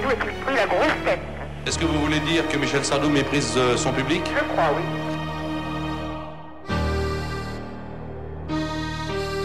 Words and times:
Sardou 0.00 0.10
est-il 0.10 0.44
pris 0.44 0.54
la 0.54 0.66
grosse 0.66 1.04
tête 1.04 1.20
Est-ce 1.66 1.78
que 1.78 1.84
vous 1.84 1.98
voulez 2.00 2.20
dire 2.20 2.48
que 2.48 2.56
Michel 2.56 2.84
Sardou 2.84 3.08
méprise 3.10 3.54
euh, 3.56 3.76
son 3.76 3.92
public 3.92 4.22
Je 4.26 4.44
crois, 4.52 4.70
oui. 4.76 4.82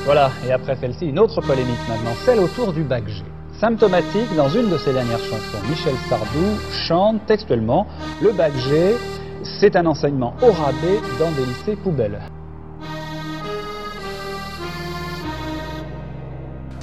Voilà, 0.06 0.32
et 0.48 0.52
après 0.52 0.76
celle-ci, 0.76 1.08
une 1.08 1.20
autre 1.20 1.42
polémique 1.42 1.80
maintenant, 1.90 2.14
celle 2.26 2.40
autour 2.40 2.74
du 2.74 2.84
bac 2.84 3.08
G. 3.08 3.24
Symptomatique, 3.60 4.34
dans 4.36 4.50
une 4.50 4.70
de 4.70 4.78
ses 4.78 4.94
dernières 4.94 5.20
chansons, 5.20 5.62
Michel 5.70 5.96
Sardou 6.08 6.58
chante 6.88 7.26
textuellement 7.26 7.88
Le 8.22 8.32
bac 8.32 8.54
G, 8.56 8.96
c'est 9.60 9.76
un 9.76 9.86
enseignement 9.86 10.36
au 10.42 10.52
rabais 10.52 11.00
dans 11.20 11.32
des 11.32 11.46
lycées 11.46 11.76
poubelles. 11.76 12.22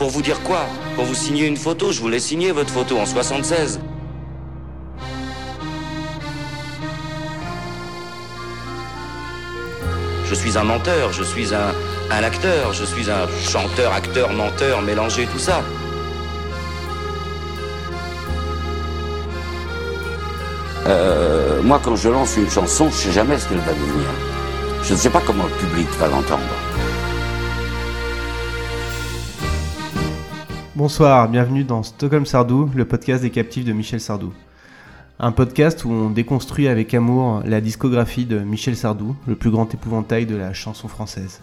Pour 0.03 0.11
vous 0.11 0.23
dire 0.23 0.43
quoi 0.43 0.67
Pour 0.97 1.05
vous 1.05 1.15
signer 1.15 1.47
une 1.47 1.57
photo, 1.57 1.93
je 1.93 2.01
voulais 2.01 2.19
signer 2.19 2.51
votre 2.51 2.71
photo 2.71 2.99
en 2.99 3.07
76. 3.07 3.79
Je 10.25 10.35
suis 10.35 10.59
un 10.59 10.65
menteur, 10.65 11.13
je 11.13 11.23
suis 11.23 11.55
un, 11.55 11.71
acteur, 12.11 12.73
je 12.73 12.85
suis 12.85 13.09
un 13.13 13.29
chanteur, 13.49 13.93
acteur, 13.93 14.33
menteur, 14.33 14.83
mélangé, 14.83 15.25
tout 15.27 15.39
ça. 15.39 15.63
Euh, 20.89 21.63
moi, 21.63 21.81
quand 21.81 21.95
je 21.95 22.09
lance 22.09 22.37
une 22.37 22.51
chanson, 22.51 22.91
je 22.91 22.97
sais 22.97 23.13
jamais 23.13 23.39
ce 23.39 23.49
qu'elle 23.49 23.59
va 23.59 23.73
devenir. 23.73 24.09
Je 24.83 24.95
ne 24.95 24.99
sais 24.99 25.11
pas 25.11 25.23
comment 25.25 25.45
le 25.45 25.65
public 25.65 25.87
va 26.01 26.09
l'entendre. 26.09 26.62
Bonsoir, 30.83 31.29
bienvenue 31.29 31.63
dans 31.63 31.85
Stockholm 31.85 32.27
Sardou, 32.27 32.69
le 32.75 32.85
podcast 32.85 33.23
des 33.23 33.31
captifs 33.31 33.65
de 33.65 33.73
Michel 33.73 34.01
Sardou. 34.01 34.33
Un 35.21 35.31
podcast 35.31 35.85
où 35.85 35.93
on 35.93 36.11
déconstruit 36.11 36.67
avec 36.67 36.93
amour 36.93 37.41
la 37.45 37.61
discographie 37.61 38.25
de 38.25 38.41
Michel 38.41 38.75
Sardou, 38.75 39.15
le 39.29 39.37
plus 39.37 39.51
grand 39.51 39.73
épouvantail 39.73 40.27
de 40.27 40.35
la 40.35 40.53
chanson 40.53 40.89
française. 40.89 41.41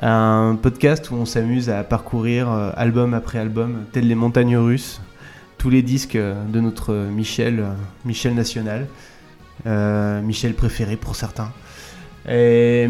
Un 0.00 0.56
podcast 0.62 1.10
où 1.10 1.16
on 1.16 1.24
s'amuse 1.24 1.70
à 1.70 1.82
parcourir 1.82 2.48
euh, 2.48 2.70
album 2.76 3.14
après 3.14 3.40
album, 3.40 3.78
tel 3.90 4.06
les 4.06 4.14
montagnes 4.14 4.56
russes, 4.56 5.00
tous 5.58 5.68
les 5.68 5.82
disques 5.82 6.14
euh, 6.14 6.40
de 6.44 6.60
notre 6.60 6.94
Michel, 6.94 7.58
euh, 7.58 7.72
Michel 8.04 8.32
national, 8.34 8.86
Michel 10.22 10.54
préféré 10.54 10.94
pour 10.94 11.16
certains. 11.16 11.50
Et, 12.28 12.86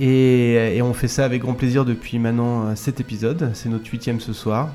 et- 0.00 0.80
on 0.82 0.94
fait 0.94 1.08
ça 1.08 1.24
avec 1.24 1.42
grand 1.42 1.54
plaisir 1.54 1.84
depuis 1.84 2.20
maintenant 2.20 2.76
cet 2.76 3.00
épisode, 3.00 3.50
c'est 3.54 3.68
notre 3.68 3.90
huitième 3.90 4.20
ce 4.20 4.32
soir. 4.32 4.68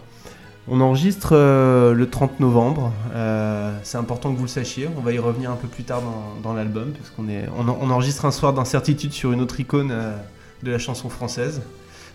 On 0.67 0.81
enregistre 0.81 1.29
euh, 1.33 1.93
le 1.93 2.09
30 2.09 2.39
novembre, 2.39 2.93
euh, 3.13 3.75
c'est 3.83 3.97
important 3.97 4.31
que 4.31 4.37
vous 4.37 4.43
le 4.43 4.49
sachiez, 4.49 4.87
on 4.95 5.01
va 5.01 5.13
y 5.13 5.17
revenir 5.19 5.49
un 5.49 5.55
peu 5.55 5.67
plus 5.67 5.83
tard 5.83 6.03
dans, 6.43 6.53
l'album, 6.53 6.91
parce 6.91 7.09
qu'on 7.09 7.25
on, 7.57 7.67
en- 7.67 7.77
on 7.81 7.89
enregistre 7.89 8.25
un 8.25 8.31
soir 8.31 8.53
d'incertitude 8.53 9.11
sur 9.11 9.31
une 9.31 9.41
autre 9.41 9.59
icône 9.59 9.89
euh, 9.91 10.15
de 10.61 10.71
la 10.71 10.77
chanson 10.77 11.09
française, 11.09 11.61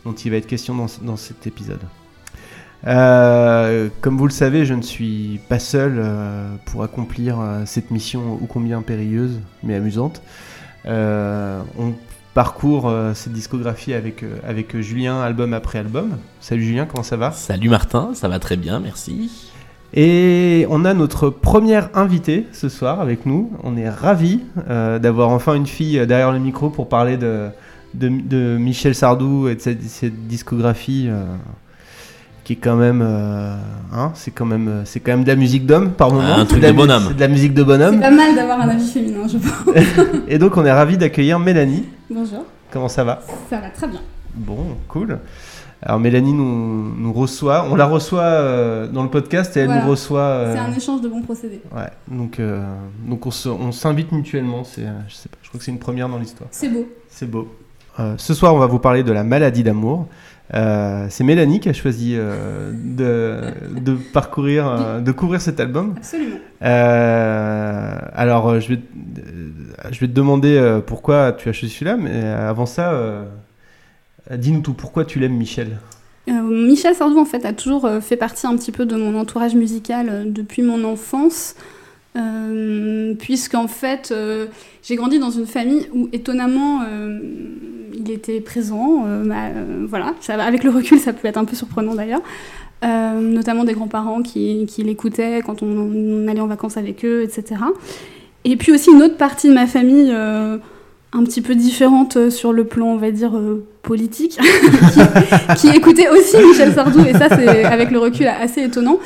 dont 0.04 0.12
il 0.12 0.30
va 0.30 0.36
être 0.36 0.46
question 0.46 0.74
dans, 1.02 1.16
cet 1.16 1.46
épisode. 1.46 1.80
Comme 2.84 4.18
vous 4.18 4.26
le 4.26 4.32
savez, 4.32 4.66
je 4.66 4.74
ne 4.74 4.82
suis 4.82 5.40
pas 5.48 5.58
seul 5.58 6.04
pour 6.66 6.82
accomplir 6.82 7.38
cette 7.64 7.90
mission 7.90 8.34
ô 8.34 8.46
combien 8.46 8.82
périlleuse, 8.82 9.40
mais 9.62 9.74
amusante. 9.74 10.20
Parcourt 12.34 12.88
euh, 12.88 13.14
cette 13.14 13.32
discographie 13.32 13.94
avec, 13.94 14.22
euh, 14.22 14.36
avec 14.46 14.78
Julien, 14.80 15.20
album 15.20 15.54
après 15.54 15.78
album. 15.78 16.16
Salut 16.40 16.64
Julien, 16.64 16.86
comment 16.86 17.04
ça 17.04 17.16
va? 17.16 17.30
Salut 17.30 17.68
Martin, 17.68 18.10
ça 18.14 18.28
va 18.28 18.38
très 18.40 18.56
bien, 18.56 18.80
merci. 18.80 19.52
Et 19.96 20.66
on 20.70 20.84
a 20.84 20.92
notre 20.92 21.30
première 21.30 21.88
invitée 21.94 22.46
ce 22.52 22.68
soir 22.68 23.00
avec 23.00 23.26
nous. 23.26 23.52
On 23.62 23.76
est 23.76 23.88
ravis 23.88 24.40
euh, 24.68 24.98
d'avoir 24.98 25.28
enfin 25.30 25.54
une 25.54 25.68
fille 25.68 26.04
derrière 26.06 26.32
le 26.32 26.40
micro 26.40 26.68
pour 26.68 26.88
parler 26.88 27.16
de, 27.16 27.46
de, 27.94 28.08
de 28.08 28.56
Michel 28.58 28.96
Sardou 28.96 29.46
et 29.48 29.54
de 29.54 29.60
cette, 29.60 29.82
cette 29.84 30.26
discographie 30.26 31.06
euh, 31.08 31.22
qui 32.42 32.54
est 32.54 32.56
quand 32.56 32.74
même, 32.74 33.02
euh, 33.06 33.54
hein, 33.94 34.10
c'est 34.14 34.32
quand 34.32 34.44
même, 34.46 34.82
c'est 34.84 34.98
quand 34.98 35.12
même 35.12 35.22
de 35.22 35.28
la 35.28 35.36
musique 35.36 35.64
d'homme 35.64 35.92
par 35.92 36.10
moment. 36.10 36.26
un 36.26 36.40
C'est 36.40 36.46
truc 36.46 36.62
de 36.64 36.72
bonhomme. 36.72 37.04
C'est 37.08 37.14
de 37.14 37.20
la 37.20 37.28
musique 37.28 37.54
de 37.54 37.60
C'est 37.60 37.66
bonhomme. 37.66 38.00
pas 38.00 38.10
mal 38.10 38.34
d'avoir 38.34 38.60
un 38.62 38.68
avis 38.70 38.88
féminin, 38.88 39.28
je 39.28 39.38
pense. 39.38 39.76
Et 40.28 40.38
donc 40.38 40.56
on 40.56 40.64
est 40.64 40.72
ravis 40.72 40.98
d'accueillir 40.98 41.38
Mélanie. 41.38 41.84
Bonjour, 42.10 42.44
Comment 42.70 42.88
ça 42.88 43.04
va? 43.04 43.22
Ça 43.48 43.60
va 43.60 43.70
très 43.70 43.86
bien. 43.86 44.00
Bon, 44.34 44.76
cool. 44.88 45.18
Alors 45.80 46.00
Mélanie 46.00 46.32
nous, 46.32 46.94
nous 46.96 47.12
reçoit, 47.12 47.66
on 47.70 47.74
la 47.76 47.86
reçoit 47.86 48.22
euh, 48.22 48.88
dans 48.88 49.02
le 49.02 49.10
podcast 49.10 49.56
et 49.56 49.60
elle 49.60 49.66
Voilà. 49.66 49.84
nous 49.84 49.90
reçoit. 49.90 50.20
euh, 50.20 50.52
C'est 50.54 50.58
un 50.58 50.72
échange 50.72 51.00
de 51.02 51.08
bons 51.08 51.22
procédés. 51.22 51.60
Ouais, 51.74 51.88
donc, 52.08 52.40
euh, 52.40 52.62
donc 53.06 53.26
on 53.26 53.72
s'invite 53.72 54.12
mutuellement, 54.12 54.64
c'est, 54.64 54.82
euh, 54.84 54.92
je 55.08 55.14
sais 55.14 55.28
pas, 55.28 55.38
je 55.42 55.48
crois 55.48 55.58
que 55.58 55.64
c'est 55.64 55.70
une 55.72 55.78
première 55.78 56.08
dans 56.08 56.18
l'histoire. 56.18 56.48
C'est 56.50 56.68
beau. 56.68 56.86
C'est 57.08 57.30
beau. 57.30 57.48
Ce 58.16 58.34
soir, 58.34 58.52
on 58.54 58.58
va 58.58 58.66
vous 58.66 58.80
parler 58.80 59.04
de 59.04 59.12
la 59.12 59.22
maladie 59.22 59.62
d'amour. 59.62 60.08
Euh, 60.52 61.06
c'est 61.08 61.24
Mélanie 61.24 61.58
qui 61.58 61.70
a 61.70 61.72
choisi 61.72 62.12
euh, 62.16 62.70
de, 62.74 63.80
de 63.80 63.94
parcourir, 64.12 64.68
euh, 64.68 65.00
de 65.00 65.10
couvrir 65.10 65.40
cet 65.40 65.58
album. 65.58 65.94
Absolument. 65.96 66.36
Euh, 66.62 67.98
alors, 68.12 68.60
je 68.60 68.68
vais, 68.68 68.76
te- 68.76 69.92
je 69.92 70.00
vais 70.00 70.06
te 70.06 70.12
demander 70.12 70.80
pourquoi 70.86 71.32
tu 71.32 71.48
as 71.48 71.52
choisi 71.54 71.72
celui-là, 71.72 71.96
mais 71.96 72.24
avant 72.24 72.66
ça, 72.66 72.92
dis-nous 74.30 74.60
tout. 74.60 74.74
Pourquoi 74.74 75.04
tu 75.06 75.18
l'aimes, 75.18 75.36
Michel? 75.36 75.78
Michel 76.26 76.94
Sardou, 76.94 77.18
en 77.18 77.24
fait, 77.24 77.44
a 77.46 77.52
toujours 77.52 77.88
fait 78.02 78.16
partie 78.16 78.46
un 78.46 78.56
petit 78.56 78.72
peu 78.72 78.84
de 78.86 78.96
mon 78.96 79.18
entourage 79.18 79.54
musical 79.54 80.30
depuis 80.32 80.62
mon 80.62 80.84
enfance. 80.84 81.54
Puisqu'en 83.18 83.66
fait, 83.66 84.14
j'ai 84.82 84.96
grandi 84.96 85.18
dans 85.18 85.30
une 85.30 85.46
famille 85.46 85.88
où, 85.92 86.08
étonnamment, 86.12 86.80
il 88.04 88.10
était 88.10 88.40
présent. 88.40 89.04
euh, 89.06 89.24
bah, 89.24 89.46
euh, 89.54 89.86
voilà, 89.88 90.14
avec 90.28 90.64
le 90.64 90.70
recul, 90.70 90.98
ça 90.98 91.12
peut 91.12 91.28
être 91.28 91.38
un 91.38 91.44
peu 91.44 91.56
surprenant 91.56 91.94
d'ailleurs. 91.94 92.22
Euh, 92.84 93.20
notamment 93.20 93.64
des 93.64 93.72
grands-parents 93.72 94.22
qui, 94.22 94.66
qui 94.66 94.82
l'écoutaient 94.82 95.40
quand 95.44 95.62
on, 95.62 96.28
allait 96.28 96.40
en 96.40 96.46
vacances 96.46 96.76
avec 96.76 97.04
eux, 97.04 97.22
etc. 97.22 97.60
Et 98.44 98.56
puis 98.56 98.72
aussi 98.72 98.90
une 98.90 99.02
autre 99.02 99.16
partie 99.16 99.48
de 99.48 99.54
ma 99.54 99.66
famille, 99.66 100.12
un 100.12 101.24
petit 101.24 101.40
peu 101.40 101.54
différente 101.54 102.28
sur 102.28 102.52
le 102.52 102.64
plan, 102.64 102.88
on 102.88 102.98
va 102.98 103.10
dire, 103.10 103.32
politique, 103.82 104.38
qui 105.56 105.68
écoutait 105.68 106.10
aussi 106.10 106.36
Michel 106.36 106.74
Sardou, 106.74 107.00
et 107.06 107.14
ça, 107.14 107.28
c'est 107.30 107.64
avec 107.64 107.90
le 107.90 107.98
recul 107.98 108.26
assez 108.26 108.64
étonnant. 108.64 108.98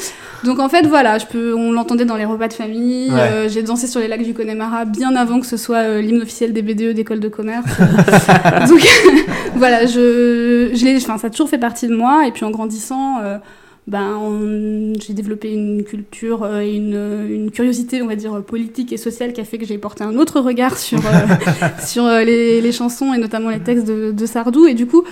Donc 0.44 0.59
en 0.60 0.69
fait, 0.69 0.87
voilà, 0.87 1.19
je 1.19 1.26
peux, 1.26 1.54
on 1.54 1.72
l'entendait 1.72 2.04
dans 2.04 2.16
les 2.16 2.25
repas 2.25 2.49
de 2.49 2.53
famille, 2.53 3.10
Ouais. 3.10 3.19
euh, 3.21 3.49
j'ai 3.49 3.62
dansé 3.62 3.87
sur 3.87 4.00
les 4.00 4.09
lacs 4.09 4.22
du 4.22 4.34
Connemara 4.34 4.84
bien 4.84 5.15
avant 5.16 5.41
que 5.41 5.47
ce 5.47 5.56
soit 5.56 5.78
euh, 5.78 6.00
l'hymne 6.00 6.22
officiel 6.22 6.53
des 6.53 6.62
BDE 6.62 6.94
d'école 6.94 7.21
de 7.21 7.28
commerce. 7.28 7.66
Euh, 7.81 8.66
Donc 8.69 8.81
voilà, 9.56 9.87
je, 9.87 10.71
je 10.75 10.84
l'ai, 10.84 11.00
ça 11.00 11.15
a 11.22 11.31
toujours 11.31 11.49
fait 11.49 11.59
partie 11.59 11.88
de 11.88 11.94
moi, 11.97 12.26
et 12.26 12.32
puis 12.32 12.44
en 12.44 12.50
grandissant, 12.50 13.16
euh, 13.22 13.38
ben, 13.87 14.16
on- 14.21 14.93
j'ai 15.00 15.15
développé 15.15 15.50
une 15.53 15.82
culture 15.82 16.43
euh, 16.44 16.60
et 16.60 16.75
une, 16.76 17.26
une 17.31 17.50
curiosité, 17.50 18.03
on 18.03 18.06
va 18.06 18.16
dire, 18.16 18.43
politique 18.43 18.93
et 18.93 18.97
sociale 18.99 19.32
qui 19.32 19.41
a 19.41 19.44
fait 19.44 19.56
que 19.59 19.65
j'ai 19.66 19.78
porté 19.78 20.05
un 20.05 20.16
autre 20.19 20.41
regard 20.41 20.76
sur, 20.78 20.99
euh, 20.99 21.66
sur 21.84 22.05
euh, 22.05 22.22
les, 22.22 22.60
les 22.60 22.72
chansons 22.72 23.15
et 23.15 23.19
notamment 23.19 23.49
les 23.50 23.60
textes 23.60 23.87
de, 23.87 24.12
de 24.12 24.26
Sardou. 24.26 24.66
Et 24.66 24.75
du 24.75 24.87
coup, 24.87 25.05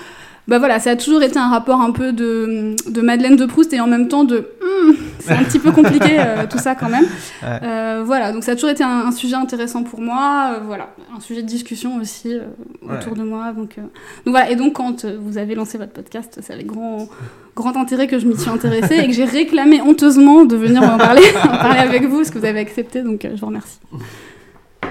bah 0.49 0.59
voilà, 0.59 0.79
ça 0.79 0.91
a 0.91 0.97
toujours 0.97 1.23
été 1.23 1.39
un 1.39 1.49
rapport 1.49 1.81
un 1.81 1.91
peu 1.91 2.13
de, 2.13 2.75
de 2.89 3.01
Madeleine 3.01 3.37
de 3.37 3.47
Proust 3.47 3.73
et 3.73 3.81
en 3.81 3.87
même 3.87 4.09
temps 4.09 4.25
de 4.25 4.49
Hmm, 4.67 4.93
c'est 5.21 5.33
un 5.33 5.43
petit 5.45 5.59
peu 5.59 5.73
compliqué 5.73 6.19
euh, 6.19 6.47
tout 6.51 6.59
ça 6.59 6.75
quand 6.75 6.89
même. 6.89 7.05
Ouais. 7.43 7.49
Euh, 7.63 8.03
voilà, 8.05 8.33
donc 8.33 8.45
ça 8.45 8.53
a 8.53 8.55
toujours 8.57 8.71
été 8.71 8.85
un, 8.85 9.07
un 9.07 9.11
sujet 9.13 9.35
intéressant 9.37 9.83
pour 9.85 10.01
moi. 10.01 10.53
euh, 10.55 10.59
voilà, 10.67 10.91
un 11.17 11.21
sujet 11.21 11.43
de 11.43 11.47
discussion 11.47 11.97
aussi 11.97 12.35
autour 12.83 13.13
Ouais. 13.13 13.19
de 13.19 13.25
moi. 13.25 13.53
Donc, 13.53 13.77
donc 13.77 13.87
voilà, 14.27 14.51
et 14.51 14.57
donc 14.57 14.75
quand 14.75 15.05
vous 15.07 15.39
avez 15.39 15.55
lancé 15.55 15.79
votre 15.79 15.93
podcast, 15.93 16.39
c'est 16.43 16.53
avec 16.53 16.67
grand, 16.67 17.09
grand 17.55 17.77
intérêt 17.77 18.07
que 18.07 18.19
je 18.19 18.27
m'y 18.27 18.37
suis 18.39 18.51
intéressée 18.51 18.97
et 18.99 19.07
que 19.07 19.13
j'ai 19.15 19.25
réclamé 19.25 19.81
honteusement 19.81 20.45
de 20.45 20.57
venir 20.57 20.83
en 20.83 20.99
parler, 20.99 21.23
en 21.45 21.49
parler 21.57 21.81
avec 21.81 22.05
vous, 22.05 22.25
ce 22.25 22.31
que 22.31 22.39
vous 22.39 22.45
avez 22.45 22.61
accepté. 22.61 23.03
Donc 23.03 23.21
je 23.33 23.41
vous 23.41 23.47
remercie. 23.47 23.79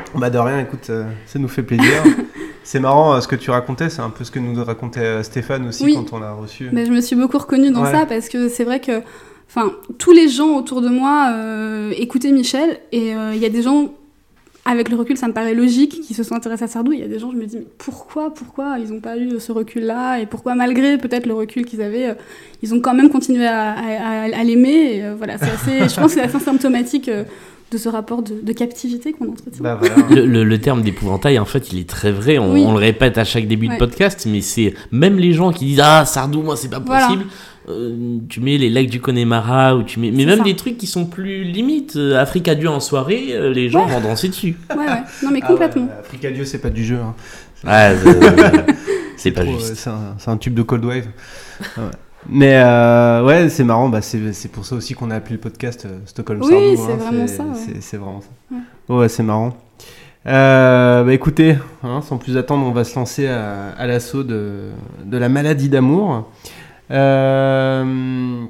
Bah 0.15 0.29
de 0.29 0.37
rien, 0.37 0.59
écoute, 0.59 0.89
euh, 0.89 1.03
ça 1.25 1.39
nous 1.39 1.47
fait 1.47 1.63
plaisir. 1.63 2.03
c'est 2.63 2.79
marrant 2.79 3.13
euh, 3.15 3.19
ce 3.21 3.27
que 3.27 3.35
tu 3.35 3.49
racontais, 3.51 3.89
c'est 3.89 4.01
un 4.01 4.09
peu 4.09 4.23
ce 4.23 4.31
que 4.31 4.39
nous 4.39 4.63
racontait 4.63 4.99
euh, 5.01 5.23
Stéphane 5.23 5.67
aussi 5.67 5.83
Oui. 5.83 5.93
quand 5.95 6.13
on 6.15 6.19
l'a 6.19 6.31
reçu. 6.33 6.69
Mais 6.71 6.85
je 6.85 6.91
me 6.91 7.01
suis 7.01 7.15
beaucoup 7.15 7.37
reconnue 7.37 7.71
dans 7.71 7.83
Ouais. 7.83 7.91
ça 7.91 8.05
parce 8.05 8.29
que 8.29 8.47
c'est 8.49 8.63
vrai 8.63 8.79
que, 8.79 9.01
enfin, 9.49 9.71
tous 9.97 10.11
les 10.11 10.27
gens 10.29 10.55
autour 10.57 10.81
de 10.81 10.89
moi 10.89 11.29
euh, 11.33 11.91
écoutaient 11.97 12.31
Michel 12.31 12.79
et 12.91 13.09
il 13.11 13.37
y 13.37 13.45
a 13.45 13.49
des 13.49 13.61
gens, 13.61 13.89
avec 14.67 14.89
le 14.89 14.95
recul, 14.95 15.15
ça 15.15 15.27
me 15.27 15.33
paraît 15.33 15.53
logique, 15.53 16.01
qui 16.01 16.13
se 16.15 16.23
sont 16.23 16.33
intéressés 16.33 16.63
à 16.63 16.67
Sardou. 16.67 16.91
Il 16.91 16.99
y 16.99 17.03
a 17.03 17.07
des 17.07 17.19
gens, 17.19 17.29
je 17.31 17.37
me 17.37 17.45
dis, 17.45 17.57
mais 17.57 17.67
pourquoi, 17.77 18.33
pourquoi 18.33 18.77
ils 18.79 18.89
n'ont 18.91 18.99
pas 18.99 19.15
eu 19.17 19.39
ce 19.39 19.51
recul-là 19.51 20.19
et 20.21 20.25
pourquoi, 20.25 20.55
malgré 20.55 20.97
peut-être 20.97 21.27
le 21.27 21.35
recul 21.35 21.65
qu'ils 21.65 21.83
avaient, 21.83 22.15
ils 22.63 22.73
ont 22.73 22.79
quand 22.79 22.95
même 22.95 23.09
continué 23.09 23.45
à, 23.45 23.73
à- 23.73 24.23
à- 24.23 24.39
à 24.39 24.43
l'aimer. 24.43 25.03
Voilà, 25.17 25.37
c'est 25.37 25.51
assez, 25.51 25.79
je 25.89 25.95
pense 26.01 26.15
que 26.15 26.19
c'est 26.19 26.21
assez 26.21 26.39
symptomatique 26.39 27.11
de 27.75 27.79
ce 27.79 27.89
rapport 27.89 28.21
de, 28.23 28.33
de 28.41 28.53
captivité 28.53 29.11
qu'on 29.13 29.29
entretient. 29.31 29.61
Bah 29.61 29.75
voilà. 29.79 29.95
Le, 30.09 30.25
le- 30.25 30.43
le 30.43 30.59
terme 30.59 30.81
d'épouvantail, 30.81 31.37
en 31.39 31.45
fait, 31.45 31.71
il 31.71 31.79
est 31.79 31.89
très 31.89 32.11
vrai. 32.11 32.37
On, 32.37 32.53
Oui. 32.53 32.63
on 32.65 32.71
le 32.71 32.79
répète 32.79 33.17
à 33.17 33.23
chaque 33.25 33.47
début 33.47 33.67
Ouais. 33.67 33.73
de 33.75 33.79
podcast, 33.79 34.25
mais 34.29 34.41
c'est 34.41 34.73
même 34.91 35.17
les 35.17 35.33
gens 35.33 35.51
qui 35.51 35.65
disent 35.65 35.81
Ah, 35.83 36.05
Sardou, 36.05 36.41
moi, 36.41 36.55
c'est 36.55 36.69
pas 36.69 36.79
Voilà. 36.79 37.05
possible. 37.07 37.25
euh, 37.67 38.17
tu 38.29 38.39
mets 38.41 38.57
les 38.57 38.69
lacs 38.69 38.89
du 38.89 39.01
Connemara 39.01 39.75
ou 39.75 39.81
tu 39.83 39.99
mets 39.99 40.11
mais 40.11 40.25
même 40.25 40.37
ça. 40.37 40.43
des 40.43 40.55
trucs 40.55 40.77
qui 40.77 40.85
sont 40.87 41.05
plus 41.07 41.43
limites 41.43 41.95
euh, 41.95 42.15
Africa 42.21 42.53
Dieu 42.53 42.69
en 42.69 42.79
soirée 42.79 43.29
euh, 43.31 43.51
les 43.51 43.69
gens 43.69 43.87
Ouais. 43.87 43.91
vont 43.93 44.01
danser 44.01 44.27
dessus 44.29 44.55
Ouais, 44.69 44.77
ouais. 44.77 44.85
Non, 45.23 45.31
mais 45.31 45.39
Ah 45.41 45.45
ouais, 45.45 45.47
complètement. 45.47 45.87
Africa 45.99 46.29
Dieu, 46.31 46.45
c'est 46.45 46.59
pas 46.59 46.69
du 46.69 46.85
jeu. 46.85 46.97
hein. 46.97 47.15
Euh, 47.67 47.95
c'est 49.17 49.31
pas 49.31 49.41
Trop, 49.43 49.53
juste 49.57 49.87
euh, 49.87 49.95
C'est 50.19 50.29
un, 50.29 50.37
tube 50.37 50.53
de 50.53 50.61
Cold 50.61 50.85
Wave. 50.85 51.07
Ouais. 51.77 51.83
Mais 52.29 52.55
euh, 52.55 53.23
ouais, 53.23 53.49
c'est 53.49 53.63
marrant. 53.63 53.89
Bah, 53.89 54.01
c'est 54.01 54.33
c'est 54.33 54.49
pour 54.49 54.65
ça 54.65 54.75
aussi 54.75 54.93
qu'on 54.93 55.11
a 55.11 55.15
appelé 55.15 55.35
le 55.35 55.41
podcast 55.41 55.85
euh, 55.85 55.99
Stockholm 56.05 56.41
Oui, 56.41 56.49
Sardou, 56.49 56.75
c'est 56.85 56.91
hein, 56.93 56.95
vraiment 57.11 57.27
ça, 57.27 57.43
ouais. 57.43 57.77
c'est- 57.81 57.97
vraiment 57.97 58.21
ça. 58.21 58.55
Ouais, 58.93 59.09
c'est 59.09 59.23
marrant. 59.23 59.55
Euh, 60.27 61.03
bah 61.03 61.13
écoutez, 61.13 61.55
hein, 61.83 62.01
sans 62.01 62.17
plus 62.17 62.35
attendre, 62.35 62.65
on 62.65 62.71
va 62.71 62.83
se 62.83 62.95
lancer 62.95 63.27
à, 63.27 63.69
à 63.77 63.85
l'assaut 63.85 64.23
de, 64.23 64.69
de 65.05 65.17
la 65.17 65.29
maladie 65.29 65.69
d'amour. 65.69 66.27
Euh, 66.89 68.43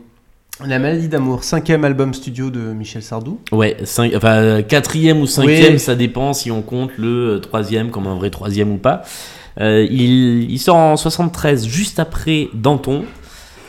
la 0.66 0.80
maladie 0.80 1.10
d'amour, 1.10 1.44
cinquième 1.44 1.83
album 1.83 2.13
studio 2.13 2.50
de 2.50 2.60
Michel 2.72 3.04
Sardou. 3.04 3.39
Ouais, 3.51 3.75
cinq, 3.83 4.13
enfin, 4.16 4.62
quatrième 4.63 5.19
ou 5.19 5.27
cinquième, 5.27 5.74
Oui. 5.74 5.80
ça 5.80 5.95
dépend 5.95 6.31
si 6.31 6.50
on 6.50 6.62
compte 6.62 6.92
le 6.98 7.39
troisième 7.42 7.92
comme 7.92 8.07
un 8.07 8.16
vrai 8.16 8.30
troisième 8.30 8.72
ou 8.72 8.77
pas. 8.77 9.04
Euh, 9.60 9.86
il, 9.89 10.50
il 10.50 10.60
sort 10.60 10.77
en 10.77 10.95
73, 10.95 11.66
juste 11.68 12.00
après 12.00 12.48
Danton, 12.54 13.04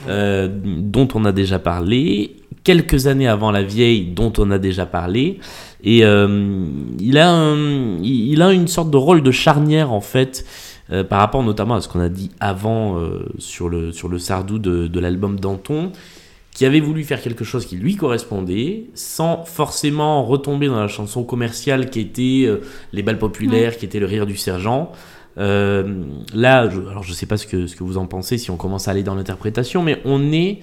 euh, 0.08 0.48
dont 0.52 1.08
on 1.14 1.24
a 1.24 1.32
déjà 1.32 1.58
parlé, 1.58 2.36
quelques 2.64 3.06
années 3.06 3.28
avant 3.28 3.50
La 3.50 3.62
Vieille, 3.62 4.06
dont 4.06 4.32
on 4.38 4.50
a 4.50 4.58
déjà 4.58 4.86
parlé. 4.86 5.38
Et 5.84 6.04
euh, 6.04 6.66
il, 6.98 7.16
a 7.18 7.30
un- 7.30 7.98
il 8.02 8.42
a 8.42 8.52
une 8.52 8.66
sorte 8.68 8.90
de 8.90 8.96
rôle 8.96 9.22
de 9.22 9.30
charnière, 9.30 9.92
en 9.92 10.00
fait, 10.00 10.44
euh, 10.90 11.04
par 11.04 11.20
rapport 11.20 11.42
notamment 11.42 11.74
à 11.74 11.80
ce 11.80 11.88
qu'on 11.88 12.00
a 12.00 12.08
dit 12.08 12.30
avant 12.40 13.00
sur, 13.38 13.68
le, 13.68 13.92
sur 13.92 14.08
le 14.08 14.18
Sardou 14.18 14.58
de, 14.58 14.86
de 14.86 15.00
l'album 15.00 15.38
Danton 15.38 15.92
qui 16.52 16.64
avait 16.64 16.80
voulu 16.80 17.04
faire 17.04 17.20
quelque 17.20 17.44
chose 17.44 17.66
qui 17.66 17.76
lui 17.76 17.96
correspondait, 17.96 18.84
sans 18.94 19.44
forcément 19.44 20.24
retomber 20.24 20.68
dans 20.68 20.80
la 20.80 20.88
chanson 20.88 21.22
commerciale 21.22 21.90
qui 21.90 22.00
était 22.00 22.48
les 22.94 23.02
balles 23.02 23.18
populaires, 23.18 23.76
qui 23.76 23.84
était 23.84 24.00
le 24.00 24.06
rire 24.06 24.24
du 24.24 24.36
sergent. 24.38 24.90
Euh, 25.38 26.02
là, 26.34 26.68
je, 26.68 26.80
alors 26.80 27.02
je 27.02 27.12
sais 27.12 27.26
pas 27.26 27.36
ce 27.36 27.46
que, 27.46 27.82
vous 27.82 27.98
en 27.98 28.06
pensez 28.06 28.38
si 28.38 28.50
on 28.50 28.56
commence 28.56 28.88
à 28.88 28.92
aller 28.92 29.02
dans 29.02 29.14
l'interprétation, 29.14 29.82
mais 29.82 30.00
on 30.04 30.32
est, 30.32 30.60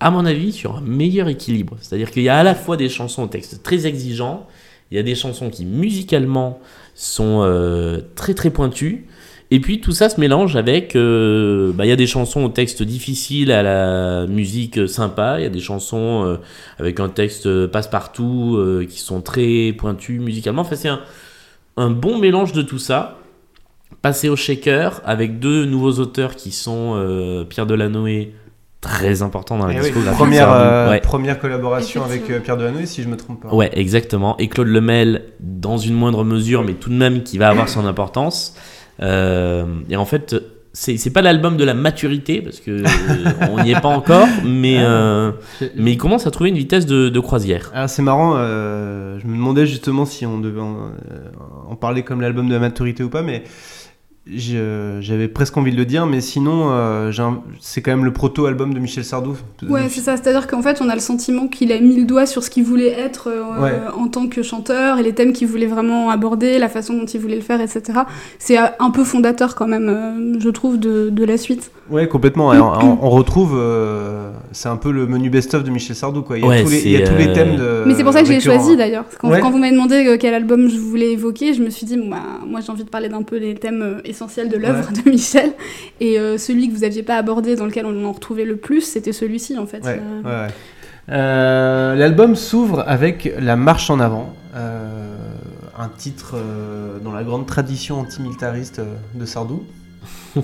à 0.00 0.10
mon 0.10 0.24
avis, 0.26 0.52
sur 0.52 0.76
un 0.76 0.80
meilleur 0.80 1.28
équilibre. 1.28 1.76
C'est-à-dire 1.80 2.10
qu'il 2.10 2.22
y 2.22 2.28
a 2.28 2.38
à 2.38 2.42
la 2.42 2.54
fois 2.54 2.76
des 2.76 2.88
chansons 2.88 3.22
au 3.22 3.28
texte 3.28 3.62
très 3.62 3.86
exigeants, 3.86 4.46
il 4.90 4.96
y 4.96 5.00
a 5.00 5.02
des 5.02 5.14
chansons 5.14 5.50
qui 5.50 5.64
musicalement 5.64 6.60
sont 6.94 7.42
euh, 7.42 8.00
très 8.14 8.34
très 8.34 8.50
pointues, 8.50 9.06
et 9.50 9.60
puis 9.60 9.80
tout 9.80 9.92
ça 9.92 10.08
se 10.08 10.20
mélange 10.20 10.56
avec, 10.56 10.96
euh, 10.96 11.72
bah, 11.72 11.86
il 11.86 11.88
y 11.88 11.92
a 11.92 11.96
des 11.96 12.06
chansons 12.06 12.42
au 12.42 12.48
texte 12.48 12.82
difficile 12.82 13.52
à 13.52 13.62
la 13.62 14.26
musique 14.26 14.88
sympa, 14.88 15.36
il 15.38 15.42
y 15.42 15.46
a 15.46 15.50
des 15.50 15.60
chansons 15.60 16.38
avec 16.78 17.00
un 17.00 17.08
texte 17.08 17.66
passe-partout 17.66 18.60
qui 18.90 18.98
sont 18.98 19.20
très 19.22 19.72
pointus 19.72 20.20
musicalement. 20.20 20.62
Enfin, 20.62 20.76
c'est 20.76 20.90
un 21.76 21.90
bon 21.90 22.18
mélange 22.18 22.52
de 22.52 22.62
tout 22.62 22.78
ça. 22.78 23.17
Passé 24.02 24.28
au 24.28 24.36
shaker 24.36 25.00
avec 25.04 25.38
deux 25.40 25.64
nouveaux 25.64 25.92
auteurs 25.98 26.36
qui 26.36 26.52
sont 26.52 26.94
euh, 26.96 27.44
Pierre 27.44 27.66
Delanoë, 27.66 28.32
très 28.80 29.22
important 29.22 29.58
dans 29.58 29.66
la 29.66 29.72
Eh 29.72 29.76
oui, 29.78 29.82
discographie. 29.86 30.16
première, 30.16 30.52
euh, 30.52 30.90
Ouais. 30.90 31.00
première 31.00 31.38
collaboration 31.40 32.04
avec 32.04 32.30
euh, 32.30 32.38
Pierre 32.38 32.56
Delanoë, 32.56 32.86
si 32.86 33.02
je 33.02 33.08
me 33.08 33.16
trompe 33.16 33.42
pas. 33.42 33.52
Ouais, 33.52 33.70
exactement. 33.72 34.36
Et 34.38 34.48
Claude 34.48 34.68
Lemel, 34.68 35.24
dans 35.40 35.78
une 35.78 35.94
moindre 35.94 36.22
mesure, 36.22 36.62
mais 36.64 36.74
tout 36.74 36.90
de 36.90 36.94
même 36.94 37.22
qui 37.24 37.38
va 37.38 37.48
avoir 37.48 37.68
son 37.68 37.86
importance. 37.86 38.54
Euh, 39.02 39.64
et 39.90 39.96
en 39.96 40.04
fait, 40.04 40.36
c'est 40.74 41.12
pas 41.12 41.22
l'album 41.22 41.56
de 41.56 41.64
la 41.64 41.74
maturité, 41.74 42.40
parce 42.40 42.60
que 42.60 42.70
euh, 42.70 43.48
on 43.50 43.64
n'y 43.64 43.72
est 43.72 43.80
pas 43.80 43.88
encore, 43.88 44.28
mais, 44.44 44.76
euh, 44.78 45.32
mais 45.76 45.92
il 45.92 45.96
commence 45.98 46.26
à 46.28 46.30
trouver 46.30 46.50
une 46.50 46.56
vitesse 46.58 46.86
de, 46.86 47.08
de 47.08 47.20
croisière. 47.20 47.72
Ah, 47.74 47.88
c'est 47.88 48.02
marrant, 48.02 48.34
euh, 48.36 49.18
je 49.18 49.26
me 49.26 49.32
demandais 49.34 49.66
justement 49.66 50.04
si 50.04 50.24
on 50.24 50.38
devait 50.38 50.60
en, 50.60 50.92
en 51.68 51.74
parler 51.74 52.04
comme 52.04 52.20
l'album 52.20 52.46
de 52.48 52.54
la 52.54 52.60
maturité 52.60 53.02
ou 53.02 53.08
pas, 53.08 53.22
mais 53.22 53.42
j'avais 54.36 55.28
presque 55.28 55.56
envie 55.56 55.72
de 55.72 55.76
le 55.76 55.84
dire, 55.84 56.06
mais 56.06 56.20
sinon, 56.20 56.70
euh, 56.70 57.10
c'est 57.60 57.80
quand 57.82 57.90
même 57.90 58.04
le 58.04 58.12
proto-album 58.12 58.74
de 58.74 58.78
Michel 58.78 59.04
Sardou. 59.04 59.36
Ouais, 59.68 59.88
c'est 59.88 60.00
ça. 60.00 60.16
C'est-à-dire 60.16 60.46
qu'en 60.46 60.62
fait, 60.62 60.80
on 60.80 60.88
a 60.88 60.94
le 60.94 61.00
sentiment 61.00 61.48
qu'il 61.48 61.72
a 61.72 61.80
mis 61.80 61.96
le 61.96 62.04
doigt 62.04 62.26
sur 62.26 62.42
ce 62.42 62.50
qu'il 62.50 62.64
voulait 62.64 62.90
être 62.90 63.28
euh, 63.28 63.60
Ouais. 63.60 63.72
en 63.96 64.08
tant 64.08 64.28
que 64.28 64.42
chanteur 64.42 64.98
et 64.98 65.02
les 65.02 65.14
thèmes 65.14 65.32
qu'il 65.32 65.48
voulait 65.48 65.66
vraiment 65.66 66.10
aborder, 66.10 66.58
la 66.58 66.68
façon 66.68 66.94
dont 66.94 67.06
il 67.06 67.20
voulait 67.20 67.36
le 67.36 67.42
faire, 67.42 67.60
etc. 67.60 68.00
C'est 68.38 68.58
euh, 68.58 68.66
un 68.78 68.90
peu 68.90 69.04
fondateur 69.04 69.54
quand 69.54 69.66
même, 69.66 69.88
euh, 69.88 70.38
je 70.40 70.48
trouve, 70.50 70.78
de, 70.78 71.08
de 71.10 71.24
la 71.24 71.36
suite. 71.38 71.70
Ouais, 71.90 72.06
complètement. 72.06 72.52
Et 72.52 72.58
on, 72.58 73.10
retrouve, 73.10 73.54
euh, 73.56 74.30
c'est 74.52 74.68
un 74.68 74.76
peu 74.76 74.90
le 74.90 75.06
menu 75.06 75.30
best-of 75.30 75.64
de 75.64 75.70
Michel 75.70 75.96
Sardou, 75.96 76.22
quoi. 76.22 76.36
Il 76.38 76.42
y 76.42 76.44
a, 76.44 76.48
Ouais, 76.48 76.62
tous, 76.62 76.70
les, 76.70 76.82
il 76.84 76.90
y 76.92 76.96
a 76.96 77.06
c'est, 77.06 77.12
tous 77.12 77.18
les 77.18 77.28
euh, 77.28 77.34
thèmes 77.34 77.56
de. 77.56 77.84
Mais 77.86 77.94
c'est 77.94 78.04
pour 78.04 78.12
ça 78.12 78.20
que 78.20 78.26
j'ai 78.28 78.40
choisi 78.40 78.76
d'ailleurs. 78.76 79.04
Quand, 79.18 79.30
Ouais. 79.30 79.40
quand 79.40 79.50
vous 79.50 79.58
m'avez 79.58 79.72
demandé 79.72 80.06
euh, 80.06 80.16
quel 80.20 80.34
album 80.34 80.68
je 80.68 80.76
voulais 80.78 81.12
évoquer, 81.12 81.54
je 81.54 81.62
me 81.62 81.70
suis 81.70 81.86
dit, 81.86 81.96
bon, 81.96 82.08
bah, 82.08 82.22
moi 82.46 82.60
j'ai 82.60 82.70
envie 82.70 82.84
de 82.84 82.90
parler 82.90 83.08
d'un 83.08 83.22
peu 83.22 83.40
des 83.40 83.54
thèmes 83.54 84.00
essentiels 84.04 84.48
de 84.48 84.56
l'œuvre 84.58 84.90
de 84.92 85.08
Michel. 85.10 85.52
Et 86.00 86.18
euh, 86.18 86.36
celui 86.38 86.68
que 86.68 86.74
vous 86.74 86.84
aviez 86.84 87.02
pas 87.02 87.16
abordé, 87.16 87.56
dans 87.56 87.64
lequel 87.66 87.86
on 87.86 88.04
en 88.04 88.12
retrouvait 88.12 88.44
le 88.44 88.56
plus, 88.56 88.82
c'était 88.82 89.12
celui-ci 89.12 89.56
en 89.58 89.66
fait. 89.66 89.82
Ouais, 89.84 89.98
Euh, 90.00 90.22
ouais, 90.22 90.30
ouais. 90.46 90.52
Euh, 91.10 91.94
L'album 91.94 92.36
s'ouvre 92.36 92.84
avec 92.86 93.32
La 93.38 93.56
Marche 93.56 93.88
en 93.88 93.98
avant, 93.98 94.34
euh, 94.54 95.16
un 95.78 95.88
titre 95.88 96.34
euh, 96.34 96.98
dans 97.02 97.12
la 97.12 97.22
grande 97.24 97.46
tradition 97.46 98.00
antimilitariste 98.00 98.82
de 99.14 99.24
Sardou. 99.24 99.62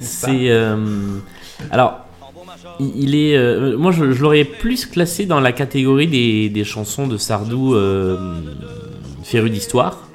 C'est. 0.00 0.50
euh, 0.50 0.76
alors. 1.70 2.00
il- 2.80 3.14
est, 3.14 3.36
euh, 3.36 3.76
moi, 3.76 3.92
je, 3.92 4.12
je 4.12 4.22
l'aurais 4.22 4.44
plus 4.44 4.86
classé 4.86 5.26
dans 5.26 5.40
la 5.40 5.52
catégorie 5.52 6.06
des, 6.08 6.48
des 6.48 6.64
chansons 6.64 7.06
de 7.06 7.16
Sardou 7.18 7.74
euh, 7.74 8.16
féru 9.22 9.50
d'histoire. 9.50 10.08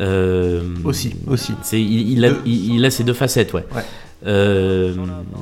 Euh, 0.00 0.62
Aussi, 0.84 1.14
aussi. 1.28 1.52
C'est, 1.62 1.80
il, 1.80 2.12
il 2.12 2.24
a, 2.24 2.30
il, 2.46 2.76
il 2.76 2.84
a 2.84 2.90
ces 2.90 3.04
deux 3.04 3.12
facettes, 3.12 3.52
ouais. 3.52 3.66
Ouais. 3.74 3.82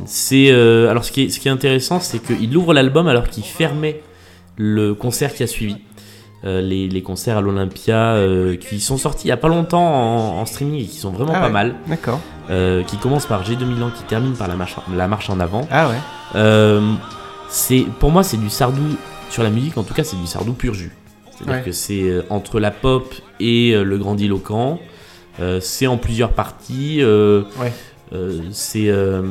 C'est, 0.07 0.51
alors, 0.51 1.05
ce 1.05 1.13
qui 1.13 1.23
est, 1.25 1.29
ce 1.29 1.39
qui 1.41 1.49
est 1.49 1.53
intéressant, 1.53 2.01
c'est 2.01 2.19
qu'il 2.19 2.57
ouvre 2.57 2.75
l'album 2.75 3.07
alors 3.07 3.29
qu'il 3.29 3.45
fermait 3.45 4.01
le 4.57 4.95
concert 4.95 5.33
qui 5.35 5.43
a 5.43 5.47
suivi. 5.47 5.77
Les, 6.43 6.89
les 6.89 7.03
concerts 7.03 7.37
à 7.37 7.43
l'Olympia 7.43 8.17
qui 8.67 8.81
sont 8.81 8.97
sortis 8.97 9.27
il 9.27 9.29
y 9.29 9.33
a 9.33 9.37
pas 9.37 9.49
longtemps 9.49 9.85
en, 9.85 10.41
en 10.41 10.47
streaming 10.47 10.81
et 10.81 10.87
qui 10.87 10.97
sont 10.97 11.11
vraiment 11.11 11.33
Ah 11.35 11.41
pas 11.41 11.47
ouais. 11.49 11.53
mal. 11.53 11.75
D'accord. 11.87 12.19
Euh, 12.51 12.83
qui 12.83 12.97
commence 12.97 13.27
par 13.27 13.45
G2000 13.45 13.81
ans, 13.83 13.91
qui 13.97 14.03
termine 14.03 14.33
par 14.35 14.49
la 14.49 14.57
marche, 14.57 14.75
la 14.93 15.07
marche 15.07 15.31
en 15.31 15.39
avant. 15.39 15.69
Ah 15.71 15.89
ouais. 15.89 15.95
Euh, 16.35 16.81
c'est, 17.49 17.87
pour 18.01 18.11
moi, 18.11 18.25
c'est 18.25 18.39
du 18.39 18.51
Sardou, 18.51 18.83
sur 19.29 19.43
la 19.45 19.51
musique 19.51 19.79
en 19.79 19.85
tout 19.85 19.95
cas, 19.95 20.03
c'est 20.03 20.17
du 20.17 20.27
Sardou 20.27 20.53
pur 20.53 20.75
jus. 20.75 20.91
C'est-à-dire 21.31 21.55
Ouais. 21.55 21.63
que 21.63 21.71
c'est 21.73 22.03
euh, 22.03 22.23
entre 22.29 22.59
la 22.59 22.73
pop 22.73 23.15
et 23.39 23.73
euh, 23.75 23.85
le 23.85 23.99
grandiloquent, 23.99 24.81
euh, 25.41 25.61
c'est 25.61 25.87
en 25.87 25.97
plusieurs 25.97 26.31
parties. 26.33 26.99
euh, 27.03 27.43
Ouais. 27.61 27.73
euh, 28.13 28.41
c'est, 28.51 28.89
euh, 28.89 29.23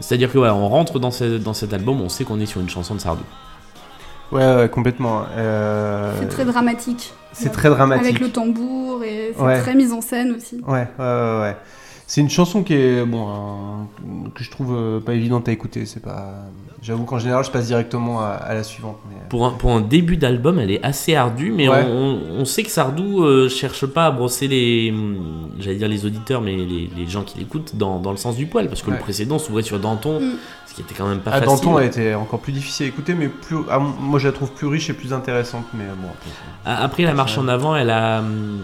c'est-à-dire 0.00 0.32
que 0.32 0.38
voilà, 0.38 0.54
on 0.56 0.68
rentre 0.68 0.98
dans, 0.98 1.10
ce- 1.12 1.38
dans 1.38 1.54
cet 1.54 1.72
album, 1.72 2.00
on 2.00 2.08
sait 2.08 2.24
qu'on 2.24 2.40
est 2.40 2.46
sur 2.46 2.60
une 2.60 2.68
chanson 2.70 2.96
de 2.96 3.00
Sardou. 3.00 3.22
Ouais, 4.32 4.54
ouais, 4.56 4.68
complètement. 4.68 5.22
Euh, 5.36 6.12
C'est 6.20 6.28
très 6.28 6.44
dramatique. 6.44 7.12
c'est 7.32 7.50
très 7.50 7.68
dramatique. 7.68 8.06
Avec 8.06 8.20
le 8.20 8.30
tambour 8.30 9.02
et 9.04 9.32
c'est 9.36 9.42
Ouais. 9.42 9.60
très 9.60 9.74
mise 9.74 9.92
en 9.92 10.00
scène 10.00 10.34
aussi. 10.36 10.60
Ouais, 10.66 10.86
ouais, 10.98 11.40
ouais. 11.40 11.56
C'est 12.10 12.20
une 12.22 12.28
chanson 12.28 12.64
qui 12.64 12.74
est 12.74 13.04
bon, 13.04 13.28
que 14.34 14.42
je 14.42 14.50
trouve 14.50 14.74
euh, 14.76 14.98
pas 14.98 15.14
évidente 15.14 15.48
à 15.48 15.52
écouter. 15.52 15.86
C'est 15.86 16.02
pas. 16.02 16.34
J'avoue 16.82 17.04
qu'en 17.04 17.20
général, 17.20 17.44
je 17.44 17.52
passe 17.52 17.66
directement 17.68 18.18
à, 18.20 18.30
à 18.30 18.52
la 18.52 18.64
suivante. 18.64 18.96
mais- 19.08 19.14
Pour 19.28 19.46
un, 19.46 19.50
pour 19.52 19.70
un 19.70 19.80
début 19.80 20.16
d'album, 20.16 20.58
elle 20.58 20.72
est 20.72 20.82
assez 20.84 21.14
ardue, 21.14 21.52
mais 21.52 21.68
Ouais. 21.68 21.84
on, 21.88 22.18
on- 22.40 22.44
sait 22.44 22.64
que 22.64 22.70
Sardou 22.70 23.22
euh, 23.22 23.48
cherche 23.48 23.86
pas 23.86 24.06
à 24.06 24.10
brosser 24.10 24.48
les, 24.48 24.90
hum, 24.92 25.50
j'allais 25.60 25.76
dire 25.76 25.86
les 25.86 26.04
auditeurs, 26.04 26.40
mais 26.40 26.56
les, 26.56 26.90
les 26.96 27.06
gens 27.06 27.22
qui 27.22 27.38
l'écoutent 27.38 27.76
dans, 27.76 28.00
dans 28.00 28.10
le 28.10 28.16
sens 28.16 28.34
du 28.34 28.46
poil, 28.46 28.66
parce 28.68 28.82
que 28.82 28.88
Ouais. 28.90 28.96
le 28.96 29.02
précédent 29.02 29.38
s'ouvrait 29.38 29.62
sur 29.62 29.78
Danton, 29.78 30.18
Mm. 30.20 30.32
ce 30.66 30.74
qui 30.74 30.80
était 30.80 30.94
quand 30.96 31.06
même 31.06 31.20
pas 31.20 31.30
Ah, 31.32 31.40
facile. 31.42 31.64
Danton 31.64 31.76
a 31.76 31.84
été 31.84 32.16
encore 32.16 32.40
plus 32.40 32.52
difficile 32.52 32.86
à 32.86 32.88
écouter, 32.88 33.14
mais 33.14 33.28
plus, 33.28 33.58
ah, 33.70 33.78
moi 33.78 34.18
je 34.18 34.26
la 34.26 34.32
trouve 34.32 34.50
plus 34.50 34.66
riche 34.66 34.90
et 34.90 34.94
plus 34.94 35.12
intéressante. 35.12 35.66
Mais 35.74 35.84
euh, 35.84 35.94
bon, 35.94 36.08
après, 36.64 37.04
la 37.04 37.14
marche 37.14 37.38
en 37.38 37.46
avant, 37.46 37.76
elle 37.76 37.90
a, 37.90 38.18
hum, 38.18 38.58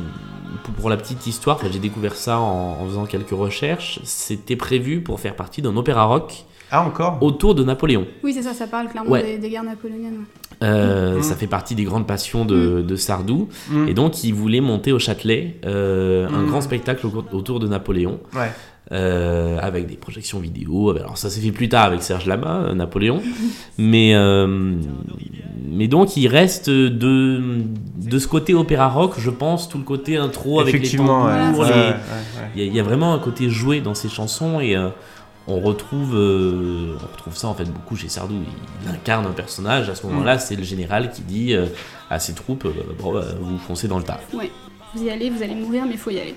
pour, 0.56 0.90
la 0.90 0.96
petite 0.96 1.26
histoire, 1.26 1.58
j'ai 1.70 1.78
découvert 1.78 2.14
ça 2.14 2.38
en, 2.40 2.78
en 2.80 2.84
faisant 2.86 3.06
quelques 3.06 3.30
recherches, 3.30 4.00
c'était 4.04 4.56
prévu 4.56 5.00
pour 5.00 5.20
faire 5.20 5.34
partie 5.36 5.62
d'un 5.62 5.76
opéra 5.76 6.04
rock 6.04 6.44
Ah, 6.70 6.84
encore 6.84 7.18
autour 7.22 7.54
de 7.54 7.62
Napoléon. 7.64 8.06
Oui, 8.22 8.32
c'est 8.34 8.42
ça, 8.42 8.52
ça 8.54 8.66
parle 8.66 8.88
clairement 8.88 9.10
Ouais. 9.10 9.22
des, 9.22 9.38
des 9.38 9.50
guerres 9.50 9.64
napoléoniennes. 9.64 10.24
Euh, 10.62 11.18
Mm. 11.18 11.22
Ça 11.22 11.34
fait 11.36 11.46
partie 11.46 11.74
des 11.74 11.84
grandes 11.84 12.06
passions 12.06 12.44
de, 12.44 12.80
de 12.82 12.96
Sardou. 12.96 13.48
Mm. 13.70 13.88
Et 13.88 13.94
donc, 13.94 14.24
il 14.24 14.32
voulait 14.32 14.60
monter 14.62 14.90
au 14.92 14.98
Châtelet 14.98 15.56
euh, 15.66 16.26
un 16.28 16.42
Mm. 16.42 16.46
grand 16.46 16.60
spectacle 16.62 17.06
au- 17.06 17.24
autour 17.36 17.60
de 17.60 17.68
Napoléon. 17.68 18.20
Ouais. 18.34 18.50
Euh, 18.92 19.58
avec 19.60 19.86
des 19.86 19.96
projections 19.96 20.38
vidéo. 20.38 20.96
Alors 20.96 21.18
ça 21.18 21.28
s'est 21.30 21.40
fait 21.40 21.50
plus 21.52 21.68
tard 21.68 21.84
avec 21.86 22.02
Serge 22.02 22.26
Lama, 22.26 22.60
euh, 22.66 22.74
Napoléon. 22.74 23.20
mais, 23.78 24.14
euh, 24.14 24.74
mais 25.68 25.88
donc 25.88 26.16
il 26.16 26.28
reste 26.28 26.70
de, 26.70 27.42
de 27.96 28.18
ce 28.18 28.28
côté 28.28 28.54
opéra 28.54 28.88
rock, 28.88 29.14
je 29.18 29.30
pense, 29.30 29.68
tout 29.68 29.78
le 29.78 29.84
côté 29.84 30.16
intro 30.16 30.60
avec 30.60 30.72
les 30.74 30.80
tambours. 30.98 31.24
ouais, 31.26 31.52
les- 31.52 31.58
ouais, 31.58 31.90
ouais. 31.90 31.94
Il 32.54 32.60
y, 32.62 32.64
a- 32.64 32.66
il 32.68 32.74
y 32.74 32.80
a 32.80 32.82
vraiment 32.82 33.12
un 33.14 33.18
côté 33.18 33.50
joué 33.50 33.80
dans 33.80 33.94
ces 33.94 34.08
chansons 34.08 34.60
et 34.60 34.76
euh, 34.76 34.88
on 35.48 35.60
retrouve, 35.60 36.14
euh, 36.16 36.96
on 37.00 37.06
retrouve 37.12 37.36
ça 37.36 37.48
en 37.48 37.54
fait 37.54 37.70
beaucoup 37.70 37.96
chez 37.96 38.08
Sardou. 38.08 38.34
Il, 38.34 38.84
il 38.88 38.94
incarne 38.94 39.26
un 39.26 39.32
personnage. 39.32 39.88
À 39.88 39.94
ce 39.94 40.06
moment-là, 40.06 40.38
c'est 40.38 40.56
le 40.56 40.64
général 40.64 41.10
qui 41.12 41.22
dit 41.22 41.54
euh, 41.54 41.66
à 42.10 42.18
ses 42.18 42.34
troupes 42.34 42.64
euh, 42.64 42.72
bon, 43.00 43.12
bah, 43.12 43.24
vous 43.40 43.58
foncez 43.58 43.86
dans 43.88 43.98
le 43.98 44.04
tas. 44.04 44.20
Ouais. 44.32 44.50
Vous 44.94 45.04
y 45.04 45.10
allez, 45.10 45.28
vous 45.30 45.42
allez 45.42 45.54
mourir, 45.54 45.84
mais 45.84 45.92
il 45.92 45.98
faut 45.98 46.10
y 46.10 46.18
aller. 46.18 46.34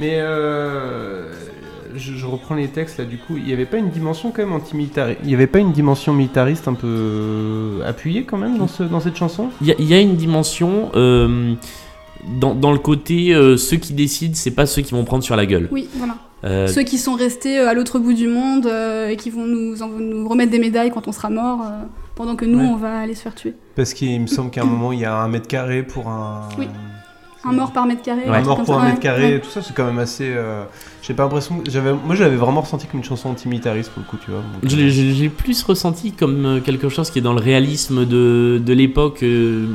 Mais 0.00 0.14
euh, 0.20 1.32
je, 1.94 2.12
je 2.14 2.26
reprends 2.26 2.54
les 2.54 2.68
textes 2.68 2.98
là. 2.98 3.04
Du 3.04 3.18
coup, 3.18 3.36
il 3.36 3.44
n'y 3.44 3.52
avait 3.52 3.66
pas 3.66 3.78
une 3.78 3.90
dimension 3.90 4.30
quand 4.30 4.42
même 4.42 4.52
anti-militariste. 4.52 5.20
Il 5.22 5.28
n'y 5.28 5.34
avait 5.34 5.46
pas 5.46 5.58
une 5.60 5.72
dimension 5.72 6.12
militariste 6.12 6.66
un 6.68 6.74
peu 6.74 6.86
euh, 6.88 7.88
appuyée 7.88 8.24
quand 8.24 8.38
même 8.38 8.58
dans, 8.58 8.68
ce, 8.68 8.82
dans 8.82 9.00
cette 9.00 9.16
chanson? 9.16 9.48
Il 9.60 9.68
y, 9.68 9.72
a- 9.72 9.76
il 9.78 9.86
y 9.86 9.94
a 9.94 10.00
une 10.00 10.16
dimension 10.16 10.90
euh, 10.94 11.54
dans, 12.40 12.54
dans 12.54 12.72
le 12.72 12.78
côté 12.78 13.32
euh, 13.34 13.56
ceux 13.56 13.76
qui 13.76 13.92
décident, 13.92 14.34
c'est 14.34 14.50
pas 14.50 14.66
ceux 14.66 14.82
qui 14.82 14.92
vont 14.92 15.04
prendre 15.04 15.22
sur 15.24 15.36
la 15.36 15.46
gueule. 15.46 15.68
Oui, 15.70 15.88
voilà. 15.94 16.16
Euh, 16.44 16.66
Ceux 16.66 16.82
qui 16.82 16.98
sont 16.98 17.14
restés 17.14 17.58
euh, 17.58 17.70
à 17.70 17.72
l'autre 17.74 17.98
bout 17.98 18.12
du 18.12 18.28
monde 18.28 18.66
euh, 18.66 19.08
et 19.08 19.16
qui 19.16 19.30
vont 19.30 19.46
nous, 19.46 19.82
en- 19.82 19.88
nous 19.88 20.28
remettre 20.28 20.50
des 20.50 20.58
médailles 20.58 20.90
quand 20.90 21.08
on 21.08 21.12
sera 21.12 21.30
mort, 21.30 21.62
euh, 21.62 21.84
pendant 22.16 22.36
que 22.36 22.44
nous, 22.44 22.58
Ouais. 22.58 22.66
on 22.66 22.76
va 22.76 22.98
aller 22.98 23.14
se 23.14 23.22
faire 23.22 23.34
tuer. 23.34 23.54
Parce 23.76 23.94
qu'il 23.94 24.20
me 24.20 24.26
semble 24.26 24.50
qu'à 24.50 24.60
un 24.60 24.66
moment 24.66 24.92
il 24.92 25.00
y 25.00 25.06
a 25.06 25.16
un 25.16 25.28
mètre 25.28 25.48
carré 25.48 25.82
pour 25.82 26.08
un. 26.08 26.48
Oui. 26.58 26.68
Un 27.46 27.52
mort 27.52 27.72
par 27.72 27.86
mètre 27.86 28.02
carré. 28.02 28.22
Un 28.26 28.42
mort 28.42 28.62
pour 28.64 28.78
un 28.78 28.86
mètre 28.88 29.00
carré, 29.00 29.34
ouais. 29.34 29.40
tout 29.40 29.50
ça 29.50 29.60
c'est 29.62 29.74
quand 29.74 29.84
même 29.86 29.98
assez. 29.98 30.32
euh, 30.34 30.64
J'ai 31.02 31.14
pas 31.14 31.24
l'impression. 31.24 31.58
que- 31.58 31.70
J'avais, 31.70 31.92
moi 31.92 32.14
j'avais 32.14 32.36
vraiment 32.36 32.60
ressenti 32.62 32.86
comme 32.86 32.98
une 33.00 33.04
chanson 33.04 33.28
antimilitariste 33.30 33.90
pour 33.90 34.02
le 34.02 34.08
coup, 34.08 34.16
tu 34.24 34.30
vois. 34.30 34.40
donc, 34.40 34.70
Je 34.70 34.76
l'ai- 34.76 34.90
je 34.90 35.22
l'ai 35.22 35.28
plus 35.28 35.62
ressenti 35.62 36.12
comme 36.12 36.44
euh, 36.46 36.60
quelque 36.60 36.88
chose 36.88 37.10
qui 37.10 37.18
est 37.18 37.22
dans 37.22 37.34
le 37.34 37.40
réalisme 37.40 38.06
de, 38.06 38.60
de 38.64 38.72
l'époque, 38.72 39.22
euh, 39.22 39.66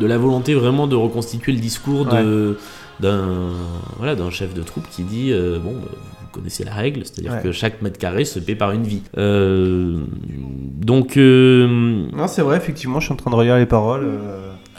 de 0.00 0.06
la 0.06 0.18
volonté 0.18 0.54
vraiment 0.54 0.86
de 0.86 0.96
reconstituer 0.96 1.52
le 1.52 1.58
discours 1.60 2.06
de, 2.06 2.58
d'un, 3.00 3.50
voilà, 3.98 4.14
d'un 4.16 4.30
chef 4.30 4.54
de 4.54 4.62
troupe 4.62 4.88
qui 4.90 5.02
dit 5.02 5.30
euh, 5.32 5.58
Bon, 5.58 5.72
bah, 5.74 5.88
vous 6.20 6.26
connaissez 6.40 6.64
la 6.64 6.72
règle, 6.74 7.02
c'est-à-dire 7.04 7.32
Ouais. 7.34 7.42
que 7.42 7.52
chaque 7.52 7.80
mètre 7.82 7.98
carré 7.98 8.24
se 8.24 8.40
paie 8.40 8.56
par 8.56 8.72
une 8.72 8.82
vie. 8.82 9.02
Euh, 9.18 9.98
donc, 10.80 11.16
euh, 11.16 12.06
Non, 12.12 12.26
c'est 12.26 12.42
vrai, 12.42 12.56
effectivement, 12.56 12.98
je 13.00 13.04
suis 13.06 13.12
en 13.12 13.16
train 13.16 13.30
de 13.30 13.36
relire 13.36 13.56
les 13.56 13.66
paroles. 13.66 14.06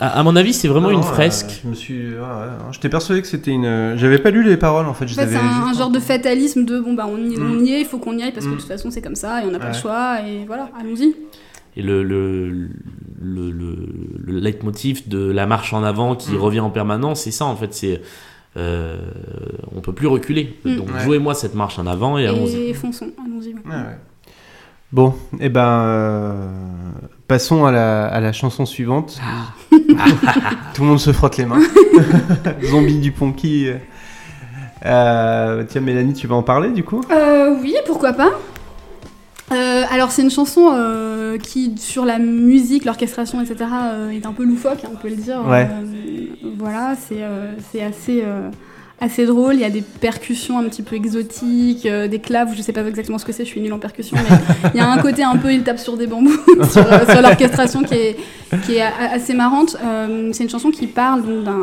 Euh, 0.02 0.06
à, 0.06 0.20
à 0.20 0.24
mon 0.24 0.36
avis, 0.36 0.54
c'est 0.54 0.68
vraiment 0.68 0.90
non, 0.90 0.96
une 0.96 1.00
euh, 1.00 1.14
fresque. 1.14 1.62
je 1.64 1.70
me 1.70 1.74
suis. 1.76 2.10
ouais, 2.14 2.20
ouais, 2.20 2.72
J'étais 2.72 2.90
persuadé 2.90 3.22
que 3.22 3.28
c'était 3.28 3.52
une. 3.52 3.94
J'avais 3.98 4.20
pas 4.20 4.30
lu 4.32 4.44
les 4.44 4.58
paroles 4.58 4.86
en 4.88 4.94
fait. 4.94 5.06
En 5.06 5.08
fait, 5.08 5.28
c'est 5.28 5.36
un, 5.36 5.68
un 5.70 5.74
genre 5.74 5.90
de 5.90 6.00
fatalisme 6.00 6.66
de 6.66 6.80
bon 6.80 6.94
bah 6.94 7.08
on 7.10 7.18
y, 7.18 7.38
Mm. 7.38 7.52
on 7.52 7.64
y 7.64 7.72
est, 7.74 7.80
il 7.82 7.86
faut 7.86 7.98
qu'on 8.00 8.18
y 8.18 8.24
aille 8.24 8.32
parce 8.34 8.46
que 8.46 8.52
Mm. 8.52 8.56
de 8.56 8.60
toute 8.60 8.68
façon 8.68 8.92
c'est 8.92 9.02
comme 9.02 9.16
ça 9.16 9.44
et 9.44 9.48
on 9.48 9.52
n'a 9.52 9.60
pas 9.60 9.70
le 9.70 9.74
choix 9.74 10.20
et 10.28 10.46
voilà, 10.46 10.70
allons-y. 10.80 11.16
Et 11.78 11.82
le, 11.82 12.04
le, 12.04 12.50
le, 12.50 12.70
le, 13.52 13.52
le 13.52 14.40
leitmotiv 14.40 15.10
de 15.10 15.30
la 15.30 15.46
marche 15.46 15.74
en 15.74 15.84
avant 15.84 16.16
qui 16.16 16.32
Mm. 16.32 16.38
revient 16.38 16.60
en 16.62 16.70
permanence, 16.70 17.22
c'est 17.22 17.32
ça 17.32 17.46
en 17.46 17.56
fait, 17.56 17.74
c'est 17.74 18.02
euh, 18.58 18.98
on 19.76 19.82
peut 19.82 19.92
plus 19.94 20.08
reculer. 20.08 20.58
Mm. 20.64 20.76
Donc 20.78 20.88
Ouais. 20.94 21.00
jouez-moi 21.04 21.34
cette 21.36 21.56
marche 21.56 21.78
en 21.80 21.86
avant 21.88 22.18
et 22.18 22.26
allons-y. 22.28 22.70
Et 22.70 22.74
fonçons, 22.74 23.12
allons-y. 23.26 23.54
Bon, 24.96 25.14
et 25.42 25.50
ben. 25.50 25.68
euh, 25.68 26.34
Passons 27.28 27.66
à 27.66 27.72
la, 27.72 28.06
à 28.06 28.22
la 28.22 28.32
chanson 28.32 28.66
suivante. 28.66 29.20
Tout 30.74 30.84
le 30.84 30.88
monde 30.88 31.00
se 31.00 31.12
frotte 31.12 31.36
les 31.36 31.46
mains. 31.46 31.60
Zombie 32.64 33.00
du 33.00 33.12
Ponky. 33.12 33.72
Euh, 34.86 35.64
tiens, 35.68 35.82
Mélanie, 35.82 36.14
tu 36.14 36.28
vas 36.28 36.36
en 36.36 36.44
parler 36.44 36.70
du 36.70 36.84
coup? 36.86 37.02
Euh, 37.12 37.58
oui, 37.62 37.76
pourquoi 37.86 38.14
pas. 38.14 38.30
Euh, 39.52 39.84
alors 39.92 40.12
c'est 40.12 40.22
une 40.22 40.32
chanson 40.32 40.70
euh, 40.74 41.38
qui, 41.40 41.78
sur 41.78 42.06
la 42.06 42.18
musique, 42.20 42.86
l'orchestration, 42.86 43.42
etc., 43.42 43.66
euh, 43.92 44.10
est 44.12 44.26
un 44.26 44.32
peu 44.32 44.46
loufoque, 44.46 44.86
hein, 44.86 44.90
on 44.94 44.98
peut 44.98 45.10
le 45.10 45.18
dire. 45.18 45.42
Ouais. 45.46 45.68
Euh, 45.70 46.28
voilà, 46.58 46.94
c'est 46.96 47.22
euh, 47.24 47.54
c'est 47.72 47.84
assez, 47.84 48.22
euh, 48.24 48.50
assez 49.00 49.26
drôle. 49.26 49.56
Il 49.56 49.62
y 49.62 49.66
a 49.66 49.70
des 49.70 49.82
percussions 49.82 50.58
un 50.58 50.64
petit 50.64 50.82
peu 50.82 50.96
exotiques, 50.96 51.86
euh, 51.86 52.08
des 52.08 52.20
claves, 52.20 52.54
je 52.56 52.62
sais 52.62 52.72
pas 52.72 52.86
exactement 52.86 53.18
ce 53.18 53.26
que 53.26 53.32
c'est, 53.32 53.44
je 53.44 53.50
suis 53.50 53.62
nulle 53.62 53.74
en 53.74 53.80
percussion, 53.80 54.18
mais 54.18 54.70
il 54.74 54.78
y 54.78 54.82
a 54.82 54.90
un 54.90 54.98
côté 55.00 55.24
un 55.24 55.38
peu, 55.38 55.54
il 55.54 55.64
tape 55.64 55.80
sur 55.80 55.98
des 55.98 56.08
bambous 56.08 56.32
sur, 56.72 56.92
euh, 56.92 57.06
sur 57.10 57.22
l'orchestration 57.22 57.84
qui 57.84 57.94
est, 57.94 58.18
qui 58.66 58.76
est 58.76 58.82
assez 58.82 59.34
marrante. 59.34 59.78
Euh, 59.84 60.30
c'est 60.34 60.44
une 60.44 60.50
chanson 60.50 60.72
qui 60.72 60.88
parle 60.88 61.44
d'un 61.44 61.56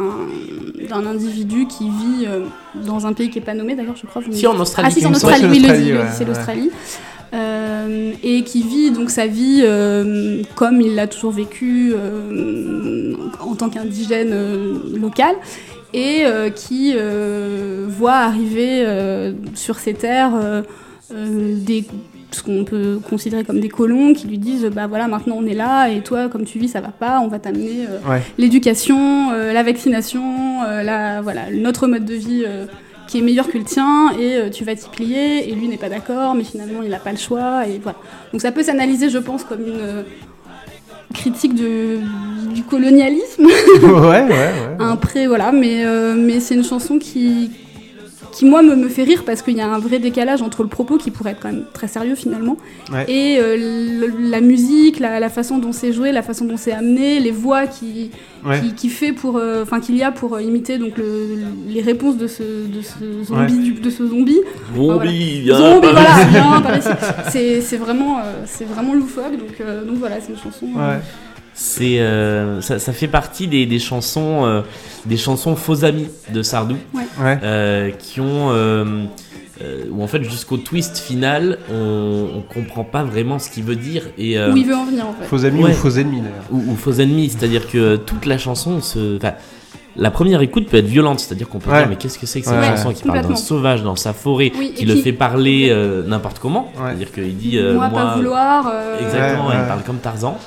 d'un 0.88 1.06
individu 1.06 1.66
qui 1.66 1.84
vit 1.84 2.26
dans 2.74 3.06
un 3.06 3.12
pays 3.12 3.30
qui 3.30 3.38
est 3.38 3.42
pas 3.42 3.54
nommé 3.54 3.76
d'ailleurs, 3.76 3.94
je 3.94 4.04
crois. 4.04 4.20
vous 4.20 4.32
Si 4.32 4.46
en 4.48 4.58
Australie, 4.58 4.88
ah 4.90 4.94
si, 4.94 5.00
c'est 5.00 5.06
en 5.06 5.12
Australie, 5.12 5.46
oui, 5.48 5.64
c'est 6.12 6.24
l'Australie, 6.24 6.62
ouais, 6.62 6.70
c'est. 6.84 6.98
Euh, 7.34 8.12
et 8.22 8.44
qui 8.44 8.62
vit 8.62 8.90
donc 8.90 9.08
sa 9.08 9.26
vie 9.26 9.62
euh, 9.64 10.42
comme 10.54 10.82
il 10.82 10.94
l'a 10.94 11.06
toujours 11.06 11.30
vécu 11.30 11.94
euh, 11.96 13.14
en 13.40 13.54
tant 13.54 13.70
qu'indigène 13.70 14.34
local 14.94 15.34
et 15.94 16.24
euh, 16.24 16.50
qui 16.50 16.92
euh, 16.96 17.86
voit 17.88 18.14
arriver 18.16 18.84
euh, 18.86 19.32
sur 19.54 19.78
ces 19.78 19.94
terres 19.94 20.32
des 21.10 21.84
ce 22.30 22.42
qu'on 22.42 22.64
peut 22.64 22.98
considérer 23.10 23.44
comme 23.44 23.60
des 23.60 23.68
colons 23.68 24.14
qui 24.14 24.26
lui 24.26 24.38
disent 24.38 24.64
bah 24.74 24.86
voilà 24.86 25.06
maintenant 25.06 25.36
on 25.38 25.46
est 25.46 25.54
là 25.54 25.88
et 25.88 26.00
toi 26.00 26.30
comme 26.30 26.44
tu 26.44 26.58
vis 26.58 26.68
ça 26.68 26.80
va 26.80 26.88
pas 26.88 27.20
on 27.20 27.28
va 27.28 27.38
t'amener 27.38 27.86
euh, 27.88 27.98
Ouais. 28.10 28.22
l'éducation 28.38 29.30
euh, 29.32 29.52
la 29.52 29.62
vaccination 29.62 30.62
euh, 30.66 30.82
la 30.82 31.20
voilà 31.20 31.50
notre 31.52 31.86
mode 31.86 32.06
de 32.06 32.14
vie 32.14 32.44
qui 33.06 33.18
est 33.18 33.20
meilleur 33.20 33.48
que 33.48 33.58
le 33.58 33.64
tien 33.64 34.12
et 34.18 34.50
tu 34.50 34.64
vas 34.64 34.74
t'y 34.74 34.88
plier 34.88 35.50
et 35.50 35.54
lui 35.54 35.68
n'est 35.68 35.76
pas 35.76 35.90
d'accord 35.90 36.34
mais 36.34 36.44
finalement 36.44 36.82
il 36.82 36.88
n'a 36.88 36.98
pas 36.98 37.12
le 37.12 37.18
choix 37.18 37.66
et 37.66 37.78
voilà 37.82 37.98
donc 38.32 38.40
ça 38.40 38.50
peut 38.50 38.62
s'analyser 38.62 39.10
je 39.10 39.18
pense 39.18 39.44
comme 39.44 39.60
une 39.66 40.04
critique 41.12 41.54
de, 41.54 41.98
du 42.52 42.62
colonialisme 42.62 43.46
ouais, 43.82 43.90
ouais, 43.90 44.28
ouais. 44.28 44.76
un 44.78 44.96
pré 44.96 45.26
voilà 45.26 45.52
mais 45.52 45.84
euh, 45.84 46.14
mais 46.16 46.40
c'est 46.40 46.54
une 46.54 46.64
chanson 46.64 46.98
qui 46.98 47.50
qui 48.30 48.46
moi 48.46 48.62
me, 48.62 48.74
me 48.74 48.88
fait 48.88 49.02
rire 49.02 49.24
parce 49.26 49.42
qu'il 49.42 49.54
y 49.58 49.60
a 49.60 49.68
un 49.68 49.78
vrai 49.78 49.98
décalage 49.98 50.40
entre 50.40 50.62
le 50.62 50.68
propos 50.70 50.96
qui 50.96 51.10
pourrait 51.10 51.32
être 51.32 51.40
quand 51.40 51.52
même 51.52 51.64
très 51.74 51.86
sérieux 51.86 52.14
finalement 52.14 52.56
Ouais. 52.90 53.04
et 53.10 53.38
euh, 53.38 53.56
le- 54.08 54.30
la 54.30 54.40
musique 54.40 55.00
la, 55.00 55.20
la 55.20 55.28
façon 55.28 55.58
dont 55.58 55.72
c'est 55.72 55.92
joué 55.92 56.12
la 56.12 56.22
façon 56.22 56.46
dont 56.46 56.56
c'est 56.56 56.72
amené 56.72 57.20
les 57.20 57.30
voix 57.30 57.66
qui 57.66 58.10
Ouais. 58.44 58.60
qui, 58.60 58.72
qui 58.74 58.88
fait 58.88 59.12
pour 59.12 59.36
euh, 59.36 59.62
enfin 59.62 59.78
qu'il 59.78 59.96
y 59.96 60.02
a 60.02 60.10
pour 60.10 60.40
imiter 60.40 60.76
donc 60.78 60.96
le- 60.98 61.36
les 61.68 61.80
réponses 61.80 62.16
de 62.16 62.26
ce 62.26 62.42
de 62.42 62.80
ce 62.82 63.22
zombie 63.24 63.54
Ouais. 63.54 63.62
du- 63.62 63.80
de 63.80 63.90
ce 63.90 64.04
zombie 64.08 64.40
Zombie, 64.74 65.44
par 65.46 65.92
voilà 65.92 66.80
c'est 67.30 67.60
c'est 67.60 67.76
vraiment 67.76 68.18
euh, 68.18 68.22
c'est 68.46 68.64
vraiment 68.64 68.94
loufoque 68.94 69.36
donc 69.38 69.60
euh, 69.60 69.84
donc 69.84 69.96
voilà 69.98 70.16
c'est 70.20 70.32
une 70.32 70.38
chanson 70.38 70.66
euh. 70.76 70.98
C'est 71.54 72.00
euh, 72.00 72.60
ça, 72.62 72.78
ça 72.78 72.92
fait 72.92 73.08
partie 73.08 73.46
des, 73.46 73.66
des 73.66 73.78
chansons 73.78 74.44
euh, 74.46 74.62
des 75.04 75.16
chansons 75.18 75.54
faux 75.54 75.84
amis 75.84 76.08
de 76.32 76.42
Sardou 76.42 76.76
Ouais. 76.94 77.38
euh, 77.42 77.90
qui 77.90 78.20
ont 78.20 78.50
euh, 78.50 79.04
euh, 79.62 79.84
où 79.90 80.02
en 80.02 80.06
fait 80.06 80.22
jusqu'au 80.24 80.56
twist 80.56 80.96
final 80.98 81.58
on, 81.70 82.26
on 82.36 82.40
comprend 82.40 82.84
pas 82.84 83.02
vraiment 83.04 83.38
ce 83.38 83.50
qu'il 83.50 83.64
veut 83.64 83.76
dire 83.76 84.04
et 84.16 84.38
euh, 84.38 84.50
où 84.52 84.56
il 84.56 84.66
veut 84.66 84.74
en 84.74 84.86
venir 84.86 85.06
en 85.06 85.12
fait 85.12 85.26
Faux 85.26 85.44
amis 85.44 85.62
Ouais. 85.62 85.70
ou 85.72 85.74
faux 85.74 85.90
ennemis 85.90 86.20
d'ailleurs. 86.22 86.44
ou, 86.50 86.72
ou 86.72 86.74
faux 86.76 86.92
ennemis, 86.92 87.28
c'est-à-dire 87.28 87.68
que 87.68 87.96
toute 87.96 88.24
la 88.24 88.38
chanson 88.38 88.80
se. 88.80 89.16
enfin, 89.18 89.32
la 89.94 90.10
première 90.10 90.40
écoute 90.40 90.68
peut 90.70 90.78
être 90.78 90.86
violente, 90.86 91.20
c'est-à-dire 91.20 91.50
qu'on 91.50 91.58
peut 91.58 91.70
Ouais. 91.70 91.80
dire 91.80 91.88
mais 91.90 91.96
qu'est-ce 91.96 92.18
que 92.18 92.24
c'est 92.24 92.40
que 92.40 92.46
cette 92.46 92.58
Ouais, 92.58 92.66
chanson 92.68 92.94
qui 92.94 93.02
parle 93.02 93.28
d'un 93.28 93.36
sauvage 93.36 93.82
dans 93.82 93.94
sa 93.96 94.14
forêt, 94.14 94.50
Oui, 94.58 94.72
qui 94.74 94.86
le 94.86 94.94
qui- 94.94 95.02
fait 95.02 95.12
parler 95.12 95.68
euh, 95.70 96.02
n'importe 96.06 96.38
comment, 96.38 96.72
Ouais. 96.78 96.84
c'est-à-dire 96.86 97.12
qu'il 97.12 97.36
dit 97.36 97.58
euh, 97.58 97.74
moi, 97.74 97.90
pas 97.90 98.16
vouloir 98.16 98.66
euh, 98.72 98.98
Exactement, 99.04 99.48
Ouais, 99.48 99.54
il 99.60 99.68
parle 99.68 99.82
comme 99.82 99.98
Tarzan. 99.98 100.38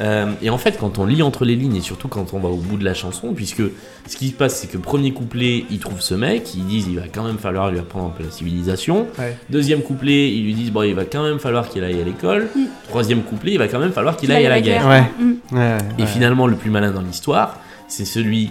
Euh, 0.00 0.26
et 0.42 0.50
en 0.50 0.58
fait, 0.58 0.78
quand 0.78 0.98
on 0.98 1.04
lit 1.04 1.22
entre 1.22 1.44
les 1.44 1.56
lignes, 1.56 1.76
et 1.76 1.80
surtout 1.80 2.08
quand 2.08 2.32
on 2.32 2.38
va 2.38 2.48
au 2.48 2.56
bout 2.56 2.76
de 2.76 2.84
la 2.84 2.94
chanson, 2.94 3.32
puisque 3.34 3.62
ce 4.06 4.16
qui 4.16 4.28
se 4.28 4.34
passe, 4.34 4.60
c'est 4.60 4.68
que 4.68 4.78
premier 4.78 5.12
couplet, 5.12 5.64
ils 5.70 5.78
trouvent 5.78 6.00
ce 6.00 6.14
mec, 6.14 6.54
ils 6.54 6.66
disent 6.66 6.86
il 6.88 6.96
va 6.96 7.08
quand 7.12 7.24
même 7.24 7.38
falloir 7.38 7.70
lui 7.70 7.78
apprendre 7.78 8.06
un 8.06 8.10
peu 8.16 8.24
la 8.24 8.30
civilisation. 8.30 9.06
Ouais. 9.18 9.36
Deuxième 9.50 9.82
couplet, 9.82 10.30
ils 10.30 10.44
lui 10.44 10.54
disent 10.54 10.70
bon, 10.70 10.82
il 10.82 10.94
va 10.94 11.04
quand 11.04 11.22
même 11.22 11.38
falloir 11.38 11.68
qu'il 11.68 11.82
aille 11.84 12.00
à 12.00 12.04
l'école. 12.04 12.48
Mm. 12.54 12.64
Troisième 12.88 13.22
couplet, 13.22 13.52
il 13.52 13.58
va 13.58 13.68
quand 13.68 13.80
même 13.80 13.92
falloir 13.92 14.16
qu'il 14.16 14.30
aille 14.32 14.46
à 14.46 14.50
la 14.50 14.60
guerre. 14.60 14.86
Ouais. 14.86 15.02
Mm. 15.18 15.32
Ouais, 15.52 15.58
ouais, 15.58 15.78
Et 15.98 16.02
ouais. 16.02 16.06
finalement, 16.06 16.46
le 16.46 16.56
plus 16.56 16.70
malin 16.70 16.90
dans 16.90 17.02
l'histoire, 17.02 17.58
c'est 17.88 18.04
celui 18.04 18.50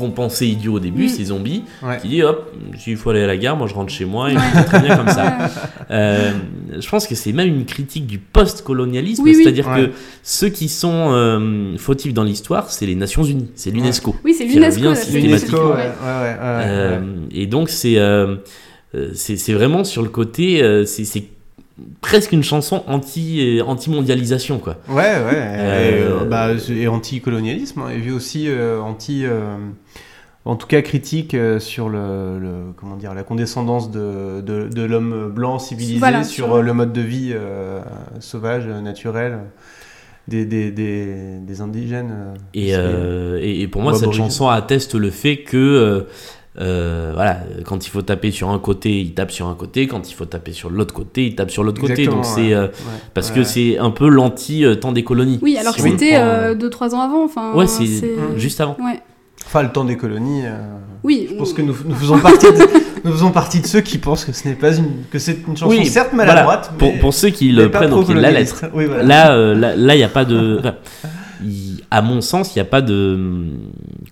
qu'on 0.00 0.10
pensait 0.10 0.48
idiot 0.48 0.74
au 0.74 0.80
début, 0.80 1.04
Mm. 1.04 1.08
c'est 1.08 1.24
Zombie, 1.24 1.62
Ouais. 1.82 1.98
qui 2.00 2.08
dit 2.08 2.22
hop, 2.22 2.52
s'il 2.78 2.96
faut 2.96 3.10
aller 3.10 3.22
à 3.22 3.26
la 3.28 3.36
gare, 3.36 3.56
moi 3.56 3.66
je 3.68 3.74
rentre 3.74 3.92
chez 3.92 4.04
moi 4.04 4.30
et 4.30 4.34
Ouais. 4.34 4.42
c'est 4.54 4.64
très 4.64 4.80
bien 4.80 4.96
comme 4.96 5.08
ça. 5.08 5.24
Ouais. 5.24 5.30
Euh, 5.92 6.30
je 6.78 6.88
pense 6.88 7.08
que 7.08 7.16
c'est 7.16 7.32
même 7.32 7.48
une 7.48 7.64
critique 7.64 8.06
du 8.06 8.18
post-colonialisme, 8.18 9.22
Oui, 9.24 9.34
oui. 9.36 9.42
c'est-à-dire 9.42 9.66
Ouais. 9.68 9.86
que 9.86 9.90
ceux 10.22 10.48
qui 10.48 10.68
sont 10.68 11.08
euh, 11.12 11.76
fautifs 11.78 12.14
dans 12.14 12.22
l'histoire, 12.22 12.70
c'est 12.70 12.86
les 12.86 12.94
Nations 12.94 13.24
Unies, 13.24 13.48
c'est 13.56 13.70
l'UNESCO. 13.70 14.14
Oui, 14.24 14.34
c'est 14.34 14.46
Qui 14.46 14.54
l'UNESCO. 14.54 14.76
revient 14.80 14.88
là, 14.90 14.94
c'est 14.94 15.10
systématiquement. 15.10 15.58
L'UNESCO, 15.58 15.68
ouais. 15.70 15.74
ouais, 15.74 15.82
ouais, 15.82 16.20
ouais, 16.20 16.38
ouais, 16.38 16.64
Euh, 16.66 17.00
ouais. 17.00 17.06
Et 17.32 17.46
donc 17.46 17.70
c'est 17.70 17.98
euh, 17.98 18.36
euh, 18.94 19.10
c'est 19.14 19.36
c'est 19.36 19.52
vraiment 19.52 19.82
sur 19.84 20.02
le 20.02 20.08
côté, 20.08 20.62
euh, 20.62 20.84
c'est 20.84 21.04
c'est 21.04 21.24
presque 22.00 22.32
une 22.32 22.42
chanson 22.42 22.82
anti 22.86 23.58
euh, 23.60 23.64
anti-mondialisation 23.64 24.58
quoi. 24.58 24.76
Ouais, 24.88 24.94
ouais. 24.96 25.34
Euh, 25.34 26.24
et, 26.24 26.28
bah, 26.28 26.48
et 26.70 26.88
anti-colonialisme, 26.88 27.80
hein, 27.82 27.90
et 27.94 27.98
vu 27.98 28.12
aussi 28.12 28.46
euh, 28.48 28.80
anti. 28.80 29.22
euh, 29.24 29.56
en 30.46 30.56
tout 30.56 30.66
cas, 30.66 30.80
critique 30.80 31.34
euh, 31.34 31.58
sur 31.60 31.90
le, 31.90 32.38
le- 32.40 32.72
comment 32.74 32.96
dire, 32.96 33.12
la 33.12 33.22
condescendance 33.24 33.90
de, 33.90 34.40
de, 34.40 34.68
de 34.68 34.82
l'homme 34.82 35.30
blanc 35.30 35.58
civilisé 35.58 35.98
Voilà, 35.98 36.24
sur 36.24 36.46
sur- 36.46 36.54
euh, 36.56 36.62
le 36.62 36.72
mode 36.72 36.94
de 36.94 37.02
vie 37.02 37.32
euh, 37.34 37.80
sauvage, 38.20 38.64
euh, 38.66 38.80
naturel 38.80 39.40
des, 40.28 40.46
des, 40.46 40.70
des, 40.70 41.38
des 41.40 41.60
indigènes. 41.60 42.10
euh, 42.12 42.34
Et, 42.54 42.74
euh, 42.74 43.38
et, 43.42 43.60
et 43.60 43.68
pour 43.68 43.82
moi, 43.82 43.92
cette 43.94 44.12
chanson 44.12 44.48
atteste 44.48 44.94
le 44.94 45.10
fait 45.10 45.38
que 45.42 46.06
euh, 46.60 47.12
voilà, 47.14 47.38
quand 47.64 47.86
il 47.86 47.90
faut 47.90 48.02
taper 48.02 48.30
sur 48.30 48.50
un 48.50 48.58
côté, 48.58 49.00
il 49.00 49.14
tape 49.14 49.30
sur 49.30 49.46
un 49.48 49.54
côté, 49.54 49.86
quand 49.86 50.10
il 50.10 50.14
faut 50.14 50.26
taper 50.26 50.52
sur 50.52 50.68
l'autre 50.70 50.92
côté, 50.94 51.26
il 51.26 51.34
tape 51.34 51.50
sur 51.50 51.62
l'autre 51.64 51.80
côté. 51.80 52.06
Donc 52.06 52.24
c'est 52.24 52.52
euh, 52.52 52.66
Ouais. 52.66 52.70
parce 53.14 53.30
Ouais. 53.30 53.36
que 53.36 53.44
c'est 53.44 53.78
un 53.78 53.90
peu 53.90 54.08
l'anti 54.08 54.64
euh, 54.64 54.74
temps 54.74 54.92
des 54.92 55.04
colonies. 55.04 55.38
Oui, 55.42 55.56
alors 55.56 55.74
que 55.74 55.80
Si 55.80 55.88
c'était 55.90 56.12
prend, 56.12 56.20
euh, 56.22 56.54
2-3 56.54 56.94
ans 56.94 57.00
avant. 57.00 57.24
Enfin, 57.24 57.52
Ouais, 57.54 57.66
c'est 57.66 57.86
juste 58.36 58.60
avant. 58.60 58.76
Ouais. 58.78 59.00
Enfin, 59.46 59.62
le 59.62 59.70
temps 59.70 59.84
des 59.84 59.96
colonies. 59.96 60.42
euh, 60.44 60.58
Oui, 61.02 61.26
Je 61.30 61.34
pense 61.36 61.52
que 61.54 61.62
nous, 61.62 61.74
nous 61.86 61.94
faisons 61.94 62.18
partie 62.18 62.46
de, 62.46 62.58
nous 63.04 63.12
faisons 63.12 63.30
partie 63.30 63.60
de 63.60 63.66
ceux 63.66 63.80
qui 63.80 63.96
pensent 63.96 64.24
que 64.26 64.32
ce 64.32 64.46
n'est 64.46 64.54
pas 64.54 64.76
une 64.76 65.04
que 65.10 65.18
c'est 65.18 65.38
une 65.48 65.56
chanson 65.56 65.70
Oui, 65.70 65.86
certes 65.86 66.10
voilà. 66.12 66.32
maladroite, 66.32 66.72
Pour, 66.78 66.92
mais, 66.92 66.98
pour 66.98 67.14
ceux 67.14 67.30
qui 67.30 67.50
le 67.50 67.70
prennent 67.70 67.92
au 67.94 68.02
pied 68.04 68.14
de 68.14 68.20
la 68.20 68.30
lettre. 68.32 68.66
Oui, 68.74 68.84
voilà. 68.84 69.02
Là, 69.02 69.32
euh, 69.32 69.54
là, 69.54 69.74
là, 69.74 69.94
il 69.94 69.98
n'y 69.98 70.04
a 70.04 70.08
pas 70.08 70.24
de. 70.26 70.60
il- 71.42 71.69
à 71.92 72.02
mon 72.02 72.20
sens, 72.20 72.54
il 72.54 72.58
n'y 72.58 72.62
a 72.62 72.66
pas 72.66 72.82
de. 72.82 73.18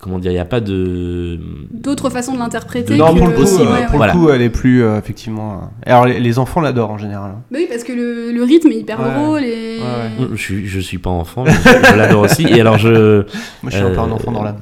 Comment 0.01 0.19
dire 0.19 0.31
Il 0.33 0.35
n'y 0.35 0.41
a 0.41 0.45
pas 0.45 0.61
de. 0.61 1.39
d'autres 1.73 2.11
façons 2.11 2.33
de 2.35 2.39
l'interpréter. 2.39 2.95
de- 2.95 2.99
non, 2.99 3.13
que- 3.15 3.19
pour 3.19 3.29
le 3.29 3.35
coup, 3.35 3.41
euh, 3.43 3.59
ouais, 3.59 3.67
pour 3.67 3.71
ouais. 3.71 3.87
Voilà. 3.97 4.13
le 4.15 4.19
coup, 4.19 4.29
elle 4.31 4.43
est 4.43 4.51
plus 4.51 4.83
euh, 4.83 4.99
effectivement. 4.99 5.55
euh, 5.87 5.91
Alors 5.91 6.07
les, 6.07 6.19
les 6.19 6.39
enfants 6.39 6.61
l'adorent 6.61 6.91
en 6.91 6.99
général. 6.99 7.31
hein. 7.37 7.43
Bah 7.51 7.59
oui, 7.61 7.67
parce 7.71 7.85
que 7.85 7.93
le, 7.93 8.33
le 8.33 8.43
rythme 8.43 8.71
est 8.73 8.79
hyper 8.81 8.99
Ouais. 9.01 9.15
drôle 9.15 9.45
et. 9.45 9.79
Ouais, 9.79 10.27
Je 10.33 10.37
suis, 10.43 10.67
je 10.67 10.81
suis 10.81 10.99
pas 10.99 11.11
enfant, 11.11 11.45
mais 11.45 11.53
je, 11.53 11.91
je 11.93 11.97
l'adore 11.97 12.23
aussi. 12.23 12.43
Et 12.47 12.61
alors, 12.61 12.79
je. 12.79 13.19
Moi, 13.63 13.71
je 13.71 13.77
suis 13.77 13.85
un 13.85 13.91
peu 13.91 13.99
un 14.01 14.09
Euh, 14.09 14.13
enfant 14.13 14.33
dans 14.33 14.43
l'âme. 14.43 14.57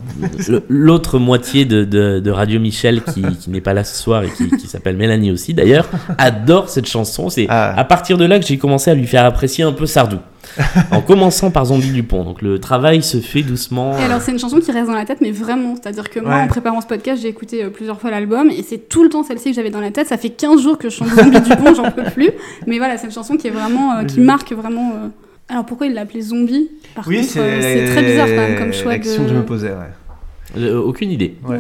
L'autre 0.69 1.19
moitié 1.19 1.65
de, 1.65 1.85
de- 1.85 2.21
de 2.21 2.31
Radio 2.31 2.61
Michel, 2.61 3.03
qui, 3.03 3.23
qui 3.41 3.51
n'est 3.51 3.61
pas 3.61 3.73
là 3.75 3.85
ce 3.85 3.97
soir 4.01 4.23
et 4.25 4.29
qui, 4.31 4.49
qui 4.51 4.67
s'appelle 4.67 4.97
Mélanie 4.97 5.31
aussi 5.31 5.55
d'ailleurs, 5.55 5.89
adore 6.19 6.69
cette 6.69 6.87
chanson. 6.87 7.29
C'est 7.31 7.47
Ah. 7.49 7.75
à 7.79 7.85
partir 7.85 8.19
de 8.19 8.25
là 8.25 8.39
que 8.39 8.47
j'ai 8.47 8.59
commencé 8.59 8.91
à 8.91 8.95
lui 8.95 9.07
faire 9.07 9.25
apprécier 9.25 9.65
un 9.65 9.73
peu 9.73 9.87
Sardou. 9.87 10.19
En 10.91 11.01
commençant 11.01 11.51
par 11.51 11.67
Zombie 11.67 11.91
Dupont. 11.91 12.25
Donc 12.25 12.43
le 12.43 12.59
travail 12.59 13.03
se 13.03 13.19
fait 13.19 13.43
doucement. 13.43 13.97
Et 13.99 14.03
alors, 14.03 14.21
c'est 14.21 14.33
une 14.33 14.39
chanson 14.39 14.59
qui 14.59 14.71
reste 14.73 14.87
dans 14.87 14.95
la 14.95 15.05
tête, 15.05 15.19
mais 15.21 15.31
vraiment. 15.31 15.75
C'est-à-dire 15.75 16.09
que 16.11 16.21
moi, 16.21 16.35
Ouais. 16.37 16.41
en 16.43 16.47
préparant 16.49 16.81
ce 16.81 16.87
podcast, 16.87 17.21
j'ai 17.23 17.29
écouté 17.29 17.65
euh, 17.65 17.71
plusieurs 17.71 18.01
fois 18.01 18.11
l'album, 18.11 18.49
et 18.51 18.63
c'est 18.63 18.89
tout 18.89 19.03
le 19.03 19.09
temps 19.09 19.23
celle-ci 19.23 19.51
que 19.51 19.57
j'avais 19.57 19.71
dans 19.71 19.81
la 19.81 19.91
tête. 19.91 20.07
Ça 20.09 20.17
fait 20.17 20.31
15 20.31 20.61
jours 20.63 20.79
que 20.79 20.89
je 20.91 20.97
chante 20.97 21.09
Zombie 21.09 21.41
Dupont, 21.49 21.75
j'en 21.75 21.91
peux 21.91 22.05
plus. 22.05 22.31
Mais 22.67 22.79
voilà, 22.79 22.97
c'est 22.99 23.07
une 23.07 23.13
chanson 23.13 23.37
qui 23.37 23.49
est 23.49 23.51
vraiment. 23.51 23.97
euh, 23.99 24.05
qui 24.05 24.21
marque 24.21 24.53
vraiment. 24.53 24.93
euh, 24.93 25.09
Alors, 25.49 25.65
pourquoi 25.67 25.87
il 25.87 25.95
l'appelait 25.95 26.21
Zombie? 26.23 26.69
Par 26.95 27.07
Oui, 27.07 27.19
contre, 27.19 27.29
c'est 27.31 27.41
euh, 27.41 27.93
très 27.93 28.03
bizarre 28.03 28.27
quand 28.29 28.35
même 28.37 28.59
comme 28.59 28.73
choix 28.73 28.93
la 28.93 28.99
question 28.99 29.23
que 29.25 29.29
je 29.31 29.35
me 29.35 29.45
posais. 29.45 29.69
Ouais. 29.71 30.59
Euh, 30.59 30.81
aucune 30.81 31.11
idée. 31.11 31.37
Ouais. 31.47 31.59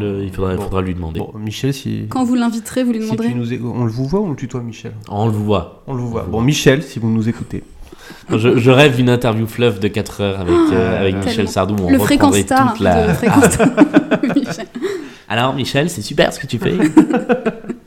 Le- 0.00 0.22
il 0.24 0.32
faudra, 0.32 0.54
Bon. 0.54 0.62
faudra 0.62 0.80
lui 0.82 0.94
demander. 0.94 1.20
Bon, 1.20 1.32
Michel, 1.38 1.74
si, 1.74 2.06
Quand 2.08 2.24
vous 2.24 2.36
l'inviterez, 2.36 2.84
vous 2.84 2.92
lui 2.92 3.00
si 3.00 3.04
demanderez. 3.06 3.28
tu 3.28 3.34
nous 3.34 3.52
é- 3.52 3.60
on 3.62 3.84
le 3.84 3.90
vous 3.90 4.06
voit 4.06 4.20
ou 4.20 4.26
on 4.26 4.30
le 4.30 4.36
tutoie, 4.36 4.62
Michel? 4.62 4.92
On 5.10 5.26
le 5.26 5.32
voit. 5.32 5.82
On 5.86 5.94
le 5.94 6.00
voit. 6.02 6.22
Bon, 6.22 6.40
Michel, 6.40 6.82
si 6.82 6.98
vous 6.98 7.10
nous 7.10 7.28
écoutez. 7.28 7.62
Je, 8.30 8.58
je 8.58 8.70
rêve 8.70 8.96
d'une 8.96 9.10
interview 9.10 9.46
fleuve 9.46 9.80
de 9.80 9.88
4 9.88 10.20
heures 10.22 10.40
avec, 10.40 10.54
euh, 10.72 11.00
avec 11.00 11.24
Michel. 11.24 11.48
Sardou. 11.48 11.74
où 11.74 11.86
on 11.86 11.90
Le 11.90 11.98
fréquence 11.98 12.36
star 12.38 12.72
toute 12.74 12.80
la- 12.82 13.08
de. 13.08 13.12
Alors 15.28 15.54
Michel, 15.54 15.88
c'est 15.90 16.02
super 16.02 16.32
ce 16.32 16.40
que 16.40 16.46
tu 16.46 16.58
fais. 16.58 16.74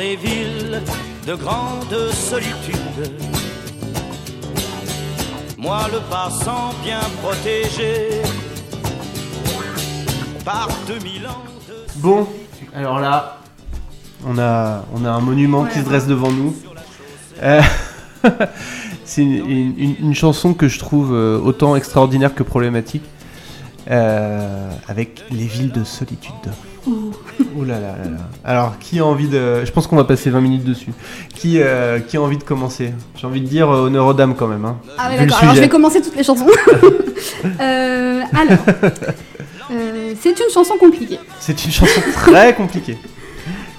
les 0.00 0.16
villes 0.16 0.80
de 1.26 1.34
grande 1.34 1.94
solitude. 2.10 3.12
Moi 5.58 5.80
le 5.92 6.00
passant 6.08 6.70
bien 6.82 7.00
protégé 7.22 8.22
par 10.42 10.68
2000 10.86 11.26
ans 11.26 11.44
de... 11.68 12.00
Bon, 12.00 12.26
alors 12.74 12.98
là, 12.98 13.40
on 14.26 14.38
a, 14.38 14.86
on 14.94 15.04
a 15.04 15.10
un 15.10 15.20
monument 15.20 15.66
qui 15.66 15.80
se 15.80 15.84
dresse 15.84 16.06
devant 16.06 16.32
nous. 16.32 16.56
Euh, 17.42 17.60
c'est 19.04 19.22
une, 19.22 20.14
chanson 20.14 20.54
que 20.54 20.66
je 20.66 20.78
trouve 20.78 21.12
euh, 21.12 21.38
autant 21.38 21.76
extraordinaire 21.76 22.34
que 22.34 22.42
problématique. 22.42 23.04
euh, 23.90 24.70
avec 24.88 25.24
les 25.30 25.46
villes 25.46 25.72
de 25.72 25.84
solitude. 25.84 26.32
Ouh 27.56 27.64
là 27.64 27.74
là 27.74 27.94
là 28.02 28.10
là. 28.10 28.18
Alors, 28.44 28.78
qui 28.78 28.98
a 28.98 29.04
envie 29.04 29.28
de. 29.28 29.64
Je 29.64 29.70
pense 29.72 29.86
qu'on 29.86 29.96
va 29.96 30.04
passer 30.04 30.30
20 30.30 30.40
minutes 30.40 30.64
dessus. 30.64 30.92
Qui, 31.34 31.60
euh, 31.60 31.98
qui 32.00 32.16
a 32.16 32.22
envie 32.22 32.38
de 32.38 32.42
commencer? 32.42 32.92
J'ai 33.16 33.26
envie 33.26 33.40
de 33.40 33.46
dire 33.46 33.70
euh, 33.70 33.86
honneur 33.86 34.06
aux 34.06 34.14
dames 34.14 34.34
quand 34.34 34.46
même. 34.46 34.64
Hein. 34.64 34.78
Ah 34.98 35.10
ouais, 35.10 35.18
d'accord. 35.18 35.42
Alors 35.42 35.54
je 35.54 35.60
vais 35.60 35.68
commencer 35.68 36.00
toutes 36.00 36.16
les 36.16 36.24
chansons. 36.24 36.46
Euh, 37.60 38.22
alors, 38.32 38.58
euh, 39.70 40.14
c'est 40.18 40.30
une 40.30 40.50
chanson 40.52 40.74
compliquée. 40.78 41.18
C'est 41.38 41.64
une 41.64 41.70
chanson 41.70 42.00
très 42.12 42.54
compliquée. 42.54 42.96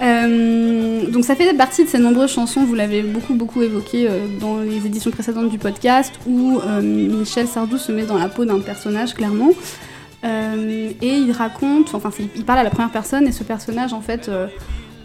Donc 0.00 1.24
ça 1.24 1.34
fait 1.34 1.52
partie 1.54 1.84
de 1.84 1.88
ces 1.88 1.98
nombreuses 1.98 2.32
chansons, 2.32 2.64
vous 2.64 2.74
l'avez 2.74 3.02
beaucoup 3.02 3.34
beaucoup 3.34 3.62
évoqué 3.62 4.08
dans 4.40 4.58
les 4.58 4.86
éditions 4.86 5.10
précédentes 5.10 5.48
du 5.48 5.58
podcast, 5.58 6.12
où 6.26 6.60
Michel 6.82 7.46
Sardou 7.46 7.78
se 7.78 7.92
met 7.92 8.04
dans 8.04 8.18
la 8.18 8.28
peau 8.28 8.44
d'un 8.44 8.60
personnage 8.60 9.14
clairement. 9.14 9.50
Euh, 10.24 10.90
et 11.02 11.14
il 11.16 11.32
raconte, 11.32 11.94
enfin 11.94 12.10
il 12.36 12.44
parle 12.44 12.60
à 12.60 12.62
la 12.62 12.70
première 12.70 12.92
personne 12.92 13.26
et 13.26 13.32
ce 13.32 13.42
personnage 13.42 13.92
en 13.92 14.00
fait 14.00 14.28
euh, 14.28 14.46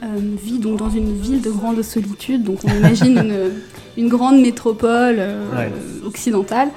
euh, 0.04 0.06
vit 0.44 0.60
donc 0.60 0.78
dans 0.78 0.92
une 0.92 1.18
ville 1.20 1.42
de 1.42 1.50
grande 1.50 1.82
solitude, 1.82 2.44
donc 2.44 2.60
on 2.66 2.70
imagine 2.70 3.18
une, 3.18 3.52
une 3.98 4.10
grande 4.10 4.40
métropole 4.40 5.18
Ouais. 5.56 5.72
occidentale. 6.06 6.70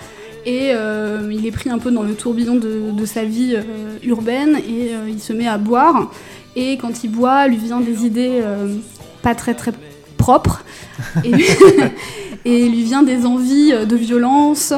Et 0.46 0.70
euh, 0.72 1.30
il 1.30 1.44
est 1.44 1.50
pris 1.50 1.68
un 1.68 1.76
peu 1.78 1.90
dans 1.90 2.02
le 2.02 2.14
tourbillon 2.14 2.54
de, 2.54 2.90
de 2.92 3.04
sa 3.04 3.24
vie 3.24 3.56
euh, 3.56 3.98
urbaine 4.02 4.56
et 4.56 4.94
euh, 4.94 5.06
il 5.06 5.20
se 5.20 5.34
met 5.34 5.46
à 5.46 5.58
boire. 5.58 6.10
Et 6.56 6.78
quand 6.78 7.04
il 7.04 7.10
boit, 7.10 7.46
lui 7.46 7.58
vient 7.58 7.80
des 7.82 8.06
idées 8.06 8.42
pas 9.22 9.34
très 9.34 9.52
très 9.54 9.72
propres. 10.20 10.64
Et, 11.24 11.32
et 12.44 12.68
lui 12.68 12.82
vient 12.82 13.02
des 13.02 13.26
envies 13.26 13.72
de 13.72 13.96
violence, 13.96 14.72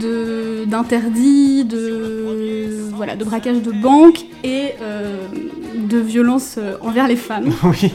de 0.00 0.64
d'interdits, 0.66 1.64
de 1.64 2.90
voilà, 2.94 3.14
de 3.16 3.24
braquage 3.24 3.60
de 3.62 3.72
banque 3.72 4.18
et 4.44 4.70
euh, 4.82 5.16
de 5.92 5.98
violence 5.98 6.56
euh, 6.58 6.76
envers 6.80 7.06
les 7.08 7.16
femmes 7.16 7.50
oui. 7.64 7.92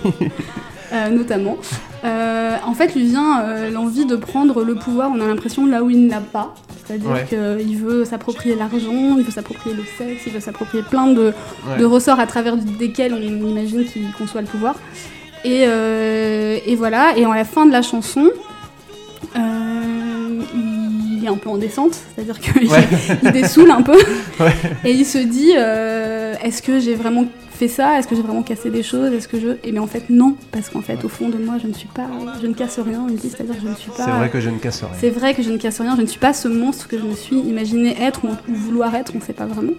euh, 0.93 1.09
notamment. 1.09 1.57
Euh, 2.03 2.55
en 2.65 2.73
fait, 2.73 2.95
lui 2.95 3.05
vient 3.05 3.41
euh, 3.41 3.69
l'envie 3.71 4.05
de 4.05 4.15
prendre 4.15 4.63
le 4.63 4.75
pouvoir, 4.75 5.11
on 5.15 5.19
a 5.21 5.27
l'impression, 5.27 5.65
là 5.65 5.83
où 5.83 5.89
il 5.89 6.05
ne 6.05 6.09
l'a 6.09 6.19
pas. 6.21 6.53
C'est-à-dire 6.85 7.11
Ouais. 7.11 7.25
qu'il 7.29 7.77
veut 7.77 8.05
s'approprier 8.05 8.55
l'argent, 8.55 9.15
il 9.17 9.23
veut 9.23 9.31
s'approprier 9.31 9.75
le 9.75 9.83
sexe, 9.97 10.23
il 10.27 10.33
veut 10.33 10.39
s'approprier 10.39 10.83
plein 10.83 11.07
de, 11.07 11.33
Ouais. 11.67 11.77
de 11.79 11.85
ressorts 11.85 12.19
à 12.19 12.27
travers 12.27 12.57
desquels 12.57 13.13
on 13.13 13.47
imagine 13.47 13.85
qu'il 13.85 14.11
conçoit 14.17 14.41
le 14.41 14.47
pouvoir. 14.47 14.75
Et, 15.43 15.63
euh, 15.67 16.57
et 16.65 16.75
voilà, 16.75 17.17
et 17.17 17.25
en 17.25 17.33
la 17.33 17.45
fin 17.45 17.65
de 17.65 17.71
la 17.71 17.81
chanson, 17.81 18.29
euh, 19.35 20.41
il 20.53 21.23
est 21.25 21.27
un 21.27 21.37
peu 21.37 21.49
en 21.49 21.57
descente, 21.57 21.95
c'est-à-dire 22.15 22.39
qu'il 22.39 22.69
Ouais. 22.69 22.87
il 23.23 23.31
dessoule 23.31 23.71
un 23.71 23.81
peu, 23.81 23.97
Ouais. 24.39 24.53
et 24.85 24.91
il 24.91 25.05
se 25.05 25.17
dit 25.17 25.53
euh, 25.57 26.33
est-ce 26.43 26.61
que 26.61 26.79
j'ai 26.79 26.95
vraiment 26.95 27.25
fait 27.51 27.67
ça? 27.67 27.97
Est-ce 27.99 28.07
que 28.07 28.15
j'ai 28.15 28.21
vraiment 28.23 28.41
cassé 28.43 28.69
des 28.71 28.81
choses? 28.83 29.13
Est-ce 29.13 29.27
que 29.27 29.39
je 29.39 29.47
Et 29.63 29.71
bien 29.71 29.81
en 29.83 29.87
fait 29.87 30.09
non, 30.09 30.35
parce 30.51 30.69
qu'en 30.69 30.81
fait 30.81 31.03
au 31.05 31.09
fond 31.09 31.29
de 31.29 31.37
moi 31.37 31.55
je 31.61 31.67
ne 31.67 31.73
suis 31.73 31.87
pas, 31.87 32.07
je 32.41 32.47
ne 32.47 32.53
casse 32.53 32.79
rien. 32.79 33.05
Il 33.07 33.13
me 33.15 33.19
dit 33.19 33.29
c'est-à-dire 33.29 33.55
que 33.55 33.61
je 33.61 33.67
ne 33.67 33.75
suis 33.75 33.91
pas. 33.91 34.05
C'est 34.05 34.11
vrai 34.11 34.29
que 34.29 34.39
je 34.39 34.49
ne 34.49 34.57
casse 34.57 34.81
rien. 34.81 34.91
C'est 34.99 35.09
vrai 35.11 35.33
que 35.35 35.43
je 35.43 35.49
ne 35.51 35.57
casse 35.57 35.79
rien. 35.79 35.95
Je 35.95 36.01
ne 36.01 36.07
suis 36.07 36.19
pas 36.19 36.33
ce 36.33 36.47
monstre 36.47 36.87
que 36.87 36.97
je 36.97 37.03
me 37.03 37.13
suis 37.15 37.37
imaginé 37.37 37.95
être 38.01 38.21
ou 38.25 38.29
vouloir 38.47 38.93
être. 38.95 39.11
On 39.15 39.19
ne 39.19 39.23
sait 39.23 39.33
pas 39.33 39.45
vraiment. 39.45 39.73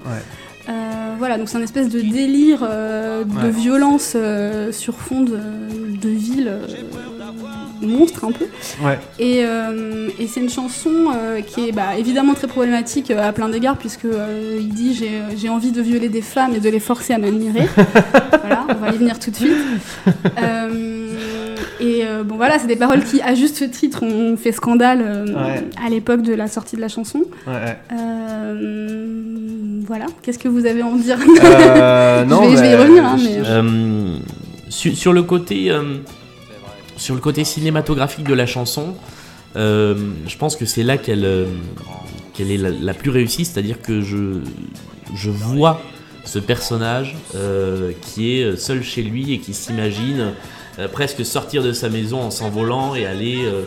Euh, 0.68 1.14
voilà, 1.18 1.38
donc 1.38 1.48
c'est 1.48 1.58
un 1.58 1.62
espèce 1.62 1.88
de 1.88 2.00
délire 2.00 2.60
euh, 2.62 3.24
de 3.24 3.32
Ouais. 3.46 3.50
violence 3.50 4.12
euh, 4.14 4.70
sur 4.72 4.94
fond 4.94 5.22
de, 5.22 5.38
de 6.00 6.08
ville 6.08 6.52
monstre 7.80 8.24
un 8.24 8.30
peu. 8.32 8.46
Ouais. 8.84 8.98
Et, 9.18 9.40
et 9.40 10.26
c'est 10.28 10.38
une 10.40 10.48
chanson 10.50 10.90
qui 11.48 11.68
est 11.68 11.72
bah, 11.72 11.96
évidemment 11.98 12.34
très 12.34 12.46
problématique 12.46 13.10
à 13.10 13.32
plein 13.32 13.48
d'égards, 13.48 13.76
puisque 13.76 14.06
il 14.58 14.68
dit 14.68 14.94
j'ai, 14.94 15.20
j'ai 15.36 15.48
envie 15.48 15.72
de 15.72 15.82
violer 15.82 16.08
des 16.08 16.22
femmes 16.22 16.54
et 16.54 16.60
de 16.60 16.68
les 16.68 16.78
forcer 16.78 17.12
à 17.12 17.18
m'admirer. 17.18 17.66
voilà, 18.40 18.66
on 18.68 18.74
va 18.74 18.90
y 18.92 18.96
venir 18.96 19.18
tout 19.18 19.30
de 19.32 19.36
suite. 19.36 19.56
Et 21.82 22.04
euh, 22.04 22.22
bon 22.22 22.36
voilà, 22.36 22.58
c'est 22.58 22.66
des 22.66 22.76
paroles 22.76 23.02
qui, 23.04 23.20
à 23.22 23.34
juste 23.34 23.70
titre, 23.70 24.02
ont 24.04 24.36
fait 24.36 24.52
scandale 24.52 25.00
euh, 25.04 25.26
Ouais. 25.26 25.64
à 25.84 25.88
l'époque 25.90 26.22
de 26.22 26.32
la 26.34 26.48
sortie 26.48 26.76
de 26.76 26.80
la 26.80 26.88
chanson. 26.88 27.24
Ouais, 27.46 27.52
ouais. 27.52 27.78
Euh, 27.92 29.80
voilà, 29.86 30.06
qu'est-ce 30.22 30.38
que 30.38 30.48
vous 30.48 30.66
avez 30.66 30.82
à 30.82 30.86
en 30.86 30.96
dire? 30.96 31.18
Euh, 31.44 32.24
non, 32.26 32.44
je, 32.44 32.50
vais, 32.50 32.56
je 32.56 32.62
vais 32.62 32.70
y 32.72 32.76
revenir, 32.76 33.04
hein, 33.04 33.16
je- 33.18 33.24
mais... 33.24 33.40
Euh, 33.44 34.16
sur, 34.68 34.96
sur 34.96 35.12
le 35.12 35.22
côté, 35.22 35.70
euh, 35.70 35.96
sur 36.96 37.14
le 37.14 37.20
côté 37.20 37.44
cinématographique 37.44 38.26
de 38.26 38.34
la 38.34 38.46
chanson, 38.46 38.94
euh, 39.56 39.94
je 40.26 40.36
pense 40.36 40.56
que 40.56 40.64
c'est 40.64 40.82
là 40.82 40.96
qu'elle 40.96 41.24
euh, 41.24 41.46
qu'elle 42.32 42.50
est 42.50 42.56
la, 42.56 42.70
la 42.70 42.94
plus 42.94 43.10
réussie, 43.10 43.44
c'est-à-dire 43.44 43.82
que 43.82 44.00
je, 44.00 44.38
je 45.14 45.28
vois 45.30 45.82
ce 46.24 46.38
personnage 46.38 47.16
euh, 47.34 47.90
qui 48.00 48.38
est 48.38 48.56
seul 48.56 48.82
chez 48.82 49.02
lui 49.02 49.34
et 49.34 49.38
qui 49.38 49.52
s'imagine 49.52 50.20
euh, 50.20 50.30
presque 50.92 51.24
sortir 51.24 51.62
de 51.62 51.72
sa 51.72 51.88
maison 51.88 52.20
en 52.22 52.30
s'envolant 52.30 52.94
et 52.94 53.06
aller 53.06 53.44
euh, 53.44 53.62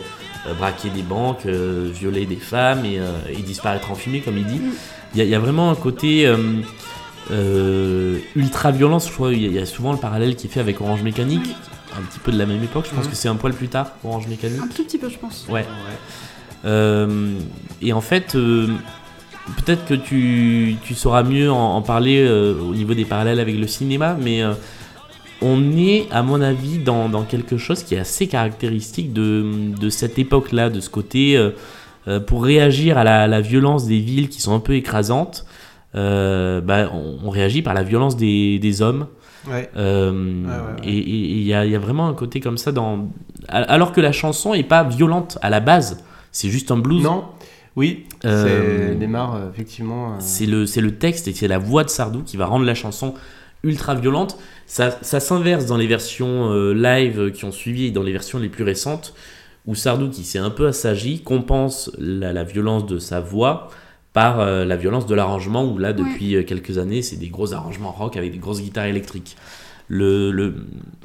euh, 0.48 0.54
braquer 0.54 0.90
des 0.90 1.02
banques, 1.02 1.46
euh, 1.46 1.88
violer 1.92 2.26
des 2.26 2.36
femmes 2.36 2.84
et, 2.84 2.98
euh, 2.98 3.10
et 3.30 3.42
disparaître 3.42 3.90
en 3.90 3.94
fumée, 3.94 4.20
comme 4.20 4.38
il 4.38 4.46
dit. 4.46 4.60
il 5.14 5.18
y, 5.18 5.20
a- 5.20 5.24
il 5.24 5.30
y 5.30 5.34
a 5.34 5.38
vraiment 5.38 5.70
un 5.70 5.74
côté 5.76 6.26
euh, 6.26 6.36
euh, 7.30 8.18
ultra 8.34 8.70
violence. 8.70 9.08
Je 9.08 9.12
crois 9.12 9.32
il 9.32 9.42
y, 9.42 9.44
a- 9.46 9.48
il 9.48 9.54
y 9.54 9.58
a 9.58 9.66
souvent 9.66 9.92
le 9.92 9.98
parallèle 9.98 10.36
qui 10.36 10.46
est 10.46 10.50
fait 10.50 10.60
avec 10.60 10.80
Orange 10.80 11.02
Mécanique, 11.02 11.48
un 11.96 12.02
petit 12.02 12.18
peu 12.18 12.30
de 12.32 12.38
la 12.38 12.46
même 12.46 12.62
époque. 12.62 12.86
Je 12.90 12.94
pense 12.94 13.04
Mhm. 13.06 13.10
que 13.10 13.16
c'est 13.16 13.28
un 13.28 13.36
poil 13.36 13.52
plus 13.54 13.68
tard, 13.68 13.92
Orange 14.04 14.26
Mécanique. 14.28 14.60
Un 14.62 14.68
tout 14.68 14.84
petit 14.84 14.98
peu, 14.98 15.08
je 15.08 15.18
pense. 15.18 15.46
Ouais. 15.48 15.64
Euh, 16.64 17.34
et 17.82 17.92
en 17.92 18.00
fait, 18.00 18.34
euh, 18.34 18.68
peut-être 19.64 19.86
que 19.86 19.94
tu, 19.94 20.76
tu 20.82 20.94
sauras 20.94 21.22
mieux 21.22 21.50
en, 21.50 21.76
en 21.76 21.82
parler 21.82 22.24
euh, 22.26 22.54
au 22.60 22.74
niveau 22.74 22.94
des 22.94 23.04
parallèles 23.04 23.40
avec 23.40 23.56
le 23.56 23.66
cinéma, 23.66 24.16
mais 24.20 24.42
euh, 24.42 24.52
on 25.42 25.76
est, 25.76 26.06
à 26.10 26.22
mon 26.22 26.40
avis, 26.40 26.78
dans, 26.78 27.08
dans 27.08 27.22
quelque 27.24 27.56
chose 27.56 27.82
qui 27.82 27.94
est 27.94 27.98
assez 27.98 28.26
caractéristique 28.26 29.12
de, 29.12 29.74
de 29.78 29.90
cette 29.90 30.18
époque-là, 30.18 30.70
de 30.70 30.80
ce 30.80 30.88
côté, 30.90 31.36
euh, 31.36 31.50
euh, 32.08 32.20
pour 32.20 32.44
réagir 32.44 32.96
à 32.98 33.04
la, 33.04 33.40
violence 33.40 33.86
des 33.86 33.98
villes 33.98 34.28
qui 34.28 34.40
sont 34.40 34.54
un 34.54 34.60
peu 34.60 34.74
écrasantes, 34.74 35.44
euh, 35.94 36.60
bah, 36.60 36.90
on, 36.92 37.18
on 37.24 37.30
réagit 37.30 37.62
par 37.62 37.74
la 37.74 37.82
violence 37.82 38.16
des, 38.16 38.58
des 38.58 38.82
hommes. 38.82 39.06
Ouais. 39.48 39.70
Euh, 39.76 40.10
ouais, 40.12 40.48
ouais. 40.50 40.88
Et 40.88 40.98
il 40.98 41.42
y, 41.42 41.54
a- 41.54 41.64
il 41.64 41.70
y 41.70 41.76
a 41.76 41.78
vraiment 41.78 42.08
un 42.08 42.14
côté 42.14 42.40
comme 42.40 42.58
ça 42.58 42.72
dans. 42.72 43.08
Alors 43.48 43.92
que 43.92 44.00
la 44.00 44.10
chanson 44.12 44.54
est 44.54 44.64
pas 44.64 44.82
violente 44.82 45.38
à 45.40 45.50
la 45.50 45.60
base, 45.60 46.02
c'est 46.32 46.48
juste 46.48 46.70
un 46.72 46.78
blues. 46.78 47.02
Non 47.04 47.26
Oui, 47.76 48.06
c'est 48.22 48.96
démarre 48.98 49.38
effectivement. 49.52 50.16
C'est 50.18 50.46
le, 50.46 50.66
c'est 50.66 50.80
le 50.80 50.96
texte 50.96 51.28
et 51.28 51.32
c'est 51.32 51.46
la 51.46 51.58
voix 51.58 51.84
de 51.84 51.90
Sardou 51.90 52.22
qui 52.24 52.36
va 52.36 52.46
rendre 52.46 52.64
la 52.64 52.74
chanson 52.74 53.14
ultra 53.62 53.94
violente. 53.94 54.36
Ça, 54.66 54.98
ça 55.02 55.20
s'inverse 55.20 55.66
dans 55.66 55.76
les 55.76 55.86
versions 55.86 56.50
euh, 56.52 56.72
live 56.74 57.30
qui 57.32 57.44
ont 57.44 57.52
suivi 57.52 57.86
et 57.86 57.90
dans 57.92 58.02
les 58.02 58.12
versions 58.12 58.38
les 58.38 58.48
plus 58.48 58.64
récentes, 58.64 59.14
où 59.66 59.74
Sardou, 59.74 60.10
qui 60.10 60.24
s'est 60.24 60.38
un 60.38 60.50
peu 60.50 60.66
assagi, 60.66 61.22
compense 61.22 61.90
la, 61.98 62.32
la 62.32 62.44
violence 62.44 62.86
de 62.86 62.98
sa 62.98 63.20
voix 63.20 63.68
par 64.12 64.40
euh, 64.40 64.64
la 64.64 64.76
violence 64.76 65.06
de 65.06 65.14
l'arrangement, 65.14 65.64
où 65.64 65.78
là, 65.78 65.92
depuis 65.92 66.34
euh, 66.36 66.42
quelques 66.42 66.78
années, 66.78 67.02
c'est 67.02 67.16
des 67.16 67.28
gros 67.28 67.52
arrangements 67.52 67.92
rock 67.92 68.16
avec 68.16 68.32
des 68.32 68.38
grosses 68.38 68.60
guitares 68.62 68.86
électriques. 68.86 69.36
Le, 69.88 70.30
le, 70.32 70.54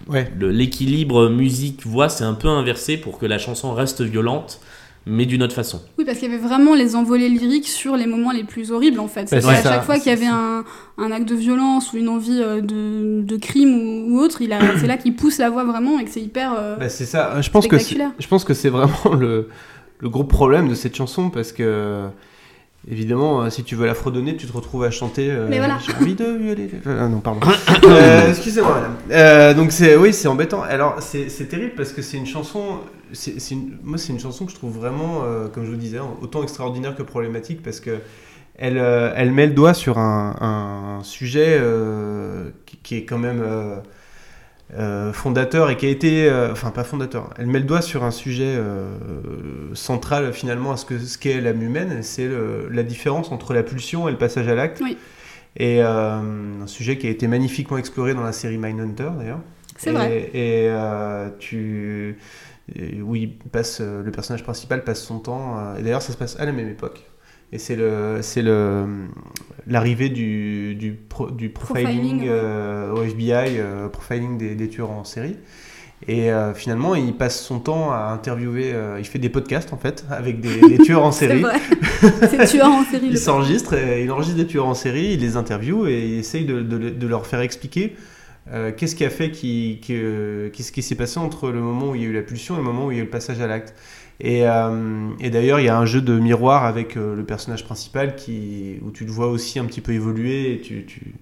Ouais. 0.08 0.32
le- 0.40 0.50
l'équilibre 0.50 1.30
musique-voix 1.30 2.10
s'est 2.10 2.24
un 2.24 2.34
peu 2.34 2.48
inversé 2.48 2.98
pour 2.98 3.20
que 3.20 3.26
la 3.28 3.38
chanson 3.38 3.74
reste 3.74 4.02
violente, 4.02 4.60
mais 5.06 5.26
d'une 5.26 5.42
autre 5.44 5.56
façon. 5.56 5.82
Oui, 5.98 6.06
parce 6.06 6.20
qu'il 6.20 6.30
y 6.32 6.34
avait 6.34 6.42
vraiment 6.44 6.76
les 6.76 6.96
envolées 6.96 7.28
lyriques 7.30 7.68
sur 7.68 7.96
les 7.96 8.06
moments 8.06 8.32
les 8.32 8.44
plus 8.44 8.72
horribles, 8.72 9.00
en 9.00 9.08
fait. 9.08 9.28
C'est 9.28 9.38
à 9.38 9.42
ça, 9.42 9.64
chaque 9.64 9.84
fois 9.84 9.98
qu'il 9.98 10.10
y 10.12 10.14
avait 10.14 10.28
un, 10.28 10.64
un 10.98 11.12
acte 11.12 11.28
de 11.28 11.36
violence 11.36 11.92
ou 11.94 11.98
une 11.98 12.08
envie 12.10 12.40
euh, 12.42 12.62
de, 12.62 13.22
de 13.24 13.38
crime 13.38 13.74
ou, 13.74 14.16
ou 14.16 14.20
autre, 14.20 14.40
c'est 14.80 14.88
là 14.88 14.98
qu'il 14.98 15.16
pousse 15.16 15.40
la 15.40 15.50
voix 15.50 15.64
vraiment 15.64 15.98
et 16.00 16.06
que 16.06 16.12
c'est 16.12 16.22
hyper... 16.22 16.54
euh, 16.58 16.76
Bah, 16.78 16.90
c'est 16.90 17.06
ça. 17.06 17.42
Je 17.42 17.50
pense 17.50 17.68
que 17.68 17.78
je 17.80 18.28
pense 18.28 18.44
que 18.44 18.54
c'est 18.54 18.70
vraiment 18.70 19.16
le, 19.20 19.50
le 20.00 20.10
gros 20.10 20.24
problème 20.24 20.68
de 20.70 20.76
cette 20.76 20.96
chanson 20.96 21.30
parce 21.32 21.52
que 21.52 22.06
évidemment, 22.90 23.44
euh, 23.44 23.50
si 23.50 23.64
tu 23.64 23.76
veux 23.76 23.86
la 23.86 23.94
fredonner, 23.94 24.36
tu 24.36 24.48
te 24.48 24.54
retrouves 24.54 24.84
à 24.84 24.92
chanter. 24.92 25.30
euh, 25.32 25.48
Mais 25.50 25.58
voilà. 25.58 25.78
J'ai 25.86 25.94
envie 25.96 26.16
de 26.16 26.26
violer. 26.26 26.70
Ah, 26.86 27.08
non, 27.08 27.20
pardon. 27.20 27.40
Euh, 27.84 28.30
excusez-moi, 28.30 28.76
madame. 28.76 28.96
Euh, 29.12 29.54
donc 29.56 29.72
c'est, 29.72 29.96
oui, 29.96 30.14
c'est 30.14 30.28
embêtant. 30.28 30.62
Alors 30.62 30.98
c'est 31.02 31.28
terrible 31.50 31.74
parce 31.76 31.92
que 31.92 32.02
c'est 32.02 32.18
une 32.18 32.28
chanson. 32.28 32.80
C'est, 33.14 33.40
c'est 33.40 33.56
une- 33.56 33.78
moi, 33.84 33.98
c'est 33.98 34.14
une 34.14 34.20
chanson 34.20 34.46
que 34.46 34.52
je 34.52 34.56
trouve 34.58 34.78
vraiment, 34.78 35.24
euh, 35.24 35.48
comme 35.48 35.66
je 35.66 35.72
vous 35.72 35.78
disais, 35.78 36.00
autant 36.22 36.44
extraordinaire 36.44 36.96
que 36.96 37.04
problématique 37.04 37.62
parce 37.64 37.80
que 37.80 38.00
elle, 38.58 38.78
euh, 38.78 39.12
elle 39.16 39.32
met 39.32 39.48
le 39.48 39.54
doigt 39.54 39.74
sur 39.74 39.98
un, 39.98 40.36
un 41.00 41.04
sujet 41.04 41.58
euh, 41.60 42.50
qui, 42.66 42.78
qui 42.78 42.96
est 42.98 43.06
quand 43.06 43.18
même 43.18 43.44
fondateur 45.14 45.70
et 45.70 45.76
qui 45.78 45.86
a 45.86 45.90
été, 45.90 46.32
enfin 46.52 46.72
pas 46.72 46.84
fondateur, 46.86 47.30
elle 47.38 47.48
met 47.48 47.60
le 47.60 47.66
doigt 47.66 47.82
sur 47.82 48.04
un 48.06 48.12
sujet 48.12 48.58
central 49.74 50.32
finalement 50.34 50.72
à 50.72 50.78
ce 50.78 50.86
que 50.86 50.98
ce 50.98 51.18
qu'est 51.18 51.42
l'âme 51.42 51.62
humaine, 51.62 52.00
c'est 52.04 52.28
le- 52.28 52.70
la 52.72 52.84
différence 52.84 53.32
entre 53.32 53.54
la 53.54 53.64
pulsion 53.64 54.08
et 54.08 54.12
le 54.12 54.18
passage 54.18 54.48
à 54.48 54.56
l'acte. 54.56 54.80
Oui. 54.82 54.98
Et 55.58 55.82
un 55.82 56.66
sujet 56.68 56.98
qui 56.98 57.08
a 57.08 57.10
été 57.10 57.28
magnifiquement 57.28 57.78
exploré 57.78 58.14
dans 58.14 58.24
la 58.24 58.32
série 58.32 58.58
Mindhunter 58.58 59.10
d'ailleurs. 59.18 59.40
C'est 59.78 59.90
Et- 59.90 59.94
vrai. 59.94 60.30
Et 60.34 60.70
tu, 61.40 62.18
où 63.04 63.16
il 63.16 63.38
passe, 63.38 63.80
euh, 63.82 64.04
le 64.04 64.12
personnage 64.12 64.44
principal 64.44 64.84
passe 64.84 65.02
son 65.04 65.20
temps. 65.20 65.58
et 65.78 65.82
d'ailleurs, 65.84 66.02
ça 66.02 66.14
se 66.14 66.18
passe 66.18 66.40
à 66.40 66.46
la 66.46 66.52
même 66.52 66.70
époque. 66.70 67.04
Et 67.54 67.58
c'est 67.58 67.76
le, 67.76 68.20
c'est 68.22 68.42
le, 68.42 68.86
l'arrivée 69.68 70.08
du, 70.10 70.76
du, 70.76 70.94
pro- 70.94 71.30
du 71.32 71.50
profiling, 71.50 72.24
euh, 72.28 72.92
au 72.94 73.04
FBI, 73.04 73.58
euh, 73.60 73.90
profiling 73.90 74.38
des, 74.38 74.56
des 74.56 74.70
tueurs 74.70 74.92
en 74.92 75.04
série. 75.04 75.36
Et 76.08 76.32
euh, 76.32 76.54
finalement, 76.56 76.96
il 76.96 77.14
passe 77.16 77.40
son 77.42 77.60
temps 77.60 77.92
à 77.92 78.10
interviewer. 78.14 78.74
il 78.98 79.06
fait 79.06 79.20
des 79.20 79.30
podcasts 79.30 79.72
en 79.74 79.78
fait 79.78 80.06
avec 80.10 80.40
des, 80.40 80.62
des 80.62 80.78
tueurs 80.84 81.04
en 81.04 81.12
c'est 81.12 81.28
série. 81.28 81.42
vrai. 81.42 81.60
c'est 82.30 82.46
tueur 82.48 82.68
en 82.72 82.84
série. 82.86 83.08
Il 83.12 83.18
s'enregistre, 83.20 83.74
et 83.76 84.04
il 84.04 84.12
enregistre 84.12 84.38
des 84.38 84.48
tueurs 84.48 84.66
en 84.68 84.74
série, 84.74 85.14
il 85.14 85.20
les 85.20 85.36
interviewe 85.36 85.88
et 85.90 86.08
il 86.08 86.20
essaye 86.20 86.46
de, 86.46 86.62
de- 86.62 86.90
de 86.90 87.08
leur 87.08 87.28
faire 87.28 87.42
expliquer 87.42 87.96
euh, 88.52 88.72
qu'est-ce 88.76 88.96
qui 88.96 89.06
a 89.06 89.10
fait, 89.10 89.32
qui, 89.32 89.80
qu'est-ce 89.82 90.72
qui 90.72 90.82
s'est 90.84 90.96
passé 90.96 91.20
entre 91.20 91.50
le 91.52 91.62
moment 91.62 91.92
où 91.92 91.96
il 91.96 92.02
y 92.02 92.06
a 92.06 92.08
eu 92.08 92.14
la 92.14 92.22
pulsion 92.22 92.56
et 92.56 92.58
le 92.58 92.64
moment 92.64 92.88
où 92.88 92.92
il 92.92 92.96
y 92.96 93.00
a 93.00 93.02
eu 93.02 93.06
le 93.06 93.10
passage 93.12 93.40
à 93.42 93.48
l'acte? 93.48 93.74
Et, 94.20 94.48
euh, 94.48 95.10
et 95.20 95.30
d'ailleurs, 95.32 95.60
il 95.60 95.66
y 95.66 95.70
a 95.70 95.78
un 95.78 95.86
jeu 95.86 96.02
de 96.02 96.20
miroir 96.20 96.66
avec 96.66 96.96
euh, 96.98 97.16
le 97.16 97.24
personnage 97.26 97.64
principal 97.66 98.16
qui, 98.16 98.78
où 98.84 98.92
tu 98.92 99.06
le 99.06 99.12
vois 99.12 99.28
aussi 99.28 99.58
un 99.60 99.66
petit 99.66 99.82
peu 99.82 99.94
évoluer. 99.94 100.54
Et 100.54 100.62
tu, 100.62 100.86
tu, 100.86 101.00
Tu 101.00 101.14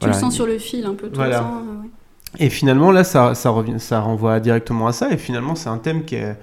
voilà. 0.00 0.14
le 0.14 0.20
sens 0.20 0.34
sur 0.34 0.46
le 0.46 0.58
fil 0.58 0.86
un 0.86 0.94
peu 0.94 1.08
tout 1.08 1.16
Voilà. 1.16 1.38
le 1.38 1.42
temps. 1.44 1.54
ouais. 1.82 1.90
Et 2.38 2.48
finalement, 2.48 2.92
là, 2.92 3.04
ça, 3.04 3.34
ça, 3.34 3.50
revient, 3.50 3.80
ça 3.80 4.00
renvoie 4.00 4.40
directement 4.40 4.86
à 4.86 4.92
ça. 4.92 5.10
Et 5.12 5.18
finalement, 5.18 5.54
c'est 5.56 5.68
un 5.68 5.78
thème 5.78 6.04
qui 6.04 6.14
est, 6.14 6.36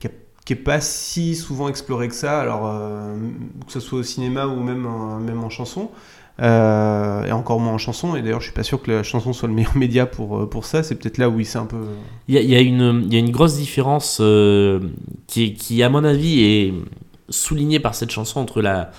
qui, 0.00 0.08
est, 0.08 0.14
qui 0.44 0.52
est 0.54 0.56
pas 0.56 0.80
si 0.80 1.36
souvent 1.36 1.68
exploré 1.68 2.08
que 2.08 2.14
ça, 2.14 2.40
alors 2.40 2.66
euh, 2.66 3.16
que 3.66 3.72
ce 3.72 3.80
soit 3.80 4.00
au 4.00 4.02
cinéma 4.02 4.46
ou 4.48 4.60
même 4.62 4.84
en, 4.86 5.18
même 5.20 5.42
en 5.44 5.48
chanson. 5.50 5.90
Euh, 6.40 7.24
et 7.24 7.32
encore 7.32 7.58
moins 7.58 7.72
en 7.72 7.78
chanson. 7.78 8.14
Et 8.14 8.22
d'ailleurs, 8.22 8.40
je 8.40 8.46
suis 8.46 8.54
pas 8.54 8.62
sûr 8.62 8.80
que 8.80 8.90
la 8.92 9.02
chanson 9.02 9.32
soit 9.32 9.48
le 9.48 9.54
meilleur 9.54 9.76
média 9.76 10.06
pour, 10.06 10.38
euh, 10.40 10.46
pour 10.46 10.64
ça. 10.66 10.82
C'est 10.82 10.94
peut-être 10.94 11.18
là 11.18 11.28
où 11.28 11.40
il 11.40 11.46
s'est 11.46 11.58
un 11.58 11.66
peu. 11.66 11.78
Il 12.28 12.34
y 12.34 12.38
a, 12.38 12.42
y 12.42 12.54
a 12.54 12.60
y 12.60 13.16
a 13.16 13.18
une 13.18 13.30
grosse 13.30 13.56
différence 13.56 14.18
euh, 14.20 14.80
qui, 15.26 15.44
est- 15.44 15.52
qui, 15.54 15.82
à 15.82 15.88
mon 15.88 16.04
avis, 16.04 16.40
est 16.44 16.74
soulignée 17.28 17.80
par 17.80 17.94
cette 17.94 18.10
chanson 18.10 18.40
entre 18.40 18.62
la, 18.62 18.92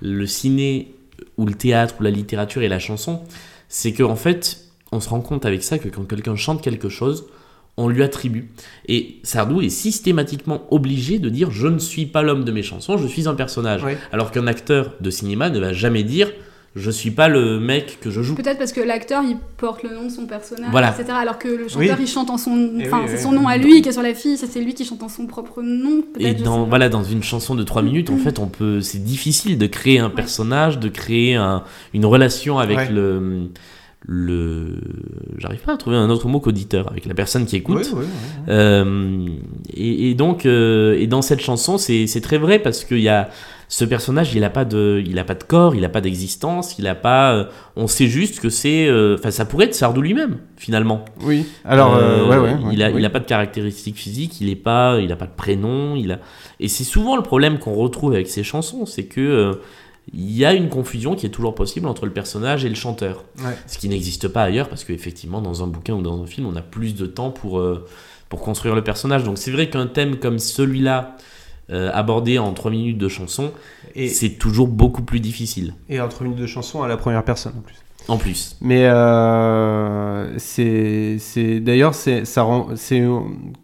le 0.00 0.26
ciné 0.26 0.94
ou 1.36 1.46
le 1.46 1.54
théâtre 1.54 1.96
ou 1.98 2.02
la 2.04 2.10
littérature 2.10 2.62
et 2.62 2.68
la 2.68 2.78
chanson. 2.78 3.22
C'est 3.68 3.92
qu'en 3.92 4.10
en 4.10 4.16
fait, 4.16 4.60
on 4.92 5.00
se 5.00 5.08
rend 5.08 5.20
compte 5.20 5.44
avec 5.46 5.64
ça 5.64 5.78
que 5.78 5.88
quand 5.88 6.04
quelqu'un 6.04 6.36
chante 6.36 6.62
quelque 6.62 6.88
chose, 6.88 7.26
on 7.76 7.88
lui 7.88 8.04
attribue. 8.04 8.50
Et 8.86 9.16
Sardou 9.24 9.60
est 9.60 9.68
systématiquement 9.68 10.62
obligé 10.70 11.18
de 11.18 11.28
dire 11.28 11.50
Je 11.50 11.66
ne 11.66 11.80
suis 11.80 12.06
pas 12.06 12.22
l'homme 12.22 12.44
de 12.44 12.52
mes 12.52 12.62
chansons, 12.62 12.96
je 12.98 13.08
suis 13.08 13.26
un 13.26 13.34
personnage. 13.34 13.82
Alors 14.12 14.30
qu'un 14.30 14.46
acteur 14.46 14.92
de 15.00 15.10
cinéma 15.10 15.50
ne 15.50 15.58
va 15.58 15.72
jamais 15.72 16.04
dire 16.04 16.30
Je 16.76 16.90
suis 16.90 17.12
pas 17.12 17.28
le 17.28 17.60
mec 17.60 17.98
que 18.00 18.10
je 18.10 18.20
joue. 18.20 18.34
Peut-être 18.34 18.58
parce 18.58 18.72
que 18.72 18.80
l'acteur 18.80 19.22
il 19.22 19.36
porte 19.58 19.84
le 19.84 19.90
nom 19.94 20.06
de 20.06 20.10
son 20.10 20.26
personnage, 20.26 20.70
Voilà. 20.72 20.90
etc. 20.90 21.10
Alors 21.20 21.38
que 21.38 21.46
le 21.46 21.68
chanteur 21.68 21.96
Oui. 21.98 22.04
il 22.04 22.08
chante 22.08 22.30
en 22.30 22.36
son. 22.38 22.72
Eh 22.80 22.86
Enfin, 22.86 22.98
oui, 23.02 23.04
c'est 23.08 23.16
oui. 23.18 23.22
son 23.22 23.30
nom 23.32 23.46
à 23.46 23.56
lui 23.58 23.80
qui 23.80 23.88
est 23.88 23.92
sur 23.92 24.02
la 24.02 24.12
fille, 24.12 24.36
ça 24.36 24.46
c'est 24.50 24.60
lui 24.60 24.74
qui 24.74 24.84
chante 24.84 25.02
en 25.04 25.08
son 25.08 25.26
propre 25.28 25.62
nom. 25.62 26.02
Et 26.18 26.34
dans, 26.34 26.64
voilà, 26.64 26.88
dans 26.88 27.04
une 27.04 27.22
chanson 27.22 27.54
de 27.54 27.62
3 27.62 27.82
minutes, 27.82 28.10
en 28.10 28.14
Mm. 28.16 28.18
fait, 28.18 28.38
on 28.40 28.46
peut, 28.48 28.80
c'est 28.80 29.04
difficile 29.04 29.56
de 29.56 29.66
créer 29.68 30.00
un 30.00 30.10
personnage, 30.10 30.80
de 30.80 30.88
créer 30.88 31.36
un- 31.36 31.62
une 31.92 32.06
relation 32.06 32.58
avec 32.58 32.76
Ouais. 32.78 32.88
le, 32.90 33.50
le, 34.06 34.76
j'arrive 35.38 35.60
pas 35.60 35.74
à 35.74 35.76
trouver 35.76 35.96
un 35.96 36.10
autre 36.10 36.28
mot 36.28 36.40
qu'auditeur, 36.40 36.90
avec 36.90 37.06
la 37.06 37.14
personne 37.14 37.46
qui 37.46 37.56
écoute. 37.56 37.88
Euh, 38.48 39.26
et, 39.72 40.10
et 40.10 40.14
donc, 40.14 40.44
euh, 40.44 40.98
et 40.98 41.06
dans 41.06 41.22
cette 41.22 41.40
chanson, 41.40 41.78
c'est 41.78 42.06
c'est 42.06 42.20
très 42.20 42.38
vrai 42.38 42.58
parce 42.58 42.84
qu'il 42.84 43.00
y 43.00 43.08
a 43.08 43.30
ce 43.68 43.84
personnage, 43.84 44.34
il 44.34 44.44
a 44.44 44.50
pas 44.50 44.64
de, 44.64 45.02
il 45.06 45.18
a 45.18 45.24
pas 45.24 45.34
de 45.34 45.42
corps, 45.42 45.74
il 45.74 45.84
a 45.84 45.88
pas 45.88 46.00
d'existence, 46.00 46.78
il 46.78 46.86
a 46.86 46.94
pas. 46.94 47.32
euh, 47.32 47.44
on 47.76 47.86
sait 47.86 48.08
juste 48.08 48.40
que 48.40 48.48
c'est, 48.50 48.86
euh, 48.86 49.16
enfin, 49.18 49.30
ça 49.30 49.44
pourrait 49.44 49.66
être 49.66 49.74
Sardou 49.74 50.02
lui-même 50.02 50.38
finalement. 50.56 51.04
Oui. 51.22 51.46
Alors, 51.64 51.96
euh, 51.96 52.28
ouais, 52.28 52.38
ouais, 52.38 52.56
il 52.72 52.82
a, 52.82 52.86
ouais, 52.90 52.94
il 52.98 53.04
a 53.04 53.08
oui. 53.08 53.12
pas 53.12 53.20
de 53.20 53.24
caractéristiques 53.24 53.96
physiques, 53.96 54.40
il 54.40 54.48
est 54.48 54.56
pas, 54.56 55.00
il 55.00 55.10
a 55.12 55.16
pas 55.16 55.26
de 55.26 55.34
prénom, 55.34 55.96
il 55.96 56.12
a. 56.12 56.20
Et 56.60 56.68
c'est 56.68 56.84
souvent 56.84 57.16
le 57.16 57.22
problème 57.22 57.58
qu'on 57.58 57.74
retrouve 57.74 58.12
avec 58.12 58.28
ces 58.28 58.42
chansons, 58.42 58.86
c'est 58.86 59.04
que 59.04 59.58
il 60.12 60.36
y 60.36 60.44
a 60.44 60.52
une 60.52 60.68
confusion 60.68 61.14
qui 61.14 61.24
est 61.24 61.30
toujours 61.30 61.54
possible 61.54 61.86
entre 61.88 62.04
le 62.04 62.12
personnage 62.12 62.66
et 62.66 62.68
le 62.68 62.74
chanteur, 62.74 63.24
ce 63.66 63.78
qui 63.78 63.88
n'existe 63.88 64.28
pas 64.28 64.42
ailleurs 64.42 64.68
parce 64.68 64.84
qu'effectivement 64.84 65.40
dans 65.40 65.64
un 65.64 65.66
bouquin 65.66 65.94
ou 65.94 66.02
dans 66.02 66.22
un 66.22 66.26
film, 66.26 66.46
on 66.46 66.54
a 66.56 66.60
plus 66.60 66.94
de 66.94 67.06
temps 67.06 67.30
pour 67.30 67.62
pour 68.28 68.40
construire 68.40 68.74
le 68.74 68.84
personnage. 68.84 69.24
Donc 69.24 69.38
c'est 69.38 69.50
vrai 69.50 69.70
qu'un 69.70 69.86
thème 69.86 70.16
comme 70.16 70.38
celui-là. 70.38 71.16
Euh, 71.70 71.90
abordé 71.92 72.38
en 72.38 72.52
3 72.52 72.70
minutes 72.70 72.98
de 72.98 73.08
chanson, 73.08 73.52
Et, 73.94 74.08
c'est 74.08 74.30
toujours 74.30 74.68
beaucoup 74.68 75.02
plus 75.02 75.20
difficile. 75.20 75.74
et 75.88 76.00
entre 76.00 76.22
minutes 76.24 76.38
de 76.38 76.46
chanson 76.46 76.82
à 76.82 76.88
la 76.88 76.96
première 76.96 77.24
personne 77.24 77.54
en 77.58 77.62
plus. 77.62 77.74
En 78.06 78.18
plus. 78.18 78.56
Mais 78.60 78.84
euh, 78.86 80.38
c'est, 80.38 81.16
c'est 81.18 81.60
d'ailleurs 81.60 81.94
c'est 81.94 82.24
ça 82.26 82.42
rend, 82.42 82.68
c'est 82.76 83.02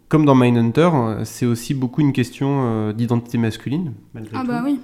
comme 0.09 0.25
dans 0.25 0.33
Mindhunter, 0.35 0.89
c'est 1.25 1.45
aussi 1.45 1.73
beaucoup 1.73 2.01
une 2.01 2.13
question 2.13 2.61
euh, 2.65 2.93
d'identité 2.93 3.37
masculine 3.37 3.93
malgré 4.13 4.35
Ah 4.37 4.41
tout. 4.41 4.47
bah 4.47 4.61
oui. 4.65 4.79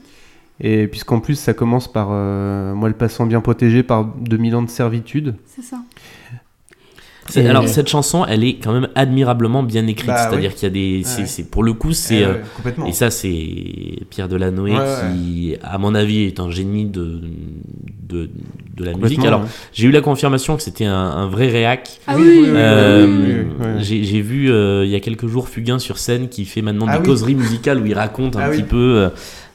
Et 0.60 0.88
puisqu'en 0.88 1.20
plus 1.20 1.36
ça 1.36 1.54
commence 1.54 1.92
par 1.92 2.10
euh, 2.12 2.74
moi 2.74 2.90
le 2.90 2.96
passant 2.96 3.26
bien 3.26 3.42
protégé 3.42 3.84
par 3.84 4.06
2000 4.06 4.56
ans 4.56 4.62
de 4.64 4.70
servitude. 4.70 5.36
C'est 5.46 5.62
ça. 5.64 5.78
C'est- 7.30 7.44
Et- 7.44 7.48
Alors 7.50 7.68
cette 7.68 7.88
chanson, 7.90 8.26
elle 8.26 8.44
est 8.44 8.56
quand 8.56 8.72
même 8.74 8.88
admirablement 8.96 9.64
bien 9.64 9.86
écrite. 9.88 10.08
Bah, 10.08 10.18
C'est-à-dire 10.30 10.52
oui. 10.52 10.56
qu'il 10.56 10.64
y 10.64 10.72
a 10.72 10.74
des, 10.74 11.02
c'est, 11.04 11.22
Ouais. 11.22 11.28
c'est- 11.28 11.50
pour 11.50 11.64
le 11.64 11.74
coup, 11.74 11.92
c'est 11.94 12.20
Eh 12.20 12.24
euh, 12.24 12.34
ouais, 12.34 12.42
complètement. 12.56 12.86
et 12.88 12.92
ça 12.94 13.10
c'est 13.12 14.00
Pierre 14.10 14.28
Delanoë 14.30 14.72
Ouais, 14.72 14.86
qui, 15.14 15.56
à 15.64 15.78
mon 15.78 15.94
avis, 15.96 16.24
est 16.24 16.40
un 16.40 16.50
génie 16.52 16.86
de 16.86 17.22
de, 18.10 18.30
de 18.78 18.86
la 18.86 18.94
musique. 18.94 19.26
Alors 19.26 19.42
ouais. 19.42 19.48
j'ai 19.74 19.88
eu 19.88 19.92
la 19.92 20.00
confirmation 20.00 20.56
que 20.56 20.62
c'était 20.64 20.86
un, 20.86 20.94
un 20.96 21.28
vrai 21.28 21.50
réac. 21.50 22.00
Ah 22.08 22.14
Oui, 22.16 22.22
oui, 22.26 22.30
oui, 22.40 22.40
oui, 22.46 22.52
oui, 22.52 22.58
Euh, 22.58 23.06
oui, 23.06 23.14
oui, 23.18 23.46
oui, 23.60 23.66
oui. 23.78 24.04
J'ai 24.06 24.22
vu 24.22 24.50
euh, 24.50 24.86
il 24.86 24.90
y 24.92 24.96
a 24.96 25.02
quelques 25.02 25.28
jours 25.28 25.50
Fugain 25.50 25.78
sur 25.78 25.98
scène 25.98 26.30
qui 26.30 26.46
fait 26.46 26.62
maintenant 26.62 26.86
Ah 26.88 26.94
des 26.94 27.00
oui. 27.00 27.06
causeries 27.06 27.36
musicales 27.36 27.82
où 27.82 27.86
il 27.86 27.94
raconte 27.94 28.38
un 28.38 28.40
Ah 28.44 28.50
petit 28.50 28.62
oui. 28.62 28.68
peu 28.70 28.78
euh, 28.78 29.10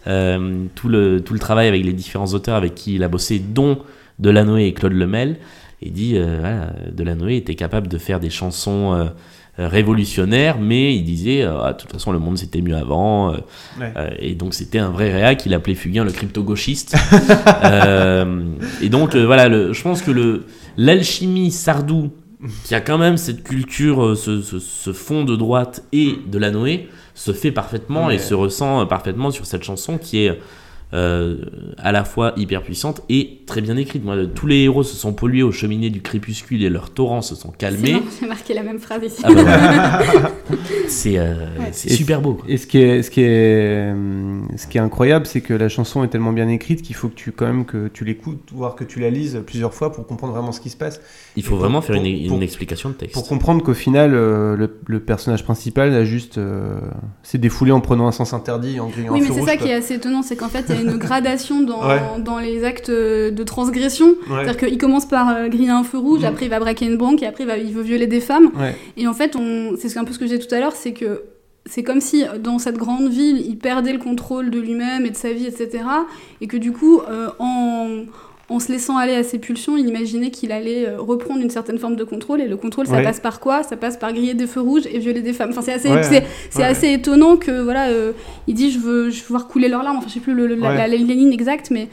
euh, 0.06 0.64
tout, 0.74 0.88
le, 0.90 1.20
tout 1.22 1.32
le 1.32 1.38
travail 1.40 1.66
avec 1.68 1.82
les 1.82 1.94
différents 1.94 2.26
auteurs 2.34 2.56
avec 2.56 2.74
qui 2.74 2.96
il 2.96 3.02
a 3.04 3.08
bossé, 3.08 3.38
dont 3.38 3.78
Delanoë 4.18 4.66
et 4.66 4.72
Claude 4.74 4.92
Lemel. 4.92 5.36
Et 5.82 5.90
dit 5.90 6.16
euh, 6.16 6.38
voilà, 6.40 6.72
Delanoë 6.92 7.36
était 7.36 7.54
capable 7.56 7.88
de 7.88 7.98
faire 7.98 8.20
des 8.20 8.30
chansons 8.30 8.94
euh, 8.94 9.04
révolutionnaires, 9.58 10.58
mais 10.60 10.94
il 10.94 11.02
disait 11.04 11.42
euh, 11.42 11.60
Ah, 11.62 11.72
de 11.72 11.78
toute 11.78 11.90
façon 11.92 12.12
le 12.12 12.18
monde 12.18 12.38
c'était 12.38 12.60
mieux 12.62 12.76
avant. 12.76 13.32
euh, 13.32 13.36
Ouais. 13.80 13.92
et 14.20 14.34
donc 14.34 14.54
c'était 14.54 14.78
un 14.78 14.90
vrai 14.90 15.12
réac, 15.12 15.44
il 15.46 15.54
appelait 15.54 15.74
Fugain 15.74 16.04
le 16.04 16.12
crypto-gauchiste. 16.12 16.94
Et 18.82 18.88
donc 18.88 19.14
voilà, 19.16 19.48
le- 19.48 19.72
je 19.72 19.82
pense 19.82 20.02
que 20.02 20.10
le 20.10 20.44
l'alchimie 20.76 21.50
Sardou, 21.50 22.10
qui 22.64 22.74
a 22.74 22.80
quand 22.80 22.98
même 22.98 23.16
cette 23.16 23.42
culture, 23.44 24.16
ce, 24.16 24.40
ce- 24.42 24.58
ce 24.58 24.92
fond 24.92 25.24
de 25.24 25.36
droite 25.36 25.84
et 25.92 26.16
de 26.26 26.38
se 27.14 27.32
fait 27.32 27.52
parfaitement 27.52 28.06
Ouais. 28.06 28.14
et 28.16 28.18
se 28.18 28.34
ressent 28.34 28.86
parfaitement 28.86 29.30
sur 29.30 29.44
cette 29.46 29.62
chanson 29.64 29.98
qui 29.98 30.24
est 30.24 30.38
euh, 30.94 31.36
à 31.78 31.90
la 31.92 32.04
fois 32.04 32.32
hyper 32.36 32.62
puissante 32.62 33.02
et 33.08 33.38
très 33.46 33.60
bien 33.60 33.76
écrite. 33.76 34.04
Moi, 34.04 34.16
tous 34.34 34.46
les 34.46 34.58
héros 34.62 34.82
se 34.82 34.94
sont 34.96 35.12
pollués 35.12 35.42
aux 35.42 35.52
cheminées 35.52 35.90
du 35.90 36.02
crépuscule 36.02 36.62
et 36.62 36.68
leurs 36.70 36.90
torrents 36.90 37.22
se 37.22 37.34
sont 37.34 37.50
calmés. 37.50 37.96
J'ai 38.20 38.26
marqué 38.26 38.54
la 38.54 38.62
même 38.62 38.78
phrase 38.78 39.02
ici. 39.04 39.22
Ah 39.24 39.32
bah 39.32 39.98
c'est 40.88 41.18
euh, 41.18 41.34
Ouais. 41.58 41.68
c'est 41.72 41.90
super 41.90 42.20
beau. 42.20 42.34
quoi. 42.34 42.44
Et 42.48 42.56
ce 42.56 42.66
qui 42.66 42.78
est, 42.78 43.02
ce 43.02 43.10
qui 43.10 43.20
est, 43.22 43.94
ce 44.56 44.66
qui 44.66 44.78
est 44.78 44.80
incroyable, 44.80 45.26
c'est 45.26 45.40
que 45.40 45.54
la 45.54 45.68
chanson 45.68 46.02
est 46.04 46.08
tellement 46.08 46.32
bien 46.32 46.48
écrite 46.48 46.82
qu'il 46.82 46.94
faut 46.96 47.08
que 47.08 47.14
tu 47.14 47.32
quand 47.32 47.46
même 47.46 47.64
que 47.64 47.88
tu 47.88 48.04
l'écoutes, 48.04 48.50
voire 48.52 48.74
que 48.74 48.84
tu 48.84 49.00
la 49.00 49.10
lises 49.10 49.40
plusieurs 49.46 49.74
fois 49.74 49.92
pour 49.92 50.06
comprendre 50.06 50.32
vraiment 50.34 50.52
ce 50.52 50.60
qui 50.60 50.70
se 50.70 50.76
passe. 50.76 51.00
Il 51.36 51.42
faut 51.42 51.56
vraiment 51.56 51.80
faire 51.80 51.96
une, 51.96 52.02
pour- 52.02 52.10
une 52.12 52.28
pour- 52.28 52.42
explication 52.42 52.88
de 52.90 52.94
texte. 52.94 53.14
Pour 53.14 53.26
comprendre 53.28 53.62
qu'au 53.62 53.74
final, 53.74 54.12
euh, 54.14 54.56
le, 54.56 54.78
le 54.86 55.00
personnage 55.00 55.44
principal 55.44 55.92
a 55.94 56.04
juste 56.04 56.38
euh, 56.38 56.78
s'est 57.22 57.38
défoulé 57.38 57.72
en 57.72 57.80
prenant 57.80 58.06
un 58.06 58.12
sens 58.12 58.32
interdit 58.34 58.76
et 58.76 58.80
en 58.80 58.88
grillant 58.88 59.12
Oui, 59.12 59.20
mais 59.20 59.28
c'est 59.28 59.40
ça 59.42 59.56
quoi. 59.56 59.66
qui 59.66 59.68
est 59.68 59.74
assez 59.74 59.94
étonnant, 59.94 60.22
c'est 60.22 60.36
qu'en 60.36 60.48
fait, 60.48 60.64
il 60.68 60.74
y 60.74 60.78
a 60.78 60.81
une 60.82 60.96
gradation 60.96 61.62
dans, 61.62 61.86
Ouais. 61.86 62.00
dans 62.18 62.38
les 62.38 62.64
actes 62.64 62.90
de 62.90 63.42
transgression. 63.44 64.08
Ouais. 64.08 64.44
C'est-à-dire 64.44 64.56
qu'il 64.68 64.78
commence 64.78 65.06
par 65.06 65.28
euh, 65.30 65.48
griller 65.48 65.70
un 65.70 65.84
feu 65.84 65.98
rouge, 65.98 66.20
Mm. 66.22 66.24
après 66.26 66.46
il 66.46 66.50
va 66.50 66.58
braquer 66.60 66.86
une 66.86 66.96
banque, 66.96 67.22
et 67.22 67.26
après 67.26 67.44
il, 67.44 67.46
va, 67.46 67.56
il 67.56 67.72
veut 67.72 67.82
violer 67.82 68.06
des 68.06 68.20
femmes. 68.20 68.50
Ouais. 68.58 68.76
Et 68.96 69.06
en 69.06 69.14
fait, 69.14 69.36
c'est 69.78 69.96
un 69.98 70.04
peu 70.04 70.12
ce 70.12 70.18
que 70.18 70.26
j'ai 70.26 70.38
tout 70.38 70.52
à 70.54 70.58
l'heure, 70.60 70.72
c'est 70.74 70.92
que 70.92 71.22
c'est 71.64 71.84
comme 71.84 72.00
si 72.00 72.24
dans 72.40 72.58
cette 72.58 72.76
grande 72.76 73.08
ville, 73.08 73.40
il 73.46 73.56
perdait 73.56 73.92
le 73.92 73.98
contrôle 74.00 74.50
de 74.50 74.58
lui-même 74.58 75.06
et 75.06 75.10
de 75.10 75.16
sa 75.16 75.32
vie, 75.32 75.46
etc. 75.46 75.84
Et 76.40 76.46
que 76.48 76.56
du 76.56 76.72
coup, 76.72 77.00
euh, 77.08 77.28
en... 77.38 77.86
en 78.48 78.58
se 78.60 78.70
laissant 78.70 78.96
aller 78.98 79.14
à 79.14 79.22
ses 79.22 79.38
pulsions, 79.38 79.76
il 79.78 79.88
imaginait 79.88 80.30
qu'il 80.30 80.52
allait 80.52 80.86
euh, 80.86 80.98
reprendre 81.00 81.40
une 81.40 81.48
certaine 81.50 81.78
forme 81.78 81.96
de 81.96 82.04
contrôle. 82.04 82.40
Et 82.40 82.48
le 82.48 82.56
contrôle, 82.56 82.86
ça 82.86 82.94
Ouais. 82.96 83.02
passe 83.02 83.20
par 83.20 83.40
quoi? 83.40 83.62
Ça 83.62 83.76
passe 83.76 83.96
par 83.96 84.12
griller 84.12 84.34
des 84.34 84.46
feux 84.46 84.60
rouges 84.60 84.86
et 84.92 84.98
violer 84.98 85.22
des 85.22 85.32
femmes. 85.32 85.50
Enfin, 85.50 85.62
c'est 85.62 85.72
assez, 85.72 85.88
Ouais, 85.88 86.02
c'est, 86.02 86.24
ouais. 86.58 86.64
assez 86.64 86.92
étonnant 86.92 87.36
que 87.36 87.62
voilà, 87.62 87.88
euh, 87.88 88.12
il 88.46 88.54
dit 88.54 88.70
je 88.70 88.78
veux, 88.78 89.10
je 89.10 89.20
veux 89.22 89.28
voir 89.28 89.48
couler 89.48 89.68
leurs 89.68 89.82
larmes. 89.82 89.96
Enfin, 89.98 90.08
je 90.08 90.14
sais 90.14 90.20
plus 90.20 90.34
le, 90.34 90.46
le- 90.46 90.56
la, 90.56 90.68
Ouais. 90.70 90.76
la- 90.76 90.88
la 90.88 90.96
ligne 90.96 91.32
exacte, 91.32 91.70
mais 91.70 91.88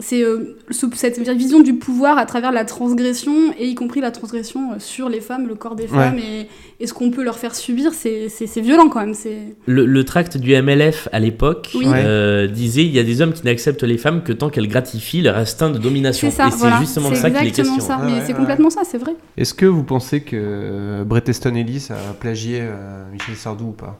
c'est 0.00 0.22
euh, 0.22 0.56
ce- 0.70 0.86
cette 0.94 1.18
vision 1.18 1.58
du 1.60 1.74
pouvoir 1.74 2.18
à 2.18 2.24
travers 2.26 2.52
la 2.52 2.64
transgression, 2.64 3.52
et 3.58 3.66
y 3.66 3.74
compris 3.74 4.00
la 4.00 4.10
transgression 4.12 4.72
euh, 4.72 4.76
sur 4.78 5.08
les 5.08 5.20
femmes, 5.20 5.48
le 5.48 5.56
corps 5.56 5.74
des 5.74 5.84
Ouais. 5.84 5.88
femmes, 5.88 6.18
et, 6.18 6.46
et 6.78 6.86
ce 6.86 6.94
qu'on 6.94 7.10
peut 7.10 7.24
leur 7.24 7.36
faire 7.38 7.54
subir, 7.56 7.92
c'est 7.92 8.28
violent 8.60 8.88
quand 8.88 9.00
même. 9.00 9.14
C'est 9.14 9.56
Le, 9.66 9.86
le 9.86 10.04
tract 10.04 10.36
du 10.36 10.54
MLF 10.54 11.08
à 11.10 11.18
l'époque 11.18 11.70
Oui. 11.74 11.84
euh, 11.88 12.46
disait 12.46 12.84
il 12.84 12.92
y 12.92 12.98
a 13.00 13.02
des 13.02 13.20
hommes 13.22 13.32
qui 13.32 13.44
n'acceptent 13.44 13.82
les 13.82 13.98
femmes 13.98 14.22
que 14.22 14.32
tant 14.32 14.50
qu'elles 14.50 14.68
gratifient 14.68 15.22
leur 15.22 15.36
instinct 15.36 15.70
de 15.70 15.78
domination. 15.78 16.30
c'est 16.30 16.36
ça, 16.36 16.46
Et 16.46 16.50
c'est 16.52 16.56
voilà. 16.58 16.78
justement 16.80 17.12
ça 17.14 17.30
qu'il 17.30 17.38
est 17.44 17.48
exactement 17.48 17.76
question. 17.76 17.94
ça, 17.96 18.00
Ouais, 18.00 18.06
mais 18.06 18.12
ouais, 18.18 18.22
c'est 18.24 18.32
ouais. 18.34 18.38
complètement 18.38 18.70
ça, 18.70 18.82
c'est 18.84 18.98
vrai. 18.98 19.16
Est-ce 19.36 19.52
que 19.54 19.66
vous 19.66 19.82
pensez 19.82 20.20
que 20.20 21.02
Bret 21.04 21.24
Easton 21.26 21.54
Ellis 21.56 21.88
a 21.90 22.12
plagié 22.14 22.58
euh, 22.62 23.10
Michel 23.12 23.34
Sardou 23.34 23.66
ou 23.70 23.72
pas? 23.72 23.98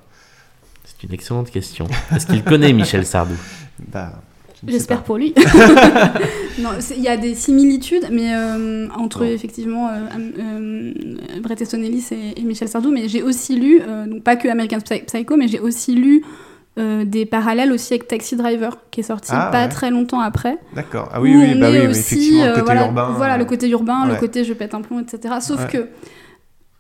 C'est 0.85 1.07
une 1.07 1.13
excellente 1.13 1.51
question. 1.51 1.87
Est-ce 2.15 2.27
qu'il 2.27 2.43
connaît 2.45 2.73
Michel 2.73 3.05
Sardou? 3.05 3.35
Bah, 3.93 4.21
J'espère 4.67 5.03
pour 5.05 5.19
lui. 5.19 5.35
il 6.97 7.03
y 7.03 7.09
a 7.09 7.17
des 7.17 7.35
similitudes, 7.35 8.09
mais 8.11 8.35
euh, 8.35 8.89
entre 8.97 9.23
effectivement 9.25 9.89
euh, 9.89 9.93
euh, 10.39 10.93
Bret 11.43 11.57
Easton 11.61 11.83
Ellis 11.83 12.07
et, 12.11 12.41
et 12.41 12.43
Michel 12.45 12.69
Sardou. 12.69 12.91
Mais 12.91 13.09
j'ai 13.09 13.23
aussi 13.23 13.57
lu, 13.57 13.81
donc 14.07 14.23
pas 14.23 14.37
que 14.37 14.49
American 14.49 14.79
Psy- 14.79 15.05
Psycho, 15.07 15.37
mais 15.37 15.49
j'ai 15.49 15.61
aussi 15.61 15.95
lu 15.95 16.25
euh, 16.79 17.05
des 17.05 17.27
parallèles 17.27 17.73
aussi 17.73 17.95
avec 17.95 18.09
Taxi 18.09 18.37
Driver, 18.37 18.77
qui 18.91 19.01
est 19.01 19.05
sorti 19.05 19.31
Ah, 19.33 19.49
pas 19.53 19.63
ouais. 19.65 19.69
très 19.69 19.91
longtemps 19.91 20.21
après. 20.21 20.59
D'accord. 20.75 21.09
Ah 21.13 21.21
oui, 21.21 21.35
oui, 21.37 21.55
bah 21.59 21.69
oui, 21.71 21.87
aussi, 21.89 22.01
effectivement, 22.01 22.45
le 22.45 22.49
euh, 22.51 22.53
côté 22.55 22.65
voilà, 22.65 22.87
urbain. 22.87 23.15
Voilà, 23.17 23.37
le 23.39 23.45
côté 23.45 23.69
urbain, 23.69 24.07
le 24.07 24.15
côté 24.17 24.45
je 24.45 24.53
pète 24.53 24.75
un 24.75 24.81
plomb, 24.83 25.01
etc. 25.01 25.35
Sauf 25.41 25.61
Ouais. 25.61 25.67
que. 25.71 25.87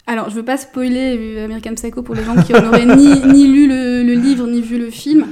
Alors, 0.09 0.31
je 0.31 0.35
veux 0.35 0.44
pas 0.44 0.57
spoiler 0.57 1.16
euh, 1.37 1.44
American 1.44 1.75
Psycho 1.75 2.03
pour 2.03 2.14
les 2.14 2.25
gens 2.25 2.35
qui 2.42 2.53
n'auraient 2.53 2.87
ni, 2.97 3.21
ni 3.27 3.47
lu 3.47 3.68
le, 3.68 4.03
le 4.03 4.14
livre 4.14 4.47
ni 4.47 4.62
vu 4.62 4.79
le 4.79 4.90
film. 4.90 5.27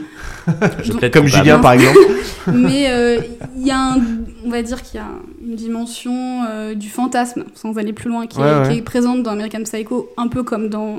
Je 0.83 0.93
Donc, 0.93 1.11
Comme. 1.11 1.27
Julien, 1.27 1.59
par 1.59 1.73
exemple. 1.73 1.99
mais 2.53 2.91
euh, 2.91 3.19
il 3.57 3.67
y 3.67 3.71
a 3.71 3.79
un, 3.95 3.97
on 4.45 4.51
va 4.51 4.61
dire 4.63 4.83
qu'il 4.83 5.01
y 5.01 5.03
a 5.03 5.09
une 5.45 5.57
dimension 5.57 6.43
euh, 6.49 6.75
du 6.75 6.91
fantasme, 6.91 7.45
sans 7.55 7.79
aller 7.79 7.93
plus 7.95 8.11
loin, 8.11 8.27
qui, 8.27 8.39
Ouais, 8.39 8.47
est, 8.47 8.61
ouais. 8.61 8.69
qui 8.73 8.79
est 8.79 8.83
présente 8.83 9.23
dans 9.23 9.31
American 9.31 9.63
Psycho, 9.63 10.11
un 10.17 10.29
peu 10.29 10.43
comme 10.43 10.69
dans 10.69 10.99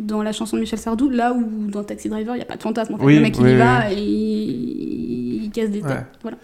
dans 0.00 0.22
la 0.22 0.30
chanson 0.32 0.56
de 0.56 0.60
Michel 0.60 0.78
Sardou, 0.78 1.08
là 1.08 1.32
où 1.32 1.70
dans 1.70 1.82
Taxi 1.82 2.08
Driver, 2.08 2.34
il 2.34 2.38
n'y 2.38 2.42
a 2.42 2.46
pas 2.46 2.56
de 2.56 2.62
fantasme. 2.62 2.94
En 2.94 2.98
fait. 2.98 3.04
Oui, 3.04 3.16
le 3.16 3.20
mec, 3.20 3.36
il 3.36 3.42
y 3.42 3.44
oui. 3.46 3.56
va 3.56 3.90
et 3.92 3.96
il, 3.96 5.44
il 5.44 5.50
casse 5.50 5.70
des 5.70 5.80
têtes. 5.80 5.90
Ouais. 5.90 6.04
Voilà. 6.22 6.36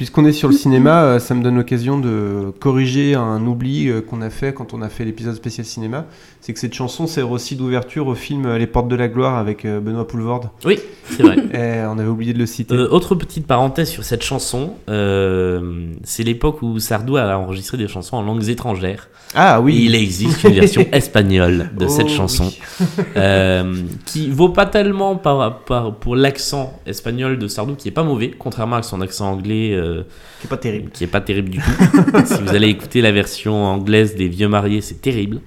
Puisqu'on 0.00 0.24
est 0.24 0.32
sur 0.32 0.48
le 0.48 0.54
cinéma, 0.54 1.02
euh, 1.02 1.18
ça 1.18 1.34
me 1.34 1.42
donne 1.42 1.56
l'occasion 1.56 1.98
de 1.98 2.54
corriger 2.58 3.14
un 3.14 3.46
oubli 3.46 3.90
euh, 3.90 4.00
qu'on 4.00 4.22
a 4.22 4.30
fait 4.30 4.54
quand 4.54 4.72
on 4.72 4.80
a 4.80 4.88
fait 4.88 5.04
l'épisode 5.04 5.34
spécial 5.34 5.66
cinéma. 5.66 6.06
C'est 6.40 6.54
que 6.54 6.58
cette 6.58 6.72
chanson 6.72 7.06
sert 7.06 7.30
aussi 7.30 7.54
d'ouverture 7.54 8.06
au 8.06 8.14
film 8.14 8.46
euh, 8.46 8.56
Les 8.56 8.66
Portes 8.66 8.88
de 8.88 8.96
la 8.96 9.08
Gloire 9.08 9.36
avec 9.36 9.66
Benoît 9.66 10.06
Poulvorde. 10.08 10.48
Oui, 10.64 10.78
c'est 11.04 11.22
vrai. 11.22 11.36
Et 11.52 11.84
on 11.86 11.98
avait 11.98 12.08
oublié 12.08 12.32
de 12.32 12.38
le 12.38 12.46
citer. 12.46 12.74
Euh, 12.74 12.88
autre 12.88 13.14
petite 13.14 13.46
parenthèse 13.46 13.90
sur 13.90 14.02
cette 14.02 14.22
chanson, 14.22 14.72
euh, 14.88 15.92
c'est 16.02 16.22
l'époque 16.22 16.62
où 16.62 16.78
Sardou 16.78 17.18
a 17.18 17.36
enregistré 17.36 17.76
des 17.76 17.86
chansons 17.86 18.16
en 18.16 18.22
langues 18.22 18.48
étrangères. 18.48 19.10
ah 19.34 19.60
oui. 19.60 19.76
Et 19.76 19.84
il 19.84 19.94
existe 19.94 20.44
une 20.44 20.54
version 20.54 20.86
espagnole 20.92 21.68
de 21.76 21.84
Oh, 21.84 21.88
cette 21.90 22.06
oui. 22.06 22.14
chanson 22.14 22.50
euh, 23.16 23.74
qui 24.06 24.30
vaut 24.30 24.48
pas 24.48 24.64
tellement 24.64 25.16
par, 25.16 25.58
par- 25.60 25.94
pour 25.96 26.16
l'accent 26.16 26.80
espagnol 26.86 27.38
de 27.38 27.48
Sardou 27.48 27.74
qui 27.74 27.88
est 27.88 27.92
pas 27.92 28.02
mauvais, 28.02 28.30
contrairement 28.30 28.76
à 28.76 28.82
son 28.82 29.02
accent 29.02 29.30
anglais 29.30 29.78
euh, 29.90 30.02
C'est 30.40 30.48
pas 30.48 30.56
terrible. 30.56 30.90
qui 30.90 31.04
est 31.04 31.08
pas 31.08 31.20
terrible 31.20 31.50
du 31.50 31.58
tout. 31.58 31.70
si 32.24 32.42
vous 32.42 32.54
allez 32.54 32.68
écouter 32.68 33.00
la 33.02 33.12
version 33.12 33.64
anglaise 33.64 34.14
des 34.14 34.28
Vieux 34.28 34.48
Mariés, 34.48 34.80
c'est 34.80 35.00
terrible. 35.00 35.40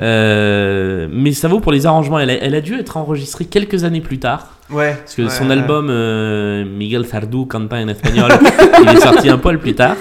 Euh, 0.00 1.08
mais 1.10 1.32
ça 1.32 1.48
vaut 1.48 1.60
pour 1.60 1.72
les 1.72 1.86
arrangements. 1.86 2.18
Elle 2.18 2.30
a, 2.30 2.34
elle 2.34 2.54
a 2.54 2.60
dû 2.60 2.74
être 2.74 2.96
enregistrée 2.96 3.44
quelques 3.44 3.84
années 3.84 4.00
plus 4.00 4.18
tard. 4.18 4.58
Ouais. 4.70 4.94
Parce 4.94 5.14
que 5.14 5.22
ouais, 5.22 5.30
son 5.30 5.46
ouais. 5.46 5.52
album 5.52 5.88
euh, 5.90 6.64
Miguel 6.64 7.06
Sardou 7.06 7.46
canta 7.46 7.76
en 7.76 7.88
espagnol, 7.88 8.30
il 8.82 8.88
est 8.90 9.00
sorti 9.00 9.28
un 9.28 9.38
poil 9.38 9.58
plus 9.58 9.74
tard. 9.74 9.96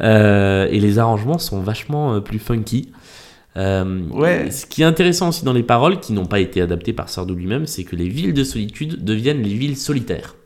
Euh, 0.00 0.68
et 0.70 0.80
les 0.80 0.98
arrangements 0.98 1.38
sont 1.38 1.60
vachement 1.60 2.20
plus 2.20 2.38
funky. 2.38 2.92
Ouais. 3.56 4.50
Ce 4.52 4.66
qui 4.66 4.82
est 4.82 4.84
intéressant 4.84 5.30
aussi 5.30 5.44
dans 5.44 5.52
les 5.52 5.64
paroles, 5.64 5.98
qui 5.98 6.12
n'ont 6.12 6.26
pas 6.26 6.38
été 6.38 6.60
adaptées 6.60 6.92
par 6.92 7.08
Sardou 7.08 7.34
lui-même, 7.34 7.66
c'est 7.66 7.82
que 7.82 7.96
les 7.96 8.08
villes 8.08 8.32
de 8.32 8.44
solitude 8.44 9.04
deviennent 9.04 9.42
les 9.42 9.54
villes 9.54 9.76
solitaires. 9.76 10.36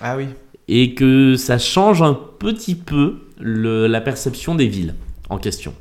Ah 0.00 0.16
oui. 0.16 0.26
Et 0.68 0.94
que 0.94 1.36
ça 1.36 1.58
change 1.58 2.00
un 2.02 2.14
petit 2.38 2.74
peu 2.74 3.16
le- 3.38 3.86
la 3.86 4.00
perception 4.00 4.54
des 4.54 4.66
villes 4.66 4.94
en 5.28 5.38
question. 5.38 5.74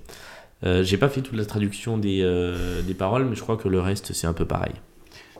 Euh, 0.65 0.83
J'ai 0.83 0.97
pas 0.97 1.09
fait 1.09 1.21
toute 1.21 1.37
la 1.37 1.45
traduction 1.45 1.97
des, 1.97 2.19
euh, 2.21 2.81
des 2.81 2.93
paroles, 2.93 3.25
mais 3.29 3.35
je 3.35 3.41
crois 3.41 3.57
que 3.57 3.67
le 3.67 3.79
reste 3.79 4.13
c'est 4.13 4.27
un 4.27 4.33
peu 4.33 4.45
pareil. 4.45 4.73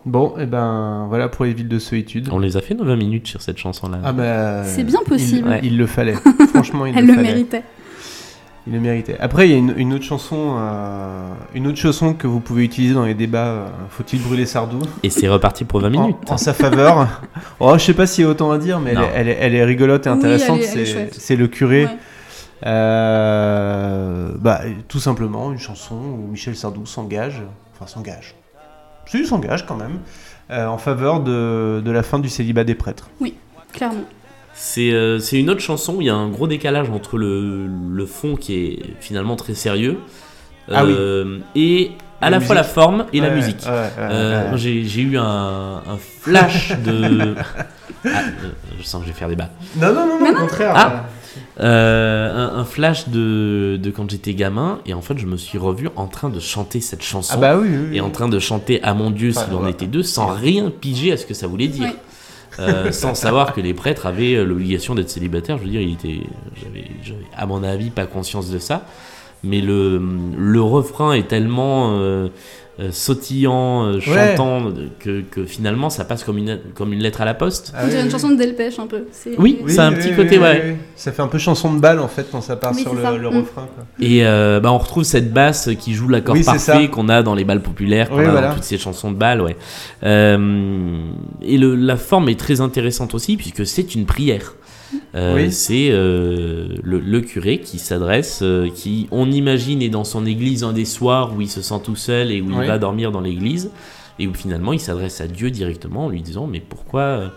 Bon, 0.06 0.38
et 0.38 0.46
ben 0.46 1.06
voilà 1.08 1.30
pour 1.30 1.46
les 1.46 1.54
villes 1.54 1.70
de 1.70 1.80
solitude. 1.80 2.28
On 2.32 2.40
les 2.40 2.58
a 2.58 2.62
fait 2.62 2.74
nos 2.74 2.84
20 2.84 2.98
minutes 2.98 3.28
sur 3.28 3.42
cette 3.42 3.58
chanson-là. 3.58 4.00
Ah 4.04 4.12
bah. 4.12 4.64
C'est 4.66 4.84
bien 4.84 5.00
possible. 5.06 5.48
Il, 5.48 5.50
Ouais. 5.50 5.60
il 5.64 5.78
le 5.78 5.88
fallait. 5.88 6.16
Franchement, 6.54 6.86
il 6.86 6.98
Elle 6.98 7.06
le 7.06 7.12
le 7.12 7.16
fallait. 7.16 7.28
méritait. 7.30 7.64
Il 8.66 8.72
le 8.74 8.80
méritait. 8.80 9.18
Après, 9.20 9.48
il 9.48 9.52
y 9.52 9.56
a 9.56 9.58
une, 9.58 9.74
une 9.78 9.94
autre 9.94 10.06
chanson, 10.06 10.56
euh, 10.58 11.28
une 11.54 11.68
autre 11.68 11.78
chanson 11.78 12.14
que 12.14 12.28
vous 12.28 12.40
pouvez 12.40 12.64
utiliser 12.64 12.94
dans 12.94 13.04
les 13.06 13.14
débats. 13.14 13.46
euh, 13.48 13.68
Faut-il 13.90 14.22
brûler 14.22 14.46
Sardou 14.46 14.80
Et 15.04 15.10
c'est 15.10 15.28
reparti 15.28 15.66
pour 15.66 15.82
20 15.82 15.88
en, 15.88 15.90
minutes. 16.02 16.18
en 16.32 16.38
sa 16.38 16.54
faveur. 16.54 17.22
oh, 17.60 17.74
je 17.78 17.84
sais 17.84 17.94
pas 17.94 18.08
s'il 18.08 18.24
y 18.24 18.28
a 18.28 18.30
autant 18.30 18.52
à 18.52 18.58
dire, 18.58 18.80
mais 18.80 18.92
elle 18.92 19.00
est, 19.02 19.12
elle, 19.16 19.28
est, 19.28 19.38
elle 19.42 19.56
est 19.56 19.64
rigolote 19.66 20.08
et 20.08 20.10
Oui, 20.10 20.16
intéressante. 20.16 20.62
c'est, 20.62 21.36
le 21.36 21.48
curé. 21.48 21.86
Ouais. 21.86 21.98
Euh, 22.66 24.32
bah, 24.40 24.62
tout 24.88 25.00
simplement 25.00 25.52
une 25.52 25.60
chanson 25.60 25.96
où 25.96 26.28
Michel 26.32 26.56
Sardou 26.56 26.86
s'engage, 26.86 27.42
enfin 27.74 27.88
s'engage, 27.88 28.36
si, 29.06 29.26
s'engage 29.26 29.66
quand 29.66 29.76
même, 29.76 30.00
euh, 30.52 30.68
en 30.68 30.78
faveur 30.78 31.20
de, 31.20 31.82
de 31.84 31.92
la 31.92 32.04
fin 32.04 32.20
du 32.20 32.30
célibat 32.30 32.64
des 32.64 32.76
prêtres. 32.76 33.10
Clairement. 33.74 34.04
C'est 34.66 34.92
euh, 34.94 35.20
c'est 35.20 35.38
une 35.38 35.50
autre 35.50 35.60
chanson 35.60 35.96
où 35.96 36.02
il 36.02 36.08
y 36.08 36.10
a 36.10 36.16
un 36.16 36.30
gros 36.30 36.48
décalage 36.48 36.90
entre 36.90 37.18
le, 37.18 37.68
le 37.68 38.06
fond 38.06 38.38
qui 38.38 38.56
est 38.56 38.80
finalement 39.02 39.36
très 39.36 39.56
sérieux 39.56 39.98
Ah 40.72 40.86
oui. 40.86 40.94
euh, 40.98 41.40
et 41.54 41.92
à 42.22 42.30
La 42.30 42.38
la 42.40 42.46
fois 42.46 42.56
la 42.56 42.64
forme 42.64 43.06
et 43.12 43.20
la 43.20 43.30
musique. 43.32 43.60
ouais, 43.66 43.72
ouais, 43.72 43.90
Euh, 44.00 44.56
J'ai 44.56 45.02
eu 45.02 45.18
un, 45.18 45.24
un 45.86 45.98
flash 46.22 46.72
de. 46.86 47.36
Ah, 48.06 48.10
euh, 48.44 48.50
je 48.80 48.84
sens 48.86 49.00
que 49.02 49.08
je 49.08 49.14
vais 49.14 49.18
faire 49.18 49.30
des 49.30 49.36
bas. 49.38 49.50
Non, 49.78 49.94
non, 49.94 50.06
non, 50.08 50.20
non, 50.20 50.32
au 50.32 50.42
contraire. 50.42 50.74
Ah. 50.76 51.06
Euh, 51.62 52.32
un, 52.34 52.60
un 52.60 52.66
flash 52.66 53.08
de, 53.08 53.80
de 53.82 53.92
quand 53.92 54.10
j'étais 54.12 54.34
gamin, 54.34 54.80
et 54.86 54.94
en 54.94 55.02
fait, 55.02 55.18
je 55.18 55.26
me 55.26 55.38
suis 55.38 55.58
revu 55.58 55.88
en 55.96 56.08
train 56.08 56.28
de 56.30 56.40
chanter 56.42 56.82
cette 56.82 57.02
chanson. 57.02 57.34
Ah 57.36 57.40
bah 57.40 57.58
oui, 57.58 57.70
oui, 57.72 57.78
oui. 57.92 57.98
Et 57.98 58.02
en 58.02 58.10
train 58.10 58.28
de 58.28 58.40
chanter 58.40 58.84
à 58.84 58.94
mon 58.94 59.10
Dieu 59.10 59.30
Enfin, 59.36 59.46
s'il 59.46 59.54
en 59.56 59.64
ouais. 59.64 59.72
était 59.72 59.86
deux, 59.88 60.04
sans 60.04 60.28
rien 60.28 60.70
piger 60.70 61.14
à 61.14 61.18
ce 61.18 61.26
que 61.26 61.34
ça 61.34 61.48
voulait 61.48 61.68
dire. 61.70 61.94
Euh, 62.60 62.92
sans 62.92 63.16
savoir 63.16 63.54
que 63.54 63.62
les 63.62 63.74
prêtres 63.74 64.06
avaient 64.06 64.36
euh, 64.36 64.44
l'obligation 64.44 64.96
d'être 64.96 65.10
célibataires. 65.10 65.58
Je 65.58 65.64
veux 65.64 65.70
dire, 65.70 65.82
il 65.82 65.94
était, 65.94 66.22
j'avais, 66.62 66.86
à 67.36 67.46
mon 67.46 67.64
avis, 67.64 67.90
pas 67.90 68.06
conscience 68.06 68.50
de 68.50 68.60
ça. 68.60 68.86
Mais 69.44 69.60
le, 69.60 70.02
le 70.38 70.62
refrain 70.62 71.14
est 71.14 71.28
tellement 71.28 71.98
euh, 72.00 72.30
euh, 72.80 72.90
sautillant, 72.92 73.86
euh, 73.86 74.00
chantant, 74.00 74.72
que, 75.00 75.22
que 75.22 75.46
finalement 75.46 75.90
ça 75.92 76.06
passe 76.06 76.24
comme 76.24 76.38
une, 76.40 76.60
comme 76.74 76.92
une 76.92 77.02
lettre 77.04 77.22
à 77.22 77.26
la 77.26 77.34
poste. 77.36 77.72
Ah 77.76 77.82
oui, 77.84 77.90
dirait 77.90 78.02
une 78.02 78.08
oui. 78.08 78.12
chanson 78.12 78.30
de 78.30 78.36
Delpech 78.36 78.80
un 78.80 78.88
peu. 78.88 79.04
C'est- 79.12 79.36
Oui. 79.38 79.60
Ça 79.68 79.84
a 79.86 79.88
un 79.90 79.94
petit 79.94 80.14
côté, 80.16 80.40
ouais. 80.40 80.76
Ça 80.96 81.12
fait 81.12 81.22
un 81.22 81.28
peu 81.28 81.38
chanson 81.38 81.74
de 81.74 81.80
balle 81.80 82.00
en 82.00 82.08
fait 82.08 82.26
quand 82.32 82.42
ça 82.42 82.56
part 82.56 82.72
Oui, 82.74 82.82
sur 82.82 82.92
c'est 82.92 82.98
le, 82.98 83.04
ça. 83.04 83.12
le 83.12 83.30
Mm. 83.30 83.38
refrain. 83.38 83.68
Quoi. 83.76 83.84
Et 84.00 84.26
euh, 84.26 84.60
bah, 84.60 84.72
on 84.72 84.78
retrouve 84.80 85.04
cette 85.04 85.32
basse 85.32 85.70
qui 85.80 85.94
joue 85.94 86.08
l'accord 86.08 86.34
Oui, 86.36 86.44
c'est 86.44 86.52
parfait 86.66 86.88
qu'on 86.90 87.10
a 87.10 87.22
dans 87.22 87.36
les 87.36 87.44
balles 87.44 87.62
populaires, 87.62 88.10
qu'on 88.10 88.18
Oui, 88.18 88.26
a 88.26 88.32
voilà. 88.32 88.48
dans 88.50 88.54
toutes 88.56 88.64
ces 88.64 88.78
chansons 88.80 89.12
de 89.12 89.18
balles. 89.18 89.42
Ouais. 89.42 89.56
Euh, 90.04 90.98
et 91.42 91.58
le, 91.58 91.76
la 91.76 91.98
forme 91.98 92.30
est 92.30 92.40
très 92.40 92.62
intéressante 92.62 93.14
aussi 93.14 93.38
puisque 93.38 93.66
c'est 93.66 93.96
une 93.96 94.06
prière. 94.06 94.56
Euh, 95.16 95.36
Oui. 95.36 95.52
C'est 95.52 95.90
euh, 95.92 96.70
le, 96.84 97.00
le 97.00 97.22
curé 97.22 97.60
qui 97.60 97.80
s'adresse, 97.80 98.40
euh, 98.42 98.70
qui 98.74 99.08
on 99.12 99.32
imagine 99.32 99.82
est 99.82 99.90
dans 99.90 100.04
son 100.04 100.26
église 100.26 100.64
un 100.64 100.74
des 100.74 100.86
soirs 100.86 101.34
où 101.36 101.42
il 101.42 101.50
se 101.50 101.62
sent 101.62 101.82
tout 101.84 101.96
seul 101.96 102.32
et 102.32 102.42
où 102.42 102.48
Oui. 102.48 102.56
il 102.62 102.68
va 102.68 102.78
dormir 102.78 103.12
dans 103.12 103.22
l'église 103.22 103.72
et 104.20 104.28
où 104.28 104.34
finalement 104.34 104.74
il 104.74 104.80
s'adresse 104.80 105.22
à 105.22 105.28
Dieu 105.28 105.50
directement 105.52 106.06
en 106.06 106.10
lui 106.10 106.22
disant 106.22 106.48
mais 106.48 106.60
pourquoi 106.60 107.02
euh, 107.02 107.28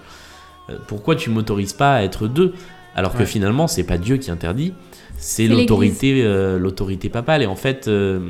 pourquoi 0.88 1.16
tu 1.16 1.30
m'autorises 1.30 1.72
pas 1.72 1.94
à 1.96 2.02
être 2.02 2.28
deux? 2.28 2.52
Alors 2.94 3.14
que 3.14 3.24
finalement 3.24 3.66
c'est 3.66 3.84
pas 3.84 3.98
Dieu 3.98 4.16
qui 4.16 4.30
interdit 4.30 4.72
c'est 5.18 5.46
l'autorité 5.48 6.22
euh, 6.24 6.58
l'autorité 6.58 7.08
papale 7.08 7.42
et 7.42 7.46
en 7.46 7.56
fait 7.56 7.88
euh, 7.88 8.20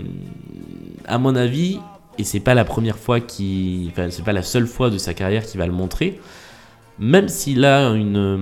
à 1.06 1.18
mon 1.18 1.34
avis 1.36 1.78
et 2.18 2.24
c'est 2.24 2.40
pas 2.40 2.54
la 2.54 2.64
première 2.64 2.96
fois 2.98 3.20
qui 3.20 3.88
enfin 3.92 4.08
c'est 4.10 4.24
pas 4.24 4.32
la 4.32 4.42
seule 4.42 4.66
fois 4.66 4.90
de 4.90 4.98
sa 4.98 5.14
carrière 5.14 5.44
qu'il 5.44 5.58
va 5.58 5.66
le 5.66 5.72
montrer 5.72 6.18
même 6.98 7.28
s'il 7.28 7.64
a 7.64 7.90
une, 7.90 8.16
euh, 8.16 8.38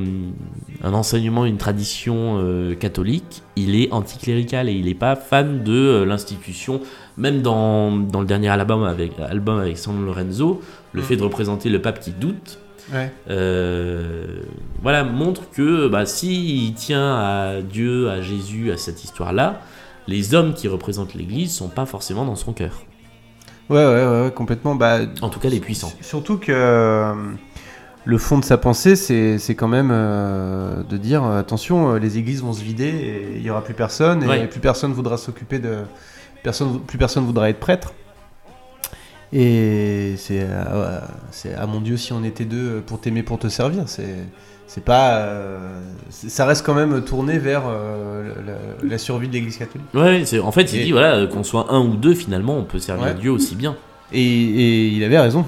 un 0.82 0.92
enseignement, 0.94 1.44
une 1.44 1.56
tradition 1.56 2.38
euh, 2.38 2.74
catholique, 2.74 3.42
il 3.56 3.74
est 3.74 3.92
anticlérical 3.92 4.68
et 4.68 4.72
il 4.72 4.84
n'est 4.86 4.94
pas 4.94 5.16
fan 5.16 5.62
de 5.64 5.72
euh, 5.72 6.04
l'institution. 6.04 6.80
Même 7.16 7.42
dans, 7.42 7.90
dans 7.92 8.20
le 8.20 8.26
dernier 8.26 8.48
album 8.48 8.82
avec, 8.84 9.12
album 9.20 9.58
avec 9.60 9.78
San 9.78 10.04
Lorenzo, 10.04 10.60
le 10.92 11.00
Mm. 11.02 11.04
fait 11.04 11.16
de 11.16 11.22
représenter 11.22 11.68
le 11.68 11.80
pape 11.82 12.00
qui 12.00 12.10
doute, 12.12 12.58
Ouais. 12.92 13.10
euh, 13.30 14.42
voilà, 14.82 15.04
montre 15.04 15.50
que 15.50 15.88
bah, 15.88 16.04
s'il 16.06 16.74
tient 16.74 17.14
à 17.16 17.62
Dieu, 17.62 18.10
à 18.10 18.20
Jésus, 18.20 18.70
à 18.72 18.76
cette 18.76 19.02
histoire-là, 19.04 19.60
les 20.06 20.34
hommes 20.34 20.52
qui 20.52 20.68
représentent 20.68 21.14
l'Église 21.14 21.54
sont 21.54 21.68
pas 21.68 21.86
forcément 21.86 22.24
dans 22.26 22.34
son 22.36 22.52
cœur. 22.52 22.82
Ouais, 23.70 23.78
ouais, 23.78 23.84
ouais, 24.06 24.22
ouais, 24.24 24.30
complètement. 24.34 24.74
Bah, 24.74 24.98
En 25.22 25.30
tout 25.30 25.40
cas, 25.40 25.48
les 25.48 25.60
puissants. 25.60 25.92
Surtout 26.02 26.36
que 26.36 26.52
euh, 26.52 27.14
le 28.06 28.18
fond 28.18 28.38
de 28.38 28.44
sa 28.44 28.56
pensée, 28.58 28.96
c'est 28.96 29.38
c'est 29.38 29.54
quand 29.54 29.68
même 29.68 29.90
euh, 29.92 30.82
de 30.82 30.96
dire 30.96 31.24
euh, 31.24 31.38
attention, 31.40 31.94
euh, 31.94 31.98
les 31.98 32.18
églises 32.18 32.42
vont 32.42 32.52
se 32.52 32.62
vider 32.62 32.88
et 32.88 33.32
il 33.36 33.42
y 33.42 33.50
aura 33.50 33.62
plus 33.64 33.74
personne 33.74 34.22
et 34.22 34.26
Ouais. 34.26 34.46
plus 34.46 34.60
personne 34.60 34.92
voudra 34.92 35.16
s'occuper 35.16 35.58
de 35.58 35.78
personne, 36.42 36.80
plus 36.80 36.98
personne 36.98 37.24
voudra 37.24 37.48
être 37.48 37.60
prêtre. 37.60 37.94
Et 39.32 40.14
c'est 40.16 40.46
c'est 41.30 41.54
à 41.54 41.66
mon 41.66 41.80
Dieu 41.80 41.96
si 41.96 42.12
on 42.12 42.22
était 42.22 42.44
deux 42.44 42.82
pour 42.86 43.00
t'aimer 43.00 43.22
pour 43.22 43.38
te 43.38 43.48
servir. 43.48 43.84
C'est 43.86 44.14
c'est 44.66 44.84
pas 44.84 45.16
euh, 45.16 45.80
ça 46.10 46.46
reste 46.46 46.64
quand 46.64 46.74
même 46.74 47.02
tourné 47.02 47.38
vers 47.38 47.62
euh, 47.66 48.32
la, 48.46 48.88
la 48.88 48.98
survie 48.98 49.28
de 49.28 49.32
l'Église 49.32 49.56
catholique. 49.56 49.86
Ouais, 49.94 50.22
c'est- 50.24 50.38
en 50.40 50.52
fait, 50.52 50.72
il 50.72 50.80
Et- 50.80 50.84
dit 50.84 50.92
voilà, 50.92 51.26
qu'on 51.26 51.42
soit 51.42 51.66
un 51.72 51.80
ou 51.80 51.96
deux, 51.96 52.14
finalement, 52.14 52.56
on 52.56 52.64
peut 52.64 52.78
servir 52.78 53.06
Ouais. 53.06 53.14
Dieu 53.14 53.30
aussi 53.30 53.56
bien. 53.56 53.76
Et, 54.12 54.20
et 54.22 54.86
il 54.88 55.02
avait 55.04 55.18
raison. 55.18 55.44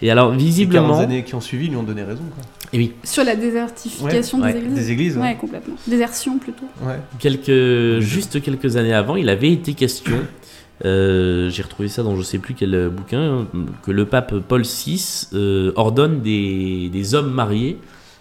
Et 0.00 0.10
alors, 0.10 0.30
Les 0.30 0.36
40 0.36 0.46
visiblement, 0.46 0.98
années 0.98 1.24
qui 1.24 1.34
ont 1.34 1.40
suivi 1.40 1.68
lui 1.68 1.76
ont 1.76 1.82
donné 1.82 2.02
raison. 2.04 2.22
Quoi. 2.34 2.44
et 2.72 2.78
oui, 2.78 2.92
Sur 3.02 3.24
la 3.24 3.34
désertification 3.34 4.40
Ouais, 4.40 4.52
des 4.52 4.58
ouais, 4.60 4.64
églises. 4.64 4.74
Des 4.86 4.90
églises. 4.92 5.16
Ouais, 5.16 5.22
Ouais. 5.22 5.36
complètement. 5.40 5.74
Désertion 5.86 6.38
plutôt. 6.38 6.66
Ouais. 6.82 7.00
quelques, 7.18 8.00
juste 8.00 8.40
quelques 8.40 8.76
années 8.76 8.94
avant, 8.94 9.16
il 9.16 9.28
avait 9.28 9.50
été 9.52 9.74
question, 9.74 10.16
euh, 10.84 11.50
j'ai 11.50 11.62
retrouvé 11.62 11.88
ça 11.88 12.02
dans 12.02 12.14
je 12.16 12.22
sais 12.22 12.38
plus 12.38 12.54
quel 12.54 12.74
euh, 12.74 12.88
bouquin, 12.88 13.46
que 13.84 13.90
le 13.90 14.04
pape 14.04 14.34
Paul 14.46 14.62
VI 14.62 15.26
euh, 15.34 15.72
ordonne 15.74 16.20
des, 16.22 16.88
des 16.92 17.14
hommes 17.14 17.32
mariés 17.32 17.78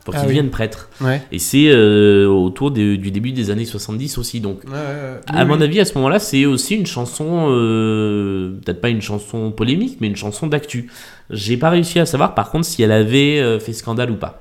pour 0.07 0.15
Ah 0.15 0.19
qu'ils 0.21 0.29
oui. 0.29 0.35
deviennent 0.35 0.51
prêtres. 0.51 0.89
Ouais. 1.01 1.21
Et 1.33 1.37
c'est 1.39 1.65
euh, 1.67 2.27
autour 2.27 2.71
du 2.71 2.97
début 2.97 3.33
des 3.33 3.51
années 3.51 3.65
70 3.65 4.17
aussi. 4.17 4.39
Donc, 4.39 4.61
Ouais, 4.63 4.71
ouais, 4.71 4.77
ouais. 4.77 5.19
à 5.27 5.41
Oui, 5.43 5.49
mon 5.49 5.57
oui. 5.57 5.63
avis, 5.63 5.81
à 5.81 5.85
ce 5.85 5.93
moment-là, 5.95 6.19
c'est 6.19 6.45
aussi 6.45 6.75
une 6.75 6.85
chanson, 6.85 7.47
euh, 7.49 8.57
peut-être 8.63 8.79
pas 8.79 8.87
une 8.87 9.01
chanson 9.01 9.51
polémique, 9.51 9.97
mais 9.99 10.07
une 10.07 10.15
chanson 10.15 10.47
d'actu. 10.47 10.89
J'ai 11.29 11.57
pas 11.57 11.69
réussi 11.69 11.99
à 11.99 12.05
savoir, 12.05 12.35
par 12.35 12.51
contre, 12.51 12.65
si 12.65 12.81
elle 12.83 12.93
avait 12.93 13.39
euh, 13.41 13.59
fait 13.59 13.73
scandale 13.73 14.11
ou 14.11 14.15
pas. 14.15 14.39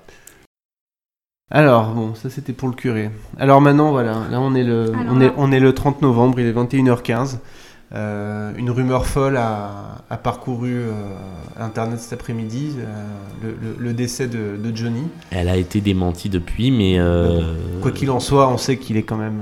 Alors, 1.51 1.95
bon, 1.95 2.15
ça 2.15 2.31
c'était 2.31 2.53
pour 2.53 2.69
le 2.69 2.75
curé. 2.75 3.11
Alors 3.39 3.61
maintenant, 3.61 3.91
voilà, 3.91 4.23
là 4.31 4.41
on 4.41 4.55
est 4.55 4.65
le, 4.65 4.93
Alors 4.93 5.13
on 5.15 5.21
est, 5.21 5.33
on 5.37 5.51
est 5.53 5.61
le 5.61 5.73
30 5.73 6.03
novembre, 6.03 6.39
il 6.41 6.47
est 6.47 6.53
21h15. 6.53 7.39
Euh, 7.95 8.53
une 8.57 8.69
rumeur 8.71 9.07
folle 9.07 9.37
a, 9.37 9.99
a 10.11 10.17
parcouru 10.17 10.73
euh, 10.75 10.91
Internet 11.57 12.01
cet 12.01 12.15
après-midi, 12.15 12.73
euh, 12.79 12.85
le, 13.43 13.51
le- 13.51 13.77
le 13.79 13.93
décès 13.93 14.27
de, 14.27 14.57
de 14.57 14.77
Johnny. 14.77 15.05
Elle 15.31 15.49
a 15.49 15.57
été 15.57 15.81
démentie 15.81 16.29
depuis, 16.29 16.71
mais. 16.73 16.99
Quoi 17.83 17.93
qu'il 17.93 18.11
en 18.11 18.19
soit, 18.21 18.49
on 18.49 18.59
sait 18.59 18.77
qu'il 18.77 18.97
est 18.97 19.05
quand 19.05 19.17
même 19.17 19.41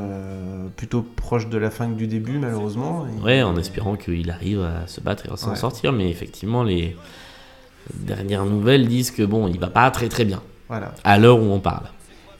plutôt 0.76 1.00
proche 1.02 1.48
de 1.48 1.56
la 1.56 1.70
fin 1.70 1.88
que 1.88 1.94
du 1.94 2.06
début, 2.06 2.38
malheureusement. 2.38 3.06
Et- 3.06 3.22
Ouais, 3.24 3.42
en 3.42 3.56
espérant 3.56 3.96
qu'il 3.96 4.30
arrive 4.30 4.60
à 4.62 4.86
se 4.88 5.00
battre 5.00 5.24
et 5.26 5.32
à 5.32 5.36
s'en 5.38 5.50
Ouais. 5.50 5.56
sortir, 5.56 5.92
mais 5.92 6.10
effectivement, 6.10 6.62
les 6.64 6.96
dernières 7.94 8.44
nouvelles 8.44 8.86
disent 8.88 9.10
que 9.10 9.22
bon, 9.22 9.48
il 9.48 9.58
va 9.58 9.68
pas 9.68 9.90
très 9.90 10.08
très 10.08 10.24
bien, 10.26 10.42
Voilà. 10.68 10.92
à 11.04 11.18
l'heure 11.18 11.38
où 11.38 11.50
on 11.50 11.60
parle. 11.60 11.84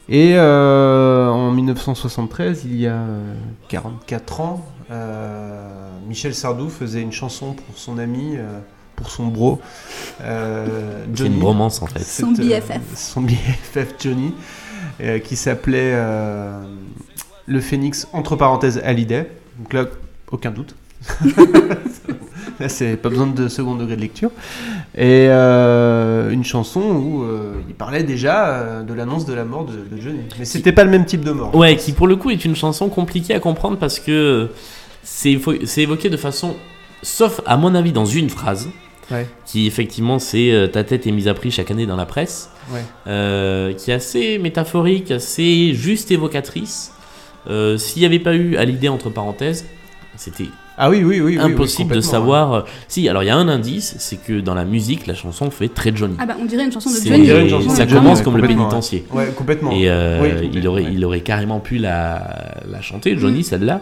Et 0.07 0.37
en 0.39 1.51
1973, 1.51 2.63
il 2.65 2.75
y 2.79 2.85
a 2.87 2.93
euh, 2.93 3.33
44 3.69 4.41
ans, 4.41 4.65
Michel 6.07 6.33
Sardou 6.35 6.69
faisait 6.69 7.01
une 7.01 7.11
chanson 7.11 7.53
pour 7.53 7.77
son 7.77 7.97
ami, 7.97 8.35
euh, 8.37 8.59
pour 8.95 9.09
son 9.09 9.27
bro, 9.27 9.59
euh, 10.21 11.03
C'est 11.11 11.17
Johnny. 11.17 11.35
une 11.35 11.39
bromance 11.41 11.81
en 11.81 11.87
fait. 11.87 11.99
Son 12.03 12.35
Cette, 12.35 12.45
euh, 12.45 12.59
BFF. 12.59 12.81
son 12.95 13.21
BFF 13.21 13.95
Johnny, 13.99 14.33
euh, 15.01 15.19
qui 15.19 15.35
s'appelait 15.35 15.91
euh, 15.95 16.63
Le 17.47 17.59
Phénix, 17.61 18.07
entre 18.13 18.35
parenthèses, 18.35 18.79
Hallyday. 18.83 19.29
Donc 19.59 19.73
là, 19.73 19.85
aucun 20.31 20.51
doute. 20.51 20.75
là, 22.59 22.69
c'est 22.69 22.95
pas 22.97 23.09
besoin 23.09 23.27
de 23.27 23.47
second 23.47 23.75
degré 23.75 23.95
de 23.95 24.01
lecture. 24.01 24.31
Et 24.97 25.27
euh, 25.29 26.29
une 26.29 26.45
chanson 26.45 26.79
où 26.81 27.23
euh, 27.23 27.53
il 27.67 27.75
parlait 27.75 28.03
déjà 28.03 28.47
euh, 28.49 28.83
de 28.83 28.93
l'annonce 28.93 29.25
de 29.25 29.33
la 29.33 29.43
mort 29.43 29.65
de, 29.65 29.73
de 29.93 30.01
Johnny. 30.01 30.19
Mais 30.39 30.45
c'était 30.45 30.71
pas 30.71 30.85
le 30.85 30.89
même 30.89 31.05
type 31.05 31.23
de 31.25 31.31
mort. 31.31 31.53
Ouais, 31.53 31.75
qui 31.75 31.91
pour 31.91 32.07
le 32.07 32.15
coup 32.15 32.29
est 32.29 32.45
une 32.45 32.55
chanson 32.55 32.87
compliquée 32.87 33.33
à 33.33 33.39
comprendre 33.41 33.77
parce 33.77 33.99
que 33.99 34.49
c'est 35.03 35.33
évo- 35.33 35.65
c'est 35.65 35.81
évoqué 35.81 36.09
de 36.09 36.15
façon, 36.17 36.55
sauf 37.03 37.41
à 37.45 37.57
mon 37.57 37.75
avis 37.75 37.91
dans 37.91 38.05
une 38.05 38.29
phrase, 38.29 38.69
Ouais. 39.11 39.27
qui 39.45 39.67
effectivement 39.67 40.17
c'est 40.17 40.51
euh, 40.51 40.67
ta 40.67 40.83
tête 40.85 41.05
est 41.05 41.11
mise 41.11 41.27
à 41.27 41.33
prix 41.33 41.51
chaque 41.51 41.69
année 41.71 41.85
dans 41.85 41.97
la 41.97 42.05
presse, 42.05 42.49
Ouais. 42.73 42.83
euh, 43.07 43.73
qui 43.73 43.91
est 43.91 43.95
assez 43.95 44.37
métaphorique, 44.39 45.11
assez 45.11 45.73
juste 45.73 46.09
évocatrice. 46.09 46.93
Euh, 47.49 47.77
S'il 47.77 47.99
n'y 47.99 48.05
avait 48.05 48.17
pas 48.19 48.33
eu 48.33 48.55
à 48.55 48.63
l'idée 48.65 48.87
entre 48.89 49.09
parenthèses, 49.09 49.65
c'était 50.15 50.45
Ah 50.77 50.89
oui, 50.89 50.97
oui, 50.97 51.03
oui. 51.03 51.19
oui, 51.21 51.37
oui, 51.37 51.39
impossible 51.39 51.95
de 51.95 52.01
savoir. 52.01 52.53
euh, 52.53 52.61
Si, 52.87 53.07
alors 53.07 53.23
il 53.23 53.27
y 53.27 53.29
a 53.29 53.35
un 53.37 53.47
indice, 53.47 53.95
c'est 53.99 54.17
que 54.21 54.39
dans 54.41 54.55
la 54.55 54.65
musique, 54.65 55.07
la 55.07 55.15
chanson 55.15 55.49
fait 55.49 55.69
très 55.69 55.95
Johnny. 55.95 56.15
Ah 56.19 56.25
bah 56.25 56.35
on 56.39 56.45
dirait 56.45 56.65
une 56.65 56.71
chanson 56.71 56.89
de 56.89 56.95
Johnny. 56.97 57.29
Une 57.29 57.49
chanson 57.49 57.69
ça 57.69 57.87
Johnny, 57.87 58.01
commence 58.01 58.17
ouais, 58.19 58.23
comme 58.25 58.37
le 58.37 58.47
pénitencier. 58.47 59.05
Ouais, 59.11 59.25
Ouais, 59.27 59.31
complètement. 59.33 59.71
Et 59.71 59.89
euh, 59.89 60.21
Oui, 60.21 60.49
il, 60.53 60.67
aurait, 60.67 60.83
ouais. 60.83 60.89
il 60.93 61.05
aurait 61.05 61.21
carrément 61.21 61.59
pu 61.59 61.77
la, 61.77 62.55
la 62.69 62.81
chanter, 62.81 63.17
Johnny, 63.17 63.43
celle-là. 63.43 63.81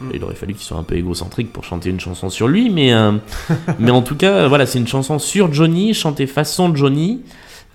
Mm. 0.00 0.10
Il 0.14 0.24
aurait 0.24 0.34
fallu 0.34 0.54
qu'il 0.54 0.64
soit 0.64 0.76
un 0.76 0.82
peu 0.82 0.96
égocentrique 0.96 1.52
pour 1.52 1.62
chanter 1.62 1.90
une 1.90 2.00
chanson 2.00 2.28
sur 2.30 2.48
lui, 2.48 2.68
mais, 2.68 2.92
euh, 2.92 3.12
mais 3.78 3.92
en 3.92 4.02
tout 4.02 4.16
cas, 4.16 4.48
voilà, 4.48 4.66
c'est 4.66 4.78
une 4.80 4.88
chanson 4.88 5.20
sur 5.20 5.52
Johnny, 5.52 5.94
chantée 5.94 6.26
façon 6.26 6.74
Johnny, 6.74 7.20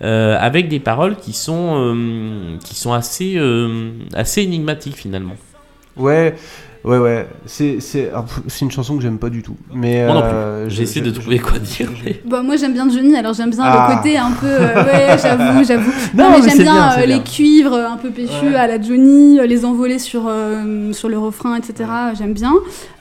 euh, 0.02 0.36
avec 0.38 0.68
des 0.68 0.80
paroles 0.80 1.16
qui 1.16 1.32
sont, 1.32 1.76
euh, 1.94 2.56
qui 2.62 2.74
sont 2.74 2.92
assez, 2.92 3.34
euh, 3.36 3.90
assez 4.14 4.42
énigmatiques 4.42 4.96
finalement. 4.96 5.36
Ouais, 5.96 6.34
Ouais, 6.82 6.96
ouais. 6.98 7.28
C'est 7.44 7.78
c'est 7.80 8.10
ah, 8.14 8.24
c'est 8.48 8.64
une 8.64 8.70
chanson 8.70 8.96
que 8.96 9.02
j'aime 9.02 9.18
pas 9.18 9.28
du 9.28 9.42
tout. 9.42 9.56
Mais 9.74 10.04
Moi 10.06 10.14
non 10.14 10.20
plus. 10.22 10.30
euh, 10.32 10.68
J'ai 10.70 10.82
essayé 10.84 11.02
de 11.04 11.10
trouver 11.10 11.38
quoi 11.38 11.58
dire. 11.58 11.90
mais- 12.04 12.20
Bah, 12.24 12.42
moi 12.42 12.56
j'aime 12.56 12.72
bien 12.72 12.88
Johnny, 12.88 13.14
alors 13.16 13.34
j'aime 13.34 13.50
bien 13.50 13.62
Ah. 13.64 13.88
le 13.90 13.96
côté 13.96 14.16
un 14.16 14.30
peu. 14.30 14.46
euh, 14.46 14.84
ouais, 14.84 15.18
j'avoue, 15.22 15.62
j'avoue. 15.64 15.90
Non, 16.14 16.24
Non, 16.24 16.30
mais 16.30 16.40
mais 16.42 16.48
j'aime 16.48 16.58
bien, 16.62 16.92
euh, 16.92 16.96
bien. 17.04 17.16
les 17.18 17.22
cuivres 17.22 17.74
un 17.74 17.96
peu 17.98 18.08
péchus 18.10 18.32
Ouais. 18.46 18.54
à 18.54 18.66
la 18.66 18.80
Johnny, 18.80 19.38
les 19.46 19.64
envolées 19.66 19.98
sur, 19.98 20.22
euh, 20.28 20.92
sur 20.94 21.08
le 21.10 21.18
refrain, 21.18 21.56
etc. 21.56 21.88
J'aime 22.18 22.32
bien. 22.32 22.54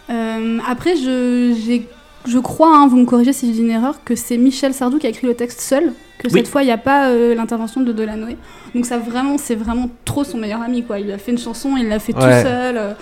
Euh, 0.10 0.58
après, 0.70 0.96
je, 0.98 1.56
j'ai- 1.66 1.88
je 2.28 2.38
crois, 2.40 2.76
hein, 2.76 2.88
vous 2.88 2.98
me 2.98 3.06
corrigez 3.06 3.32
si 3.32 3.50
dis 3.50 3.62
une 3.62 3.70
erreur, 3.70 4.04
que 4.04 4.16
c'est 4.16 4.38
Michel 4.38 4.74
Sardou 4.74 4.98
qui 4.98 5.08
a 5.08 5.10
écrit 5.10 5.26
le 5.28 5.36
texte 5.36 5.62
seul, 5.62 5.94
que 6.18 6.28
Oui. 6.28 6.32
cette 6.34 6.50
fois 6.50 6.64
il 6.64 6.66
n'y 6.66 6.72
a 6.74 6.78
pas 6.78 7.08
euh, 7.08 7.34
l'intervention 7.34 7.80
de 7.80 7.94
Delanoë. 7.94 8.36
Donc 8.76 8.86
ça 8.86 8.98
vraiment, 8.98 9.38
c'est 9.38 9.56
vraiment 9.56 9.90
trop 10.04 10.26
son 10.26 10.38
meilleur 10.38 10.62
ami 10.62 10.84
quoi. 10.84 11.00
Il 11.00 11.10
a 11.12 11.18
fait 11.18 11.32
une 11.32 11.38
chanson, 11.38 11.78
il 11.78 11.88
l'a 11.88 12.00
fait 12.00 12.14
Ouais. 12.14 12.42
tout 12.44 12.48
seul. 12.48 12.96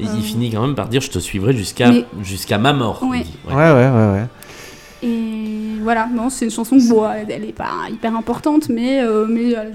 Euh, 0.00 0.04
Et 0.04 0.06
Euh. 0.06 0.10
il 0.16 0.22
finit 0.22 0.50
quand 0.50 0.62
même 0.66 0.74
par 0.74 0.88
dire 0.88 1.00
Je 1.00 1.10
te 1.10 1.18
suivrai 1.18 1.52
jusqu'à 1.54 1.90
Mais- 1.90 2.04
jusqu'à 2.22 2.58
ma 2.58 2.72
mort. 2.72 3.02
Ouais. 3.02 3.24
il. 3.48 3.54
Ouais, 3.54 3.56
ouais, 3.72 3.88
ouais, 3.90 4.12
ouais. 4.12 4.26
Et 5.04 5.78
voilà, 5.82 6.06
non, 6.14 6.30
c'est 6.30 6.44
une 6.44 6.50
chanson 6.52 6.76
que 6.78 6.88
bon, 6.88 7.04
elle, 7.10 7.26
elle 7.28 7.44
est 7.44 7.52
pas 7.52 7.88
hyper 7.90 8.14
importante, 8.14 8.68
mais, 8.68 9.02
euh, 9.02 9.26
mais 9.28 9.50
elle, 9.50 9.72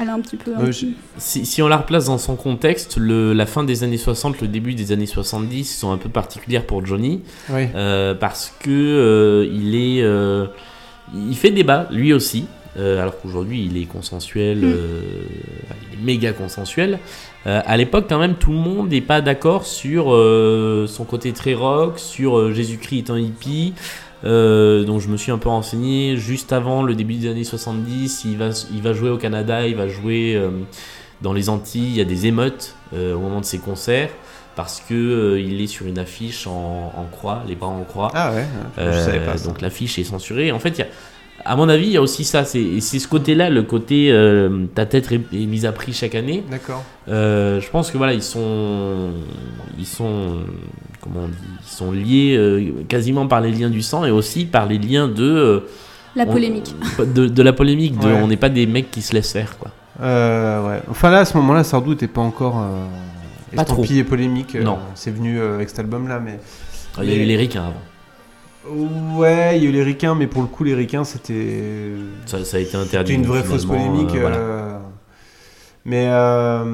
elle 0.00 0.08
a 0.08 0.14
un 0.14 0.20
petit 0.20 0.36
peu. 0.36 0.52
un 0.56 0.64
petit- 0.64 0.94
Si, 1.18 1.44
si 1.44 1.60
on 1.60 1.68
la 1.68 1.76
replace 1.76 2.06
dans 2.06 2.16
son 2.16 2.36
contexte, 2.36 2.96
le, 2.96 3.34
la 3.34 3.44
fin 3.44 3.62
des 3.64 3.84
années 3.84 3.98
60, 3.98 4.40
le 4.40 4.48
début 4.48 4.74
des 4.74 4.90
années 4.92 5.04
70 5.06 5.64
sont 5.78 5.92
un 5.92 5.98
peu 5.98 6.08
particulières 6.08 6.64
pour 6.66 6.84
Johnny. 6.86 7.20
Oui. 7.50 7.66
Euh, 7.74 8.14
parce 8.14 8.54
que 8.60 8.70
euh, 8.70 9.46
il 9.52 9.74
est 9.74 10.02
euh, 10.02 10.46
il 11.14 11.36
fait 11.36 11.50
débat 11.50 11.86
lui 11.90 12.14
aussi 12.14 12.46
euh, 12.78 13.00
alors 13.00 13.18
qu'aujourd'hui 13.20 13.64
il 13.70 13.76
est 13.80 13.84
consensuel 13.86 14.58
Mm. 14.58 14.64
euh, 14.64 15.00
il 15.92 15.98
est 15.98 16.02
méga 16.04 16.32
consensuel 16.32 16.98
Euh, 17.46 17.60
à 17.66 17.76
l'époque 17.76 18.06
quand 18.08 18.20
même 18.20 18.34
tout 18.36 18.52
le 18.52 18.58
monde 18.58 18.90
n'est 18.90 19.00
pas 19.00 19.20
d'accord 19.20 19.66
sur 19.66 20.14
euh, 20.14 20.86
son 20.86 21.04
côté 21.04 21.32
très 21.32 21.54
rock 21.54 21.98
sur 21.98 22.52
Jésus-Christ 22.54 22.98
étant 23.00 23.16
hippie 23.16 23.74
Euh, 24.24 24.84
donc 24.84 25.00
je 25.00 25.08
me 25.08 25.16
suis 25.16 25.32
un 25.32 25.38
peu 25.38 25.48
renseigné 25.48 26.16
juste 26.16 26.52
avant 26.52 26.84
le 26.84 26.94
début 26.94 27.14
des 27.14 27.28
années 27.28 27.42
70 27.42 28.22
il 28.26 28.36
va, 28.38 28.50
il 28.72 28.80
va 28.80 28.92
jouer 28.92 29.10
au 29.10 29.16
Canada 29.18 29.66
il 29.66 29.74
va 29.74 29.88
jouer 29.88 30.40
dans 31.20 31.32
les 31.32 31.48
Antilles 31.48 31.88
il 31.88 31.96
y 31.96 32.00
a 32.00 32.04
des 32.04 32.26
émeutes 32.26 32.76
au 32.94 33.18
moment 33.18 33.40
de 33.40 33.44
ses 33.44 33.58
concerts 33.58 34.10
parce 34.54 34.80
que 34.86 34.94
euh, 34.94 35.40
il 35.40 35.60
est 35.60 35.66
sur 35.66 35.86
une 35.86 35.98
affiche 35.98 36.46
en, 36.46 36.92
en 36.94 37.04
croix, 37.10 37.42
les 37.48 37.54
bras 37.56 37.68
en 37.70 37.84
croix. 37.84 38.10
Ah 38.14 38.32
ouais, 38.34 38.44
je 38.76 38.82
Euh, 38.82 39.04
savais 39.06 39.20
pas 39.24 39.38
ça. 39.38 39.48
donc 39.48 39.62
l'affiche 39.62 39.98
est 39.98 40.04
censurée. 40.04 40.52
En 40.52 40.58
fait, 40.58 40.68
il 40.76 40.78
y 40.80 40.82
a, 40.82 40.88
à 41.44 41.56
mon 41.56 41.68
avis, 41.68 41.86
il 41.86 41.92
y 41.92 41.96
a 41.96 42.02
aussi 42.02 42.24
ça. 42.24 42.44
C'est 42.44 42.60
et 42.62 42.80
c'est 42.80 42.98
ce 42.98 43.08
côté-là, 43.08 43.50
le 43.50 43.62
côté 43.62 44.10
euh, 44.10 44.66
ta 44.74 44.86
tête 44.86 45.10
est, 45.12 45.20
est 45.32 45.46
mise 45.46 45.66
à 45.66 45.72
prix 45.72 45.92
chaque 45.92 46.14
année. 46.14 46.42
D'accord. 46.50 46.82
Euh, 47.08 47.60
je 47.60 47.68
pense 47.70 47.90
que 47.90 47.98
voilà, 47.98 48.12
ils 48.14 48.22
sont, 48.22 49.10
ils 49.78 49.86
sont, 49.86 50.38
comment 51.00 51.20
on 51.24 51.28
dit, 51.28 51.34
ils 51.64 51.68
sont 51.70 51.92
liés 51.92 52.36
euh, 52.36 52.84
quasiment 52.88 53.26
par 53.26 53.40
les 53.40 53.50
liens 53.50 53.70
du 53.70 53.82
sang 53.82 54.04
et 54.04 54.10
aussi 54.10 54.44
par 54.44 54.66
les 54.66 54.78
liens 54.78 55.08
de 55.08 55.22
euh, 55.24 55.60
La 56.16 56.24
on- 56.24 56.32
polémique. 56.32 56.74
de, 57.14 57.26
de 57.26 57.42
la 57.42 57.52
polémique. 57.52 57.98
De, 57.98 58.06
Ouais. 58.06 58.20
On 58.22 58.28
n'est 58.28 58.36
pas 58.36 58.48
des 58.48 58.66
mecs 58.66 58.90
qui 58.90 59.02
se 59.02 59.12
laissent 59.14 59.32
faire, 59.32 59.58
quoi. 59.58 59.70
Euh, 60.00 60.66
ouais. 60.68 60.80
Enfin 60.90 61.10
là, 61.10 61.18
à 61.20 61.24
ce 61.24 61.36
moment-là, 61.36 61.64
Sardou 61.64 61.92
était 61.92 62.08
pas 62.08 62.22
encore 62.22 62.58
euh, 62.60 63.56
Pas 63.56 63.64
trop. 63.64 63.84
polémique. 64.08 64.54
euh, 64.54 64.62
Non. 64.62 64.78
C'est 64.94 65.10
venu 65.10 65.38
euh, 65.40 65.54
avec 65.56 65.68
cet 65.68 65.80
album-là, 65.80 66.18
mais... 66.18 66.38
Il 66.98 67.04
y 67.04 67.12
a 67.12 67.16
Mais- 67.16 67.22
eu 67.22 67.26
les 67.26 67.36
ricains 67.36 67.62
avant. 67.62 67.82
Ouais, 68.68 69.58
il 69.58 69.64
y 69.64 69.66
a 69.66 69.70
eu 69.70 69.72
les 69.72 69.82
ricains, 69.82 70.14
mais 70.14 70.26
pour 70.26 70.42
le 70.42 70.48
coup, 70.48 70.62
les 70.64 70.74
ricains, 70.74 71.04
c'était... 71.04 71.62
Ça, 72.26 72.44
ça 72.44 72.56
a 72.56 72.60
été 72.60 72.76
interdit. 72.76 73.12
C'était 73.12 73.22
une 73.22 73.28
vraie 73.28 73.42
fausse 73.42 73.64
polémique. 73.64 74.14
euh, 74.14 74.20
voilà. 74.20 74.36
euh, 74.36 74.78
Mais 75.84 76.06
euh, 76.08 76.64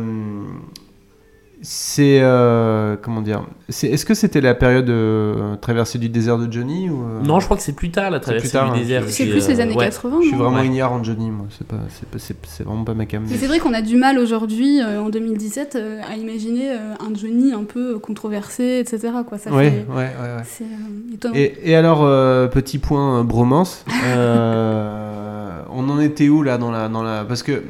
c'est 1.60 2.20
euh, 2.20 2.96
comment 3.00 3.20
dire 3.20 3.42
c'est- 3.68 3.88
Est-ce 3.88 4.06
que 4.06 4.14
c'était 4.14 4.40
la 4.40 4.54
période 4.54 4.88
euh, 4.90 5.56
traversée 5.56 5.98
du 5.98 6.08
désert 6.08 6.38
de 6.38 6.50
Johnny 6.52 6.88
ou 6.88 7.02
euh, 7.02 7.20
Non, 7.24 7.40
je 7.40 7.44
crois 7.46 7.56
que 7.56 7.62
c'est 7.62 7.72
plus 7.74 7.90
tard 7.90 8.10
la 8.10 8.20
traversée 8.20 8.50
tard, 8.52 8.72
du 8.72 8.78
hein. 8.78 8.80
désert. 8.82 9.02
C'est 9.08 9.26
plus 9.26 9.46
les 9.48 9.60
années 9.60 9.74
ouais. 9.74 9.86
80. 9.86 10.18
Je 10.22 10.28
suis 10.28 10.36
vraiment 10.36 10.58
Ouais. 10.58 10.66
ignare 10.66 10.92
en 10.92 11.02
Johnny, 11.02 11.30
moi. 11.30 11.46
C'est 11.56 11.66
pas, 11.66 11.76
c'est 11.90 12.08
pas- 12.08 12.18
c'est 12.18 12.36
c'est 12.46 12.64
vraiment 12.64 12.84
pas 12.84 12.94
ma 12.94 13.06
cam. 13.06 13.24
Mais 13.28 13.36
c'est 13.36 13.46
vrai 13.48 13.58
qu'on 13.58 13.74
a 13.74 13.82
du 13.82 13.96
mal 13.96 14.18
aujourd'hui, 14.18 14.80
euh, 14.80 15.00
en 15.02 15.08
2017, 15.10 15.74
euh, 15.76 16.00
à 16.08 16.16
imaginer 16.16 16.70
euh, 16.70 16.94
un 17.00 17.14
Johnny 17.14 17.52
un 17.52 17.64
peu 17.64 17.98
controversé, 17.98 18.78
etc. 18.80 19.08
Quoi. 19.26 19.38
Ça 19.38 19.50
Ouais, 19.52 19.70
fait- 19.70 19.86
ouais, 19.90 19.94
ouais, 19.96 20.04
ouais. 20.36 20.42
C'est 20.44 20.64
euh, 20.64 21.14
étonnant. 21.14 21.34
Et, 21.34 21.54
et 21.64 21.74
alors, 21.74 22.04
euh, 22.04 22.46
petit 22.46 22.78
point 22.78 23.20
euh, 23.20 23.22
bromance, 23.24 23.84
euh, 24.04 25.60
on 25.70 25.88
en 25.88 26.00
était 26.00 26.28
où 26.28 26.42
là 26.42 26.58
dans 26.58 26.70
la, 26.70 26.88
dans 26.88 27.02
la... 27.02 27.24
Parce 27.24 27.42
que 27.42 27.62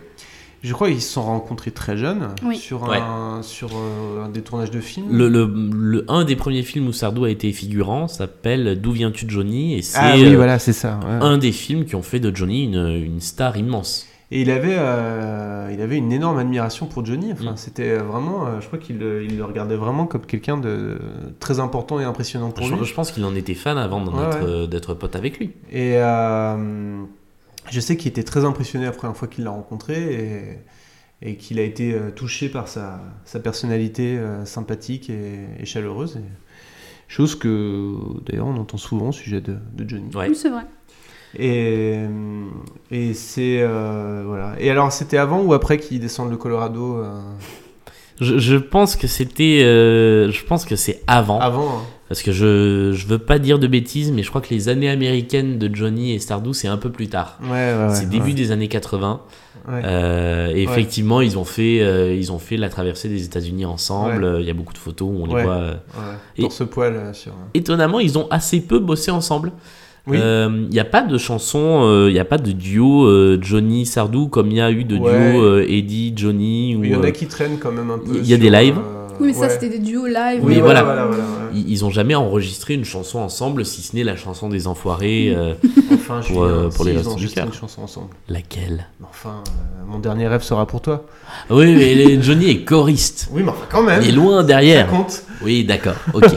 je 0.63 0.73
crois 0.73 0.89
qu'ils 0.89 1.01
se 1.03 1.13
sont 1.13 1.23
rencontrés 1.23 1.71
très 1.71 1.97
jeunes 1.97 2.29
Oui. 2.45 2.57
sur, 2.57 2.83
Ouais. 2.89 2.99
un, 3.01 3.41
sur 3.43 3.71
euh, 3.75 4.25
un 4.25 4.29
des 4.29 4.43
tournages 4.43 4.71
de 4.71 4.81
films. 4.81 5.07
Le, 5.11 5.29
le, 5.29 5.47
le- 5.73 6.05
un 6.09 6.25
des 6.25 6.37
premiers 6.37 6.63
films 6.63 6.89
où 6.89 6.93
Sardou 6.93 7.25
a 7.25 7.31
été 7.31 7.53
figurant 7.53 8.09
s'appelle 8.09 8.81
D'où 8.81 8.93
viens-tu 8.93 9.27
Johnny? 9.29 9.75
Et 9.77 9.83
c'est 9.83 9.99
ah 10.01 10.13
oui, 10.17 10.27
euh, 10.27 10.37
voilà, 10.37 10.59
c'est 10.59 10.73
ça. 10.73 10.99
ouais. 11.05 11.25
un 11.27 11.39
des 11.39 11.53
films 11.53 11.85
qui 11.85 11.95
ont 11.95 12.03
fait 12.03 12.21
de 12.21 12.35
Johnny 12.35 12.65
une, 12.65 12.89
une 12.89 13.21
star 13.21 13.57
immense. 13.57 14.07
Et 14.31 14.43
il 14.43 14.51
avait, 14.51 14.77
euh, 14.77 15.71
il 15.73 15.81
avait 15.81 15.97
une 15.97 16.13
énorme 16.13 16.39
admiration 16.39 16.85
pour 16.85 17.03
Johnny. 17.07 17.33
Enfin, 17.33 17.53
Mm. 17.53 17.57
c'était 17.57 17.97
vraiment, 17.97 18.47
euh, 18.47 18.61
je 18.61 18.67
crois 18.67 18.79
qu'il 18.79 18.99
le, 18.99 19.25
il 19.25 19.39
le 19.39 19.45
regardait 19.45 19.77
vraiment 19.77 20.05
comme 20.05 20.27
quelqu'un 20.27 20.59
de 20.59 20.99
très 21.41 21.61
important 21.61 21.99
et 21.99 22.05
impressionnant 22.05 22.51
pour 22.51 22.67
Je, 22.67 22.75
lui. 22.75 22.85
je 22.85 22.93
pense 22.93 23.11
qu'il 23.11 23.25
en 23.25 23.35
était 23.35 23.55
fan 23.55 23.79
avant 23.79 24.03
d'en 24.03 24.13
Ouais, 24.13 24.25
euh, 24.43 24.67
d'être 24.67 24.93
pote 24.93 25.17
avec 25.17 25.39
lui. 25.39 25.53
Et 25.73 25.95
euh, 25.97 26.99
je 27.71 27.81
sais 27.81 27.97
qu'il 27.97 28.09
était 28.11 28.23
très 28.23 28.45
impressionné 28.45 28.85
la 28.87 28.93
première 28.93 29.17
fois 29.17 29.29
qu'il 29.29 29.45
l'a 29.45 29.51
rencontré 29.51 30.59
et, 31.23 31.29
et 31.31 31.37
qu'il 31.37 31.59
a 31.59 31.63
été 31.63 31.93
euh, 31.95 32.11
touché 32.11 32.49
par 32.49 32.69
sa, 32.69 33.01
sa 33.25 33.41
personnalité 33.41 34.17
euh, 34.19 34.45
sympathique 34.45 35.11
et, 35.11 35.47
et 35.59 35.65
chaleureuse. 35.65 36.17
Et- 36.17 36.21
chose 37.11 37.35
que 37.37 37.95
d'ailleurs 38.27 38.49
on 38.49 38.57
entend 38.59 38.77
souvent 38.77 39.09
au 39.09 39.13
sujet 39.13 39.41
de, 39.41 39.57
de 39.73 39.89
Johnny. 39.89 40.15
Ouais. 40.15 40.29
Oui, 40.29 40.37
c'est 40.37 40.51
vrai. 40.51 40.67
Et, 41.39 42.05
et 42.91 43.15
c'est 43.15 43.61
euh, 43.63 44.25
voilà. 44.27 44.55
Et 44.61 44.71
alors 44.71 44.93
c'était 44.93 45.17
avant 45.17 45.41
ou 45.43 45.55
après 45.55 45.79
qu'il 45.79 46.01
descende 46.01 46.31
le 46.31 46.37
Colorado 46.37 46.99
euh, 46.99 47.19
Je, 48.21 48.37
je 48.39 48.57
pense 48.57 48.95
que 48.97 49.07
c'était, 49.07 49.63
euh, 49.65 50.31
je 50.31 50.45
pense 50.45 50.67
que 50.67 50.77
c'est 50.77 51.03
avant, 51.07 51.39
Avant. 51.41 51.79
hein. 51.79 51.83
Parce 52.09 52.23
que 52.23 52.33
je, 52.33 52.93
je 52.93 53.07
veux 53.07 53.19
pas 53.19 53.39
dire 53.39 53.59
de 53.59 53.67
bêtises, 53.67 54.11
mais 54.13 54.23
je 54.23 54.29
crois 54.31 54.41
que 54.41 54.51
les 54.53 54.69
années 54.69 54.89
américaines 54.91 55.59
de 55.59 55.75
Johnny 55.75 56.13
et 56.15 56.19
Sardou 56.19 56.53
c'est 56.55 56.69
un 56.69 56.77
peu 56.79 56.91
plus 56.91 57.09
tard. 57.09 57.39
Ouais, 57.43 57.51
ouais, 57.51 57.87
ouais, 57.89 57.95
c'est 57.95 58.09
début 58.09 58.33
des 58.35 58.51
années 58.53 58.69
80. 58.69 59.21
Ouais. 59.71 59.83
Euh, 59.85 60.51
et 60.55 60.63
effectivement, 60.63 61.21
ils 61.21 61.37
ont 61.37 61.45
fait, 61.45 61.83
euh, 61.83 62.15
ils 62.15 62.33
ont 62.33 62.39
fait 62.39 62.57
la 62.57 62.71
traversée 62.71 63.11
des 63.11 63.25
États-Unis 63.27 63.67
ensemble. 63.67 64.25
Euh, 64.25 64.41
Il 64.41 64.47
y 64.47 64.51
a 64.51 64.55
beaucoup 64.55 64.73
de 64.73 64.79
photos 64.79 65.09
où 65.13 65.25
on 65.25 65.27
les 65.37 65.43
voit. 65.43 65.53
euh. 65.53 65.75
Et- 66.39 66.43
Torse 66.43 66.63
poil 66.71 66.95
euh, 66.95 67.13
sur. 67.13 67.33
Étonnamment, 67.53 68.01
ils 68.01 68.17
ont 68.17 68.29
assez 68.31 68.63
peu 68.63 68.79
bossé 68.79 69.11
ensemble. 69.11 69.53
Oui. 70.07 70.17
Il 70.19 70.69
n'y 70.71 70.81
a 70.81 70.87
pas 70.87 71.03
de 71.03 71.19
chanson, 71.19 72.07
il 72.09 72.15
n'y 72.15 72.19
a 72.19 72.25
pas 72.25 72.39
de 72.39 72.53
duo 72.53 73.05
euh, 73.05 73.39
Johnny 73.43 73.85
Sardou 73.85 74.29
comme 74.29 74.51
il 74.51 74.57
y 74.57 74.61
a 74.63 74.71
eu 74.71 74.85
de 74.85 74.97
Ouais. 74.97 75.33
duo 75.33 75.43
euh, 75.43 75.67
Eddie 75.69 76.15
Johnny. 76.17 76.75
Ou, 76.75 76.85
Il 76.85 76.91
y 76.93 76.97
en 76.97 77.03
euh, 77.03 77.09
a 77.09 77.11
qui 77.11 77.27
traînent 77.27 77.59
quand 77.59 77.73
même 77.73 77.91
un 77.91 77.99
peu. 77.99 78.17
il 78.17 78.27
y 78.27 78.33
a 78.33 78.39
des 78.39 78.49
lives. 78.49 78.79
Oui, 79.21 79.29
mais 79.29 79.33
ça, 79.35 79.41
ouais. 79.43 79.49
c'était 79.51 79.69
des 79.69 79.79
duos 79.79 80.07
live. 80.07 80.41
Oui, 80.43 80.61
voilà. 80.61 80.83
voilà, 80.83 81.07
voilà, 81.07 81.23
ouais. 81.23 81.29
ils, 81.55 81.71
ils 81.71 81.85
ont 81.85 81.91
jamais 81.91 82.15
enregistré 82.15 82.75
une 82.75 82.85
chanson 82.85 83.19
ensemble, 83.19 83.65
si 83.65 83.83
ce 83.83 83.95
n'est 83.97 84.05
la 84.05 84.17
chanson 84.17 84.49
des 84.49 84.67
Enfoirés. 84.67 85.33
euh, 85.37 85.55
Enfin, 85.93 86.21
Pour, 86.27 86.45
euh, 86.45 86.69
pour 86.71 86.85
les 86.85 86.97
si, 86.97 87.03
du 87.03 87.09
enregistré 87.09 87.41
Cœur. 87.43 87.47
une 87.47 87.53
chanson 87.53 87.83
ensemble. 87.83 88.09
laquelle? 88.29 88.87
Mais 89.01 89.07
Enfin, 89.11 89.43
euh, 89.47 89.83
mon 89.87 89.99
dernier 89.99 90.27
rêve 90.29 90.43
sera 90.43 90.67
pour 90.67 90.81
toi. 90.81 91.05
Oui, 91.51 91.75
mais 91.75 91.95
les- 91.95 92.23
Johnny 92.23 92.49
est 92.51 92.65
choriste. 92.65 93.29
Oui, 93.33 93.43
mais 93.43 93.51
enfin, 93.51 93.67
quand 93.71 93.83
même. 93.83 94.01
Il 94.03 94.09
est 94.09 94.13
loin 94.13 94.39
Ça 94.41 94.47
derrière. 94.47 94.89
compte. 94.89 95.23
Oui, 95.43 95.65
d'accord, 95.65 95.95
ok. 96.15 96.25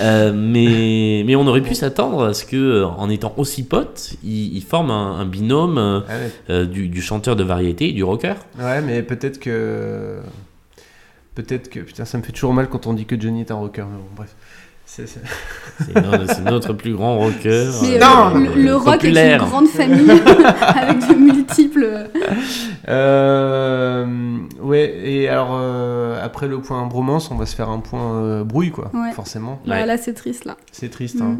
Euh, 0.00 0.32
mais, 0.34 1.22
mais 1.26 1.36
on 1.36 1.46
aurait 1.46 1.60
pu 1.62 1.74
s'attendre 1.74 2.24
à 2.26 2.34
ce 2.34 2.44
que, 2.44 2.84
en 2.84 3.08
étant 3.10 3.32
aussi 3.36 3.62
potes, 3.62 4.12
ils, 4.22 4.56
ils 4.56 4.62
forment 4.62 4.90
un, 4.90 5.18
un 5.20 5.24
binôme 5.26 5.78
euh, 5.78 6.00
Ah 6.08 6.12
ouais. 6.52 6.66
du, 6.66 6.88
du 6.88 7.00
chanteur 7.02 7.36
de 7.36 7.44
variété 7.44 7.88
et 7.88 7.92
du 7.92 8.04
rocker. 8.04 8.34
Ouais, 8.58 8.80
mais 8.82 9.02
peut-être 9.02 9.38
que. 9.38 10.18
Peut-être 11.42 11.68
que. 11.70 11.80
Putain, 11.80 12.04
ça 12.04 12.18
me 12.18 12.22
fait 12.22 12.32
toujours 12.32 12.52
mal 12.54 12.68
quand 12.68 12.86
on 12.86 12.92
dit 12.94 13.06
que 13.06 13.18
Johnny 13.20 13.40
est 13.40 13.50
un 13.50 13.56
rocker. 13.56 13.82
Mais 13.90 13.96
bon, 13.98 14.04
bref. 14.16 14.34
C'est- 14.86 15.06
c'est- 15.06 15.20
C'est 15.86 15.94
no- 15.94 16.26
c'est 16.26 16.42
notre 16.42 16.72
plus 16.72 16.94
grand 16.94 17.16
rocker. 17.16 17.68
Mais 17.82 17.94
euh, 17.96 17.98
Non, 18.00 18.34
le, 18.36 18.60
le 18.60 18.74
rock 18.74 19.04
est 19.04 19.32
une 19.34 19.38
grande 19.38 19.68
famille 19.68 20.10
avec 20.60 20.98
de 21.08 21.14
multiples. 21.14 22.08
Euh, 22.88 24.38
ouais, 24.60 24.92
et 25.04 25.28
alors, 25.28 25.50
euh, 25.52 26.18
après 26.24 26.48
le 26.48 26.60
point 26.60 26.84
bromance, 26.86 27.30
on 27.30 27.36
va 27.36 27.46
se 27.46 27.54
faire 27.54 27.68
un 27.70 27.78
point 27.78 28.14
euh, 28.20 28.44
brouille, 28.44 28.70
quoi. 28.72 28.90
Ouais. 28.92 29.12
Forcément. 29.12 29.60
Ouais. 29.66 29.86
là, 29.86 29.96
c'est 29.96 30.14
triste, 30.14 30.44
là. 30.44 30.56
C'est 30.72 30.90
triste, 30.90 31.20
hein. 31.20 31.38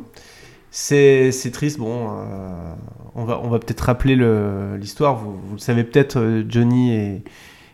C'est 0.72 1.32
c'est 1.32 1.51
triste, 1.51 1.78
bon. 1.80 2.11
euh, 2.11 2.72
on 3.16 3.24
va, 3.24 3.40
on 3.42 3.48
va 3.48 3.59
peut-être 3.59 3.80
rappeler 3.80 4.14
le- 4.14 4.76
l'histoire. 4.78 5.16
Vous, 5.16 5.32
vous 5.32 5.55
le 5.55 5.59
savez 5.61 5.82
peut-être, 5.82 6.18
euh, 6.18 6.44
Johnny 6.48 6.92
et, 6.94 7.22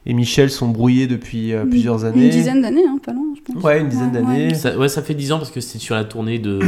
et 0.07 0.15
Michel 0.15 0.51
sont 0.51 0.69
brouillés 0.69 1.07
depuis 1.07 1.53
euh, 1.53 1.65
plusieurs 1.65 2.05
années. 2.05 2.25
Une 2.27 2.31
dizaine 2.31 2.63
d'années, 2.63 2.85
hein, 2.89 2.99
pas 3.05 3.13
loin, 3.13 3.25
je 3.37 3.53
pense. 3.53 3.63
Ouais, 3.63 3.81
une 3.81 3.89
dizaine 3.89 4.09
Ouais, 4.15 4.23
d'années. 4.23 4.47
ouais. 4.49 4.55
Ça, 4.55 4.77
ouais, 4.79 4.89
ça 4.89 5.03
fait 5.03 5.15
10 5.15 5.33
ans 5.33 5.39
parce 5.39 5.51
que 5.51 5.61
c'était 5.61 5.79
sur 5.81 5.95
la 5.97 6.05
tournée 6.05 6.39
de, 6.39 6.61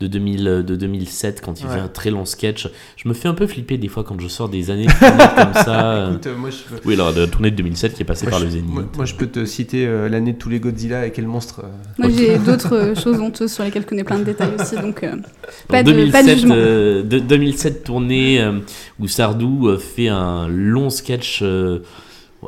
de, 0.00 0.06
2000, 0.06 0.46
euh, 0.48 0.62
de 0.62 0.76
2007 0.76 1.40
quand 1.44 1.60
il 1.60 1.66
Ouais. 1.66 1.74
fait 1.74 1.80
un 1.80 1.88
très 1.88 2.10
long 2.10 2.24
sketch. 2.24 2.68
Je 2.96 3.08
me 3.08 3.12
fais 3.14 3.26
un 3.28 3.34
peu 3.34 3.46
flipper 3.48 3.76
des 3.76 3.88
fois 3.88 4.04
quand 4.04 4.18
je 4.20 4.28
sors 4.28 4.48
des 4.48 4.70
années 4.70 4.86
comme 4.86 5.52
ça. 5.64 5.92
euh. 5.94 6.10
Écoute, 6.12 6.26
euh, 6.28 6.36
moi, 6.36 6.50
je, 6.50 6.56
Oui, 6.86 6.94
alors 6.94 7.10
la 7.12 7.26
tournée 7.26 7.50
de 7.50 7.56
2007 7.56 7.94
qui 7.94 8.02
est 8.02 8.04
passée 8.04 8.24
moi, 8.26 8.30
par 8.30 8.40
je- 8.40 8.44
le 8.44 8.50
Zénith. 8.52 8.70
moi- 8.72 8.84
moi, 8.96 9.04
je 9.04 9.14
peux 9.16 9.26
te 9.26 9.44
citer 9.44 9.86
euh, 9.86 10.08
l'année 10.08 10.32
de 10.32 10.38
tous 10.38 10.48
les 10.48 10.60
Godzilla 10.60 11.06
et 11.06 11.10
quel 11.12 11.26
monstre. 11.26 11.62
euh, 11.64 11.68
Moi, 11.98 12.08
j'ai 12.16 12.38
d'autres 12.46 12.94
choses 13.02 13.18
honteuses 13.20 13.52
sur 13.52 13.64
lesquelles 13.64 13.82
je 13.82 13.88
connais 13.88 14.04
plein 14.04 14.18
de 14.20 14.24
détails 14.24 14.52
aussi, 14.60 14.76
donc 14.76 15.02
euh, 15.02 15.10
Donc, 15.16 15.24
pas, 15.68 15.82
de, 15.82 15.90
2007, 15.90 16.12
pas 16.12 16.22
de 16.22 16.28
jugement. 16.36 16.54
euh, 16.56 17.02
de- 17.02 17.18
2007 17.18 17.84
tournée 17.84 18.40
euh, 18.40 18.52
où 19.00 19.08
Sardou 19.08 19.66
euh, 19.68 19.76
fait 19.76 20.08
un 20.08 20.46
long 20.48 20.88
sketch 20.88 21.40
euh, 21.42 21.80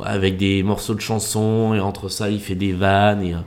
avec 0.03 0.37
des 0.37 0.63
morceaux 0.63 0.95
de 0.95 1.01
chansons 1.01 1.73
et 1.73 1.79
entre 1.79 2.09
ça 2.09 2.29
il 2.29 2.39
fait 2.39 2.55
des 2.55 2.71
vannes 2.73 3.21
et 3.21 3.33
euh, 3.33 3.37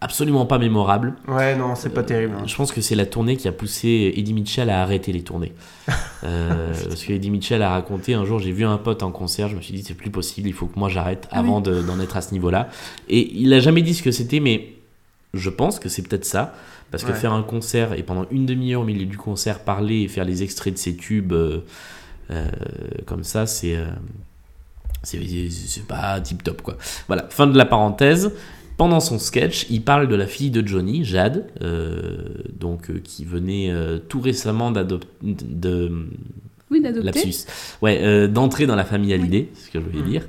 absolument 0.00 0.44
pas 0.46 0.58
mémorable. 0.58 1.14
Ouais, 1.28 1.56
non, 1.56 1.74
c'est 1.74 1.90
pas 1.94 2.02
terrible. 2.02 2.34
hein. 2.38 2.44
Je 2.46 2.54
pense 2.56 2.72
que 2.72 2.80
c'est 2.80 2.94
la 2.94 3.06
tournée 3.06 3.36
qui 3.36 3.48
a 3.48 3.52
poussé 3.52 4.12
Eddie 4.16 4.34
Mitchell 4.34 4.68
à 4.70 4.82
arrêter 4.82 5.12
les 5.12 5.22
tournées. 5.22 5.52
Euh, 6.26 6.72
parce 6.88 7.04
que 7.04 7.12
Eddie 7.12 7.28
Mitchell 7.30 7.60
a 7.60 7.68
raconté 7.68 8.14
un 8.14 8.24
jour, 8.24 8.38
j'ai 8.38 8.50
vu 8.50 8.64
un 8.64 8.78
pote 8.78 9.02
en 9.02 9.10
concert, 9.10 9.50
je 9.50 9.56
me 9.56 9.60
suis 9.60 9.74
dit 9.74 9.82
c'est 9.82 9.92
plus 9.92 10.08
possible, 10.08 10.48
il 10.48 10.54
faut 10.54 10.64
que 10.64 10.78
moi 10.78 10.88
j'arrête 10.88 11.28
Ah 11.30 11.40
avant 11.40 11.60
de- 11.60 11.82
d'en 11.82 12.00
être 12.00 12.16
à 12.16 12.22
ce 12.22 12.32
niveau-là. 12.32 12.70
Et 13.10 13.30
il 13.38 13.52
a 13.52 13.60
jamais 13.60 13.82
dit 13.82 13.92
ce 13.92 14.02
que 14.02 14.10
c'était, 14.10 14.40
mais 14.40 14.72
je 15.34 15.50
pense 15.50 15.78
que 15.78 15.90
c'est 15.90 16.00
peut-être 16.00 16.24
ça. 16.24 16.54
Parce 16.90 17.04
que 17.04 17.10
Ouais. 17.10 17.14
faire 17.18 17.34
un 17.34 17.42
concert 17.42 17.92
et 17.92 18.02
pendant 18.02 18.24
une 18.30 18.46
demi-heure 18.46 18.80
au 18.80 18.84
milieu 18.84 19.04
du 19.04 19.18
concert 19.18 19.58
parler 19.64 20.00
et 20.00 20.08
faire 20.08 20.24
les 20.24 20.42
extraits 20.42 20.72
de 20.72 20.78
ses 20.78 20.96
tubes 20.96 21.34
euh, 21.34 21.58
euh, 22.30 22.46
comme 23.04 23.22
ça, 23.22 23.44
c'est 23.46 23.76
euh, 23.76 23.84
c'est 25.04 25.86
pas 25.86 26.20
tip 26.20 26.42
top 26.42 26.62
quoi. 26.62 26.76
Voilà, 27.06 27.26
fin 27.30 27.46
de 27.46 27.56
la 27.56 27.64
parenthèse. 27.66 28.32
Pendant 28.76 28.98
son 28.98 29.20
sketch, 29.20 29.66
il 29.70 29.82
parle 29.82 30.08
de 30.08 30.16
la 30.16 30.26
fille 30.26 30.50
de 30.50 30.66
Johnny, 30.66 31.04
Jade, 31.04 31.46
euh, 31.62 32.16
donc 32.58 32.90
euh, 32.90 33.00
qui 33.04 33.24
venait 33.24 33.70
euh, 33.70 33.98
tout 34.00 34.20
récemment 34.20 34.72
d'adopter, 34.72 35.06
de, 35.22 35.92
Oui, 36.72 36.80
d'adopter. 36.82 37.30
ouais, 37.82 38.00
euh, 38.02 38.26
d'entrer 38.26 38.66
dans 38.66 38.74
la 38.74 38.84
famille 38.84 39.12
Hallyday, 39.14 39.48
c'est 39.54 39.66
ce 39.66 39.70
que 39.70 39.78
je 39.80 39.84
voulais 39.84 40.02
dire. 40.10 40.22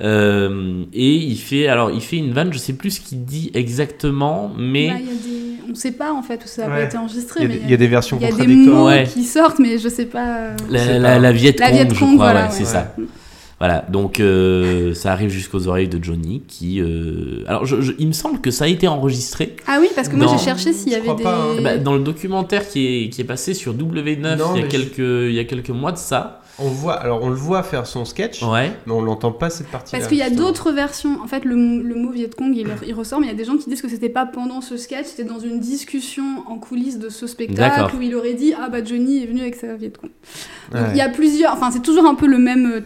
Euh, 0.00 0.84
et 0.94 1.16
il 1.16 1.36
fait, 1.36 1.66
alors 1.66 1.90
il 1.90 2.00
fait 2.00 2.16
une 2.16 2.32
vanne, 2.32 2.50
je 2.50 2.56
sais 2.58 2.72
plus 2.72 2.92
ce 2.92 3.00
qu'il 3.02 3.26
dit 3.26 3.50
exactement, 3.52 4.50
mais 4.58 4.88
Bah, 4.88 4.94
il 4.98 5.06
y 5.06 5.10
a 5.10 5.12
des... 5.12 5.70
On 5.70 5.74
sait 5.74 5.92
pas 5.92 6.14
en 6.14 6.22
fait 6.22 6.42
où 6.44 6.48
ça 6.48 6.64
a 6.66 6.70
Ouais. 6.74 6.86
été 6.86 6.96
enregistré, 6.96 7.40
Il 7.40 7.42
y, 7.42 7.44
a 7.44 7.48
mais 7.48 7.54
des- 7.58 7.64
il 7.64 7.70
y 7.70 7.74
a 7.74 7.76
des 7.76 7.86
versions 7.88 8.16
il 8.18 8.22
y 8.22 8.24
a 8.24 8.28
des 8.28 8.36
contradictoires. 8.38 8.76
mots 8.78 8.86
Ouais. 8.86 9.04
qui 9.04 9.24
sortent, 9.24 9.58
mais 9.58 9.78
je 9.78 9.88
sais 9.90 10.06
pas. 10.06 10.50
la, 10.70 10.98
la, 10.98 11.08
pas- 11.12 11.18
la 11.18 11.32
Viet 11.32 11.54
La 11.58 11.70
Cong, 11.70 11.88
je 11.90 11.94
crois, 11.94 12.14
voilà, 12.16 12.44
ouais, 12.44 12.50
c'est 12.52 12.60
ouais. 12.60 12.64
ça. 12.64 12.96
Voilà, 13.62 13.84
donc 13.88 14.18
euh, 14.18 14.92
ça 14.92 15.12
arrive 15.12 15.30
jusqu'aux 15.30 15.68
oreilles 15.68 15.86
de 15.86 16.02
Johnny 16.02 16.42
qui. 16.48 16.80
euh, 16.80 17.44
Alors, 17.46 17.64
je- 17.64 17.80
je- 17.80 17.92
il 17.96 18.08
me 18.08 18.12
semble 18.12 18.40
que 18.40 18.50
ça 18.50 18.64
a 18.64 18.66
été 18.66 18.88
enregistré. 18.88 19.54
Ah 19.68 19.78
oui, 19.80 19.86
parce 19.94 20.08
que 20.08 20.16
moi 20.16 20.26
j'ai 20.28 20.42
cherché 20.44 20.72
s'il 20.72 20.90
y 20.90 20.96
avait 20.96 21.14
des. 21.14 21.22
pas, 21.22 21.36
hein. 21.36 21.62
Bah, 21.62 21.78
dans 21.78 21.94
le 21.94 22.00
documentaire 22.02 22.68
qui 22.68 23.04
est, 23.04 23.08
qui 23.10 23.20
est 23.20 23.24
passé 23.24 23.54
sur 23.54 23.72
W9 23.72 24.36
Non, 24.36 24.56
il, 24.56 24.62
y 24.62 24.64
a 24.64 24.66
quelques, 24.66 24.98
il 24.98 25.32
y 25.32 25.38
a 25.38 25.44
quelques 25.44 25.70
mois 25.70 25.92
de 25.92 25.96
ça. 25.98 26.40
On 26.58 26.66
voit, 26.68 26.94
alors 26.94 27.22
on 27.22 27.28
le 27.28 27.36
voit 27.36 27.62
faire 27.62 27.86
son 27.86 28.04
sketch, 28.04 28.42
Ouais. 28.42 28.72
mais 28.86 28.92
on 28.92 29.00
l'entend 29.00 29.30
pas 29.32 29.48
cette 29.48 29.68
partie-là. 29.68 29.98
Parce 30.00 30.08
qu'il 30.08 30.18
y 30.18 30.22
a 30.22 30.28
d'autres 30.30 30.72
versions. 30.72 31.18
En 31.22 31.28
fait, 31.28 31.44
le, 31.44 31.54
le 31.54 31.94
mot 31.94 32.10
Viet 32.10 32.30
Cong, 32.36 32.52
il, 32.54 32.66
il 32.86 32.94
ressort, 32.94 33.20
mais 33.20 33.26
il 33.26 33.30
y 33.30 33.32
a 33.32 33.36
des 33.36 33.44
gens 33.44 33.56
qui 33.56 33.70
disent 33.70 33.80
que 33.80 33.88
c'était 33.88 34.08
pas 34.10 34.26
pendant 34.26 34.60
ce 34.60 34.76
sketch, 34.76 35.06
c'était 35.06 35.24
dans 35.28 35.38
une 35.38 35.60
discussion 35.60 36.24
en 36.48 36.58
coulisses 36.58 36.98
de 36.98 37.08
ce 37.10 37.28
spectacle 37.28 37.94
où 37.96 38.02
il 38.02 38.14
aurait 38.16 38.34
dit 38.34 38.54
Ah 38.60 38.68
bah 38.68 38.82
Johnny 38.84 39.22
est 39.22 39.26
venu 39.26 39.40
avec 39.40 39.54
sa 39.54 39.74
Viet 39.76 39.92
Cong. 39.98 40.10
Donc 40.72 40.80
Ouais. 40.82 40.88
il 40.90 40.96
y 40.96 41.00
a 41.00 41.08
plusieurs. 41.08 41.52
Enfin, 41.52 41.70
c'est 41.70 41.82
toujours 41.82 42.06
un 42.06 42.16
peu 42.16 42.26
le 42.26 42.38
même, 42.38 42.66
euh, 42.66 42.80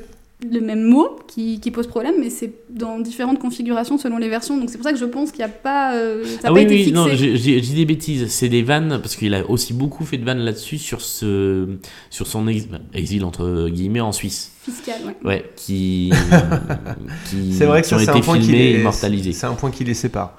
le 0.53 0.61
même 0.61 0.83
mot 0.83 1.17
qui, 1.27 1.61
qui 1.61 1.71
pose 1.71 1.87
problème, 1.87 2.17
mais 2.21 2.29
c'est 2.29 2.53
dans 2.69 2.99
différentes 3.01 3.39
configurations 3.39 3.97
selon 3.97 4.19
les 4.19 4.29
versions. 4.29 4.59
Donc 4.59 4.69
c'est 4.69 4.77
pour 4.77 4.85
ça 4.85 4.93
que 4.93 4.99
je 4.99 5.05
pense 5.07 5.31
qu'il 5.33 5.39
n'y 5.39 5.51
a 5.51 5.55
pas. 5.55 5.95
euh, 5.97 6.25
ça 6.25 6.31
n'a 6.33 6.39
Ah 6.45 6.47
pas 6.49 6.53
oui, 6.53 6.63
été 6.63 6.75
oui, 6.75 6.79
fixé. 6.85 6.93
non, 6.95 7.09
j'ai 7.09 7.61
des 7.61 7.85
bêtises. 7.87 8.27
C'est 8.29 8.51
des 8.51 8.63
vannes, 8.63 8.99
parce 9.03 9.17
qu'il 9.17 9.33
a 9.35 9.49
aussi 9.49 9.73
beaucoup 9.73 10.05
fait 10.05 10.19
de 10.19 10.25
vannes 10.25 10.41
là-dessus 10.41 10.77
sur, 10.79 11.01
ce, 11.01 11.67
sur 12.11 12.27
son 12.27 12.47
ex- 12.49 12.67
exil, 12.93 13.25
entre 13.25 13.69
guillemets, 13.71 14.01
en 14.01 14.13
Suisse. 14.13 14.53
Fiscal, 14.63 14.97
ouais. 15.07 15.17
Ouais, 15.25 15.51
qui, 15.57 16.13
qui, 17.31 17.53
C'est 17.57 17.65
vrai 17.67 17.81
que 17.83 17.87
ça, 17.89 17.97
ont 17.97 17.99
c'est 17.99 18.05
été 18.05 18.13
un 18.13 18.21
point 18.21 18.39
qui 18.39 18.45
filmés 18.47 18.71
et 18.71 18.73
les, 18.75 18.79
immortalisés. 18.81 19.33
c'est 19.33 19.47
un 19.47 19.55
point 19.55 19.71
qui 19.71 19.85
les 19.85 19.95
sépare. 19.95 20.37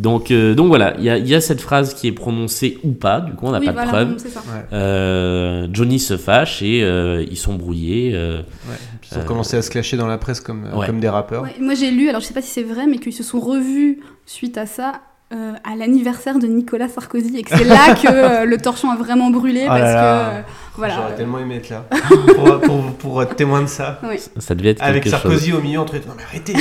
Donc, 0.00 0.30
euh, 0.30 0.54
donc 0.54 0.68
voilà, 0.68 0.94
il 0.98 1.04
y 1.04 1.10
a, 1.10 1.18
il 1.18 1.28
y 1.28 1.34
a 1.34 1.40
cette 1.42 1.60
phrase 1.60 1.92
qui 1.94 2.06
est 2.08 2.12
prononcée 2.12 2.78
ou 2.84 2.92
pas, 2.92 3.20
du 3.20 3.32
coup 3.34 3.46
on 3.46 3.50
n'a 3.50 3.58
oui, 3.58 3.66
pas 3.66 3.72
voilà, 3.72 3.86
de 3.86 4.14
preuve. 4.14 4.16
Ouais. 4.34 4.64
Euh, 4.72 5.68
Johnny 5.72 5.98
se 5.98 6.16
fâche 6.16 6.62
et 6.62 6.82
euh, 6.82 7.22
ils 7.30 7.36
sont 7.36 7.54
brouillés. 7.54 8.12
euh, 8.14 8.38
Ouais. 8.38 8.76
Ils 9.12 9.18
ont 9.18 9.20
Euh, 9.20 9.24
commencé 9.24 9.56
à 9.56 9.62
se 9.62 9.70
clasher 9.70 9.96
dans 9.98 10.06
la 10.06 10.16
presse 10.18 10.40
comme, 10.40 10.64
ouais. 10.74 10.86
comme 10.86 11.00
des 11.00 11.08
rappeurs. 11.08 11.42
Ouais, 11.42 11.54
moi 11.60 11.74
j'ai 11.74 11.90
lu, 11.90 12.08
alors 12.08 12.20
je 12.22 12.26
sais 12.26 12.34
pas 12.34 12.40
si 12.42 12.50
c'est 12.50 12.62
vrai, 12.62 12.86
mais 12.86 12.98
qu'ils 12.98 13.12
se 13.12 13.22
sont 13.22 13.40
revus 13.40 14.00
suite 14.24 14.56
à 14.56 14.66
ça 14.66 15.00
euh, 15.32 15.52
à 15.64 15.76
l'anniversaire 15.76 16.38
de 16.38 16.46
Nicolas 16.46 16.88
Sarkozy 16.88 17.36
et 17.38 17.42
que 17.42 17.56
c'est 17.56 17.64
là 17.64 17.94
que 17.94 18.08
euh, 18.08 18.44
le 18.44 18.56
torchon 18.58 18.90
a 18.90 18.96
vraiment 18.96 19.30
brûlé 19.30 19.62
Oh 19.64 19.68
parce 19.68 19.80
là. 19.80 19.94
que 20.32 20.36
euh, 20.38 20.40
voilà. 20.76 20.94
J'aurais 20.96 21.14
tellement 21.14 21.38
aimé 21.38 21.56
être 21.56 21.68
là 21.70 21.84
pour, 22.34 22.60
pour, 22.60 22.92
pour 22.94 23.22
être 23.22 23.36
témoin 23.36 23.62
de 23.62 23.66
ça. 23.68 24.00
Ça 24.38 24.54
devait 24.54 24.70
être 24.70 24.82
Avec 24.82 25.04
chose. 25.04 25.12
Sarkozy 25.12 25.52
au 25.52 25.60
milieu 25.60 25.78
entre 25.80 25.96
eux. 25.96 26.00
Non 26.06 26.14
mais 26.16 26.22
arrêtez 26.24 26.54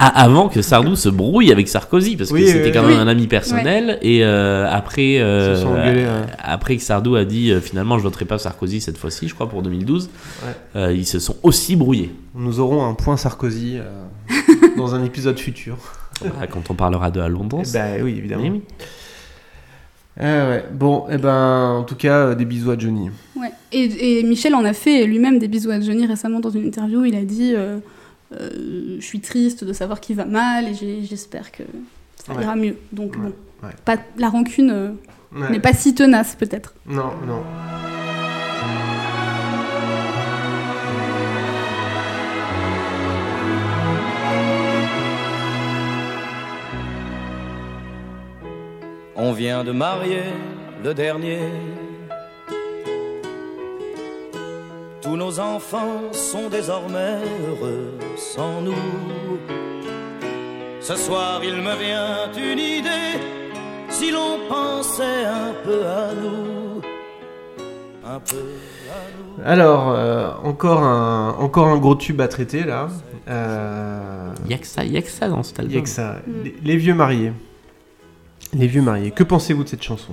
Ah, 0.00 0.22
avant 0.22 0.48
que 0.48 0.62
Sardou 0.62 0.96
se 0.96 1.08
brouille 1.08 1.52
avec 1.52 1.68
Sarkozy, 1.68 2.16
parce 2.16 2.30
que 2.30 2.34
Oui, 2.34 2.46
c'était 2.48 2.72
quand 2.72 2.82
oui. 2.84 2.92
même 2.94 3.00
un 3.00 3.08
ami 3.08 3.26
personnel. 3.26 3.98
Et 4.02 4.24
euh, 4.24 4.68
après, 4.70 5.18
euh, 5.18 5.64
engueulés, 5.64 6.04
ouais. 6.04 6.10
après 6.38 6.76
que 6.76 6.82
Sardou 6.82 7.14
a 7.16 7.24
dit 7.24 7.50
euh, 7.52 7.60
finalement 7.60 7.98
je 7.98 8.02
voterai 8.04 8.24
pas 8.24 8.38
Sarkozy 8.38 8.80
cette 8.80 8.98
fois-ci, 8.98 9.28
je 9.28 9.34
crois 9.34 9.48
pour 9.48 9.62
2012, 9.62 10.08
Ouais. 10.44 10.52
euh, 10.76 10.92
ils 10.92 11.06
se 11.06 11.18
sont 11.18 11.36
aussi 11.42 11.76
brouillés. 11.76 12.12
Nous 12.34 12.58
aurons 12.60 12.84
un 12.88 12.94
point 12.94 13.16
Sarkozy 13.16 13.78
euh, 13.78 14.34
dans 14.76 14.94
un 14.94 15.04
épisode 15.04 15.38
futur. 15.38 15.76
Voilà, 16.20 16.46
quand 16.46 16.70
on 16.70 16.74
parlera 16.74 17.10
de 17.10 17.20
à 17.20 17.28
Londres. 17.28 17.62
Bah 17.72 17.84
oui, 18.02 18.14
évidemment. 18.18 18.42
Oui. 18.48 18.62
Ah 20.20 20.48
ouais. 20.48 20.64
Bon, 20.72 21.08
et 21.08 21.16
ben, 21.18 21.76
en 21.78 21.84
tout 21.84 21.94
cas, 21.94 22.26
euh, 22.28 22.34
des 22.34 22.44
bisous 22.44 22.70
à 22.72 22.78
Johnny. 22.78 23.10
Ouais. 23.36 23.52
Et, 23.70 24.18
et 24.18 24.22
Michel 24.24 24.54
en 24.54 24.64
a 24.64 24.72
fait 24.72 25.04
lui-même 25.06 25.38
des 25.38 25.46
bisous 25.48 25.70
à 25.70 25.80
Johnny 25.80 26.06
récemment 26.06 26.40
dans 26.40 26.50
une 26.50 26.66
interview. 26.66 27.04
Il 27.04 27.14
a 27.14 27.22
dit 27.22 27.52
euh, 27.54 27.78
euh, 28.34 28.96
Je 28.98 29.04
suis 29.04 29.20
triste 29.20 29.62
de 29.62 29.72
savoir 29.72 30.00
qu'il 30.00 30.16
va 30.16 30.24
mal 30.24 30.66
et 30.68 30.74
j'espère 31.04 31.52
que 31.52 31.62
ça 32.26 32.34
Ouais. 32.34 32.42
ira 32.42 32.56
mieux. 32.56 32.76
Donc 32.92 33.12
Ouais, 33.14 33.20
bon, 33.20 33.32
ouais. 33.68 33.74
Pas, 33.84 33.96
la 34.16 34.28
rancune 34.28 34.70
euh, 34.70 34.88
Ouais. 35.30 35.50
n'est 35.50 35.60
pas 35.60 35.74
si 35.74 35.94
tenace 35.94 36.34
peut-être. 36.36 36.72
Non, 36.88 37.10
non. 37.26 37.42
On 49.18 49.32
vient 49.32 49.64
de 49.64 49.72
marier 49.72 50.22
le 50.84 50.94
dernier. 50.94 51.40
Tous 55.02 55.16
nos 55.16 55.40
enfants 55.40 56.12
sont 56.12 56.48
désormais 56.48 57.18
heureux 57.48 57.94
sans 58.16 58.60
nous. 58.60 58.74
Ce 60.80 60.94
soir, 60.96 61.40
il 61.42 61.56
me 61.56 61.74
vient 61.76 62.30
une 62.36 62.58
idée. 62.58 63.18
Si 63.90 64.10
l'on 64.10 64.38
pensait 64.48 65.24
un 65.24 65.52
peu 65.64 65.84
à 65.86 66.08
nous, 66.14 66.80
un 68.06 68.20
peu 68.20 68.36
à 68.36 69.00
nous. 69.16 69.42
Alors, 69.44 69.90
euh, 69.90 70.30
encore, 70.44 70.82
un, 70.82 71.30
encore 71.38 71.66
un 71.68 71.78
gros 71.78 71.94
tube 71.96 72.20
à 72.20 72.28
traiter 72.28 72.62
là. 72.64 72.88
Euh, 73.28 74.30
Il 74.44 74.50
y 74.50 74.54
a 74.54 74.58
que 74.58 74.66
ça, 74.66 74.84
il 74.84 74.92
y 74.92 74.96
a 74.96 75.02
que 75.02 75.10
ça 75.10 75.28
dans 75.28 75.42
cet 75.42 75.58
Il 75.58 75.64
y 75.64 75.66
a 75.66 75.68
album. 75.70 75.82
que 75.82 75.88
ça. 75.88 76.16
Les, 76.44 76.54
les 76.62 76.76
vieux 76.76 76.94
mariés. 76.94 77.32
Les 78.54 78.66
vieux 78.66 78.82
mariés. 78.82 79.10
Que 79.10 79.24
pensez-vous 79.24 79.64
de 79.64 79.68
cette 79.68 79.82
chanson? 79.82 80.12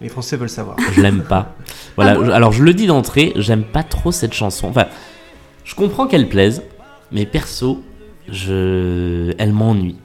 Les 0.00 0.08
Français 0.08 0.36
veulent 0.36 0.48
savoir. 0.50 0.76
Je 0.92 1.00
l'aime 1.00 1.22
pas. 1.22 1.54
Voilà. 1.96 2.12
Ah 2.12 2.14
bon 2.18 2.30
alors 2.30 2.52
je 2.52 2.62
le 2.64 2.74
dis 2.74 2.86
d'entrée, 2.86 3.32
j'aime 3.36 3.62
pas 3.62 3.82
trop 3.84 4.10
cette 4.10 4.32
chanson. 4.34 4.68
Enfin, 4.68 4.86
je 5.64 5.74
comprends 5.76 6.06
qu'elle 6.08 6.28
plaise, 6.28 6.62
mais 7.12 7.24
perso, 7.24 7.82
je, 8.28 9.32
elle 9.38 9.52
m'ennuie. 9.52 9.96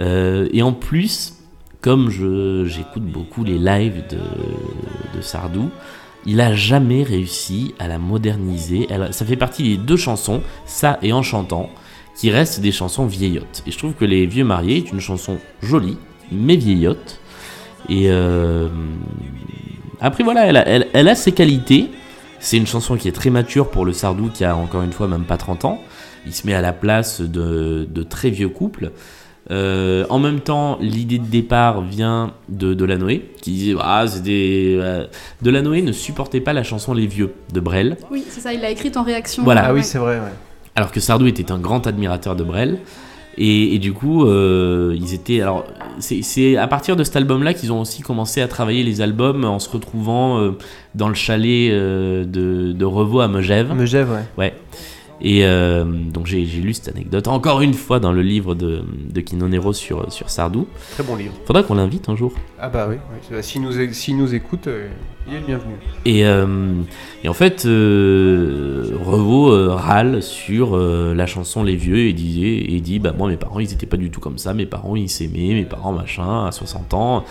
Euh, 0.00 0.48
et 0.52 0.62
en 0.62 0.72
plus, 0.72 1.34
comme 1.80 2.10
je 2.10 2.64
j'écoute 2.66 3.04
beaucoup 3.04 3.44
les 3.44 3.58
lives 3.58 4.02
de, 4.10 4.18
de 5.16 5.22
Sardou, 5.22 5.70
il 6.26 6.40
a 6.40 6.54
jamais 6.54 7.02
réussi 7.04 7.74
à 7.78 7.86
la 7.88 7.98
moderniser. 7.98 8.86
Elle- 8.90 9.14
ça 9.14 9.24
fait 9.24 9.36
partie 9.36 9.62
des 9.62 9.76
deux 9.76 9.96
chansons, 9.96 10.40
ça 10.66 10.98
et 11.02 11.12
En 11.12 11.22
chantant, 11.22 11.70
qui 12.16 12.30
restent 12.30 12.60
des 12.60 12.72
chansons 12.72 13.06
vieillottes. 13.06 13.62
Et 13.66 13.70
je 13.70 13.78
trouve 13.78 13.94
que 13.94 14.04
Les 14.04 14.26
Vieux 14.26 14.44
Mariés 14.44 14.76
est 14.78 14.92
une 14.92 15.00
chanson 15.00 15.38
jolie, 15.62 15.98
mais 16.30 16.56
vieillotte. 16.56 17.18
Et 17.88 18.10
euh, 18.10 18.68
après 20.00 20.24
voilà, 20.24 20.46
elle 20.46 20.56
a, 20.56 20.66
elle- 20.68 20.88
elle 20.92 21.08
a 21.08 21.14
ses 21.14 21.32
qualités. 21.32 21.90
C'est 22.40 22.56
une 22.56 22.66
chanson 22.66 22.96
qui 22.96 23.08
est 23.08 23.12
très 23.12 23.30
mature 23.30 23.70
pour 23.70 23.84
le 23.84 23.92
Sardou 23.92 24.28
qui 24.28 24.44
a 24.44 24.56
encore 24.56 24.82
une 24.82 24.92
fois 24.92 25.06
même 25.08 25.24
pas 25.24 25.36
30 25.36 25.64
ans. 25.64 25.80
Il 26.26 26.32
se 26.34 26.46
met 26.46 26.54
à 26.54 26.60
la 26.60 26.72
place 26.72 27.20
de, 27.20 27.86
de 27.90 28.02
très 28.02 28.30
vieux 28.30 28.48
couples. 28.48 28.90
Euh, 29.50 30.04
en 30.08 30.18
même 30.20 30.38
temps, 30.40 30.78
l'idée 30.80 31.18
de 31.18 31.26
départ 31.26 31.82
vient 31.82 32.32
de 32.48 32.74
Delanoë, 32.74 33.22
qui 33.40 33.50
disait 33.50 33.74
ah, 33.80 34.04
c'est 34.06 34.22
des... 34.22 34.76
euh, 34.80 35.06
Delanoë 35.42 35.82
ne 35.82 35.90
supportait 35.92 36.40
pas 36.40 36.52
la 36.52 36.62
chanson 36.62 36.94
Les 36.94 37.08
Vieux 37.08 37.32
de 37.52 37.58
Brel, 37.58 37.96
Oui, 38.10 38.24
c'est 38.28 38.40
ça, 38.40 38.52
il 38.52 38.60
l'a 38.60 38.70
écrite 38.70 38.96
en 38.96 39.02
réaction. 39.02 39.42
Voilà. 39.42 39.64
Ah 39.66 39.72
oui, 39.72 39.80
Ouais. 39.80 39.82
c'est 39.84 39.98
vrai, 39.98 40.16
ouais. 40.18 40.32
Alors 40.76 40.90
que 40.92 41.00
Sardou 41.00 41.26
était 41.26 41.50
un 41.52 41.58
grand 41.58 41.86
admirateur 41.86 42.36
de 42.36 42.44
Brel. 42.44 42.78
Et, 43.38 43.74
et 43.74 43.78
du 43.78 43.94
coup, 43.94 44.26
euh, 44.26 44.94
ils 44.94 45.14
étaient. 45.14 45.40
Alors, 45.40 45.64
c'est- 46.00 46.56
à 46.58 46.66
partir 46.66 46.96
de 46.96 47.02
cet 47.04 47.16
album-là 47.16 47.54
qu'ils 47.54 47.72
ont 47.72 47.80
aussi 47.80 48.02
commencé 48.02 48.42
à 48.42 48.46
travailler 48.48 48.82
les 48.82 49.00
albums 49.00 49.46
en 49.46 49.58
se 49.58 49.70
retrouvant 49.70 50.38
euh, 50.38 50.50
dans 50.94 51.08
le 51.08 51.14
chalet 51.14 51.70
euh, 51.72 52.24
de, 52.26 52.72
de 52.72 52.84
Revaux 52.84 53.20
à 53.20 53.28
Megève. 53.28 53.72
Megève, 53.74 54.10
ouais. 54.10 54.24
Ouais. 54.36 54.54
Et 55.20 55.44
euh, 55.44 55.84
donc 55.84 56.26
j'ai 56.26 56.44
lu 56.44 56.74
cette 56.74 56.88
anecdote 56.88 57.28
encore 57.28 57.60
une 57.60 57.74
fois 57.74 58.00
dans 58.00 58.12
le 58.12 58.22
livre 58.22 58.56
de, 58.56 58.82
de 59.08 59.20
Kino 59.20 59.46
Nero 59.46 59.72
sur, 59.72 60.12
sur 60.12 60.30
Sardou. 60.30 60.66
Très 60.92 61.04
bon 61.04 61.14
livre. 61.14 61.34
Faudra 61.44 61.62
qu'on 61.62 61.74
l'invite 61.74 62.08
un 62.08 62.16
jour. 62.16 62.32
Ah 62.58 62.68
bah 62.68 62.88
oui, 62.88 62.96
oui. 63.12 63.18
S'il 63.42 63.62
nous, 63.62 63.72
s'il 63.92 64.16
nous 64.16 64.34
écoute, 64.34 64.66
euh, 64.66 64.88
il 65.28 65.34
est 65.34 65.40
le 65.40 65.46
bienvenu. 65.46 65.74
Et, 66.04 66.26
euh, 66.26 66.72
et 67.22 67.28
en 67.28 67.34
fait, 67.34 67.62
Revaux 67.64 69.76
râle 69.76 70.22
sur 70.22 70.76
la 70.76 71.26
chanson 71.26 71.62
Les 71.62 71.76
Vieux 71.76 71.98
et, 71.98 72.12
disait, 72.12 72.74
et 72.74 72.80
dit 72.80 72.98
bah, 72.98 73.14
Moi, 73.16 73.28
mes 73.28 73.36
parents, 73.36 73.60
ils 73.60 73.72
étaient 73.72 73.86
pas 73.86 73.96
du 73.96 74.10
tout 74.10 74.20
comme 74.20 74.38
ça. 74.38 74.54
Mes 74.54 74.66
parents, 74.66 74.96
ils 74.96 75.08
s'aimaient. 75.08 75.54
Mes 75.54 75.64
parents, 75.64 75.92
machin, 75.92 76.46
à 76.46 76.52
60 76.52 76.94
ans. 76.94 77.24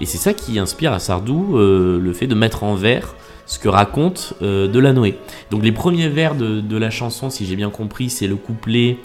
Et 0.00 0.06
c'est 0.06 0.18
ça 0.18 0.34
qui 0.34 0.58
inspire 0.58 0.92
à 0.92 1.00
Sardou 1.00 1.56
le 1.56 2.12
fait 2.12 2.28
de 2.28 2.36
mettre 2.36 2.62
en 2.62 2.76
vers 2.76 3.16
ce 3.46 3.58
que 3.58 3.68
raconte 3.68 4.34
euh, 4.42 4.68
Delanoë. 4.68 5.16
Donc, 5.50 5.62
les 5.62 5.72
premiers 5.72 6.08
vers 6.08 6.34
de, 6.34 6.76
la 6.76 6.90
chanson, 6.90 7.30
si 7.30 7.46
j'ai 7.46 7.56
bien 7.56 7.70
compris, 7.70 8.10
c'est 8.10 8.26
le 8.26 8.36
couplet. 8.36 8.98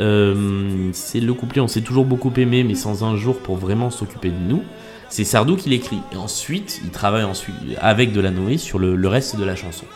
euh, 0.00 0.90
c'est 0.92 1.20
le 1.20 1.34
couplet, 1.34 1.60
on 1.60 1.68
s'est 1.68 1.80
toujours 1.80 2.04
beaucoup 2.04 2.32
aimé, 2.36 2.64
mais 2.64 2.74
sans 2.74 3.04
un 3.04 3.16
jour 3.16 3.38
pour 3.38 3.56
vraiment 3.56 3.90
s'occuper 3.90 4.30
de 4.30 4.38
nous. 4.48 4.62
C'est 5.08 5.24
Sardou 5.24 5.56
qui 5.56 5.70
l'écrit. 5.70 6.00
Et 6.12 6.16
ensuite, 6.16 6.80
il 6.84 6.90
travaille 6.90 7.24
ensuite 7.24 7.54
avec 7.80 8.12
Delanoë 8.12 8.58
sur 8.58 8.78
le, 8.78 9.08
reste 9.08 9.36
de 9.36 9.44
la 9.44 9.56
chanson. 9.56 9.86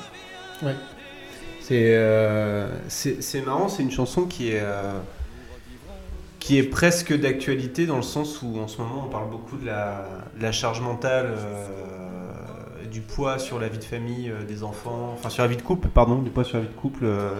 C'est 1.60 1.94
euh, 1.94 2.68
c'est 2.88 3.22
c'est 3.22 3.40
marrant, 3.42 3.68
c'est 3.68 3.82
une 3.82 3.90
chanson 3.90 4.26
qui 4.26 4.50
est, 4.50 4.60
euh, 4.60 4.98
qui 6.40 6.58
est 6.58 6.64
presque 6.64 7.16
d'actualité 7.18 7.86
dans 7.86 7.96
le 7.96 8.02
sens 8.02 8.42
où 8.42 8.58
en 8.58 8.68
ce 8.68 8.78
moment 8.78 9.04
on 9.06 9.10
parle 9.10 9.30
beaucoup 9.30 9.56
de 9.56 9.66
la, 9.66 10.52
charge 10.52 10.80
mentale, 10.80 11.34
euh, 11.36 12.21
du 12.90 13.00
poids 13.00 13.38
sur 13.38 13.58
la 13.58 13.68
vie 13.68 13.78
de 13.78 13.84
famille 13.84 14.30
euh, 14.30 14.44
des 14.44 14.62
enfants, 14.62 15.12
enfin 15.14 15.28
sur 15.30 15.42
la 15.42 15.48
vie 15.48 15.56
de 15.56 15.62
couple, 15.62 15.88
pardon, 15.88 16.16
du 16.16 16.30
poids 16.30 16.44
sur 16.44 16.56
la 16.58 16.62
vie 16.64 16.68
de 16.68 16.80
couple 16.80 17.04
euh, 17.04 17.30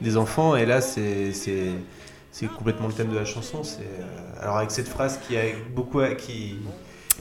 des 0.00 0.16
enfants. 0.16 0.56
Et 0.56 0.66
là, 0.66 0.80
c'est 0.80 1.32
c'est 1.32 1.68
c'est 2.30 2.46
complètement 2.46 2.86
le 2.88 2.92
thème 2.94 3.08
de 3.08 3.16
la 3.18 3.24
chanson. 3.24 3.62
C'est 3.62 3.80
euh, 3.80 4.42
alors 4.42 4.56
avec 4.58 4.70
cette 4.70 4.88
phrase 4.88 5.18
qui 5.26 5.36
a 5.36 5.42
beaucoup 5.74 6.00
qui 6.18 6.56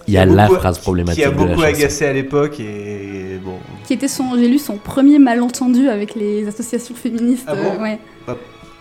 Il 0.08 0.14
y 0.14 0.18
a 0.18 0.26
la 0.26 0.48
beaucoup- 0.48 0.60
phrase 0.60 0.80
problématique 0.80 1.22
qui 1.24 1.28
a 1.28 1.32
de 1.32 1.38
la 1.40 1.46
beaucoup 1.48 1.62
agacé 1.64 2.06
à 2.06 2.14
l'époque 2.14 2.60
et 2.60 3.40
bon. 3.44 3.58
Qui 3.86 3.94
était 3.94 4.08
son, 4.08 4.36
j'ai 4.38 4.48
lu 4.48 4.58
son 4.60 4.78
premier 4.78 5.20
malentendu 5.20 5.90
avec 5.90 6.16
les 6.16 6.48
associations 6.48 6.96
féministes. 6.96 7.46
Ah 7.48 7.56
bon 7.56 7.74
euh, 7.80 7.84
ouais. 7.84 8.00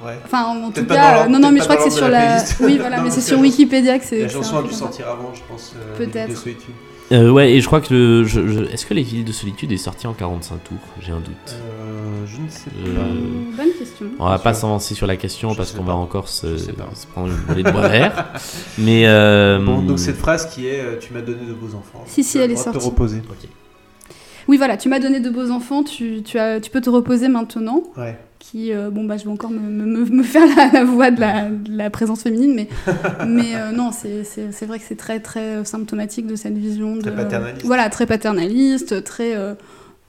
Ouais. 0.03 0.17
Enfin, 0.25 0.45
en 0.47 0.71
tout 0.71 0.87
cas, 0.87 1.25
euh, 1.25 1.29
non, 1.29 1.39
non, 1.39 1.53
mais 1.53 1.59
je 1.61 1.65
crois 1.65 1.77
que 1.77 1.83
c'est 1.83 1.91
sur 1.91 2.09
la 2.09 2.37
la. 2.37 2.45
Oui, 2.61 2.79
voilà, 2.79 2.97
Non, 2.97 3.03
mais 3.05 3.11
c'est 3.11 3.21
sur 3.21 3.39
Wikipédia 3.39 3.99
que 3.99 4.05
c'est. 4.07 4.23
La 4.23 4.29
chanson 4.31 4.57
a 4.57 4.63
dû 4.63 4.73
sortir 4.73 5.07
avant, 5.09 5.35
je 5.35 5.43
pense. 5.47 5.75
euh, 5.77 5.99
Peut-être. 5.99 6.43
Euh, 7.13 7.31
ouais, 7.31 7.53
et 7.53 7.61
je 7.61 7.67
crois 7.67 7.81
que 7.81 7.93
le. 7.93 8.25
je- 8.25 8.47
je- 8.47 8.61
Est-ce 8.73 8.87
que 8.87 8.95
Les 8.95 9.03
Villes 9.03 9.25
de 9.25 9.33
Solitude 9.33 9.73
est 9.73 9.77
sorti 9.79 10.07
en 10.07 10.13
45 10.13 10.63
tours? 10.63 10.77
J'ai 11.01 11.11
un 11.11 11.19
doute. 11.19 11.35
Euh, 11.51 12.25
je 12.27 12.41
ne 12.41 12.49
sais 12.49 12.71
pas. 12.71 13.01
Euh, 13.01 13.57
Bonne 13.57 13.73
question. 13.79 14.07
On 14.21 14.29
va 14.29 14.39
pas 14.39 14.55
s'avancer 14.55 14.95
sur 14.95 15.07
la 15.09 15.17
question 15.17 15.51
Je 15.51 15.57
parce 15.57 15.73
qu'on 15.73 15.83
va 15.83 15.95
encore 15.95 16.29
se, 16.29 16.47
prendre 17.13 17.29
une 17.29 17.35
volée 17.35 17.63
de 17.65 17.71
bois 17.71 17.89
vert. 17.89 18.27
Mais. 18.79 19.07
euh, 19.07 19.59
Bon, 19.65 19.83
donc 19.83 19.99
cette 19.99 20.19
phrase 20.19 20.47
qui 20.55 20.67
est 20.69 20.81
euh, 20.81 20.99
Tu 21.01 21.13
m'as 21.13 21.21
donné 21.23 21.45
de 21.47 21.53
beaux 21.53 21.75
enfants. 21.75 22.05
Si, 22.07 22.23
si, 22.23 22.39
elle 22.39 22.51
le 22.51 22.53
est 22.53 22.57
de 22.57 22.61
te 22.61 22.65
sortie. 22.65 22.87
reposer. 22.87 23.23
Oui, 24.49 24.57
voilà, 24.57 24.77
tu 24.77 24.89
m'as 24.89 24.99
donné 25.01 25.21
de 25.21 25.31
beaux 25.31 25.51
enfants, 25.51 25.83
tu, 25.85 26.23
tu, 26.23 26.39
as, 26.39 26.61
tu 26.61 26.71
peux 26.71 26.81
te 26.81 26.91
reposer 26.91 27.29
maintenant. 27.29 27.83
Ouais. 27.97 28.17
Qui, 28.41 28.73
euh, 28.73 28.91
bon, 28.91 29.05
bah, 29.05 29.17
je 29.19 29.25
vais 29.25 29.31
encore 29.31 29.51
me, 29.51 29.61
me, 29.61 30.23
faire 30.23 30.43
la, 30.57 30.73
la 30.73 30.85
voix 30.85 31.11
de 31.11 31.21
la, 31.21 31.51
de 31.51 31.71
la 31.77 31.91
présence 31.91 32.23
féminine, 32.23 32.55
mais, 32.55 32.69
mais 33.29 33.55
euh, 33.55 33.71
non, 33.71 33.93
c'est- 33.93 34.25
c'est 34.25 34.51
c'est 34.51 34.65
vrai 34.67 34.79
que 34.79 34.85
c'est 34.89 34.97
très, 34.97 35.21
très 35.21 35.63
symptomatique 35.67 36.27
de 36.27 36.35
cette 36.37 36.57
vision. 36.57 36.99
Très 36.99 37.11
de, 37.11 37.17
paternaliste. 37.17 37.67
Voilà, 37.67 37.89
très 37.91 38.07
paternaliste, 38.07 39.05
très. 39.05 39.35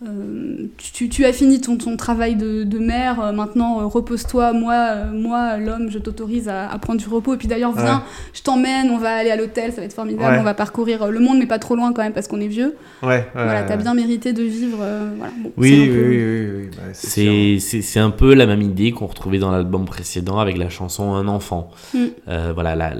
Euh, 0.03 0.65
tu, 0.77 1.09
tu 1.09 1.25
as 1.25 1.33
fini 1.33 1.61
ton, 1.61 1.77
ton 1.77 1.95
travail 1.95 2.35
de, 2.35 2.63
de 2.63 2.79
mère, 2.79 3.21
euh, 3.21 3.31
maintenant 3.31 3.81
euh, 3.81 3.85
repose-toi, 3.85 4.51
moi, 4.53 4.73
euh, 4.73 5.11
moi 5.11 5.57
l'homme, 5.57 5.89
je 5.91 5.99
t'autorise 5.99 6.49
à, 6.49 6.69
à 6.71 6.79
prendre 6.79 6.99
du 6.99 7.07
repos. 7.07 7.35
Et 7.35 7.37
puis 7.37 7.47
d'ailleurs, 7.47 7.71
viens, 7.73 7.97
Ouais. 7.97 8.01
je 8.33 8.41
t'emmène, 8.41 8.89
on 8.89 8.97
va 8.97 9.13
aller 9.15 9.29
à 9.29 9.35
l'hôtel, 9.35 9.71
ça 9.71 9.81
va 9.81 9.85
être 9.85 9.93
formidable, 9.93 10.33
Ouais. 10.33 10.39
on 10.39 10.43
va 10.43 10.53
parcourir 10.55 11.03
euh, 11.03 11.11
le 11.11 11.19
monde, 11.19 11.37
mais 11.37 11.45
pas 11.45 11.59
trop 11.59 11.75
loin 11.75 11.93
quand 11.93 12.01
même 12.01 12.13
parce 12.13 12.27
qu'on 12.27 12.41
est 12.41 12.47
vieux. 12.47 12.75
Ouais, 13.03 13.09
ouais, 13.09 13.25
Voilà, 13.33 13.61
ouais. 13.61 13.65
t'as 13.67 13.77
bien 13.77 13.93
mérité 13.93 14.33
de 14.33 14.41
vivre. 14.43 14.79
euh, 14.81 15.11
voilà. 15.17 15.33
Bon, 15.43 15.51
Oui, 15.57 15.69
c'est 15.69 15.75
oui, 15.77 15.83
un 15.83 15.93
peu- 15.93 16.07
oui, 16.09 16.17
oui, 16.17 16.61
oui, 16.63 16.69
bah, 16.75 17.79
c'est 17.83 17.99
un 17.99 18.09
peu 18.11 18.33
la 18.33 18.47
même 18.47 18.61
idée 18.63 18.91
qu'on 18.91 19.05
retrouvait 19.07 19.37
dans 19.39 19.51
l'album 19.51 19.85
précédent 19.85 20.39
avec 20.39 20.57
la 20.57 20.69
chanson 20.69 21.13
Un 21.13 21.27
enfant. 21.27 21.69
Mm. 21.93 21.97
Euh, 22.27 22.51
voilà, 22.53 22.75
la, 22.75 22.93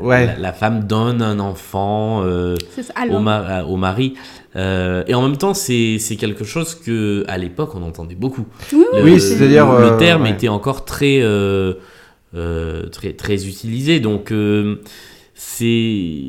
Ouais. 0.00 0.26
la, 0.26 0.36
la 0.38 0.52
femme 0.52 0.84
donne 0.84 1.22
un 1.22 1.38
enfant 1.38 2.22
euh, 2.24 2.56
C'est 2.74 2.82
ça. 2.82 2.92
au, 2.96 3.02
Alors, 3.02 3.20
ma- 3.20 3.62
au 3.64 3.76
mari. 3.76 4.14
Euh, 4.56 5.02
et 5.08 5.14
en 5.14 5.22
même 5.22 5.36
temps, 5.36 5.52
c'est 5.54 5.98
c'est 5.98 6.16
quelque 6.16 6.44
chose 6.44 6.74
que 6.76 7.24
à 7.28 7.38
l'époque 7.38 7.74
on 7.74 7.82
entendait 7.82 8.14
beaucoup. 8.14 8.46
oui, 8.72 8.84
oui, 8.92 8.98
Le- 8.98 9.04
Oui, 9.04 9.20
c'est-à-dire, 9.20 9.66
le 9.66 9.86
euh, 9.92 9.98
terme 9.98 10.22
ouais. 10.22 10.30
était 10.30 10.48
encore 10.48 10.84
très 10.84 11.18
euh, 11.22 11.74
euh, 12.36 12.86
très 12.88 13.12
très 13.14 13.46
utilisé. 13.48 13.98
Donc 14.00 14.30
euh, 14.30 14.76
c'est 15.34 16.22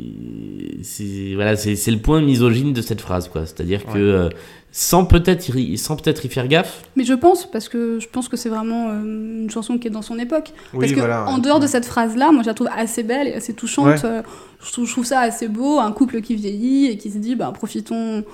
c'est 0.82 1.32
voilà, 1.36 1.56
c'est 1.56 1.76
c'est 1.76 1.92
le 1.92 2.00
point 2.00 2.22
misogyne 2.22 2.74
de 2.74 2.82
cette 2.82 3.02
phrase 3.02 3.28
quoi. 3.30 3.46
C'est-à-dire 3.46 3.86
que 3.86 3.92
Ouais. 3.92 4.00
euh, 4.00 4.30
sans 4.78 5.06
peut-être 5.06 5.56
y, 5.56 5.78
sans 5.78 5.96
peut-être 5.96 6.26
y 6.26 6.28
faire 6.28 6.50
gaffe, 6.50 6.84
mais 6.98 7.06
je 7.06 7.14
pense, 7.14 7.50
parce 7.50 7.70
que 7.70 7.98
je 8.02 8.10
pense 8.10 8.28
que 8.28 8.36
c'est 8.36 8.50
vraiment 8.50 8.90
euh, 8.90 9.44
une 9.44 9.50
chanson 9.50 9.78
qui 9.78 9.88
est 9.88 9.90
dans 9.92 10.02
son 10.02 10.20
époque. 10.20 10.52
Oui, 10.74 10.82
parce 10.82 10.92
que 10.92 11.00
voilà, 11.00 11.30
en 11.30 11.36
ouais. 11.36 11.42
dehors 11.42 11.62
de 11.62 11.68
cette 11.68 11.86
phrase-là, 11.86 12.34
moi 12.34 12.42
je 12.44 12.48
la 12.48 12.54
trouve 12.54 12.68
assez 12.76 13.04
belle 13.04 13.30
et 13.30 13.34
assez 13.36 13.54
touchante. 13.54 13.86
Ouais. 13.86 13.96
Euh, 14.04 14.22
je, 14.62 14.72
trouve, 14.74 14.86
je 14.86 14.92
trouve 14.92 15.06
ça 15.06 15.22
assez 15.22 15.48
beau, 15.48 15.80
un 15.80 15.94
couple 15.94 16.20
qui 16.20 16.36
vieillit 16.36 16.88
et 16.88 16.98
qui 16.98 17.10
se 17.10 17.20
dit, 17.20 17.36
bah, 17.36 17.54
profitons, 17.56 18.26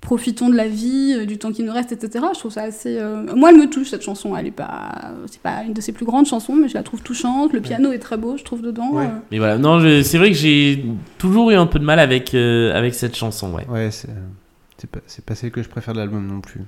profitons 0.00 0.48
de 0.48 0.54
la 0.54 0.68
vie, 0.68 1.16
euh, 1.18 1.26
du 1.26 1.38
temps 1.38 1.50
qui 1.50 1.64
nous 1.64 1.72
reste, 1.72 1.90
etc. 1.90 2.24
Je 2.34 2.38
trouve 2.38 2.52
ça 2.52 2.62
assez. 2.62 2.96
euh, 2.96 3.24
Moi, 3.34 3.50
elle 3.50 3.58
me 3.58 3.68
touche 3.68 3.88
cette 3.90 4.02
chanson. 4.02 4.36
Elle 4.36 4.46
est 4.46 4.50
pas, 4.52 4.92
c'est 5.26 5.42
pas 5.42 5.64
une 5.66 5.72
de 5.72 5.80
ses 5.80 5.90
plus 5.90 6.06
grandes 6.06 6.26
chansons, 6.26 6.54
mais 6.54 6.68
je 6.68 6.74
la 6.74 6.84
trouve 6.84 7.02
touchante. 7.02 7.52
Le 7.52 7.60
piano 7.60 7.90
est 7.90 7.98
très 7.98 8.16
beau, 8.16 8.36
je 8.36 8.44
trouve 8.44 8.62
dedans. 8.62 8.90
Ouais. 8.92 9.06
euh. 9.06 9.18
mais 9.32 9.38
voilà. 9.38 9.58
Non, 9.58 9.80
je- 9.80 10.02
c'est 10.02 10.18
vrai 10.18 10.28
que 10.30 10.36
j'ai 10.36 10.84
toujours 11.18 11.50
eu 11.50 11.54
un 11.56 11.66
peu 11.66 11.80
de 11.80 11.84
mal 11.84 11.98
avec 11.98 12.32
euh, 12.34 12.72
avec 12.78 12.94
cette 12.94 13.16
chanson. 13.16 13.52
Ouais. 13.52 13.66
Ouais, 13.68 13.90
c'est 13.90 14.08
c'est 14.80 14.90
pas, 14.90 15.00
c'est 15.06 15.24
pas 15.24 15.34
celle 15.34 15.50
que 15.50 15.62
je 15.62 15.68
préfère 15.68 15.94
de 15.94 15.98
l'album 15.98 16.26
non 16.26 16.40
plus. 16.40 16.60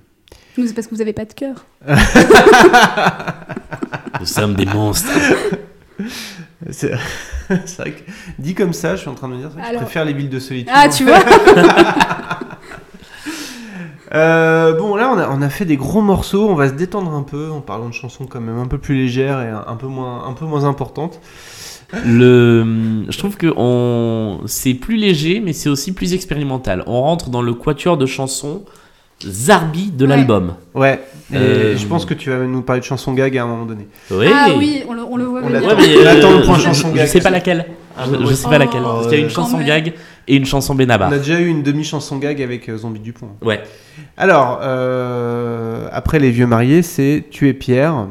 Mais 0.58 0.66
c'est 0.66 0.74
parce 0.74 0.86
que 0.86 0.94
vous 0.94 1.00
avez 1.00 1.12
pas 1.12 1.24
de 1.24 1.32
cœur. 1.32 1.64
Nous 4.20 4.26
sommes 4.26 4.54
des 4.54 4.66
monstres. 4.66 5.10
C'est 6.70 6.92
c'est 7.66 7.78
vrai 7.78 7.92
que 7.92 8.02
dit 8.38 8.54
comme 8.54 8.72
ça, 8.72 8.94
je 8.94 9.00
suis 9.00 9.10
en 9.10 9.14
train 9.14 9.28
de 9.28 9.34
me 9.34 9.38
dire 9.38 9.50
que 9.50 9.60
je 9.60 9.76
préfère 9.78 10.04
les 10.04 10.12
villes 10.12 10.30
de 10.30 10.38
solitude. 10.38 10.72
Ah, 10.72 10.88
tu 10.88 11.04
vois 11.04 11.18
Euh, 14.14 14.78
bon, 14.78 14.94
là, 14.94 15.10
on 15.10 15.18
a, 15.18 15.28
on 15.30 15.40
a 15.40 15.48
fait 15.48 15.64
des 15.64 15.76
gros 15.76 16.02
morceaux. 16.02 16.48
On 16.48 16.54
va 16.54 16.68
se 16.68 16.74
détendre 16.74 17.12
un 17.14 17.22
peu 17.22 17.50
en 17.50 17.60
parlant 17.60 17.88
de 17.88 17.94
chansons 17.94 18.26
quand 18.26 18.40
même 18.40 18.58
un 18.58 18.66
peu 18.66 18.78
plus 18.78 18.94
légères 18.94 19.40
et 19.40 19.48
un, 19.48 19.64
un 19.66 19.76
peu 19.76 19.86
moins, 19.86 20.26
un 20.26 20.34
peu 20.34 20.44
moins 20.44 20.64
importantes. 20.64 21.20
Le, 22.04 23.04
je 23.08 23.18
trouve 23.18 23.36
que 23.36 23.52
on, 23.56 24.40
c'est 24.46 24.74
plus 24.74 24.96
léger, 24.96 25.40
mais 25.44 25.52
c'est 25.52 25.68
aussi 25.68 25.92
plus 25.92 26.14
expérimental. 26.14 26.82
On 26.86 27.00
rentre 27.02 27.28
dans 27.30 27.42
le 27.42 27.52
quatuor 27.54 27.96
de 27.96 28.06
chansons 28.06 28.62
Zarbi 29.24 29.90
de 29.92 30.04
Ouais. 30.04 30.16
l'album. 30.16 30.54
Ouais. 30.74 31.00
Et 31.32 31.36
Euh, 31.36 31.76
je 31.76 31.86
pense 31.86 32.04
que 32.04 32.14
tu 32.14 32.30
vas 32.30 32.38
nous 32.44 32.62
parler 32.62 32.80
de 32.80 32.84
chansons 32.86 33.12
gag 33.12 33.36
à 33.38 33.44
un 33.44 33.46
moment 33.46 33.66
donné. 33.66 33.86
Oui. 34.10 34.26
Ah 34.34 34.48
oui, 34.56 34.82
on 34.88 34.94
le, 34.94 35.02
on 35.08 35.16
le 35.16 35.24
voit 35.24 35.42
On 35.44 35.48
l'attend. 35.48 35.68
Ouais, 35.68 35.74
mais, 35.76 35.96
On 36.02 36.06
attend 36.06 36.30
le 36.38 36.42
point 36.44 36.58
je, 36.58 36.62
chanson 36.64 36.88
je- 36.90 36.96
gag. 36.96 37.06
je 37.06 37.10
sais 37.12 37.20
pas 37.20 37.30
laquelle. 37.30 37.66
Ah, 37.96 38.04
je, 38.10 38.34
sais 38.34 38.48
pas 38.48 38.58
laquelle. 38.58 38.82
Oh, 38.84 38.94
Parce 38.94 39.06
qu'il 39.08 39.18
y 39.18 39.20
a 39.20 39.24
une 39.24 39.30
chanson 39.30 39.58
même. 39.58 39.66
gag 39.66 39.92
et 40.26 40.36
une 40.36 40.44
chanson 40.46 40.74
Benabar. 40.74 41.08
On 41.10 41.12
a 41.14 41.18
déjà 41.18 41.38
eu 41.38 41.46
une 41.46 41.62
demi-chanson 41.62 42.16
gag 42.18 42.42
avec 42.42 42.68
euh, 42.68 42.76
Zombie 42.78 42.98
Dupont. 43.00 43.28
Ouais. 43.42 43.62
Alors, 44.16 44.58
euh, 44.62 45.86
après 45.92 46.18
Les 46.18 46.30
Vieux 46.30 46.46
Mariés, 46.46 46.82
c'est 46.82 47.24
Tu 47.30 47.48
es 47.48 47.52
Pierre, 47.52 48.06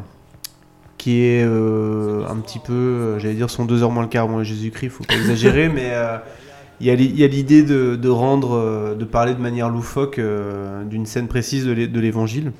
qui 1.02 1.22
est 1.24 1.44
euh, 1.44 2.28
un 2.30 2.36
petit 2.38 2.60
peu, 2.60 2.74
euh, 2.74 3.20
j'allais 3.20 3.34
dire, 3.34 3.50
son 3.50 3.66
deux 3.66 3.82
heures 3.82 3.90
moins 3.90 4.04
le 4.04 4.08
quart 4.08 4.26
avant 4.26 4.44
Jésus-Christ, 4.44 4.90
faut 4.92 5.04
pas 5.04 5.16
exagérer, 5.22 5.68
mais 5.68 5.90
euh, 5.94 6.18
il 6.80 6.86
y 6.86 6.92
a 6.92 6.94
y 6.94 7.28
l'idée 7.28 7.64
de, 7.64 7.96
de 7.96 8.10
rendre, 8.10 8.96
de 8.96 9.06
parler 9.06 9.34
de 9.34 9.40
manière 9.40 9.70
loufoque 9.70 10.20
euh, 10.20 10.84
d'une 10.84 11.08
scène 11.08 11.28
précise 11.28 11.66
de 11.66 11.72
l'é- 11.72 11.88
de 11.88 12.00
l'évangile, 12.00 12.52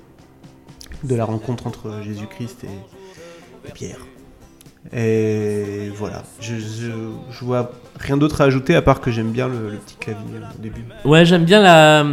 de 1.04 1.14
la 1.16 1.26
rencontre 1.26 1.68
entre 1.68 2.02
Jésus-Christ 2.04 2.64
et, 2.64 3.70
et 3.70 3.72
Pierre. 3.74 4.00
Et 4.94 5.90
voilà, 5.96 6.24
je, 6.40 6.56
je, 6.56 6.90
je 7.32 7.46
vois 7.46 7.72
rien 8.00 8.18
d'autre 8.18 8.42
à 8.42 8.46
ajouter 8.46 8.76
à 8.76 8.82
part 8.82 9.00
que 9.00 9.12
j'aime 9.12 9.30
bien 9.32 9.48
le, 9.48 9.70
le 9.70 9.78
petit 9.78 9.96
clavier 10.00 10.24
au 10.58 10.62
début. 10.62 10.84
Ouais, 11.06 11.24
j'aime 11.24 11.46
bien 11.46 11.62
la, 11.62 12.04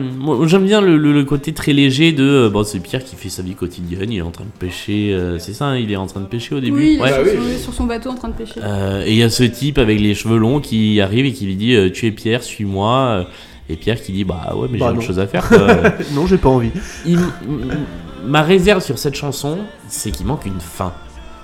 j'aime 0.46 0.64
bien 0.64 0.80
le, 0.82 0.96
le- 0.98 1.12
le 1.12 1.24
côté 1.24 1.52
très 1.54 1.72
léger 1.72 2.12
de, 2.12 2.22
euh, 2.24 2.50
bon, 2.50 2.62
c'est 2.64 2.78
Pierre 2.80 3.02
qui 3.04 3.16
fait 3.16 3.30
sa 3.30 3.42
vie 3.42 3.54
quotidienne, 3.54 4.12
il 4.12 4.18
est 4.18 4.22
en 4.22 4.30
train 4.30 4.44
de 4.44 4.50
pêcher, 4.58 5.12
euh, 5.14 5.38
c'est 5.38 5.54
ça, 5.54 5.66
hein, 5.68 5.76
il 5.78 5.90
est 5.90 5.96
en 5.96 6.06
train 6.06 6.20
de 6.20 6.26
pêcher 6.26 6.54
au 6.54 6.60
début? 6.60 6.76
Oui, 6.76 6.92
il 6.94 6.98
est 7.00 7.02
Ouais. 7.02 7.08
sur, 7.30 7.40
Bah 7.40 7.48
est 7.54 7.58
sur 7.58 7.72
son 7.74 7.84
bateau 7.86 8.10
en 8.10 8.14
train 8.14 8.28
de 8.28 8.34
pêcher. 8.34 8.60
Euh, 8.62 9.02
et 9.04 9.12
il 9.12 9.16
y 9.18 9.22
a 9.22 9.30
ce 9.30 9.44
type 9.44 9.78
avec 9.78 9.98
les 9.98 10.14
cheveux 10.14 10.38
longs 10.38 10.60
qui 10.60 11.00
arrive 11.00 11.24
et 11.24 11.32
qui 11.32 11.46
lui 11.46 11.56
dit 11.56 11.74
euh, 11.74 11.90
Tu 11.90 12.06
es 12.06 12.10
Pierre, 12.10 12.42
suis-moi. 12.42 13.26
Et 13.70 13.76
Pierre 13.76 14.00
qui 14.00 14.12
dit 14.12 14.24
Bah 14.24 14.54
ouais, 14.56 14.68
mais 14.70 14.78
Bah 14.78 14.86
j'ai 14.88 14.92
non. 14.92 14.98
autre 14.98 15.06
chose 15.06 15.18
à 15.18 15.26
faire. 15.26 15.48
non, 16.14 16.26
j'ai 16.26 16.38
pas 16.38 16.48
envie. 16.50 16.70
Il- 17.06 17.14
m- 17.18 17.78
ma 18.26 18.42
réserve 18.42 18.82
sur 18.82 18.98
cette 18.98 19.14
chanson, 19.14 19.58
c'est 19.88 20.10
qu'il 20.10 20.26
manque 20.26 20.44
une 20.46 20.60
fin. 20.60 20.92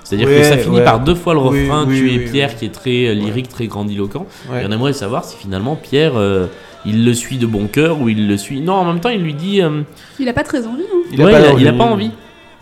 C'est-à-dire 0.05 0.27
Ouais, 0.29 0.37
que 0.37 0.43
ça 0.43 0.57
finit 0.57 0.77
ouais. 0.77 0.83
par 0.85 0.99
deux 1.01 1.15
fois 1.15 1.33
le 1.33 1.39
refrain 1.41 1.85
oui, 1.87 1.97
Tu 1.99 2.09
es 2.13 2.17
oui, 2.19 2.31
Pierre 2.31 2.49
oui. 2.51 2.55
qui 2.59 2.65
est 2.65 2.69
très 2.73 3.07
euh, 3.07 3.13
lyrique, 3.13 3.49
très 3.49 3.67
grandiloquent. 3.67 4.25
Ouais. 4.51 4.63
Et 4.63 4.65
on 4.67 4.71
aimerait 4.71 4.93
savoir 4.93 5.25
si 5.25 5.35
finalement 5.35 5.75
Pierre, 5.75 6.13
euh, 6.15 6.45
il 6.85 7.03
le 7.03 7.13
suit 7.13 7.37
de 7.37 7.45
bon 7.47 7.65
cœur 7.67 7.99
ou 7.99 8.07
il 8.09 8.27
le 8.27 8.37
suit. 8.37 8.61
Non, 8.61 8.73
en 8.73 8.85
même 8.85 8.99
temps, 9.01 9.09
il 9.09 9.21
lui 9.21 9.33
dit. 9.33 9.61
euh, 9.61 9.81
Il 10.19 10.29
a 10.29 10.33
pas 10.33 10.43
très 10.43 10.65
envie. 10.67 10.83
Hein. 10.83 11.23
ouais, 11.23 11.31
il, 11.31 11.35
a, 11.35 11.53
il 11.59 11.67
a 11.67 11.73
pas 11.73 11.85
envie. 11.85 12.11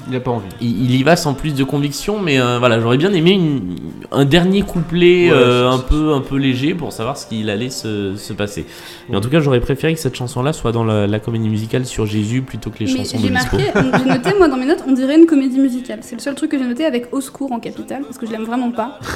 Il 0.09 0.15
a 0.15 0.19
pas 0.19 0.31
envie. 0.31 0.47
Il, 0.61 0.83
il 0.91 0.95
y 0.95 1.03
va 1.03 1.15
sans 1.15 1.33
plus 1.33 1.53
de 1.55 1.63
conviction, 1.63 2.19
mais 2.19 2.39
euh, 2.39 2.59
voilà, 2.59 2.79
j'aurais 2.79 2.97
bien 2.97 3.13
aimé 3.13 3.31
une- 3.31 3.75
un 4.11 4.25
dernier 4.25 4.61
couplet 4.61 5.29
Ouais, 5.31 5.37
euh, 5.37 5.69
un, 5.71 5.79
peu, 5.79 6.13
un 6.13 6.19
peu 6.21 6.35
léger 6.37 6.73
pour 6.73 6.91
savoir 6.91 7.17
ce 7.17 7.25
qu'il 7.25 7.49
allait 7.49 7.69
se, 7.69 8.15
se 8.15 8.33
passer. 8.33 8.65
Mais 9.09 9.15
en 9.15 9.21
tout 9.21 9.29
cas, 9.29 9.39
j'aurais 9.39 9.59
préféré 9.61 9.93
que 9.93 9.99
cette 9.99 10.15
chanson-là 10.15 10.51
soit 10.53 10.71
dans 10.71 10.83
la, 10.83 11.07
la 11.07 11.19
comédie 11.19 11.47
musicale 11.49 11.85
sur 11.85 12.05
Jésus 12.05 12.41
plutôt 12.41 12.69
que 12.69 12.79
les 12.79 12.85
Mais 12.85 12.97
chansons 12.97 13.17
de 13.17 13.23
j'ai 13.23 13.29
marqué, 13.31 13.57
j'ai 13.73 14.09
noté 14.09 14.29
moi 14.37 14.47
dans 14.49 14.57
mes 14.57 14.65
notes, 14.65 14.83
on 14.87 14.91
dirait 14.91 15.17
une 15.17 15.25
comédie 15.25 15.59
musicale. 15.59 15.99
C'est 16.01 16.15
le 16.15 16.21
seul 16.21 16.35
truc 16.35 16.51
que 16.51 16.57
j'ai 16.59 16.65
noté 16.67 16.85
avec 16.85 17.07
Au 17.13 17.21
secours 17.21 17.51
en 17.53 17.59
capitale, 17.59 18.03
parce 18.03 18.17
que 18.17 18.25
je 18.25 18.31
l'aime 18.31 18.43
vraiment 18.45 18.71
pas. 18.71 18.99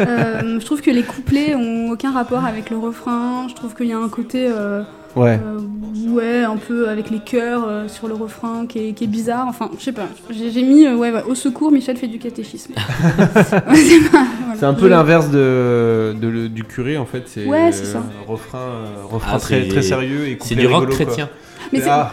Euh, 0.00 0.58
je 0.60 0.64
trouve 0.64 0.80
que 0.80 0.90
les 0.90 1.02
couplets 1.02 1.54
ont 1.54 1.90
aucun 1.90 2.12
rapport 2.12 2.44
avec 2.44 2.70
le 2.70 2.78
refrain. 2.78 3.46
Je 3.48 3.54
trouve 3.54 3.74
qu'il 3.74 3.86
y 3.86 3.92
a 3.92 3.98
un 3.98 4.08
côté, 4.08 4.48
euh, 4.50 4.82
Ouais. 5.14 5.38
euh, 5.44 6.10
ouais, 6.14 6.42
un 6.42 6.56
peu 6.56 6.88
avec 6.88 7.10
les 7.10 7.18
chœurs 7.18 7.64
euh, 7.68 7.88
sur 7.88 8.08
le 8.08 8.14
refrain 8.14 8.66
qui 8.66 8.78
est, 8.88 8.92
qui 8.92 9.04
est 9.04 9.08
bizarre. 9.08 9.46
Enfin, 9.48 9.70
je 9.78 9.84
sais 9.84 9.92
pas. 9.92 10.06
J'ai 10.30 10.62
mis, 10.62 10.86
euh, 10.86 10.96
ouais, 10.96 11.10
ouais, 11.12 11.22
Au 11.28 11.34
secours, 11.34 11.70
Michel 11.70 11.96
fait 11.96 12.06
du 12.08 12.18
catéchisme. 12.18 12.72
Ouais, 13.68 13.76
c'est 13.76 13.98
voilà. 14.00 14.68
Un 14.68 14.74
peu 14.74 14.82
Je- 14.86 14.86
l'inverse 14.90 15.30
de, 15.30 16.14
du 16.48 16.64
curé 16.64 16.96
en 16.96 17.04
fait. 17.06 17.24
C'est 17.26 17.46
Ouais, 17.46 17.72
c'est 17.72 17.84
ça. 17.84 17.98
un 17.98 18.30
refrain, 18.30 18.58
euh, 18.58 19.04
refrain 19.10 19.32
Ah, 19.34 19.38
très, 19.38 19.66
très 19.68 19.82
sérieux 19.82 20.26
et 20.28 20.38
C'est 20.40 20.54
du 20.54 20.66
rock 20.66 20.82
rigolo, 20.88 20.96
quoi. 20.96 21.06
chrétien. 21.06 21.28
Mais 21.72 21.80
c'est 21.80 21.88
Ah, 21.90 22.12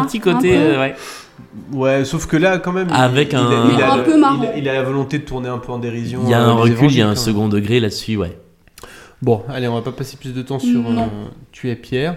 un 0.00 0.04
petit 0.04 0.20
côté. 0.20 0.56
euh, 0.56 0.78
ouais. 0.80 0.94
Ouais, 1.72 2.04
sauf 2.04 2.26
que 2.26 2.36
là, 2.36 2.58
quand 2.58 2.72
même, 2.72 2.88
Avec 2.92 3.32
il, 3.32 3.36
un- 3.36 3.48
il 3.70 3.74
a, 3.74 3.76
il 3.78 3.82
a 3.82 3.92
un 3.92 3.96
le- 3.98 4.02
peu 4.04 4.18
marrant. 4.18 4.42
il 4.42 4.46
a- 4.48 4.56
il 4.58 4.68
a 4.68 4.72
la 4.74 4.82
volonté 4.82 5.18
de 5.18 5.24
tourner 5.24 5.48
un 5.48 5.58
peu 5.58 5.72
en 5.72 5.78
dérision. 5.78 6.20
Il 6.24 6.30
y 6.30 6.34
a 6.34 6.40
un 6.42 6.52
recul, 6.52 6.90
il 6.90 6.98
y 6.98 7.00
a 7.00 7.06
un 7.06 7.08
même. 7.08 7.16
second 7.16 7.48
degré 7.48 7.80
là-dessus, 7.80 8.16
ouais. 8.16 8.36
Bon, 9.22 9.42
allez, 9.48 9.66
on 9.68 9.74
va 9.74 9.82
pas 9.82 9.92
passer 9.92 10.16
plus 10.16 10.32
de 10.32 10.42
temps 10.42 10.58
sur 10.58 10.86
euh, 10.88 11.06
Tu 11.52 11.70
es 11.70 11.76
Pierre. 11.76 12.16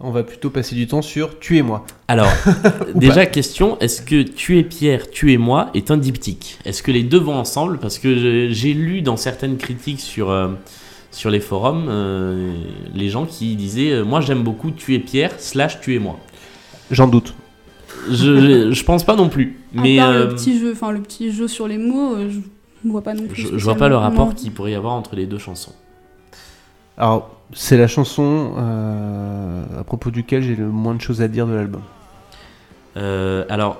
On 0.00 0.10
va 0.10 0.24
plutôt 0.24 0.50
passer 0.50 0.74
du 0.74 0.86
temps 0.86 1.02
sur 1.02 1.38
Tu 1.38 1.58
es 1.58 1.62
moi. 1.62 1.84
Alors, 2.08 2.26
déjà, 2.94 3.26
question 3.26 3.78
est-ce 3.78 4.02
que 4.02 4.22
Tu 4.22 4.58
es 4.58 4.62
Pierre, 4.64 5.10
Tu 5.10 5.32
es 5.32 5.36
moi 5.36 5.70
est 5.74 5.90
un 5.90 5.96
diptyque? 5.96 6.58
Est-ce 6.64 6.82
que 6.82 6.90
les 6.90 7.02
deux 7.02 7.20
vont 7.20 7.34
ensemble? 7.36 7.78
Parce 7.78 7.98
que 7.98 8.48
j'ai 8.50 8.74
lu 8.74 9.02
dans 9.02 9.16
certaines 9.16 9.58
critiques 9.58 10.00
sur, 10.00 10.30
euh, 10.30 10.48
sur 11.12 11.30
les 11.30 11.40
forums 11.40 11.86
euh, 11.88 12.52
les 12.94 13.10
gens 13.10 13.26
qui 13.26 13.54
disaient 13.54 13.92
euh, 13.92 14.04
Moi 14.04 14.20
j'aime 14.20 14.42
beaucoup 14.42 14.70
Tu 14.70 14.94
es 14.94 14.98
Pierre, 14.98 15.32
slash 15.38 15.80
Tu 15.80 15.94
es 15.94 15.98
moi. 15.98 16.18
J'en 16.90 17.06
doute. 17.06 17.34
Je, 18.10 18.72
je 18.72 18.84
pense 18.84 19.04
pas 19.04 19.14
non 19.14 19.28
plus. 19.28 19.58
À 19.76 19.82
Mais 19.82 19.98
part 19.98 20.10
euh, 20.10 20.26
le 20.26 20.34
petit 20.34 20.58
jeu, 20.58 20.72
enfin 20.72 20.90
le 20.90 21.00
petit 21.00 21.30
jeu 21.30 21.46
sur 21.46 21.68
les 21.68 21.78
mots, 21.78 22.16
euh, 22.16 22.28
je 22.30 22.88
vois 22.90 23.02
pas 23.02 23.14
non 23.14 23.26
plus. 23.28 23.40
je, 23.42 23.56
je 23.56 23.64
vois 23.64 23.76
pas 23.76 23.88
le 23.88 23.96
rapport 23.96 24.34
qu'il 24.34 24.50
pourrait 24.50 24.72
y 24.72 24.74
avoir 24.74 24.94
entre 24.94 25.14
les 25.14 25.26
deux 25.26 25.38
chansons. 25.38 25.74
Alors, 26.98 27.30
c'est 27.52 27.76
la 27.76 27.86
chanson 27.86 28.54
euh, 28.56 29.80
à 29.80 29.84
propos 29.84 30.10
duquel 30.10 30.42
j'ai 30.42 30.56
le 30.56 30.68
moins 30.68 30.94
de 30.94 31.00
choses 31.00 31.22
à 31.22 31.28
dire 31.28 31.46
de 31.46 31.52
l'album. 31.52 31.82
Euh, 32.96 33.44
alors, 33.48 33.78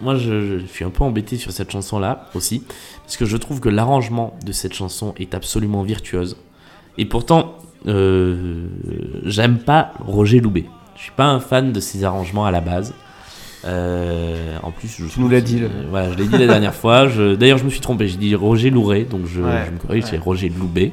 moi 0.00 0.16
je, 0.16 0.58
suis 0.66 0.84
un 0.84 0.90
peu 0.90 1.04
embêté 1.04 1.36
sur 1.36 1.52
cette 1.52 1.70
chanson-là 1.70 2.28
aussi, 2.34 2.64
parce 3.02 3.16
que 3.16 3.24
je 3.24 3.36
trouve 3.36 3.60
que 3.60 3.68
l'arrangement 3.68 4.36
de 4.44 4.52
cette 4.52 4.74
chanson 4.74 5.14
est 5.18 5.34
absolument 5.34 5.82
virtuose. 5.82 6.36
Et 6.98 7.04
pourtant, 7.04 7.56
euh, 7.86 8.66
j'aime 9.24 9.58
pas 9.58 9.92
Roger 10.00 10.40
Loubet. 10.40 10.66
Je 10.96 11.02
suis 11.02 11.12
pas 11.12 11.26
un 11.26 11.40
fan 11.40 11.72
de 11.72 11.80
ses 11.80 12.04
arrangements 12.04 12.44
à 12.44 12.50
la 12.50 12.60
base. 12.60 12.94
Euh, 13.64 14.56
en 14.62 14.70
plus, 14.72 14.88
je 14.98 15.06
Tu 15.06 15.20
nous 15.20 15.28
l'as 15.28 15.40
dit, 15.40 15.60
là. 15.60 15.66
euh, 15.66 15.84
voilà, 15.88 16.10
je 16.12 16.16
l'ai 16.18 16.26
dit 16.26 16.36
la 16.36 16.46
dernière 16.46 16.74
fois. 16.74 17.06
Je, 17.08 17.34
d'ailleurs, 17.36 17.58
je 17.58 17.64
me 17.64 17.70
suis 17.70 17.80
trompé. 17.80 18.08
J'ai 18.08 18.16
dit 18.16 18.34
Roger 18.34 18.70
Louret, 18.70 19.04
donc 19.04 19.22
je, 19.26 19.40
Ouais, 19.40 19.64
je 19.66 19.70
me 19.72 19.78
corrige, 19.78 20.04
c'est. 20.04 20.18
Roger 20.18 20.48
Loubet. 20.48 20.92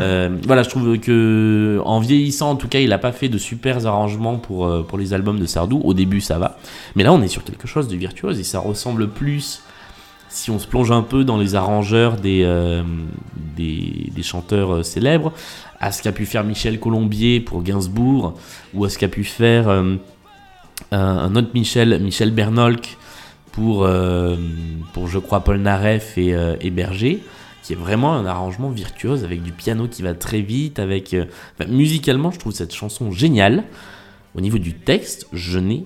Euh, 0.00 0.30
voilà, 0.46 0.62
je 0.62 0.68
trouve 0.68 0.98
que 0.98 1.80
en 1.84 1.98
vieillissant, 2.00 2.50
en 2.50 2.56
tout 2.56 2.68
cas, 2.68 2.78
il 2.78 2.92
a 2.92 2.98
pas 2.98 3.12
fait 3.12 3.28
de 3.28 3.38
super 3.38 3.84
arrangements 3.86 4.36
pour 4.36 4.86
pour 4.86 4.96
les 4.98 5.12
albums 5.12 5.38
de 5.40 5.46
Sardou. 5.46 5.80
Au 5.82 5.92
début, 5.94 6.20
ça 6.20 6.38
va, 6.38 6.56
mais 6.94 7.02
là, 7.02 7.12
on 7.12 7.20
est 7.22 7.28
sur 7.28 7.42
quelque 7.42 7.66
chose 7.66 7.88
de 7.88 7.96
virtuose 7.96 8.38
et 8.38 8.44
ça 8.44 8.60
ressemble 8.60 9.08
plus. 9.08 9.62
Si 10.30 10.50
on 10.50 10.58
se 10.58 10.66
plonge 10.66 10.90
un 10.92 11.02
peu 11.02 11.24
dans 11.24 11.38
les 11.38 11.54
arrangeurs 11.54 12.16
des, 12.16 12.46
des, 13.56 14.10
des 14.14 14.22
chanteurs 14.22 14.84
célèbres, 14.84 15.32
à 15.80 15.90
ce 15.90 16.02
qu'a 16.02 16.12
pu 16.12 16.26
faire 16.26 16.44
Michel 16.44 16.78
Colombier 16.78 17.40
pour 17.40 17.62
Gainsbourg, 17.62 18.34
ou 18.74 18.84
à 18.84 18.90
ce 18.90 18.98
qu'a 18.98 19.08
pu 19.08 19.24
faire 19.24 19.68
un, 20.90 21.34
autre 21.36 21.50
Michel, 21.54 22.00
Michel 22.00 22.30
Bernolk 22.30 22.96
pour, 23.52 23.84
euh, 23.84 24.36
pour 24.92 25.08
je 25.08 25.18
crois, 25.18 25.40
Paul 25.40 25.58
Naref 25.58 26.16
et, 26.16 26.34
euh, 26.34 26.56
et 26.60 26.70
Berger, 26.70 27.22
qui 27.62 27.72
est 27.72 27.76
vraiment 27.76 28.14
un 28.14 28.26
arrangement 28.26 28.70
virtuose 28.70 29.24
avec 29.24 29.42
du 29.42 29.52
piano 29.52 29.88
qui 29.88 30.02
va 30.02 30.14
très 30.14 30.40
vite, 30.40 30.78
avec... 30.78 31.14
euh, 31.14 31.26
musicalement, 31.68 32.30
je 32.30 32.38
trouve 32.38 32.52
cette 32.52 32.74
chanson 32.74 33.10
géniale. 33.10 33.64
Au 34.34 34.40
niveau 34.40 34.58
du 34.58 34.74
texte, 34.74 35.26
je 35.32 35.58
n'ai 35.58 35.84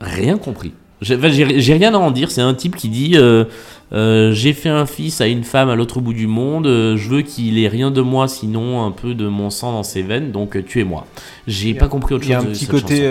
rien 0.00 0.38
compris. 0.38 0.74
J'ai 1.02 1.74
rien 1.74 1.92
à 1.94 1.98
en 1.98 2.10
dire, 2.10 2.30
c'est 2.30 2.40
un 2.40 2.54
type 2.54 2.76
qui 2.76 2.88
dit 2.88 3.12
euh, 3.16 3.44
euh, 3.92 4.32
J'ai 4.32 4.52
fait 4.54 4.70
un 4.70 4.86
fils 4.86 5.20
à 5.20 5.26
une 5.26 5.44
femme 5.44 5.68
à 5.68 5.74
l'autre 5.74 6.00
bout 6.00 6.14
du 6.14 6.26
monde, 6.26 6.66
euh, 6.66 6.96
je 6.96 7.08
veux 7.10 7.20
qu'il 7.22 7.58
ait 7.58 7.68
rien 7.68 7.90
de 7.90 8.00
moi, 8.00 8.26
sinon 8.28 8.82
un 8.84 8.90
peu 8.90 9.12
de 9.14 9.28
mon 9.28 9.50
sang 9.50 9.72
dans 9.72 9.82
ses 9.82 10.02
veines, 10.02 10.30
donc 10.32 10.56
euh, 10.56 10.62
tuez-moi. 10.62 11.06
J'ai 11.46 11.74
pas 11.74 11.88
compris 11.88 12.14
autre 12.14 12.24
Il 12.24 12.30
y 12.30 12.34
a 12.34 12.38
chose 12.40 12.48
un 12.48 12.52
petit 12.52 12.66
côté 12.66 13.02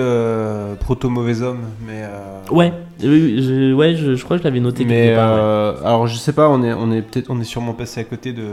proto-mauvais 0.80 1.42
homme, 1.42 1.60
mais. 1.86 2.02
euh, 2.04 2.40
Ouais, 2.52 2.74
je, 3.02 3.74
ouais 3.74 3.96
je, 3.96 4.16
je 4.16 4.24
crois 4.24 4.38
que 4.38 4.44
je 4.44 4.48
l'avais 4.48 4.60
noté 4.60 4.86
Mais 4.86 5.08
quelque 5.08 5.16
part, 5.16 5.34
ouais. 5.36 5.86
alors 5.86 6.08
je 6.08 6.16
sais 6.18 6.34
pas, 6.34 6.50
on 6.50 6.64
est, 6.64 6.74
on 6.74 6.92
est 6.92 7.02
peut-être, 7.02 7.28
on 7.30 7.40
est 7.40 7.44
sûrement 7.46 7.74
passé 7.74 8.00
à 8.02 8.04
côté 8.06 8.34
de. 8.34 8.44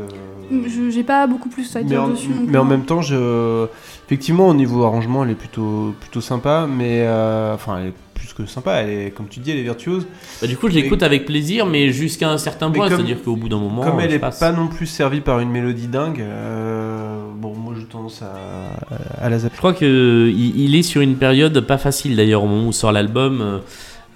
Je- 0.51 0.91
J'ai 0.91 1.03
pas 1.05 1.27
beaucoup 1.27 1.49
plus 1.49 1.75
à 1.77 1.81
mais 1.81 1.87
dire 1.87 2.03
en, 2.03 2.09
dessus. 2.09 2.29
mais 2.47 2.59
en 2.59 2.65
même 2.65 2.85
temps, 2.85 3.01
je, 3.03 3.67
effectivement, 4.07 4.49
au 4.49 4.55
niveau 4.55 4.85
arrangement, 4.85 5.25
elle 5.25 5.31
est 5.31 5.35
plutôt, 5.35 5.95
plutôt 6.01 6.21
sympa, 6.21 6.67
mais 6.69 7.03
euh, 7.07 7.55
enfin, 7.55 7.79
elle 7.81 7.89
est 7.89 7.95
plus 8.35 8.45
que 8.45 8.51
sympa. 8.51 8.73
Elle 8.83 8.91
est, 8.91 9.11
comme 9.11 9.29
tu 9.29 9.41
dis, 9.41 9.51
elle 9.51 9.59
est 9.59 9.63
virtuose. 9.63 10.07
Bah, 10.41 10.47
du 10.47 10.57
coup, 10.57 10.69
je 10.69 10.75
l'écoute 10.75 11.03
avec 11.03 11.27
plaisir, 11.27 11.67
mais 11.67 11.91
jusqu'à 11.93 12.31
un 12.31 12.39
certain 12.39 12.71
point, 12.71 12.89
c'est-à-dire 12.89 13.23
qu'au 13.23 13.37
bout 13.37 13.49
d'un 13.49 13.59
moment, 13.59 13.83
Comme 13.83 14.01
elle 14.01 14.11
je 14.11 14.17
est 14.17 14.19
passe. 14.21 14.39
pas 14.39 14.53
non 14.53 14.69
plus 14.69 14.87
servie 14.87 15.21
par 15.21 15.41
une 15.41 15.51
mélodie 15.51 15.87
dingue, 15.89 16.21
euh, 16.21 17.21
bon, 17.37 17.55
moi 17.55 17.75
j'ai 17.79 17.85
tendance 17.87 18.23
à, 18.23 19.25
à 19.25 19.29
la 19.29 19.39
zapper. 19.39 19.55
Je 19.55 19.59
crois 19.59 19.75
que 19.75 20.31
il, 20.35 20.61
il 20.61 20.75
est 20.75 20.83
sur 20.83 21.01
une 21.01 21.17
période 21.17 21.61
pas 21.61 21.79
facile 21.79 22.17
d'ailleurs 22.17 22.45
au 22.45 22.47
moment 22.47 22.69
où 22.69 22.73
sort 22.73 22.93
l'album. 22.93 23.41
euh, 23.41 23.59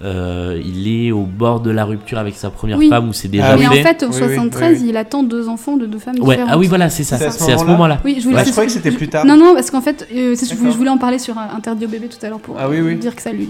euh, 0.03 0.61
il 0.65 0.87
est 1.07 1.11
au 1.11 1.23
bord 1.23 1.61
de 1.61 1.71
la 1.71 1.85
rupture 1.85 2.17
avec 2.17 2.35
sa 2.35 2.49
première 2.49 2.77
Oui. 2.77 2.89
femme 2.89 3.07
où 3.09 3.13
c'est 3.13 3.29
déjà 3.29 3.51
Ah 3.53 3.57
Mais 3.57 3.65
en 3.67 3.71
fait, 3.71 4.03
au 4.03 4.07
Oui, 4.07 4.11
oui, 4.13 4.17
73, 4.19 4.81
oui, 4.81 4.89
il 4.89 4.97
attend 4.97 5.23
deux 5.23 5.47
enfants 5.47 5.77
de 5.77 5.85
deux 5.85 5.99
femmes 5.99 6.15
Ouais, 6.19 6.35
différentes. 6.35 6.49
ah 6.51 6.57
oui, 6.57 6.67
voilà, 6.67 6.89
c'est 6.89 7.03
ça. 7.05 7.17
C'est 7.17 7.53
à 7.53 7.57
ce 7.57 7.63
moment-là. 7.65 7.99
Oui, 8.03 8.17
je 8.19 8.25
voulais. 8.25 8.37
Ouais, 8.37 8.45
je 8.45 8.51
croyais 8.51 8.67
que 8.67 8.73
c'était 8.73 8.91
plus 8.91 9.07
tard. 9.07 9.25
Non, 9.25 9.37
non, 9.37 9.53
parce 9.55 9.71
qu'en 9.71 9.81
fait, 9.81 10.07
euh, 10.13 10.35
je, 10.35 10.53
voulais, 10.77 10.89
en 10.89 10.97
parler 10.97 11.17
sur 11.19 11.37
Interdit 11.37 11.85
au 11.85 11.87
bébé 11.89 12.07
tout 12.09 12.23
à 12.25 12.29
l'heure 12.29 12.39
pour 12.39 12.57
Ah 12.59 12.69
oui, 12.69 12.77
euh, 12.79 12.83
oui. 12.87 12.95
dire 12.97 13.15
que 13.15 13.21
ça 13.21 13.31
lui, 13.31 13.47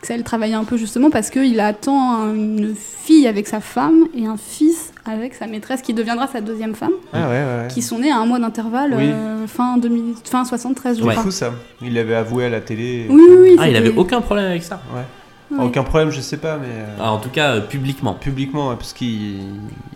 que 0.00 0.06
ça 0.06 0.16
le 0.16 0.22
travaillait 0.22 0.54
un 0.54 0.64
peu 0.64 0.76
justement 0.76 1.10
parce 1.10 1.28
qu'il 1.28 1.58
attend 1.60 2.14
un- 2.14 2.34
une 2.34 2.74
fille 2.76 3.26
avec 3.26 3.48
sa 3.48 3.60
femme 3.60 4.06
et 4.16 4.26
un 4.26 4.36
fils 4.36 4.92
avec 5.04 5.34
sa 5.34 5.46
maîtresse 5.48 5.82
qui 5.82 5.92
deviendra 5.92 6.28
sa 6.28 6.40
deuxième 6.40 6.74
femme, 6.76 6.92
Ah 7.12 7.22
ouais, 7.22 7.26
ouais. 7.28 7.32
ouais. 7.62 7.68
qui 7.68 7.82
sont 7.82 7.98
nés 7.98 8.10
à 8.12 8.18
un 8.18 8.26
mois 8.26 8.38
d'intervalle 8.38 8.94
Oui. 8.96 9.04
euh, 9.06 9.46
fin 9.48 9.76
2000, 9.76 10.14
fin 10.24 10.44
73, 10.44 10.98
je 10.98 11.02
C'est 11.02 11.08
Ouais. 11.08 11.14
fou 11.16 11.30
ça. 11.32 11.50
Il 11.82 11.94
l'avait 11.94 12.14
avoué 12.14 12.44
à 12.44 12.48
la 12.48 12.60
télé. 12.60 13.06
Oui, 13.10 13.22
oui, 13.28 13.36
oui. 13.42 13.56
Ah, 13.58 13.68
il 13.68 13.74
avait 13.76 13.92
aucun 13.96 14.20
problème 14.20 14.46
avec 14.46 14.62
ça. 14.62 14.80
Ouais. 14.94 15.02
Ouais. 15.50 15.64
Aucun 15.64 15.82
problème, 15.82 16.10
je 16.10 16.20
sais 16.20 16.36
pas, 16.36 16.58
mais 16.58 16.68
euh, 16.70 16.96
Ah, 17.00 17.12
en 17.12 17.18
tout 17.18 17.28
cas, 17.30 17.56
euh, 17.56 17.60
publiquement. 17.60 18.14
publiquement, 18.14 18.68
ouais, 18.70 18.76
parce 18.76 18.92
qu'il 18.92 19.40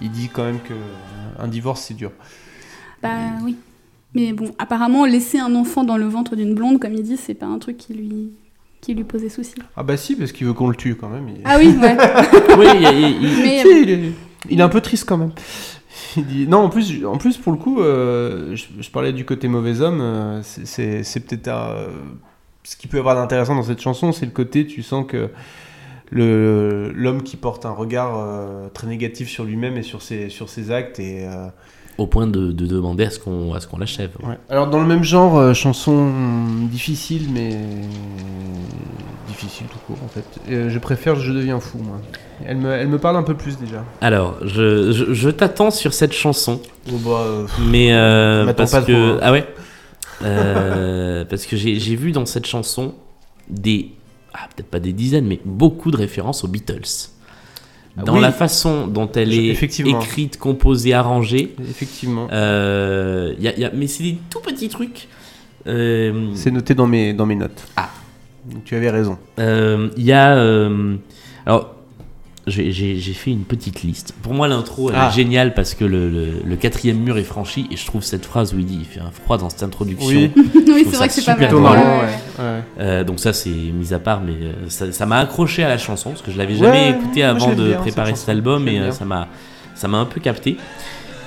il 0.01 0.11
dit 0.11 0.29
quand 0.33 0.45
même 0.45 0.59
que 0.61 0.75
un 1.39 1.47
divorce 1.49 1.83
c'est 1.83 1.95
dur. 1.95 2.11
Bah 3.03 3.11
oui. 3.43 3.57
Mais 4.15 4.33
bon, 4.33 4.51
apparemment, 4.59 5.05
laisser 5.05 5.39
un 5.39 5.55
enfant 5.55 5.85
dans 5.85 5.97
le 5.97 6.07
ventre 6.07 6.37
d'une 6.37 6.55
blonde, 6.55 6.79
comme 6.81 6.95
il 6.95 7.03
dit, 7.03 7.17
c'est 7.17 7.35
pas 7.35 7.47
un 7.47 7.59
truc 7.59 7.77
qui 7.77 7.95
lui, 7.95 8.31
qui 8.81 8.95
lui 8.95 9.05
posait 9.05 9.29
souci. 9.29 9.55
Ah 9.77 9.83
bah 9.83 9.97
si, 9.97 10.15
parce 10.17 10.31
qu'il 10.33 10.47
veut 10.47 10.53
qu'on 10.53 10.69
le 10.69 10.77
tue 10.77 10.95
quand 10.97 11.09
même. 11.09 11.29
Il... 11.29 11.41
Ah 11.45 11.57
oui, 11.59 11.75
ouais. 11.81 11.97
oui, 12.59 12.67
il 12.81 12.87
a- 12.87 12.93
il- 12.93 13.23
il- 13.25 13.43
Mais 13.43 13.63
Si, 13.63 13.83
il, 13.83 13.91
est... 13.91 14.13
il 14.51 14.61
est 14.61 14.63
un 14.63 14.69
peu 14.69 14.81
triste 14.81 15.05
quand 15.09 15.19
même. 15.19 15.33
Il 16.17 16.25
dit... 16.27 16.47
Non, 16.47 16.59
en 16.59 16.69
plus, 16.69 17.05
en 17.05 17.17
plus 17.19 17.37
pour 17.39 17.51
le 17.53 17.59
coup, 17.59 17.81
euh, 17.81 18.55
je, 18.55 18.67
je 18.81 18.91
parlais 18.91 19.13
du 19.13 19.25
côté 19.25 19.49
mauvais 19.49 19.81
homme. 19.81 20.01
euh, 20.01 20.43
c'est- 20.45 20.65
c'est 20.67 21.03
c'est 21.03 21.21
peut-être 21.21 21.49
un- 21.49 21.87
ce 22.65 22.77
qui 22.77 22.87
peut 22.89 22.97
y 22.97 23.01
avoir 23.01 23.15
d'intéressant 23.15 23.55
dans 23.55 23.63
cette 23.63 23.81
chanson, 23.81 24.13
c'est 24.13 24.27
le 24.27 24.33
côté, 24.33 24.67
tu 24.67 24.83
sens 24.83 25.05
que 25.07 25.31
le 26.11 26.93
l'homme 26.95 27.23
qui 27.23 27.37
porte 27.37 27.65
un 27.67 27.71
regard 27.71 28.19
euh, 28.19 28.69
très 28.75 28.87
négatif 28.87 29.29
sur 29.29 29.45
lui-même 29.45 29.77
et 29.77 29.83
sur 29.83 30.03
ses 30.03 30.29
sur 30.29 30.49
ses 30.49 30.71
actes 30.71 31.01
et 31.01 31.27
euh, 31.27 31.47
au 31.99 32.07
point 32.07 32.27
de, 32.27 32.53
de 32.53 32.67
demander 32.67 33.05
à 33.05 33.11
ce 33.11 33.19
qu'on 33.19 33.55
à 33.55 33.61
ce 33.61 33.67
qu'on 33.69 33.79
l'achève. 33.79 34.11
Ouais. 34.23 34.39
Alors 34.51 34.69
dans 34.69 34.81
le 34.81 34.87
même 34.87 35.03
genre, 35.03 35.37
euh, 35.39 35.55
chanson 35.55 36.11
difficile 36.71 37.29
mais 37.33 37.57
difficile 39.29 39.67
tout 39.67 39.79
court 39.87 39.99
en 40.05 40.09
fait. 40.09 40.25
Je 40.69 40.79
préfère 40.79 41.17
Je 41.17 41.33
deviens 41.33 41.59
fou 41.61 41.79
moi. 41.79 41.99
Elle 42.47 42.59
me, 42.59 42.71
elle 42.73 42.89
me 42.89 42.99
parle 42.99 43.17
un 43.17 43.23
peu 43.23 43.35
plus 43.35 43.59
déjà. 43.59 43.85
Alors, 44.01 44.37
je, 44.43 44.91
je, 44.93 45.15
je 45.15 45.31
t'attends 45.31 45.71
sur 45.71 45.95
cette 45.95 46.13
chanson, 46.13 46.61
Bon, 46.89 46.99
bah, 46.99 47.47
mais 47.71 47.91
parce 48.57 48.73
pas 48.73 48.83
que 48.83 48.93
trop, 48.93 49.15
hein. 49.17 49.19
ah 49.23 49.33
ouais, 49.33 49.47
Euh, 50.23 51.25
parce 51.25 51.47
que 51.47 51.57
j'ai 51.57 51.97
vu 51.97 52.13
dans 52.13 52.27
cette 52.27 52.47
chanson 52.47 52.95
des 53.49 53.91
ah, 54.33 54.49
peut-être 54.55 54.69
pas 54.71 54.81
des 54.81 54.93
dizaines, 54.93 55.27
mais 55.27 55.41
beaucoup 55.45 55.91
de 55.91 55.97
références 55.97 56.43
aux 56.45 56.49
Beatles. 56.49 57.11
dans 57.97 58.15
Oui. 58.17 58.21
la 58.21 58.33
façon 58.33 58.89
dont 58.89 59.09
elle 59.13 59.33
est 59.33 59.51
écrite, 59.51 60.37
composée, 60.39 60.93
arrangée. 60.95 61.55
Effectivement. 61.71 62.27
Euh, 62.33 63.35
y 63.39 63.47
a- 63.47 63.57
y 63.57 63.65
a- 63.65 63.71
mais 63.73 63.87
c'est 63.87 64.03
des 64.03 64.19
tout 64.31 64.41
petits 64.41 64.69
trucs. 64.69 65.07
Euh, 65.69 66.31
C'est 66.35 66.51
noté 66.51 66.75
dans 66.75 66.89
mes, 66.89 67.13
dans 67.13 67.27
mes 67.27 67.37
notes. 67.37 67.63
Ah. 67.77 67.91
Tu 68.65 68.75
avais 68.75 68.91
raison. 68.91 69.17
Euh, 69.39 69.91
Il 69.97 70.03
y 70.05 70.13
a. 70.13 70.37
euh, 70.37 70.97
alors, 71.47 71.74
j'ai 72.47 72.99
fait 73.15 73.31
une 73.31 73.45
petite 73.45 73.83
liste. 73.83 74.15
Pour 74.23 74.35
moi, 74.35 74.49
l'intro, 74.49 74.91
elle 74.91 74.97
Ah. 74.99 75.09
est 75.11 75.15
géniale 75.17 75.55
parce 75.55 75.75
que 75.75 75.85
le, 75.85 76.11
le- 76.11 76.43
le 76.45 76.57
quatrième 76.57 76.99
mur 76.99 77.17
est 77.17 77.23
franchi 77.25 77.67
et 77.71 77.77
je 77.77 77.87
trouve 77.87 78.03
cette 78.03 78.27
phrase 78.27 78.53
où 78.55 78.59
il 78.59 78.67
dit 78.67 78.77
il 78.81 78.85
fait 78.85 79.01
un 79.01 79.11
froid 79.11 79.39
dans 79.39 79.49
cette 79.51 79.63
introduction. 79.63 80.09
Oui. 80.09 80.31
oui, 80.37 80.53
trouve 80.53 80.75
c'est 80.85 80.91
ça 80.93 80.97
vrai 80.99 81.09
que 81.09 81.15
c'est 81.15 81.25
pas 81.25 81.33
super 81.35 81.37
mal. 81.37 81.49
Plutôt 81.49 81.57
Ouais, 81.57 81.63
marrant, 81.63 82.01
Ouais. 82.01 82.63
Euh, 82.81 83.05
donc, 83.05 83.21
ça, 83.21 83.33
c'est 83.33 83.49
mis 83.51 83.95
à 83.95 83.99
part, 83.99 84.21
mais 84.21 84.33
euh, 84.33 84.53
ça 84.69 85.07
m'a 85.07 85.19
accroché 85.21 85.65
à 85.65 85.69
la 85.69 85.79
chanson 85.79 86.11
parce 86.11 86.23
que 86.23 86.31
je 86.33 86.39
l'avais 86.39 86.55
jamais 86.57 86.71
Ouais, 86.71 86.91
écouté 86.91 87.21
moi, 87.21 87.31
avant 87.31 87.55
de 87.55 87.69
bien 87.69 87.77
préparer 87.79 88.15
cet 88.15 88.29
album 88.29 88.69
et 88.69 88.79
euh, 88.79 88.91
ça 88.91 89.05
m'a 89.05 89.29
ça 89.75 89.89
m'a 89.89 89.99
un 89.99 90.05
peu 90.05 90.21
capté. 90.21 90.57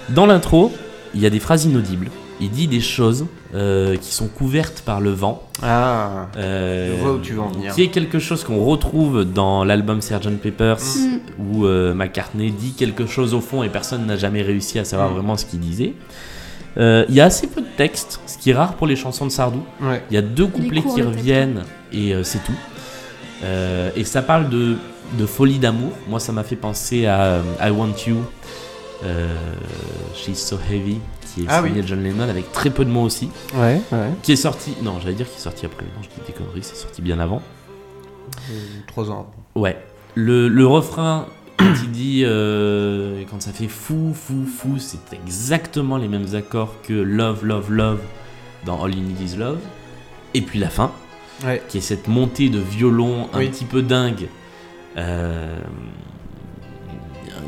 Dans 0.10 0.26
l'intro, 0.26 0.72
il 1.16 1.22
y 1.22 1.26
a 1.26 1.30
des 1.30 1.40
phrases 1.40 1.66
inaudibles. 1.66 2.10
Il 2.40 2.52
dit 2.52 2.68
des 2.68 2.82
choses 2.82 3.26
euh, 3.56 3.96
qui 3.96 4.14
sont 4.14 4.28
couvertes 4.28 4.82
par 4.86 5.02
le 5.02 5.10
vent. 5.10 5.44
Ah. 5.64 6.28
Euh, 6.38 6.96
Je 6.96 7.02
vois 7.02 7.14
où 7.14 7.20
tu 7.20 7.34
veux 7.34 7.42
en 7.42 7.50
venir. 7.50 7.74
Qui 7.74 7.82
est 7.84 7.88
quelque 7.88 8.20
chose 8.20 8.44
qu'on 8.44 8.64
retrouve 8.64 9.26
dans 9.26 9.64
l'album 9.64 10.02
Sgt 10.02 10.38
Pepper's 10.42 10.98
Mm. 10.98 11.20
où 11.40 11.66
euh, 11.66 11.94
McCartney 11.96 12.52
dit 12.52 12.74
quelque 12.74 13.08
chose 13.08 13.34
au 13.34 13.42
fond 13.42 13.64
et 13.64 13.70
personne 13.70 14.06
n'a 14.06 14.18
jamais 14.18 14.44
réussi 14.44 14.78
à 14.78 14.86
savoir 14.86 15.10
Mm. 15.10 15.14
vraiment 15.14 15.36
ce 15.38 15.46
qu'il 15.46 15.60
disait. 15.60 15.94
Euh, 16.78 17.06
Il 17.10 17.16
y 17.16 17.22
a 17.22 17.26
assez 17.26 17.48
peu 17.48 17.62
de 17.62 17.68
texte, 17.76 18.20
ce 18.28 18.38
qui 18.38 18.52
est 18.52 18.54
rare 18.54 18.76
pour 18.76 18.86
les 18.86 18.96
chansons 18.96 19.26
de 19.26 19.32
Sardou. 19.32 19.64
Ouais. 19.82 20.04
Il 20.12 20.14
y 20.14 20.18
a 20.18 20.22
deux 20.22 20.46
couplets 20.46 20.84
qui 20.84 21.02
reviennent 21.02 21.64
et 21.92 22.14
euh, 22.14 22.24
c'est 22.24 22.44
tout. 22.44 22.54
Euh, 23.44 23.90
et 23.96 24.04
ça 24.04 24.22
parle 24.22 24.50
de, 24.50 24.76
de 25.18 25.26
folie 25.26 25.58
d'amour. 25.58 25.92
Moi, 26.08 26.20
ça 26.20 26.32
m'a 26.34 26.44
fait 26.44 26.56
penser 26.56 27.08
à 27.08 27.20
euh, 27.22 27.42
I 27.62 27.72
Want 27.72 27.96
You, 28.08 28.18
euh, 29.06 29.34
She's 30.16 30.38
So 30.40 30.58
Heavy, 30.72 31.00
qui 31.38 31.44
est 31.44 31.48
Ah 31.50 31.62
signé 31.64 31.82
oui. 31.82 31.88
John 31.88 32.04
Lennon 32.04 32.28
avec 32.30 32.52
très 32.52 32.70
peu 32.70 32.84
de 32.86 32.90
mots 32.90 33.04
aussi 33.04 33.30
Ouais, 33.56 33.80
ouais. 33.92 34.10
qui 34.24 34.32
est 34.32 34.36
sorti. 34.38 34.74
Non, 34.82 35.00
j'allais 35.02 35.16
dire 35.16 35.28
qu'il 35.28 35.38
est 35.38 35.42
sorti 35.42 35.66
après. 35.66 35.84
Non, 35.86 36.02
je 36.02 36.08
dis 36.10 36.28
des 36.28 36.34
conneries, 36.34 36.64
c'est 36.64 36.76
sorti 36.76 37.02
bien 37.02 37.20
avant. 37.20 37.42
Euh, 38.52 38.54
Trois 38.88 39.10
ans. 39.12 39.30
Ouais. 39.56 39.78
Le, 40.16 40.48
le 40.48 40.66
refrain, 40.68 41.28
quand 41.58 41.66
il 41.84 41.92
dit. 41.92 42.24
euh, 42.26 43.24
quand 43.30 43.42
ça 43.42 43.52
fait 43.52 43.68
fou, 43.68 44.14
fou, 44.14 44.46
fou, 44.46 44.78
c'est 44.80 45.14
exactement 45.14 45.98
les 45.98 46.08
mêmes 46.08 46.34
accords 46.36 46.74
que 46.84 46.94
Love, 46.94 47.46
Love, 47.46 47.72
Love 47.72 48.00
dans 48.66 48.84
All 48.84 48.96
You 48.96 49.02
Need 49.02 49.22
Is 49.22 49.36
Love. 49.38 49.60
Et 50.34 50.42
puis 50.42 50.60
la 50.60 50.70
fin, 50.70 50.92
Ouais. 51.46 51.62
qui 51.70 51.78
est 51.78 51.82
cette 51.82 52.08
montée 52.08 52.50
de 52.50 52.58
violon 52.60 53.28
un 53.34 53.40
Oui. 53.40 53.50
petit 53.50 53.66
peu 53.66 53.82
dingue. 53.84 54.28
euh, 54.98 55.56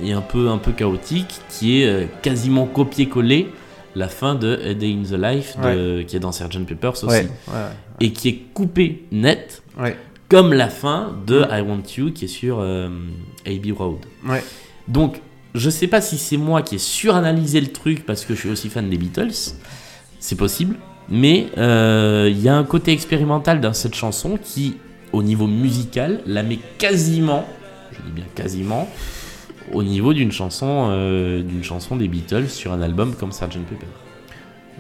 et 0.04 0.14
un 0.14 0.22
peu, 0.22 0.50
un 0.50 0.60
peu 0.60 0.72
chaotique, 0.72 1.42
qui 1.50 1.82
est 1.82 2.08
quasiment 2.22 2.66
copié-collé 2.68 3.52
la 3.96 4.08
fin 4.08 4.36
de 4.36 4.60
A 4.66 4.74
Day 4.74 4.94
in 4.94 5.04
the 5.04 5.20
Life, 5.20 5.56
de- 5.62 6.04
qui 6.04 6.16
est 6.16 6.20
dans 6.20 6.32
Sgt. 6.32 6.66
Pepper's 6.66 7.04
aussi, 7.04 7.16
Ouais. 7.16 7.28
Ouais. 7.48 7.70
et 8.02 8.12
qui 8.14 8.30
est 8.30 8.40
coupé 8.54 9.04
net, 9.12 9.64
comme 10.30 10.54
la 10.54 10.70
fin 10.70 11.16
de 11.26 11.42
I 11.52 11.62
Want 11.62 11.84
You, 11.98 12.12
qui 12.12 12.26
est 12.26 12.30
sur 12.30 12.60
euh, 12.60 12.90
Abbey 13.46 13.72
Road. 13.72 13.98
Donc, 14.88 15.22
je 15.56 15.70
sais 15.70 15.88
pas 15.88 16.02
si 16.02 16.18
c'est 16.18 16.38
moi 16.38 16.62
qui 16.62 16.76
ai 16.76 16.80
suranalysé 16.80 17.60
le 17.62 17.68
truc 17.72 18.06
parce 18.06 18.26
que 18.26 18.36
je 18.36 18.42
suis 18.42 18.50
aussi 18.50 18.70
fan 18.70 18.90
des 18.90 18.98
Beatles, 18.98 19.54
c'est 20.20 20.36
possible, 20.38 20.76
mais 21.10 21.48
euh, 21.58 22.28
il 22.32 22.40
y 22.40 22.48
a 22.50 22.56
un 22.56 22.64
côté 22.64 22.92
expérimental 22.92 23.60
dans 23.62 23.74
cette 23.74 23.96
chanson 23.96 24.38
qui, 24.42 24.78
au 25.12 25.24
niveau 25.24 25.48
musical, 25.48 26.22
la 26.28 26.44
met 26.44 26.60
quasiment, 26.78 27.48
je 27.92 27.98
dis 28.06 28.12
bien 28.12 28.26
quasiment, 28.36 28.88
au 29.74 29.84
niveau 29.84 30.14
d'une 30.14 30.32
chanson, 30.32 30.88
euh, 30.92 31.42
d'une 31.42 31.64
chanson 31.64 31.96
des 31.96 32.08
Beatles 32.08 32.48
sur 32.50 32.72
un 32.74 32.82
album 32.82 33.14
comme 33.16 33.32
Sgt 33.32 33.60
Pepper. 33.70 33.86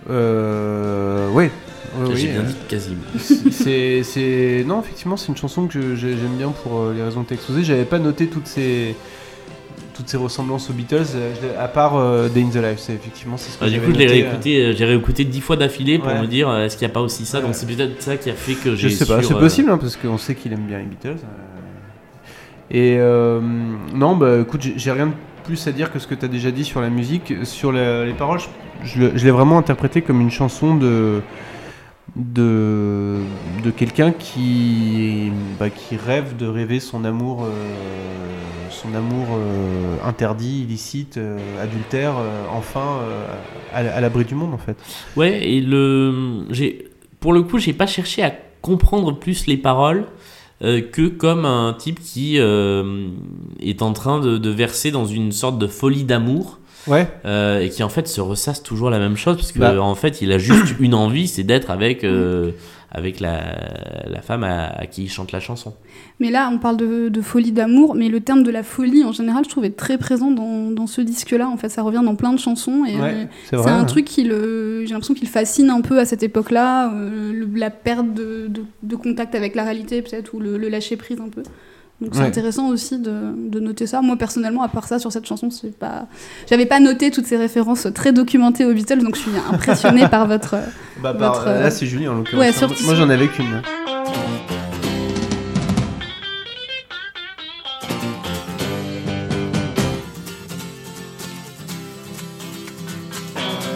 Euh, 0.10 1.30
ouais. 1.32 1.52
Ouais, 1.98 2.16
J'ai 2.16 2.28
oui, 2.28 2.32
bien 2.34 2.42
euh, 2.42 2.44
dit 2.44 2.56
quasiment. 2.68 3.02
c'est, 3.52 4.04
c'est, 4.04 4.64
non, 4.68 4.80
effectivement, 4.82 5.18
c'est 5.18 5.28
une 5.30 5.38
chanson 5.38 5.68
que 5.68 5.74
je- 5.74 5.96
j'ai- 5.96 6.18
j'aime 6.18 6.36
bien 6.38 6.50
pour 6.50 6.80
euh, 6.82 6.94
les 6.96 7.02
raisons 7.04 7.24
que 7.24 7.30
t'as 7.30 7.36
exposées. 7.36 7.64
J'avais 7.64 7.86
pas 7.86 7.98
noté 8.00 8.28
toutes 8.28 8.46
ces, 8.48 8.96
toutes 9.96 10.08
ces 10.08 10.18
ressemblances 10.18 10.70
aux 10.70 10.74
Beatles, 10.74 11.06
euh, 11.16 11.34
je 11.42 11.60
à 11.60 11.68
part 11.68 11.96
euh, 11.98 12.30
Day 12.30 12.42
in 12.44 12.50
the 12.50 12.56
Life. 12.64 12.78
C'est 12.78 12.94
effectivement 12.94 13.38
c'est 13.38 13.52
ce 13.52 13.58
que 13.58 13.66
Ah, 13.66 13.70
du 13.70 13.80
coup, 13.82 13.92
je 13.92 13.98
l'ai 13.98 14.08
réécouté, 14.08 14.66
euh, 14.66 14.74
j'ai 14.76 14.86
réécouté 14.86 15.26
dix 15.26 15.42
fois 15.42 15.56
d'affilée 15.58 15.98
pour 16.00 16.08
Ouais. 16.10 16.22
me 16.22 16.28
dire 16.28 16.54
est-ce 16.58 16.78
qu'il 16.78 16.88
n'y 16.88 16.92
a 16.92 16.94
pas 16.94 17.02
aussi 17.02 17.26
ça? 17.26 17.40
Ouais. 17.40 17.46
Donc 17.46 17.56
c'est 17.56 17.66
peut-être 17.66 18.02
ça 18.02 18.18
qui 18.18 18.30
a 18.30 18.34
fait 18.36 18.54
que 18.54 18.72
Je 18.76 18.88
j'ai. 18.88 18.90
sais 18.92 19.06
pas, 19.06 19.22
sur, 19.22 19.30
c'est 19.36 19.40
possible 19.40 19.72
hein, 19.72 19.78
parce 19.78 19.96
qu'on 19.96 20.18
sait 20.18 20.36
qu'il 20.36 20.54
aime 20.54 20.66
bien 20.68 20.78
les 20.80 20.86
Beatles. 20.86 21.18
Et 22.72 22.98
euh, 23.00 23.42
non, 23.94 24.16
bah 24.16 24.40
écoute, 24.42 24.62
j'ai- 24.76 24.92
rien 24.92 25.08
de 25.08 25.14
plus 25.44 25.68
à 25.68 25.72
dire 25.72 25.92
que 25.92 26.00
ce 26.00 26.08
que 26.08 26.16
tu 26.16 26.26
as 26.26 26.28
déjà 26.28 26.52
dit 26.52 26.64
sur 26.64 26.82
la 26.82 26.90
musique. 26.90 27.34
Sur 27.44 27.72
les 27.72 28.14
paroles, 28.18 28.40
je, 28.84 29.04
l'ai 29.04 29.32
vraiment 29.32 29.58
interprété 29.58 30.02
comme 30.02 30.22
une 30.22 30.32
chanson 30.32 30.76
de 30.76 31.22
de, 32.16 33.20
de 33.64 33.70
quelqu'un 33.70 34.12
qui, 34.12 35.32
bah, 35.60 35.70
qui 35.70 35.96
rêve 35.96 36.36
de 36.38 36.48
rêver 36.48 36.80
son 36.80 37.06
amour, 37.06 37.44
euh, 37.44 37.50
son 38.72 38.96
amour 38.96 39.28
euh, 39.32 39.96
interdit, 40.04 40.64
illicite, 40.64 41.20
adultère, 41.62 42.16
enfin 42.52 43.00
à, 43.74 44.02
l'abri 44.02 44.26
du 44.26 44.36
monde 44.36 44.54
en 44.54 44.58
fait. 44.58 44.76
Ouais, 45.16 45.48
et 45.48 45.62
le. 45.62 46.46
Pour 47.20 47.34
le 47.34 47.44
coup, 47.44 47.58
j'ai 47.58 47.74
pas 47.74 47.88
cherché 47.88 48.24
à 48.24 48.32
comprendre 48.62 49.18
plus 49.18 49.48
les 49.48 49.58
paroles 49.58 50.06
euh, 50.62 50.82
que 50.82 51.08
comme 51.08 51.46
un 51.46 51.74
type 51.74 52.00
qui 52.02 52.40
euh, 52.40 53.10
est 53.60 53.82
en 53.82 53.94
train 53.94 54.20
de, 54.20 54.38
de 54.38 54.50
verser 54.50 54.92
dans 54.92 55.06
une 55.06 55.32
sorte 55.32 55.58
de 55.58 55.68
folie 55.68 56.04
d'amour. 56.04 56.60
Ouais. 56.90 57.08
euh, 57.26 57.60
et 57.62 57.70
qui 57.70 57.84
en 57.84 57.90
fait 57.90 58.08
se 58.08 58.20
ressasse 58.22 58.62
toujours 58.64 58.90
la 58.90 59.00
même 59.00 59.16
chose 59.18 59.36
parce 59.38 59.52
que 59.52 59.60
Bah. 59.60 59.80
en 59.82 59.96
fait 59.96 60.22
il 60.22 60.32
a 60.32 60.38
juste 60.38 60.76
une 60.80 60.94
envie 60.96 61.28
c'est 61.28 61.44
d'être 61.44 61.70
avec 61.72 62.04
euh, 62.04 62.52
avec 62.92 63.20
la, 63.20 63.40
la 64.08 64.22
femme 64.22 64.44
à, 64.44 64.66
à 64.66 64.88
qui 64.88 65.04
il 65.04 65.10
chante 65.10 65.32
la 65.32 65.40
chanson 65.40 65.76
Mais 66.20 66.32
là, 66.32 66.50
on 66.52 66.58
parle 66.58 66.76
de, 66.78 67.10
de 67.10 67.22
folie 67.22 67.52
d'amour, 67.52 67.94
mais 67.94 68.10
le 68.10 68.20
terme 68.20 68.42
de 68.42 68.50
la 68.50 68.64
folie, 68.64 69.04
en 69.04 69.12
général, 69.12 69.44
je 69.46 69.50
trouve 69.50 69.64
est 69.64 69.78
très 69.78 70.00
présent 70.00 70.32
dans, 70.32 70.72
dans 70.72 70.88
ce 70.88 71.02
disque-là. 71.02 71.48
En 71.48 71.56
fait, 71.56 71.70
ça 71.70 71.84
revient 71.84 72.02
dans 72.04 72.16
plein 72.16 72.34
de 72.34 72.40
chansons. 72.40 72.86
Et 72.86 72.96
Ouais, 72.96 73.14
euh, 73.14 73.26
c'est 73.48 73.56
un 73.58 73.82
hein. 73.82 73.86
truc 73.86 74.06
qui 74.06 74.24
le, 74.24 74.86
j'ai 74.88 74.94
l'impression 74.94 75.14
qu'il 75.14 75.28
fascine 75.28 75.70
un 75.70 75.82
peu 75.82 76.00
à 76.00 76.06
cette 76.06 76.24
époque-là, 76.24 76.92
euh, 76.96 77.32
le- 77.32 77.48
la 77.60 77.70
perte 77.70 78.12
de, 78.16 78.48
de- 78.48 78.64
de 78.82 78.96
contact 78.96 79.36
avec 79.36 79.54
la 79.54 79.66
réalité 79.66 80.02
peut-être, 80.02 80.34
ou 80.34 80.40
le, 80.40 80.58
le 80.58 80.68
lâcher 80.68 80.98
prise 80.98 81.20
un 81.22 81.30
peu. 81.30 81.44
Donc 82.02 82.12
c'est 82.14 82.22
Ouais. 82.22 82.28
intéressant 82.28 82.70
aussi 82.70 82.98
de, 82.98 83.12
de 83.50 83.60
noter 83.60 83.86
ça. 83.86 84.02
Moi 84.02 84.16
personnellement, 84.16 84.64
à 84.64 84.70
part 84.70 84.88
ça, 84.88 85.00
sur 85.00 85.12
cette 85.12 85.26
chanson, 85.26 85.50
c'est 85.50 85.78
pas, 85.78 86.08
j'avais 86.50 86.66
pas 86.66 86.80
noté 86.80 87.12
toutes 87.12 87.26
ces 87.26 87.36
références 87.38 87.88
très 87.94 88.14
documentées 88.14 88.66
aux 88.66 88.74
Beatles, 88.74 89.00
donc 89.04 89.16
je 89.16 89.22
suis 89.22 89.32
impressionnée 89.52 90.08
par 90.08 90.28
votre. 90.28 90.56
Bah, 91.02 91.14
par- 91.14 91.34
votre, 91.36 91.48
euh, 91.48 91.64
Là, 91.64 91.72
c'est 91.72 91.86
Julie 91.86 92.10
en 92.10 92.16
l'occurrence. 92.16 92.62
ouais, 92.62 92.68
Moi, 92.86 92.96
j'en 92.96 93.10
avais 93.10 93.28
qu'une. 93.30 93.62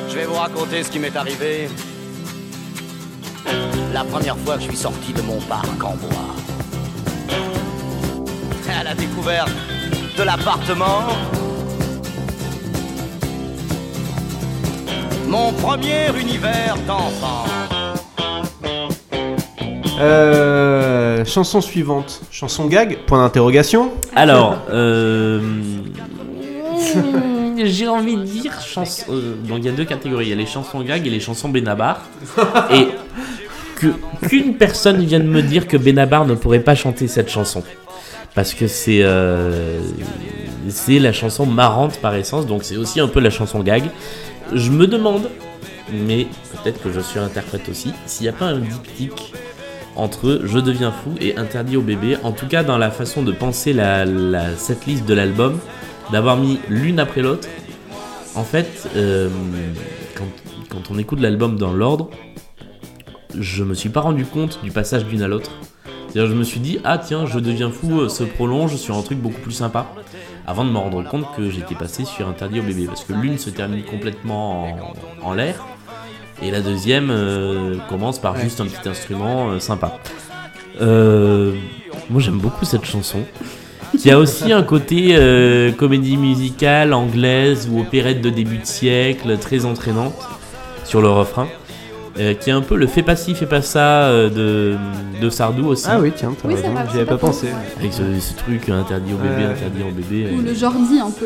Je 0.10 0.16
vais 0.16 0.26
vous 0.26 0.34
raconter 0.36 0.84
ce 0.84 0.92
qui 0.92 1.00
m'est 1.00 1.16
arrivé. 1.16 1.68
La 3.94 4.04
première 4.04 4.38
fois 4.40 4.56
que 4.56 4.62
je 4.62 4.68
suis 4.68 4.78
sorti 4.78 5.14
de 5.14 5.22
mon 5.22 5.40
parc 5.42 5.84
en 5.84 5.96
bois. 5.96 6.36
À 8.76 8.84
la 8.84 8.96
découverte 8.96 9.52
de 10.18 10.24
l'appartement. 10.24 11.04
Mon 15.28 15.52
premier 15.54 16.08
univers 16.20 16.76
d'enfant. 16.88 17.46
Euh, 20.00 21.24
chanson 21.26 21.62
suivante. 21.62 22.22
Chanson 22.32 22.66
gag 22.66 22.98
Point 23.06 23.24
d'interrogation. 23.24 23.92
alors 24.16 24.58
euh, 24.72 25.40
j'ai 27.64 27.88
envie 27.88 28.16
de 28.16 28.24
dire 28.24 28.60
chanson 28.62 29.06
euh, 29.12 29.36
donc 29.48 29.60
il 29.60 29.66
y 29.66 29.70
a 29.70 29.72
deux 29.72 29.86
catégories 29.86 30.26
il 30.26 30.30
y 30.30 30.34
a 30.34 30.36
les 30.36 30.46
chansons 30.46 30.82
gag 30.82 31.06
et 31.06 31.10
les 31.10 31.20
chansons 31.20 31.50
Benabar 31.50 32.02
et 32.72 32.88
que 33.76 33.88
qu'une 34.28 34.56
personne 34.56 35.04
vienne 35.04 35.28
me 35.28 35.42
dire 35.42 35.68
que 35.68 35.78
Benabar 35.78 36.26
ne 36.26 36.34
pourrait 36.36 36.60
pas 36.60 36.76
chanter 36.76 37.08
cette 37.08 37.30
chanson 37.30 37.64
parce 38.36 38.54
que 38.54 38.68
c'est 38.68 39.02
euh, 39.04 39.80
c'est 40.70 41.00
la 41.00 41.14
chanson 41.14 41.46
marrante 41.46 42.00
par 42.00 42.16
essence 42.16 42.46
donc 42.46 42.64
c'est 42.64 42.78
aussi 42.78 43.00
un 43.00 43.08
peu 43.08 43.20
la 43.20 43.30
chanson 43.30 43.62
gag 43.62 43.84
je 44.54 44.72
me 44.72 44.88
demande 44.88 45.30
mais 45.92 46.28
peut-être 46.64 46.82
que 46.82 46.92
je 46.92 47.02
surinterprète 47.02 47.70
aussi 47.70 47.94
s'il 48.06 48.24
n'y 48.24 48.30
a 48.30 48.34
pas 48.34 48.46
un 48.46 48.60
diptyque 48.60 49.34
entre 49.96 50.42
Je 50.44 50.60
deviens 50.60 50.92
fou 50.92 51.14
et 51.20 51.38
Interdit 51.38 51.78
au 51.78 51.82
bébé, 51.82 52.18
en 52.24 52.32
tout 52.32 52.48
cas 52.48 52.64
dans 52.64 52.78
la 52.78 52.92
façon 52.92 53.24
de 53.24 53.32
penser 53.32 53.74
la, 53.74 54.06
la 54.06 54.56
setlist 54.56 55.06
de 55.06 55.14
l'album, 55.14 55.60
d'avoir 56.12 56.38
mis 56.38 56.60
l'une 56.70 57.00
après 57.00 57.22
l'autre. 57.22 57.48
En 58.36 58.44
fait, 58.44 58.90
euh, 58.96 59.30
quand, 60.16 60.28
quand 60.70 60.92
on 60.92 60.98
écoute 60.98 61.20
l'album 61.20 61.58
dans 61.58 61.72
l'ordre, 61.72 62.10
je 63.38 63.64
me 63.64 63.74
suis 63.74 63.90
pas 63.90 64.02
rendu 64.02 64.26
compte 64.26 64.60
du 64.64 64.72
passage 64.72 65.06
d'une 65.06 65.22
à 65.22 65.28
l'autre. 65.28 65.52
C'est-à-dire, 66.14 66.32
je 66.32 66.38
me 66.38 66.44
suis 66.44 66.60
dit, 66.60 66.78
ah 66.84 67.00
tiens, 67.00 67.26
Je 67.26 67.40
deviens 67.40 67.72
fou 67.72 68.02
euh, 68.02 68.08
se 68.08 68.24
prolonge 68.24 68.76
sur 68.76 68.96
un 68.96 69.02
truc 69.02 69.18
beaucoup 69.18 69.42
plus 69.42 69.52
sympa, 69.52 69.88
avant 70.46 70.64
de 70.64 70.70
me 70.70 70.78
rendre 70.78 71.04
compte 71.04 71.26
que 71.36 71.50
j'étais 71.50 71.74
passé 71.74 72.06
sur 72.06 72.28
Interdit 72.28 72.60
au 72.60 72.64
bébé, 72.64 72.86
parce 72.86 73.04
que 73.04 73.14
l'une 73.14 73.40
se 73.40 73.50
termine 73.50 73.84
complètement 73.84 74.66
en, 75.24 75.28
en 75.28 75.34
l'air, 75.34 75.56
et 76.44 76.52
la 76.52 76.62
deuxième 76.62 77.10
euh, 77.10 77.78
commence 77.90 78.20
par 78.20 78.38
juste 78.38 78.62
un 78.62 78.66
petit 78.66 78.88
instrument 78.88 79.50
euh, 79.50 79.60
sympa. 79.60 79.98
Euh, 80.82 81.54
moi, 82.12 82.22
j'aime 82.22 82.38
beaucoup 82.38 82.66
cette 82.66 82.86
chanson. 82.86 83.22
Qui 83.98 84.12
a 84.12 84.20
aussi 84.20 84.52
un 84.52 84.64
côté 84.64 85.16
comédie 85.78 86.18
musicale 86.18 86.94
anglaise 86.94 87.70
ou 87.72 87.80
opérette 87.80 88.22
de 88.22 88.32
début 88.32 88.58
de 88.58 88.66
siècle, 88.66 89.38
très 89.38 89.66
entraînante 89.66 90.16
sur 90.84 91.00
le 91.00 91.10
refrain. 91.10 91.48
Euh, 92.20 92.36
qui 92.36 92.52
est 92.52 92.54
un 92.54 92.62
peu 92.62 92.76
le 92.76 92.86
fais 92.86 93.02
pas 93.02 93.16
ci, 93.16 93.34
fais 93.34 93.48
pas 93.48 93.64
ça 93.64 94.04
euh, 94.04 94.30
de, 94.30 94.76
de 95.20 95.30
Sardou 95.32 95.66
aussi. 95.70 95.88
Ah 95.90 95.98
oui, 96.00 96.12
tiens, 96.16 96.32
t'as 96.40 96.48
Oui, 96.48 96.54
c'est 96.56 96.62
raison, 96.68 96.74
vrai, 96.76 96.84
j'y 96.86 96.92
c'est 96.92 96.98
avais 96.98 97.06
pas 97.08 97.18
pas 97.18 97.26
pensé. 97.28 97.48
Avec 97.80 97.92
ce, 97.92 98.04
ce 98.20 98.34
truc 98.36 98.70
euh, 98.70 98.80
interdit 98.82 99.14
au 99.14 99.18
bébé, 99.18 99.36
Ouais. 99.48 99.52
interdit 99.52 99.82
au 99.82 99.92
bébé. 99.92 100.30
Ou 100.32 100.40
euh. 100.40 100.44
le 100.44 100.54
Jordi 100.54 101.00
un 101.00 101.10
peu. 101.10 101.26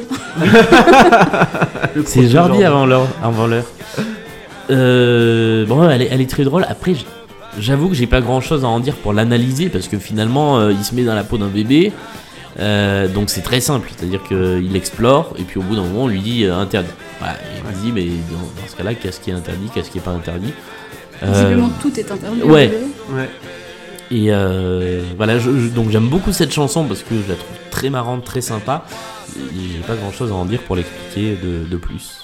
C'est 2.06 2.30
Jordi 2.30 2.64
avant 2.64 2.86
l'heure. 2.86 3.08
Avant 3.22 3.48
l'heure. 3.48 3.66
Euh, 4.70 5.66
bon, 5.66 5.90
elle 5.90 6.02
est, 6.04 6.08
elle 6.12 6.22
est 6.22 6.30
très 6.30 6.44
drôle. 6.44 6.66
Après, 6.70 6.94
j- 6.94 7.06
j'avoue 7.60 7.90
que 7.90 7.96
j'ai 7.96 8.08
pas 8.08 8.22
grand 8.22 8.42
chose 8.42 8.64
à 8.64 8.68
en 8.68 8.80
dire 8.80 8.96
pour 8.96 9.14
l'analyser 9.14 9.70
parce 9.70 9.88
que 9.88 9.98
finalement, 9.98 10.58
euh, 10.60 10.72
il 10.72 10.84
se 10.84 10.94
met 10.96 11.04
dans 11.04 11.16
la 11.16 11.24
peau 11.24 11.38
d'un 11.38 11.48
bébé. 11.48 11.92
Euh, 12.60 13.08
donc 13.08 13.30
c'est 13.30 13.42
très 13.42 13.60
simple, 13.60 13.88
c'est-à-dire 13.96 14.24
qu'il 14.24 14.76
explore 14.76 15.34
et 15.38 15.44
puis 15.44 15.60
au 15.60 15.62
bout 15.62 15.76
d'un 15.76 15.84
moment 15.84 16.06
on 16.06 16.08
lui 16.08 16.22
dit 16.22 16.44
euh, 16.44 16.56
interdit. 16.58 16.90
Voilà, 17.20 17.36
il 17.72 17.82
dit 17.82 17.92
mais 17.94 18.06
dans, 18.06 18.40
dans 18.62 18.68
ce 18.68 18.76
cas-là 18.76 18.96
qu'est-ce 18.96 19.20
qui 19.20 19.30
est 19.30 19.34
interdit, 19.34 19.70
qu'est-ce 19.72 19.92
qui 19.92 20.00
est 20.00 20.02
pas 20.02 20.10
interdit? 20.10 20.54
Euh, 21.24 21.32
Visiblement, 21.34 21.70
tout 21.82 22.00
est 22.00 22.12
interdit. 22.12 22.42
au 22.44 22.48
ouais. 22.52 22.68
bébé. 22.68 22.82
Ouais. 23.12 23.30
et 24.12 24.28
euh, 24.34 25.02
voilà, 25.18 25.40
je- 25.40 25.50
je- 25.58 25.70
donc 25.70 25.90
j'aime 25.90 26.08
beaucoup 26.10 26.32
cette 26.32 26.52
chanson 26.54 26.86
parce 26.86 27.02
que 27.04 27.16
je 27.16 27.30
la 27.30 27.36
trouve 27.36 27.56
très 27.72 27.90
marrante, 27.90 28.24
très 28.24 28.42
sympa. 28.42 28.86
J'ai 29.36 29.80
pas 29.86 29.96
grand 29.96 30.12
chose 30.12 30.32
à 30.32 30.36
en 30.36 30.46
dire 30.46 30.62
pour 30.62 30.76
l'expliquer 30.76 31.36
de, 31.42 31.68
de 31.70 31.78
plus. 31.78 32.24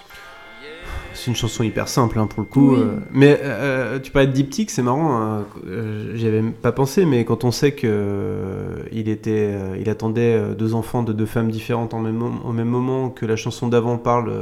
C'est 1.15 1.29
une 1.31 1.35
chanson 1.37 1.63
hyper 1.63 1.87
simple 1.87 2.19
hein, 2.19 2.27
pour 2.27 2.41
le 2.41 2.45
coup. 2.47 2.73
Oui. 2.75 2.79
euh, 2.81 2.95
mais 3.11 3.39
euh, 3.43 3.99
tu 3.99 4.11
parlais 4.11 4.27
de 4.27 4.33
diptyque, 4.33 4.71
c'est 4.71 4.81
marrant. 4.81 5.15
hein, 5.21 5.45
euh, 5.67 6.11
J'y 6.15 6.27
avais 6.27 6.41
pas 6.41 6.71
pensé, 6.73 7.05
mais 7.05 7.23
quand 7.23 7.43
on 7.45 7.51
sait 7.51 7.71
que 7.71 8.65
il 8.91 9.07
était, 9.09 9.53
il 9.79 9.89
attendait 9.89 10.37
deux 10.57 10.73
enfants 10.73 11.01
de 11.03 11.13
deux 11.13 11.25
femmes 11.27 11.49
différentes 11.51 11.93
en 11.93 11.99
même 11.99 12.21
au 12.21 12.51
même 12.51 12.67
moment, 12.67 13.09
que 13.09 13.25
la 13.25 13.35
chanson 13.37 13.67
d'avant 13.69 13.97
parle 13.97 14.33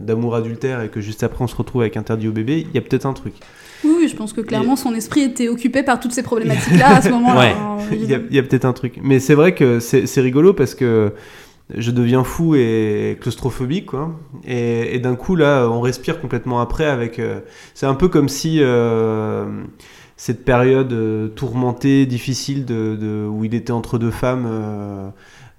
d'amour 0.00 0.34
adultère 0.34 0.82
et 0.82 0.88
que 0.88 1.00
juste 1.00 1.22
après 1.22 1.42
on 1.44 1.48
se 1.48 1.56
retrouve 1.56 1.82
avec 1.82 1.96
interdit 1.96 2.28
au 2.28 2.32
bébé, 2.32 2.66
il 2.68 2.74
y 2.74 2.78
a 2.78 2.82
peut-être 2.82 3.06
un 3.06 3.12
truc. 3.14 3.34
Je 4.08 4.16
pense 4.16 4.32
que 4.32 4.40
clairement 4.40 4.76
son 4.76 4.94
esprit 4.94 5.22
était 5.22 5.48
occupé 5.48 5.82
par 5.82 6.00
toutes 6.00 6.12
ces 6.12 6.22
problématiques-là 6.22 6.96
à 6.96 7.02
ce 7.02 7.08
moment-là. 7.16 7.38
Ouais. 7.38 7.54
il 7.92 8.10
y 8.10 8.38
a, 8.38 8.42
peut-être 8.42 8.64
un 8.64 8.72
truc. 8.72 8.98
Mais 9.02 9.18
c'est 9.20 9.34
vrai 9.34 9.54
que 9.54 9.80
c'est 9.80 10.06
c'est 10.06 10.20
rigolo 10.20 10.52
parce 10.52 10.74
que 10.74 11.12
je 11.74 11.90
deviens 11.90 12.22
fou 12.22 12.54
et 12.54 13.18
claustrophobique, 13.20 13.86
quoi. 13.86 14.12
Et, 14.46 14.94
et 14.94 14.98
d'un 15.00 15.16
coup, 15.16 15.34
là, 15.34 15.66
on 15.68 15.80
respire 15.80 16.20
complètement 16.20 16.60
après 16.60 16.84
avec. 16.86 17.18
euh, 17.18 17.40
c'est 17.74 17.86
un 17.86 17.94
peu 17.94 18.06
comme 18.08 18.28
si 18.28 18.58
euh, 18.60 19.44
cette 20.16 20.44
période 20.44 20.92
euh, 20.92 21.26
tourmentée, 21.28 22.06
difficile, 22.06 22.64
de, 22.66 22.94
de- 22.96 23.26
où 23.28 23.44
il 23.44 23.54
était 23.54 23.72
entre 23.72 23.98
deux 23.98 24.12
femmes 24.12 24.46
euh, 24.48 25.08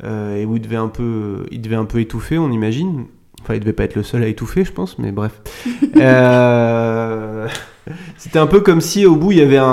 euh, 0.05 0.37
et 0.37 0.45
où 0.45 0.55
il 0.55 0.61
devait 0.61 0.77
un 0.77 0.87
peu, 0.87 1.45
il 1.51 1.59
devait 1.61 1.75
un 1.75 1.83
peu 1.85 1.99
étouffer, 1.99 2.37
on 2.37 2.51
imagine. 2.51 3.05
Enfin, 3.43 3.53
il 3.53 3.59
devait 3.61 3.73
pas 3.73 3.83
être 3.85 3.95
le 3.95 4.03
seul 4.03 4.23
à 4.23 4.27
étouffer, 4.27 4.65
je 4.65 4.71
pense, 4.73 4.97
mais 4.99 5.11
bref. 5.11 5.41
Euh, 5.97 7.47
C'était 8.17 8.39
un 8.39 8.47
peu 8.47 8.59
comme 8.61 8.81
si 8.81 9.05
au 9.05 9.15
bout 9.15 9.31
il 9.31 9.37
y 9.37 9.41
avait 9.41 9.57
un, 9.57 9.65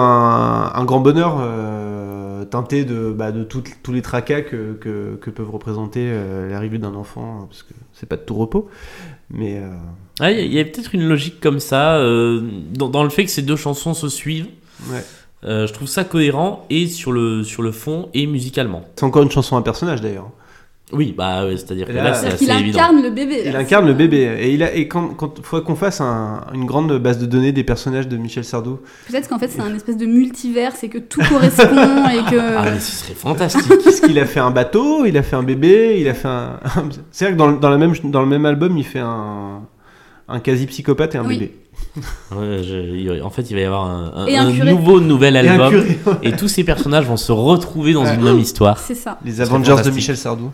un 0.74 0.84
grand 0.84 1.00
bonheur 1.00 1.38
euh, 1.40 2.44
teinté 2.44 2.84
de, 2.84 3.10
bah, 3.10 3.32
de 3.32 3.42
tout- 3.42 3.64
tous 3.82 3.92
les 3.92 4.02
tracas 4.02 4.42
que, 4.42 4.74
que, 4.74 5.16
que 5.20 5.30
peuvent 5.30 5.50
représenter 5.50 6.00
euh, 6.06 6.48
l'arrivée 6.48 6.78
d'un 6.78 6.94
enfant, 6.94 7.40
hein, 7.42 7.46
parce 7.48 7.62
que 7.64 7.72
c'est 7.92 8.08
pas 8.08 8.16
de 8.16 8.22
tout 8.22 8.34
repos. 8.36 8.68
Mais 9.30 9.60
Ah, 10.20 10.30
Il 10.30 10.52
y 10.52 10.60
a- 10.60 10.64
peut-être 10.64 10.94
une 10.94 11.08
logique 11.08 11.40
comme 11.40 11.58
ça, 11.58 11.98
dans, 12.72 12.88
dans 12.88 13.02
le 13.02 13.10
fait 13.10 13.24
que 13.24 13.30
ces 13.30 13.42
deux 13.42 13.56
chansons 13.56 13.94
se 13.94 14.08
suivent. 14.08 14.48
ouais. 14.90 15.02
Je 15.42 15.70
trouve 15.72 15.88
ça 15.88 16.04
cohérent 16.04 16.64
et 16.70 16.86
sur 16.86 17.12
le, 17.12 17.42
sur 17.42 17.62
le 17.62 17.70
fond 17.72 18.08
et 18.14 18.26
musicalement. 18.26 18.82
c'est 18.96 19.04
encore 19.04 19.22
une 19.24 19.30
chanson 19.30 19.56
à 19.58 19.62
personnage 19.62 20.00
d'ailleurs. 20.00 20.30
Oui, 20.92 21.14
bah 21.16 21.46
ouais, 21.46 21.56
c'est-à-dire 21.56 21.86
que 21.86 21.92
Là, 21.92 22.04
là, 22.04 22.14
c'est 22.14 22.20
C'est-à-dire 22.30 22.34
assez 22.34 22.44
qu'il 22.44 22.60
évident. 22.66 22.78
incarne 22.78 23.02
le 23.02 23.10
bébé. 23.10 23.42
Il 23.46 23.56
incarne 23.56 23.86
le 23.86 23.94
bébé. 23.94 24.36
Et 24.38 24.52
il 24.52 24.62
a 24.62 24.72
et 24.74 24.86
quand 24.86 25.08
quand 25.16 25.40
faut 25.42 25.60
qu'on 25.62 25.74
fasse 25.74 26.00
un- 26.02 26.42
une 26.52 26.66
grande 26.66 26.96
base 26.98 27.18
de 27.18 27.26
données 27.26 27.52
des 27.52 27.64
personnages 27.64 28.06
de 28.06 28.16
Michel 28.18 28.44
Sardou. 28.44 28.78
Peut-être 29.08 29.28
qu'en 29.28 29.38
fait 29.38 29.48
c'est 29.48 29.62
un 29.62 29.74
espèce 29.74 29.96
de 29.96 30.04
multivers, 30.06 30.72
c'est 30.76 30.88
que 30.88 30.98
tout 30.98 31.20
correspond 31.28 31.64
et 32.08 32.30
que. 32.30 32.38
Ah, 32.58 32.64
mais 32.72 32.80
ce 32.80 32.92
serait 33.04 33.14
fantastique. 33.14 33.66
Qu'est-ce 33.82 34.02
qu'il 34.02 34.18
a 34.18 34.26
fait 34.26 34.40
un 34.40 34.50
bateau, 34.50 35.04
il 35.06 35.16
a 35.16 35.22
fait 35.22 35.36
un 35.36 35.42
bébé, 35.42 35.96
il 36.00 36.06
a 36.08 36.14
fait 36.14 36.28
un. 36.28 36.60
C'est 37.10 37.24
vrai 37.24 37.34
que 37.34 37.38
dans, 37.38 37.52
dans 37.52 37.70
la 37.70 37.78
même 37.78 37.94
dans 38.04 38.20
le 38.20 38.28
même 38.28 38.44
album, 38.44 38.76
il 38.76 38.84
fait 38.84 39.00
un 39.00 39.62
un 40.28 40.40
quasi 40.40 40.66
psychopathe 40.66 41.14
et 41.14 41.18
un 41.18 41.24
Oui. 41.24 41.38
bébé. 41.38 41.56
Ouais, 42.34 42.62
je- 42.62 42.94
il- 42.96 43.22
en 43.22 43.30
fait, 43.30 43.42
il 43.50 43.54
va 43.54 43.60
y 43.60 43.64
avoir 43.64 43.84
un, 43.84 44.12
un- 44.14 44.26
Et 44.26 44.36
un 44.36 44.46
un 44.48 44.52
curé. 44.52 44.70
nouveau 44.72 45.00
nouvel 45.00 45.36
Et 45.36 45.40
album. 45.40 45.70
curé. 45.70 45.98
Et 46.22 46.32
tous 46.32 46.48
ces 46.48 46.64
personnages 46.64 47.04
vont 47.06 47.16
se 47.16 47.30
retrouver 47.32 47.92
dans 47.92 48.04
Ouais. 48.04 48.14
une 48.14 48.22
même 48.22 48.38
histoire. 48.38 48.78
C'est 48.78 48.94
ça. 48.94 49.18
Les 49.24 49.40
Avengers 49.40 49.76
de. 49.84 49.90
Michel 49.90 50.16
Sardou. 50.16 50.50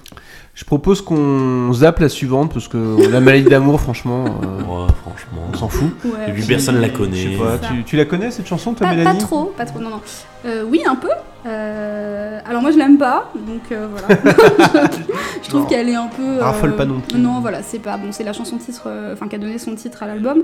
Je 0.55 0.65
propose 0.65 1.01
qu'on 1.01 1.73
zappe 1.73 2.01
la 2.01 2.09
suivante 2.09 2.53
parce 2.53 2.69
que 2.69 3.09
la 3.11 3.21
maladie 3.21 3.49
d'amour, 3.49 3.81
franchement, 3.81 4.25
euh, 4.27 4.31
Ouais, 4.63 4.89
franchement. 5.03 5.43
on 5.53 5.57
s'en 5.57 5.69
fout. 5.69 5.91
Ouais. 6.05 6.11
Et 6.29 6.33
puis 6.33 6.43
personne 6.43 6.81
la 6.81 6.89
Je 6.89 6.93
connaît. 6.93 7.37
pas, 7.39 7.59
tu, 7.69 7.85
tu 7.85 7.97
la 7.97 8.05
connais 8.05 8.31
cette 8.31 8.47
chanson, 8.47 8.75
toi, 8.75 8.87
Pas, 8.89 8.93
pas 8.93 8.99
Mélanie? 8.99 9.19
trop, 9.21 9.53
pas 9.57 9.65
trop, 9.65 9.79
non, 9.79 9.91
non. 9.91 10.01
Euh, 10.47 10.65
oui, 10.69 10.83
un 10.87 10.97
peu. 10.97 11.09
Euh, 11.47 12.39
alors 12.45 12.61
moi 12.61 12.71
je 12.71 12.77
l'aime 12.77 12.99
pas, 12.99 13.33
donc 13.35 13.73
euh, 13.73 13.89
voilà. 13.91 14.21
je 15.43 15.49
trouve 15.49 15.67
qu'elle 15.67 15.89
est 15.89 15.95
un 15.95 16.09
peu. 16.09 16.23
euh, 16.23 16.43
Raffole 16.43 16.77
pas 16.77 16.85
non 16.85 17.01
plus. 17.01 17.19
Non, 17.19 17.41
voilà, 17.41 17.63
c'est 17.63 17.79
pas 17.79 17.97
bon. 17.97 18.13
C'est 18.13 18.25
la 18.25 18.33
chanson 18.35 18.59
titre, 18.59 18.83
euh, 18.87 19.15
enfin 19.15 19.27
qui 19.29 19.37
a 19.37 19.39
donné 19.39 19.59
son 19.59 19.75
titre 19.75 20.03
à 20.03 20.07
l'album. 20.07 20.43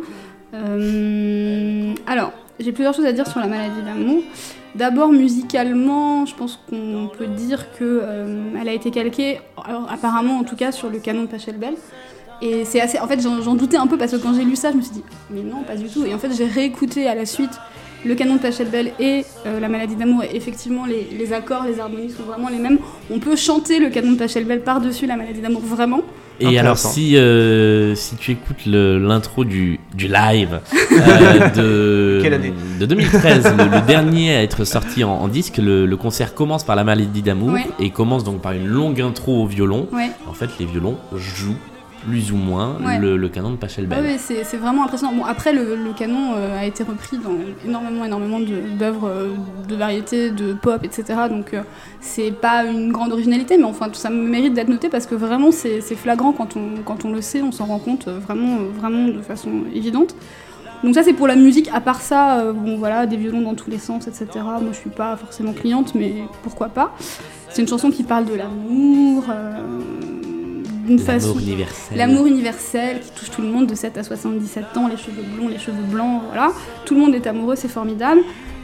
Alors, 2.06 2.32
j'ai 2.58 2.72
plusieurs 2.72 2.94
choses 2.94 3.04
à 3.04 3.12
dire 3.12 3.26
sur 3.26 3.40
la 3.40 3.46
maladie 3.46 3.82
d'amour. 3.84 4.22
D'abord 4.74 5.12
musicalement, 5.12 6.24
je 6.26 6.34
pense 6.34 6.58
qu'on 6.68 7.10
peut 7.16 7.26
dire 7.26 7.66
que 7.78 8.02
elle 8.58 8.68
a 8.68 8.72
été 8.72 8.90
calquée, 8.90 9.40
alors, 9.66 9.86
apparemment 9.90 10.38
en 10.38 10.44
tout 10.44 10.56
cas, 10.56 10.72
sur 10.72 10.88
le 10.88 10.98
canon 10.98 11.22
de 11.22 11.26
Pachelbel. 11.26 11.74
Et 12.42 12.64
c'est 12.66 12.80
assez. 12.80 12.98
En 12.98 13.06
fait, 13.06 13.20
j'en 13.20 13.54
doutais 13.54 13.78
un 13.78 13.86
peu 13.86 13.96
parce 13.96 14.12
que 14.12 14.16
quand 14.16 14.34
j'ai 14.34 14.44
lu 14.44 14.56
ça, 14.56 14.70
je 14.70 14.76
me 14.76 14.82
suis 14.82 14.92
dit, 14.92 15.02
mais 15.30 15.42
non, 15.42 15.62
pas 15.62 15.76
du 15.76 15.88
tout. 15.88 16.04
Et 16.04 16.14
en 16.14 16.18
fait, 16.18 16.30
j'ai 16.34 16.44
réécouté 16.46 17.06
à 17.08 17.14
la 17.14 17.24
suite 17.26 17.58
le 18.06 18.14
canon 18.14 18.36
de 18.36 18.40
Pachelbel 18.40 18.92
et 19.00 19.24
euh, 19.46 19.60
la 19.60 19.68
maladie 19.68 19.96
d'amour. 19.96 20.22
Et 20.24 20.36
effectivement, 20.36 20.86
les, 20.86 21.06
les 21.18 21.32
accords, 21.32 21.64
les 21.64 21.80
harmonies 21.80 22.10
sont 22.10 22.22
vraiment 22.22 22.48
les 22.48 22.58
mêmes. 22.58 22.78
On 23.10 23.18
peut 23.18 23.36
chanter 23.36 23.78
le 23.80 23.90
canon 23.90 24.12
de 24.12 24.16
Pachelbel 24.18 24.60
par-dessus 24.62 25.06
la 25.06 25.16
maladie 25.16 25.40
d'amour, 25.40 25.62
vraiment. 25.62 26.02
Et 26.38 26.58
alors, 26.58 26.76
si, 26.76 27.16
euh, 27.16 27.94
si 27.94 28.14
tu 28.16 28.32
écoutes 28.32 28.66
l'intro 28.66 29.44
du, 29.46 29.80
du 29.94 30.06
live 30.06 30.60
euh, 30.92 31.48
de, 31.56 32.20
Quelle 32.22 32.34
année 32.34 32.52
de 32.78 32.84
2013, 32.84 33.54
le, 33.56 33.64
le 33.64 33.86
dernier 33.86 34.36
à 34.36 34.42
être 34.42 34.64
sorti 34.64 35.02
en, 35.02 35.12
en 35.12 35.28
disque, 35.28 35.56
le, 35.56 35.86
le 35.86 35.96
concert 35.96 36.34
commence 36.34 36.62
par 36.62 36.76
la 36.76 36.84
maladie 36.84 37.22
d'amour 37.22 37.54
Ouais. 37.54 37.64
et 37.80 37.88
commence 37.88 38.22
donc 38.22 38.42
par 38.42 38.52
une 38.52 38.66
longue 38.66 39.00
intro 39.00 39.42
au 39.44 39.46
violon. 39.46 39.88
Ouais. 39.92 40.10
En 40.28 40.34
fait, 40.34 40.50
les 40.60 40.66
violons 40.66 40.96
jouent 41.14 41.56
plus 42.06 42.32
ou 42.32 42.36
moins 42.36 42.76
Ouais. 42.84 42.98
le, 42.98 43.16
le 43.16 43.28
canon 43.28 43.50
de 43.50 43.56
Pachelbel. 43.56 43.98
Oui, 44.02 44.16
c'est 44.18 44.56
vraiment 44.56 44.84
impressionnant. 44.84 45.12
Bon, 45.14 45.24
après, 45.24 45.52
le, 45.52 45.76
le 45.76 45.92
canon 45.92 46.34
euh, 46.36 46.58
a 46.58 46.64
été 46.64 46.82
repris 46.84 47.18
dans 47.18 47.32
énormément, 47.66 48.04
énormément 48.04 48.40
de- 48.40 48.76
d'œuvres 48.78 49.08
euh, 49.08 49.28
de 49.68 49.74
variété, 49.76 50.30
de 50.30 50.52
pop, 50.52 50.82
etc. 50.84 51.04
Donc, 51.30 51.54
euh, 51.54 51.62
c'est 52.00 52.30
pas 52.30 52.64
une 52.64 52.92
grande 52.92 53.12
originalité, 53.12 53.58
mais 53.58 53.64
enfin, 53.64 53.88
tout 53.88 53.94
ça 53.94 54.10
mérite 54.10 54.54
d'être 54.54 54.68
noté 54.68 54.88
parce 54.88 55.06
que 55.06 55.14
vraiment, 55.14 55.50
c'est 55.50 55.80
flagrant 55.80 56.32
quand 56.32 56.56
on, 56.56 56.82
quand 56.84 57.04
on 57.04 57.12
le 57.12 57.20
sait, 57.20 57.42
on 57.42 57.52
s'en 57.52 57.66
rend 57.66 57.78
compte 57.78 58.08
euh, 58.08 58.18
vraiment, 58.18 58.58
vraiment 58.78 59.08
de 59.08 59.20
façon 59.22 59.50
évidente. 59.74 60.14
Donc 60.84 60.94
ça 60.94 61.02
c'est 61.02 61.14
pour 61.14 61.26
la 61.26 61.36
musique, 61.36 61.70
à 61.72 61.80
part 61.80 62.02
ça, 62.02 62.38
euh, 62.40 62.52
bon 62.52 62.76
voilà, 62.76 63.06
des 63.06 63.16
violons 63.16 63.40
dans 63.40 63.54
tous 63.54 63.70
les 63.70 63.78
sens, 63.78 64.06
etc. 64.08 64.26
Moi 64.44 64.60
je 64.72 64.76
suis 64.76 64.90
pas 64.90 65.16
forcément 65.16 65.52
cliente, 65.54 65.94
mais 65.94 66.16
pourquoi 66.42 66.68
pas. 66.68 66.94
C'est 67.48 67.62
une 67.62 67.66
chanson 67.68 67.90
qui 67.90 68.02
parle 68.04 68.26
de 68.26 68.34
l'amour, 68.34 69.24
euh, 69.30 69.56
d'une 70.86 70.98
façon... 70.98 71.28
L'amour 71.28 71.42
universel. 71.42 71.98
L'amour 71.98 72.26
universel 72.26 73.00
qui 73.00 73.10
touche 73.10 73.30
tout 73.30 73.42
le 73.42 73.48
monde 73.48 73.66
de 73.66 73.74
7 73.74 73.98
à 73.98 74.02
77 74.02 74.76
ans, 74.76 74.88
les 74.88 74.96
cheveux 74.96 75.22
blonds, 75.34 75.48
les 75.48 75.58
cheveux 75.58 75.82
blancs, 75.82 76.22
voilà. 76.26 76.52
Tout 76.84 76.94
le 76.94 77.00
monde 77.00 77.14
est 77.14 77.26
amoureux, 77.26 77.56
c'est 77.56 77.68
formidable. 77.68 78.20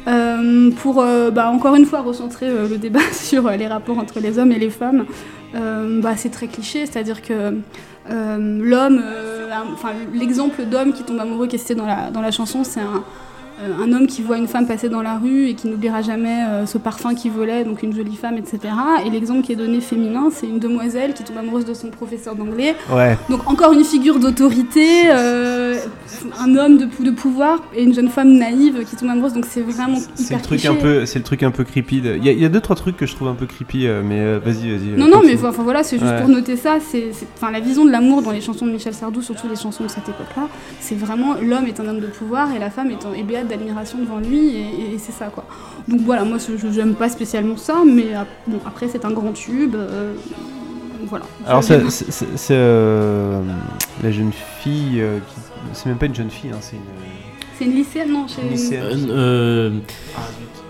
Euh, 0.09 0.71
pour 0.73 1.01
euh, 1.01 1.31
bah, 1.31 1.49
encore 1.51 1.77
une 1.77 1.87
fois 1.87 2.01
recentrer 2.01 2.49
euh, 2.49 2.69
le 2.69 2.77
débat 2.77 3.01
sur 3.13 3.49
les 3.51 3.69
rapports 3.69 3.99
entre 3.99 4.19
les 4.19 4.39
hommes 4.39 4.53
et 4.53 4.59
les 4.59 4.71
femmes, 4.71 5.07
bah, 5.55 6.17
c'est 6.17 6.31
très 6.31 6.47
cliché, 6.47 6.87
c'est-à-dire 6.87 7.21
que 7.21 7.59
l'homme, 8.09 9.03
enfin 9.75 9.91
l'exemple 10.15 10.65
d'homme 10.65 10.95
qui 10.95 11.03
tombe 11.03 11.21
amoureux 11.21 11.47
qui 11.47 11.57
est 11.57 11.59
cité 11.59 11.75
dans 11.75 11.87
la, 11.87 12.11
dans 12.11 12.23
la 12.23 12.31
chanson, 12.31 12.65
c'est 12.65 12.81
un, 12.81 13.05
un 13.81 13.93
homme 13.93 14.07
qui 14.07 14.23
voit 14.23 14.39
une 14.39 14.49
femme 14.49 14.67
passer 14.67 14.89
dans 14.89 15.03
la 15.03 15.19
rue 15.19 15.49
et 15.49 15.55
qui 15.55 15.69
n'oubliera 15.69 16.03
jamais 16.03 16.43
euh, 16.49 16.67
ce 16.67 16.79
parfum 16.79 17.15
qu'il 17.15 17.31
volait, 17.33 17.65
donc 17.65 17.83
une 17.83 17.95
jolie 17.95 18.17
femme, 18.17 18.37
etc. 18.37 18.59
Et 19.07 19.11
l'exemple 19.11 19.43
qui 19.43 19.53
est 19.53 19.57
donné 19.57 19.81
féminin, 19.81 20.29
c'est 20.33 20.47
une 20.47 20.59
demoiselle 20.59 21.15
qui 21.15 21.23
tombe 21.25 21.39
amoureuse 21.39 21.65
de 21.65 21.75
son 21.75 21.89
professeur 21.89 22.35
d'anglais. 22.35 22.75
Ouais. 22.93 23.17
Donc 23.29 23.49
encore 23.51 23.73
une 23.73 23.85
figure 23.85 24.19
d'autorité, 24.19 25.05
euh, 25.11 25.77
un 26.41 26.57
homme 26.57 26.79
de, 26.79 26.89
de 27.05 27.11
pouvoir 27.11 27.61
et 27.75 27.83
une 27.85 27.95
jeune 27.95 28.09
femme 28.09 28.33
naïve 28.33 28.85
qui 28.85 28.97
tombe 28.97 29.11
amoureuse. 29.11 29.33
Donc 29.33 29.47
c'est 29.49 29.61
vraiment 29.63 29.99
hyper 30.19 30.39
le 30.39 30.43
truc 30.43 30.59
cliché. 30.61 30.69
un 30.69 30.75
peu, 30.75 31.07
c'est 31.07 31.19
le 31.19 31.25
truc 31.25 31.43
un 31.43 31.51
peu 31.51 31.65
creepy. 31.65 32.01
de- 32.01 32.17
Il 32.17 32.25
y, 32.25 32.29
a- 32.29 32.33
il 32.33 32.41
y 32.41 32.45
a 32.45 32.49
deux 32.49 32.61
trois 32.61 32.77
trucs 32.77 32.97
que 32.97 33.07
je 33.07 33.15
trouve 33.15 33.29
un 33.29 33.35
peu 33.35 33.47
creepy, 33.47 33.87
euh, 33.87 34.03
mais 34.05 34.19
euh, 34.21 34.41
vas-y, 34.45 34.71
vas-y. 34.71 34.97
Non, 34.97 35.07
euh, 35.07 35.11
non, 35.11 35.21
mais 35.25 35.37
enfin 35.45 35.63
voilà, 35.63 35.83
c'est 35.83 35.99
juste 35.99 36.11
Ouais. 36.11 36.21
pour 36.21 36.29
noter 36.29 36.57
ça. 36.57 36.79
C'est, 36.81 37.11
la 37.53 37.61
vision 37.61 37.85
de 37.85 37.91
l'amour 37.91 38.23
dans 38.23 38.31
les 38.31 38.41
chansons 38.41 38.67
de 38.67 38.73
Michel 38.73 38.95
Sardou, 38.95 39.21
surtout 39.21 39.47
les 39.49 39.57
chansons 39.57 39.85
de 39.85 39.89
cette 39.91 40.09
époque-là, 40.09 40.49
c'est 40.81 40.95
vraiment 40.95 41.35
l'homme 41.43 41.67
est 41.67 41.79
un 41.81 41.87
homme 41.87 42.01
de 42.01 42.07
pouvoir 42.07 42.49
et 42.55 42.59
la 42.59 42.71
femme 42.71 42.91
est, 42.91 43.19
est 43.19 43.23
d'admiration 43.45 43.99
devant 43.99 44.19
lui, 44.19 44.57
et, 44.57 44.95
et 44.95 44.99
c'est 44.99 45.13
ça 45.13 45.27
quoi. 45.27 45.45
Donc 45.89 46.01
voilà, 46.03 46.25
moi 46.25 46.39
je 46.39 46.71
j'aime 46.73 46.95
pas 46.95 47.09
spécialement 47.09 47.57
ça, 47.57 47.83
mais 47.87 48.09
bon, 48.47 48.59
après 48.67 48.89
c'est 48.89 49.05
un 49.05 49.11
grand 49.11 49.33
tube. 49.33 49.75
euh, 49.75 50.15
voilà. 51.09 51.25
Alors 51.47 51.63
c'est 51.65 51.81
euh, 52.53 53.43
la 54.03 54.11
jeune 54.13 54.33
fille 54.61 55.01
euh, 55.01 55.19
qui, 55.19 55.41
c'est 55.73 55.87
même 55.87 55.99
pas 55.99 56.07
une 56.07 56.15
jeune 56.15 56.31
fille, 56.31 56.51
hein, 56.53 56.59
c'est 56.61 56.77
une. 56.77 56.83
c'est 57.59 57.65
une 57.65 57.73
lycéenne, 57.75 58.13
non 58.13 58.27
chez 58.29 58.43
Une 58.43 58.51
lycéenne. 58.51 58.83
Euh, 59.11 59.71
euh, 59.71 59.71
Ah, 60.17 60.21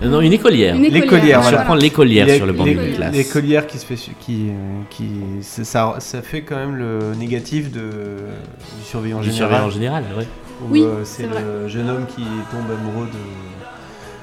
euh, 0.02 0.08
non, 0.08 0.20
une 0.20 0.32
écolière. 0.32 0.74
Une 0.74 0.84
écolière, 0.86 1.02
L'écolière, 1.04 1.42
Je 1.42 1.48
voilà. 1.50 1.62
prends 1.64 1.74
l'écolière 1.74 2.28
sur 2.34 2.46
le 2.46 2.52
banc 2.54 2.64
de 2.64 2.94
classe. 2.96 3.14
L'écolière 3.14 3.66
qui 3.66 3.78
se 3.78 3.84
fait, 3.86 3.94
qui, 4.20 4.46
qui, 4.90 5.10
ça, 5.42 5.96
ça 5.98 6.22
fait 6.22 6.42
quand 6.42 6.56
même 6.56 6.76
le 6.76 7.14
négatif 7.18 7.70
de 7.70 7.80
du 7.80 8.84
surveillant 8.84 9.20
Du 9.20 9.26
général. 9.30 9.48
surveillant 9.50 9.70
général, 9.70 10.04
ouais. 10.18 10.26
Où, 10.68 10.72
Oui, 10.72 10.82
euh, 10.84 11.00
c'est 11.04 11.22
c'est 11.22 11.28
vrai. 11.28 11.42
le 11.42 11.68
jeune 11.68 11.88
homme 11.90 12.06
qui 12.06 12.22
tombe 12.50 12.70
amoureux 12.70 13.06
de. 13.06 13.18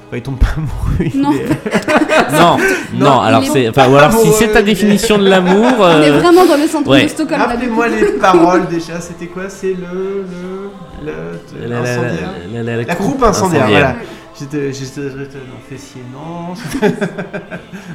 Enfin, 0.08 0.16
il 0.16 0.22
tombe 0.22 0.38
pas 0.38 0.46
amoureux. 0.56 1.12
il 1.14 1.20
Non. 1.20 1.32
est- 1.32 2.32
Non, 2.32 2.56
non, 2.94 3.20
alors 3.20 3.44
c'est. 3.44 3.68
Enfin, 3.68 3.88
ou 3.88 3.96
alors 3.96 4.12
si 4.12 4.32
c'est 4.32 4.48
ta 4.48 4.62
définition 4.62 5.18
de 5.18 5.28
l'amour. 5.28 5.66
On 5.78 6.02
est 6.02 6.10
euh, 6.10 6.18
vraiment 6.18 6.44
dans 6.46 6.56
le 6.56 6.66
centre 6.66 6.88
ouais. 6.90 7.04
de 7.04 7.08
Stockholm. 7.08 7.40
Rappelez-moi 7.40 7.88
les 7.88 8.04
paroles 8.20 8.66
déjà. 8.68 9.00
C'était 9.00 9.26
quoi 9.26 9.48
C'est 9.48 9.74
le 9.74 10.24
le 10.24 10.70
le, 11.06 11.68
la- 11.68 11.68
la- 11.68 11.80
l'incendiaire 11.80 12.30
la- 12.52 12.62
la- 12.62 12.76
la 12.76 12.82
La 12.84 12.94
coupe 12.94 13.22
incendiaire. 13.22 13.62
incendiaire. 13.64 13.68
Voilà. 13.68 13.94
J'étais 14.38 14.70
dans 14.70 15.60
fessier 15.68 16.02
non. 16.12 16.54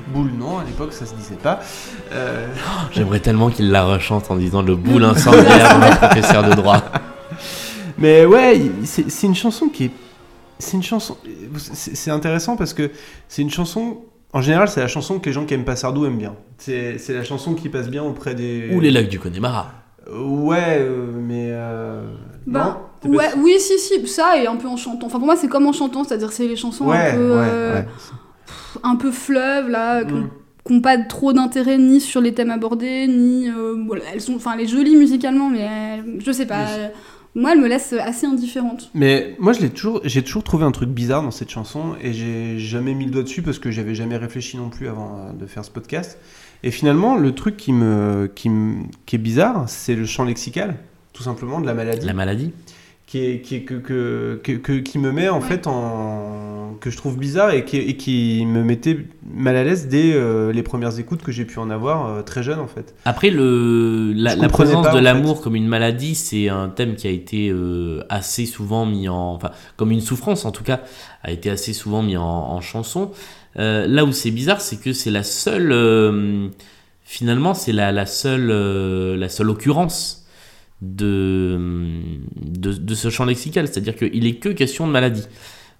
Boule 0.07 0.31
non. 0.37 0.59
À 0.59 0.63
l'époque 0.65 0.93
ça 0.93 1.05
se 1.05 1.13
disait 1.15 1.35
pas. 1.41 1.59
Euh, 2.13 2.47
J'aimerais 2.91 3.19
tellement 3.19 3.49
qu'il 3.49 3.71
la 3.71 3.83
rechante 3.83 4.29
en 4.29 4.35
disant 4.35 4.61
le 4.61 4.75
boule 4.75 5.03
incendiaire 5.05 5.75
de 5.79 5.85
mon 5.85 5.95
professeur 5.95 6.43
de 6.43 6.53
droit. 6.53 6.81
Mais 7.97 8.25
ouais, 8.25 8.61
c'est 8.83 9.27
une 9.27 9.35
chanson 9.35 9.67
qui 9.69 9.85
est. 9.85 9.91
C'est 10.59 10.77
une 10.77 10.83
chanson. 10.83 11.17
C'est 11.57 12.11
intéressant 12.11 12.55
parce 12.55 12.73
que 12.73 12.91
c'est 13.27 13.41
une 13.41 13.49
chanson. 13.49 13.97
En 14.33 14.41
général, 14.41 14.67
c'est 14.67 14.81
la 14.81 14.87
chanson 14.87 15.19
que 15.19 15.25
les 15.27 15.33
gens 15.33 15.45
qui 15.45 15.53
aiment 15.53 15.63
pas 15.65 15.75
Sardou 15.75 16.05
aiment 16.05 16.17
bien. 16.17 16.35
C'est 16.57 16.97
c'est 16.97 17.13
la 17.13 17.23
chanson 17.23 17.53
qui 17.55 17.69
passe 17.69 17.89
bien 17.89 18.03
auprès 18.03 18.35
des. 18.35 18.69
Ou 18.73 18.79
les 18.79 18.91
lacs 18.91 19.09
du 19.09 19.19
Connemara. 19.19 19.71
Euh, 20.09 20.19
Ouais, 20.21 20.77
euh, 20.79 21.11
mais. 21.15 21.49
euh, 21.51 22.05
Bah, 22.45 22.81
non 23.03 23.11
pas 23.11 23.17
Ouais, 23.17 23.29
oui, 23.37 23.55
si, 23.59 23.77
si, 23.79 24.07
ça 24.07 24.37
et 24.41 24.47
un 24.47 24.55
peu 24.55 24.67
en 24.67 24.77
chantant. 24.77 25.07
Enfin, 25.07 25.17
pour 25.19 25.25
moi, 25.25 25.35
c'est 25.35 25.47
comme 25.47 25.65
en 25.67 25.73
chantant, 25.73 26.03
c'est-à-dire 26.03 26.31
c'est 26.31 26.47
les 26.47 26.55
chansons 26.55 26.85
Ouais, 26.87 27.11
un 27.11 27.15
peu, 27.15 27.31
ouais, 27.31 27.45
euh, 27.49 27.75
ouais. 27.81 27.87
un 28.83 28.95
peu 28.95 29.11
fleuve 29.11 29.69
là, 29.69 30.03
qui 30.03 30.13
Mm. 30.13 30.29
n'ont 30.69 30.81
pas 30.81 30.97
trop 30.97 31.31
d'intérêt 31.33 31.77
ni 31.77 31.99
sur 32.01 32.21
les 32.21 32.33
thèmes 32.33 32.49
abordés, 32.51 33.07
ni 33.07 33.49
euh, 33.49 33.75
voilà, 33.85 34.03
elles 34.13 34.21
sont, 34.21 34.35
enfin, 34.35 34.53
elle 34.55 34.61
est 34.61 34.67
jolie 34.67 34.95
musicalement, 34.95 35.49
mais 35.49 35.59
elles- 35.59 36.19
je 36.19 36.31
sais 36.31 36.45
pas. 36.47 36.65
Oui. 36.65 36.81
Moi, 37.35 37.51
elle 37.51 37.59
me 37.59 37.67
laisse 37.67 37.91
assez 37.91 38.25
indifférente. 38.25 38.89
Mais 38.93 39.35
moi, 39.39 39.51
je 39.51 39.59
l'ai 39.59 39.69
toujours, 39.69 39.99
j'ai 40.05 40.23
toujours 40.23 40.43
trouvé 40.43 40.63
un 40.63 40.71
truc 40.71 40.89
bizarre 40.89 41.21
dans 41.21 41.31
cette 41.31 41.49
chanson 41.49 41.95
et 42.01 42.13
j'ai 42.13 42.57
jamais 42.59 42.93
mis 42.93 43.05
le 43.05 43.11
doigt 43.11 43.23
dessus 43.23 43.41
parce 43.41 43.59
que 43.59 43.71
j'avais 43.71 43.93
jamais 43.93 44.15
réfléchi 44.15 44.55
non 44.55 44.69
plus 44.69 44.87
avant 44.87 45.17
euh, 45.17 45.33
de 45.33 45.45
faire 45.45 45.65
ce 45.65 45.69
podcast. 45.69 46.17
Et 46.63 46.71
finalement, 46.71 47.17
le 47.17 47.35
truc 47.35 47.57
qui 47.57 47.73
me, 47.73 48.31
qui 48.33 48.49
me, 48.49 48.83
qui 49.05 49.17
est 49.17 49.19
bizarre, 49.19 49.65
c'est 49.67 49.95
le 49.95 50.05
champ 50.05 50.23
lexical, 50.23 50.77
tout 51.11 51.23
simplement 51.23 51.59
de 51.59 51.65
la 51.65 51.73
maladie, 51.73 52.05
La 52.05 52.13
maladie. 52.13 52.53
Qui 53.15 53.25
est, 53.25 53.39
qui 53.41 53.55
est 53.55 53.61
que, 53.61 53.75
que, 53.75 54.39
que, 54.43 54.51
que- 54.53 54.79
qui 54.79 54.99
me 54.99 55.11
met 55.13 55.29
en 55.29 55.39
Ouais. 55.39 55.47
fait 55.47 55.67
en, 55.67 56.75
que 56.81 56.89
je 56.89 56.97
trouve 56.97 57.17
bizarre 57.17 57.51
et 57.51 57.63
qui, 57.63 57.77
et 57.77 57.95
qui 57.95 58.45
me 58.45 58.61
mettait 58.61 58.97
mal 59.33 59.55
à 59.55 59.63
l'aise 59.63 59.87
dès 59.87 60.11
euh, 60.13 60.51
les 60.51 60.63
premières 60.63 60.99
écoutes 60.99 61.21
que 61.23 61.31
j'ai 61.31 61.45
pu 61.45 61.57
en 61.59 61.69
avoir 61.69 62.07
euh, 62.09 62.21
très 62.23 62.43
jeune 62.43 62.59
en 62.59 62.67
fait. 62.67 62.93
Après, 63.05 63.29
le, 63.29 64.11
la, 64.13 64.35
présence 64.49 64.87
pas, 64.87 64.93
de 64.93 64.99
l'amour 64.99 65.41
comme 65.41 65.55
une 65.55 65.67
maladie, 65.67 66.13
c'est 66.15 66.49
un 66.49 66.67
thème 66.67 66.95
qui 66.95 67.07
a 67.07 67.11
été 67.11 67.49
euh, 67.49 68.01
assez 68.09 68.45
souvent 68.45 68.85
mis 68.85 69.07
en. 69.07 69.35
Enfin, 69.35 69.51
comme 69.77 69.91
une 69.91 70.01
souffrance 70.01 70.43
en 70.43 70.51
tout 70.51 70.63
cas, 70.65 70.81
a 71.23 71.31
été 71.31 71.49
assez 71.49 71.71
souvent 71.71 72.03
mis 72.03 72.17
en, 72.17 72.23
en 72.23 72.59
chanson. 72.59 73.11
Euh, 73.57 73.87
là 73.87 74.03
où 74.03 74.11
c'est 74.11 74.31
bizarre, 74.31 74.59
c'est 74.59 74.81
que 74.81 74.91
c'est 74.91 75.11
la 75.11 75.23
seule. 75.23 75.71
euh, 75.71 76.49
finalement, 77.05 77.53
c'est 77.53 77.71
la, 77.71 77.93
la, 77.93 78.05
seule, 78.05 78.49
euh, 78.51 79.15
la 79.15 79.29
seule 79.29 79.49
occurrence 79.49 80.24
de, 80.81 81.57
de, 82.41 82.71
de 82.73 82.95
ce 82.95 83.09
champ 83.09 83.25
lexical. 83.25 83.67
C'est-à-dire 83.67 83.95
qu'il 83.95 84.25
est 84.27 84.35
que 84.35 84.49
question 84.49 84.87
de 84.87 84.91
maladie. 84.91 85.23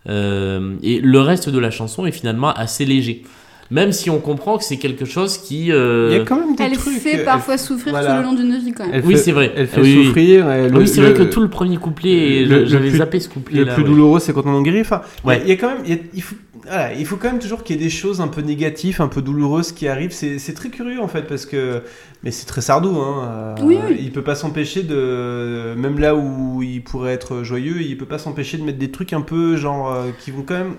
Euh, 0.07 0.75
et 0.83 0.99
le 1.01 1.19
reste 1.19 1.49
de 1.49 1.59
la 1.59 1.71
chanson 1.71 2.05
est 2.05 2.11
finalement 2.11 2.51
assez 2.53 2.85
léger. 2.85 3.23
Même 3.71 3.91
si 3.91 4.11
on 4.11 4.19
comprend 4.19 4.59
que 4.59 4.63
c'est 4.63 4.77
quelque 4.77 5.05
chose 5.05 5.39
qui. 5.39 5.71
euh, 5.71 6.09
Il 6.11 6.17
y 6.17 6.21
a 6.21 6.23
quand 6.23 6.39
même 6.39 6.55
des 6.55 6.63
Elle 6.65 6.73
trucs. 6.77 6.99
fait 6.99 7.13
elle- 7.15 7.25
parfois 7.25 7.57
souffrir 7.57 7.93
voilà. 7.93 8.11
tout 8.11 8.17
le 8.17 8.23
long 8.23 8.33
d'une 8.33 8.55
vie 8.59 8.71
quand 8.73 8.87
même. 8.87 9.01
Oui, 9.03 9.17
c'est 9.17 9.31
vrai. 9.31 9.51
Elle 9.55 9.65
fait 9.65 9.81
Oui, 9.81 10.05
souffrir. 10.05 10.45
oui, 10.71 10.87
c'est 10.87 11.01
le- 11.01 11.07
vrai 11.09 11.13
que 11.17 11.23
tout 11.23 11.41
le 11.41 11.49
premier 11.49 11.77
couplet, 11.77 12.45
le- 12.45 12.59
le 12.59 12.65
j'avais 12.67 12.89
plus- 12.89 12.99
zappé 12.99 13.19
ce 13.19 13.27
couplet 13.27 13.57
Le 13.61 13.65
là. 13.65 13.73
plus 13.73 13.81
ouais. 13.81 13.89
douloureux, 13.89 14.19
c'est 14.19 14.33
quand 14.33 14.45
on 14.45 14.49
en 14.53 14.61
guérit. 14.61 14.81
Enfin, 14.81 15.01
il 15.23 15.27
y 15.27 15.31
a- 15.31 15.35
Ouais. 15.37 15.41
il 15.45 15.49
y, 15.49 15.51
a 15.53 15.55
quand 15.55 15.67
même, 15.69 15.81
il, 15.83 15.89
y 15.89 15.93
a- 15.95 16.01
il 16.13 16.21
faut, 16.21 16.35
voilà, 16.65 16.93
il 16.93 17.05
faut 17.05 17.15
quand 17.17 17.29
même 17.31 17.39
toujours 17.39 17.63
qu'il 17.63 17.75
y 17.75 17.79
ait 17.79 17.83
des 17.83 17.89
choses 17.89 18.21
un 18.21 18.27
peu 18.27 18.41
négatives, 18.41 19.01
un 19.01 19.07
peu 19.07 19.21
douloureuses 19.21 19.71
qui 19.71 19.87
arrivent. 19.87 20.11
C'est 20.13 20.39
c'est 20.39 20.53
très 20.53 20.69
curieux 20.69 20.99
en 21.01 21.07
fait 21.07 21.23
parce 21.23 21.45
que, 21.45 21.81
mais 22.23 22.31
c'est 22.31 22.45
très 22.45 22.61
Sardou. 22.61 22.97
Hein, 22.99 23.23
euh, 23.23 23.55
Oui, 23.63 23.77
oui. 23.87 23.97
Il 23.99 24.11
peut 24.11 24.23
pas 24.23 24.35
s'empêcher 24.35 24.83
de, 24.83 25.73
même 25.77 25.99
là 25.99 26.15
où 26.15 26.61
il 26.63 26.83
pourrait 26.83 27.13
être 27.13 27.43
joyeux, 27.43 27.81
il 27.81 27.97
peut 27.97 28.05
pas 28.05 28.17
s'empêcher 28.17 28.57
de 28.57 28.63
mettre 28.63 28.79
des 28.79 28.91
trucs 28.91 29.13
un 29.13 29.21
peu 29.21 29.55
genre 29.57 29.91
euh, 29.91 30.09
qui 30.19 30.31
vont 30.31 30.43
quand 30.43 30.55
même. 30.55 30.75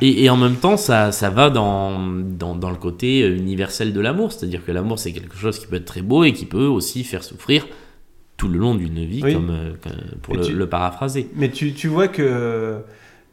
Et, 0.00 0.24
et 0.24 0.30
en 0.30 0.36
même 0.36 0.56
temps, 0.56 0.76
ça, 0.76 1.12
ça 1.12 1.30
va 1.30 1.48
dans, 1.48 2.00
dans, 2.00 2.56
dans 2.56 2.70
le 2.70 2.76
côté 2.76 3.20
universel 3.24 3.92
de 3.92 4.00
l'amour. 4.00 4.32
C'est-à-dire 4.32 4.64
que 4.64 4.72
l'amour, 4.72 4.98
c'est 4.98 5.12
quelque 5.12 5.36
chose 5.36 5.60
qui 5.60 5.66
peut 5.68 5.76
être 5.76 5.84
très 5.84 6.02
beau 6.02 6.24
et 6.24 6.32
qui 6.32 6.44
peut 6.44 6.66
aussi 6.66 7.04
faire 7.04 7.22
souffrir 7.22 7.68
tout 8.36 8.48
le 8.48 8.58
long 8.58 8.74
d'une 8.74 9.04
vie, 9.04 9.20
Oui. 9.22 9.32
comme, 9.34 9.50
euh, 9.50 9.72
comme- 9.82 10.18
pour 10.22 10.34
le, 10.34 10.40
tu- 10.42 10.52
le 10.52 10.68
paraphraser. 10.68 11.28
Mais 11.36 11.50
tu, 11.50 11.72
tu 11.72 11.86
vois 11.88 12.08
que. 12.08 12.78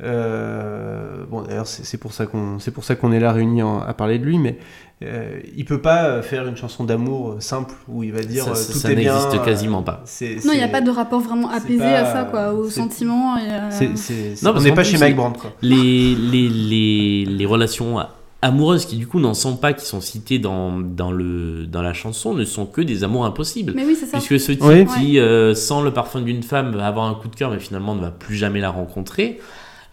Euh, 0.02 1.24
bon, 1.30 1.42
d'ailleurs, 1.42 1.68
c'est 1.68 1.86
c'est 1.86 1.98
pour 1.98 2.14
ça 2.14 2.26
qu'on 2.26 2.60
c'est 2.60 2.72
pour 2.72 2.84
ça 2.84 2.96
qu'on 2.96 3.12
est 3.12 3.20
là 3.20 3.32
réunis 3.32 3.62
en- 3.64 3.80
à 3.82 3.94
parler 3.94 4.20
de 4.20 4.26
lui, 4.26 4.38
mais 4.40 4.58
euh, 5.04 5.40
il 5.56 5.66
peut 5.66 5.82
pas 5.82 6.22
faire 6.22 6.48
une 6.48 6.56
chanson 6.58 6.84
d'amour 6.84 7.36
simple 7.40 7.74
où 7.88 8.04
il 8.04 8.12
va 8.12 8.22
dire 8.22 8.44
Ça, 8.46 8.52
euh, 8.52 8.56
ça- 8.56 8.74
tout 8.74 8.80
ça 8.80 8.92
est 8.92 8.96
bien. 8.96 9.14
n'existe 9.14 9.36
euh, 9.36 9.44
quasiment 9.46 9.84
pas. 9.84 10.04
Non, 10.46 10.52
il 10.54 10.58
n'y 10.58 10.64
a 10.64 10.68
pas 10.68 10.82
de 10.82 10.92
rapport 10.92 11.20
vraiment 11.20 11.50
apaisé 11.50 11.80
pas- 11.80 12.00
à 12.00 12.06
ça, 12.14 12.24
quoi, 12.24 12.54
aux 12.54 12.70
sentiments. 12.70 13.38
Et, 13.38 13.42
euh, 13.50 13.88
Non, 14.44 14.54
on 14.56 14.62
n'est 14.62 14.74
pas 14.74 14.84
chez 14.84 14.98
Mike 14.98 15.16
Brandt, 15.16 15.40
quoi. 15.40 15.52
Les, 15.62 16.16
les, 16.16 16.50
les, 16.50 17.26
les 17.26 17.46
relations 17.46 17.98
amoureuses 18.42 18.86
qui, 18.86 18.98
du 18.98 19.08
coup, 19.08 19.20
n'en 19.22 19.34
sont 19.34 19.56
pas, 19.56 19.72
qui 19.74 19.86
sont 19.86 20.02
citées 20.02 20.38
dans, 20.40 20.78
dans, 20.80 21.12
le, 21.12 21.66
dans 21.66 21.82
la 21.82 21.94
chanson, 21.94 22.34
ne 22.34 22.44
sont 22.44 22.66
que 22.66 22.82
des 22.82 23.04
amours 23.06 23.26
impossibles. 23.26 23.72
Mais 23.76 23.86
oui, 23.86 23.96
c'est 23.98 24.06
ça. 24.06 24.18
Puisque 24.18 24.38
ce 24.40 24.52
type 24.52 24.64
Oui. 24.64 24.86
qui 25.00 25.20
euh, 25.20 25.54
sent 25.56 25.82
le 25.84 25.92
parfum 25.92 26.20
d'une 26.22 26.44
femme 26.44 26.76
va 26.76 26.88
avoir 26.88 27.06
un 27.10 27.14
coup 27.16 27.30
de 27.30 27.36
cœur, 27.38 27.52
mais 27.52 27.60
finalement 27.60 27.96
ne 27.96 28.02
va 28.02 28.12
plus 28.12 28.36
jamais 28.36 28.60
la 28.60 28.70
rencontrer. 28.70 29.40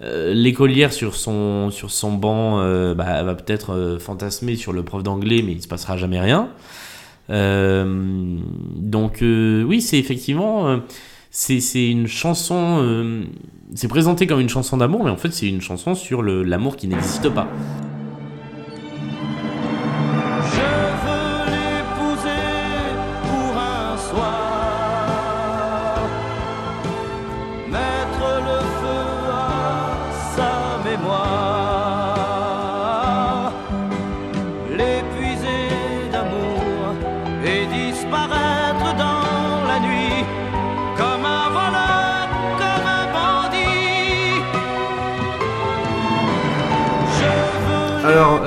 Euh, 0.03 0.33
L'écolière 0.33 0.93
sur 0.93 1.15
son, 1.15 1.71
sur 1.71 1.91
son 1.91 2.13
banc 2.13 2.61
euh, 2.61 2.95
bah, 2.95 3.23
va 3.23 3.35
peut-être 3.35 3.75
euh, 3.75 3.99
fantasmer 3.99 4.57
sur 4.57 4.73
le 4.73 4.83
prof 4.83 5.03
d'anglais, 5.03 5.43
mais 5.45 5.53
il 5.53 5.63
se 5.63 5.69
passera 5.69 5.97
jamais 5.97 6.21
rien. 6.21 6.49
Donc 7.29 9.19
oui, 9.23 9.81
c'est 9.81 9.99
effectivement... 9.99 10.81
c'est 11.31 11.89
une 11.89 12.09
chanson... 12.09 13.23
c'est 13.77 13.87
présenté 13.87 14.27
comme 14.27 14.41
une 14.41 14.49
chanson 14.49 14.77
d'amour, 14.77 15.05
mais 15.05 15.11
en 15.11 15.17
fait 15.17 15.33
c'est 15.33 15.47
une 15.47 15.61
chanson 15.61 15.95
sur 15.95 16.25
l'amour 16.25 16.75
qui 16.77 16.89
n'existe 16.89 17.29
pas. 17.29 17.47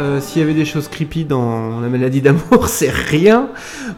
Euh, 0.03 0.21
s'il 0.21 0.41
y 0.41 0.43
avait 0.43 0.53
des 0.53 0.65
choses 0.65 0.87
creepy 0.87 1.25
dans 1.25 1.79
la 1.79 1.87
maladie 1.89 2.21
d'amour, 2.21 2.67
c'est 2.67 2.89
rien 2.91 3.49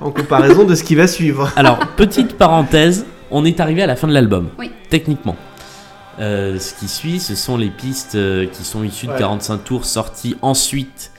en 0.01 0.11
comparaison 0.11 0.63
de 0.63 0.75
ce 0.75 0.83
qui 0.83 0.95
va 0.95 1.07
suivre. 1.07 1.51
Alors, 1.57 1.79
petite 1.97 2.37
parenthèse, 2.37 3.05
on 3.31 3.43
est 3.45 3.59
arrivé 3.59 3.81
à 3.83 3.87
la 3.87 3.95
fin 3.95 4.07
de 4.07 4.13
l'album, 4.13 4.49
Oui. 4.59 4.71
techniquement. 4.89 5.35
Euh, 6.19 6.59
ce 6.59 6.73
qui 6.75 6.87
suit, 6.87 7.19
ce 7.19 7.35
sont 7.35 7.57
les 7.57 7.69
pistes 7.69 8.15
euh, 8.15 8.45
qui 8.45 8.63
sont 8.63 8.83
issues 8.83 9.07
de 9.07 9.11
Ouais. 9.11 9.19
45 9.19 9.63
tours 9.65 9.85
sorties 9.85 10.35
ensuite 10.41 11.11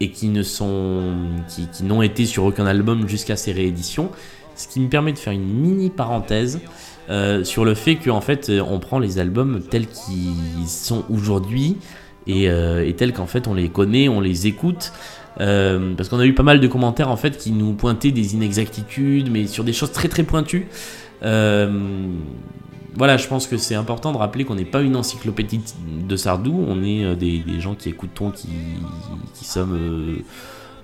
et 0.00 0.10
qui 0.10 0.28
ne 0.28 0.42
sont 0.42 1.02
qui, 1.48 1.68
qui 1.68 1.84
n'ont 1.84 2.02
été 2.02 2.26
sur 2.26 2.44
aucun 2.44 2.66
album 2.66 3.06
jusqu'à 3.08 3.36
ces 3.36 3.52
rééditions. 3.52 4.10
Ce 4.56 4.66
qui 4.66 4.80
me 4.80 4.88
permet 4.88 5.12
de 5.12 5.18
faire 5.18 5.32
une 5.32 5.44
mini 5.46 5.88
parenthèse 5.90 6.58
euh, 7.10 7.44
sur 7.44 7.64
le 7.64 7.74
fait 7.74 7.96
qu'en 7.96 8.20
fait 8.20 8.50
on 8.68 8.78
prend 8.80 8.98
les 8.98 9.18
albums 9.18 9.60
tels 9.70 9.86
qu'ils 9.86 10.68
sont 10.68 11.04
aujourd'hui 11.10 11.76
et, 12.26 12.50
euh, 12.50 12.86
et 12.86 12.94
tels 12.94 13.12
qu'en 13.12 13.26
fait 13.26 13.48
on 13.48 13.54
les 13.54 13.68
connaît, 13.68 14.08
on 14.08 14.20
les 14.20 14.46
écoute. 14.46 14.92
Euh, 15.40 15.94
parce 15.96 16.08
qu'on 16.08 16.18
a 16.18 16.26
eu 16.26 16.34
pas 16.34 16.42
mal 16.42 16.60
de 16.60 16.66
commentaires 16.66 17.08
en 17.08 17.16
fait 17.16 17.38
qui 17.38 17.52
nous 17.52 17.72
pointaient 17.74 18.10
des 18.10 18.34
inexactitudes, 18.34 19.30
mais 19.30 19.46
sur 19.46 19.64
des 19.64 19.72
choses 19.72 19.92
très 19.92 20.08
très 20.08 20.22
pointues. 20.24 20.66
Euh, 21.22 21.70
voilà, 22.96 23.16
je 23.16 23.28
pense 23.28 23.46
que 23.46 23.56
c'est 23.56 23.76
important 23.76 24.12
de 24.12 24.18
rappeler 24.18 24.44
qu'on 24.44 24.56
n'est 24.56 24.64
pas 24.64 24.82
une 24.82 24.96
encyclopédie 24.96 25.60
de 26.08 26.16
Sardou, 26.16 26.64
on 26.68 26.82
est 26.82 27.14
des, 27.14 27.38
des 27.38 27.60
gens 27.60 27.76
qui 27.76 27.88
écoutons, 27.88 28.32
qui, 28.32 28.48
qui 29.34 29.44
sommes 29.44 29.78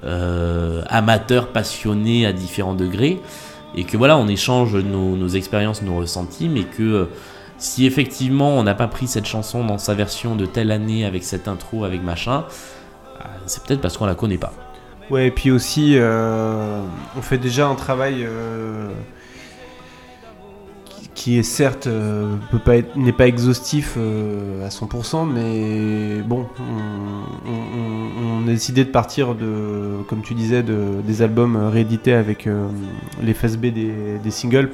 euh, 0.04 0.82
amateurs, 0.88 1.48
passionnés 1.48 2.26
à 2.26 2.32
différents 2.32 2.74
degrés, 2.74 3.18
et 3.74 3.84
que 3.84 3.96
voilà, 3.96 4.16
on 4.16 4.28
échange 4.28 4.76
nos, 4.76 5.16
nos 5.16 5.28
expériences, 5.28 5.82
nos 5.82 5.96
ressentis, 5.96 6.48
mais 6.48 6.62
que 6.62 7.08
si 7.58 7.86
effectivement 7.86 8.50
on 8.50 8.62
n'a 8.62 8.74
pas 8.74 8.88
pris 8.88 9.06
cette 9.06 9.26
chanson 9.26 9.64
dans 9.64 9.78
sa 9.78 9.94
version 9.94 10.36
de 10.36 10.46
telle 10.46 10.70
année, 10.70 11.04
avec 11.04 11.24
cette 11.24 11.48
intro, 11.48 11.84
avec 11.84 12.02
machin, 12.02 12.44
euh, 13.20 13.24
c'est 13.46 13.62
peut-être 13.64 13.80
parce 13.80 13.96
qu'on 13.96 14.06
la 14.06 14.14
connaît 14.14 14.38
pas. 14.38 14.52
Ouais, 15.10 15.28
et 15.28 15.30
puis 15.30 15.50
aussi, 15.50 15.94
euh, 15.96 16.82
on 17.16 17.22
fait 17.22 17.38
déjà 17.38 17.68
un 17.68 17.76
travail 17.76 18.24
euh, 18.24 18.88
qui- 21.14 21.38
est 21.38 21.42
certes 21.44 21.88
n'est 22.96 23.12
pas 23.12 23.26
exhaustif 23.26 23.96
à 24.64 24.68
100%, 24.68 25.24
mais 25.24 26.22
bon, 26.22 26.46
on, 27.48 28.42
a 28.42 28.46
décidé 28.46 28.84
de 28.84 28.90
partir 28.90 29.34
de, 29.34 30.02
comme 30.08 30.22
tu 30.22 30.34
disais, 30.34 30.62
de, 30.62 31.00
des 31.04 31.22
albums 31.22 31.56
réédités 31.56 32.12
avec 32.12 32.48
les 33.22 33.34
FSB 33.34 33.70
des, 33.72 34.18
des 34.22 34.30
singles. 34.30 34.70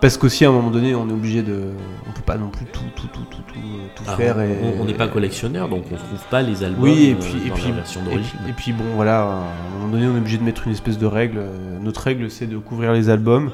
Parce 0.00 0.16
qu'aussi 0.16 0.46
à 0.46 0.48
un 0.48 0.52
moment 0.52 0.70
donné, 0.70 0.94
on 0.94 1.06
est 1.08 1.12
obligé 1.12 1.42
de, 1.42 1.60
on 2.08 2.12
peut 2.12 2.22
pas 2.24 2.38
non 2.38 2.48
plus 2.48 2.64
tout, 2.66 2.80
tout, 2.96 3.06
tout, 3.08 3.20
tout, 3.30 3.42
tout, 3.46 3.58
tout 3.96 4.02
Ah, 4.08 4.16
faire. 4.16 4.36
on- 4.38 4.40
et- 4.40 4.80
on 4.80 4.84
n'est 4.86 4.94
pas 4.94 5.08
collectionneur, 5.08 5.68
donc 5.68 5.84
on 5.92 5.96
trouve 5.96 6.24
pas 6.30 6.40
les 6.40 6.64
albums 6.64 6.82
oui, 6.82 7.08
et 7.10 7.12
euh, 7.12 7.16
puis, 7.20 7.46
et 7.46 7.48
dans 7.50 7.54
puis, 7.54 7.68
la 7.68 7.74
version 7.76 8.00
et 8.00 8.04
d'origine. 8.04 8.38
puis- 8.42 8.50
et 8.50 8.52
puis 8.54 8.72
bon, 8.72 8.84
voilà, 8.96 9.20
à 9.20 9.26
un 9.26 9.78
moment 9.78 9.92
donné, 9.92 10.06
on 10.06 10.14
est 10.14 10.18
obligé 10.18 10.38
de 10.38 10.42
mettre 10.42 10.66
une 10.66 10.72
espèce 10.72 10.98
de 10.98 11.04
règle. 11.06 11.36
Euh, 11.38 11.78
Notre 11.82 12.00
règle, 12.02 12.30
c'est 12.30 12.46
de 12.46 12.56
couvrir 12.56 12.92
les 12.92 13.10
albums, 13.10 13.50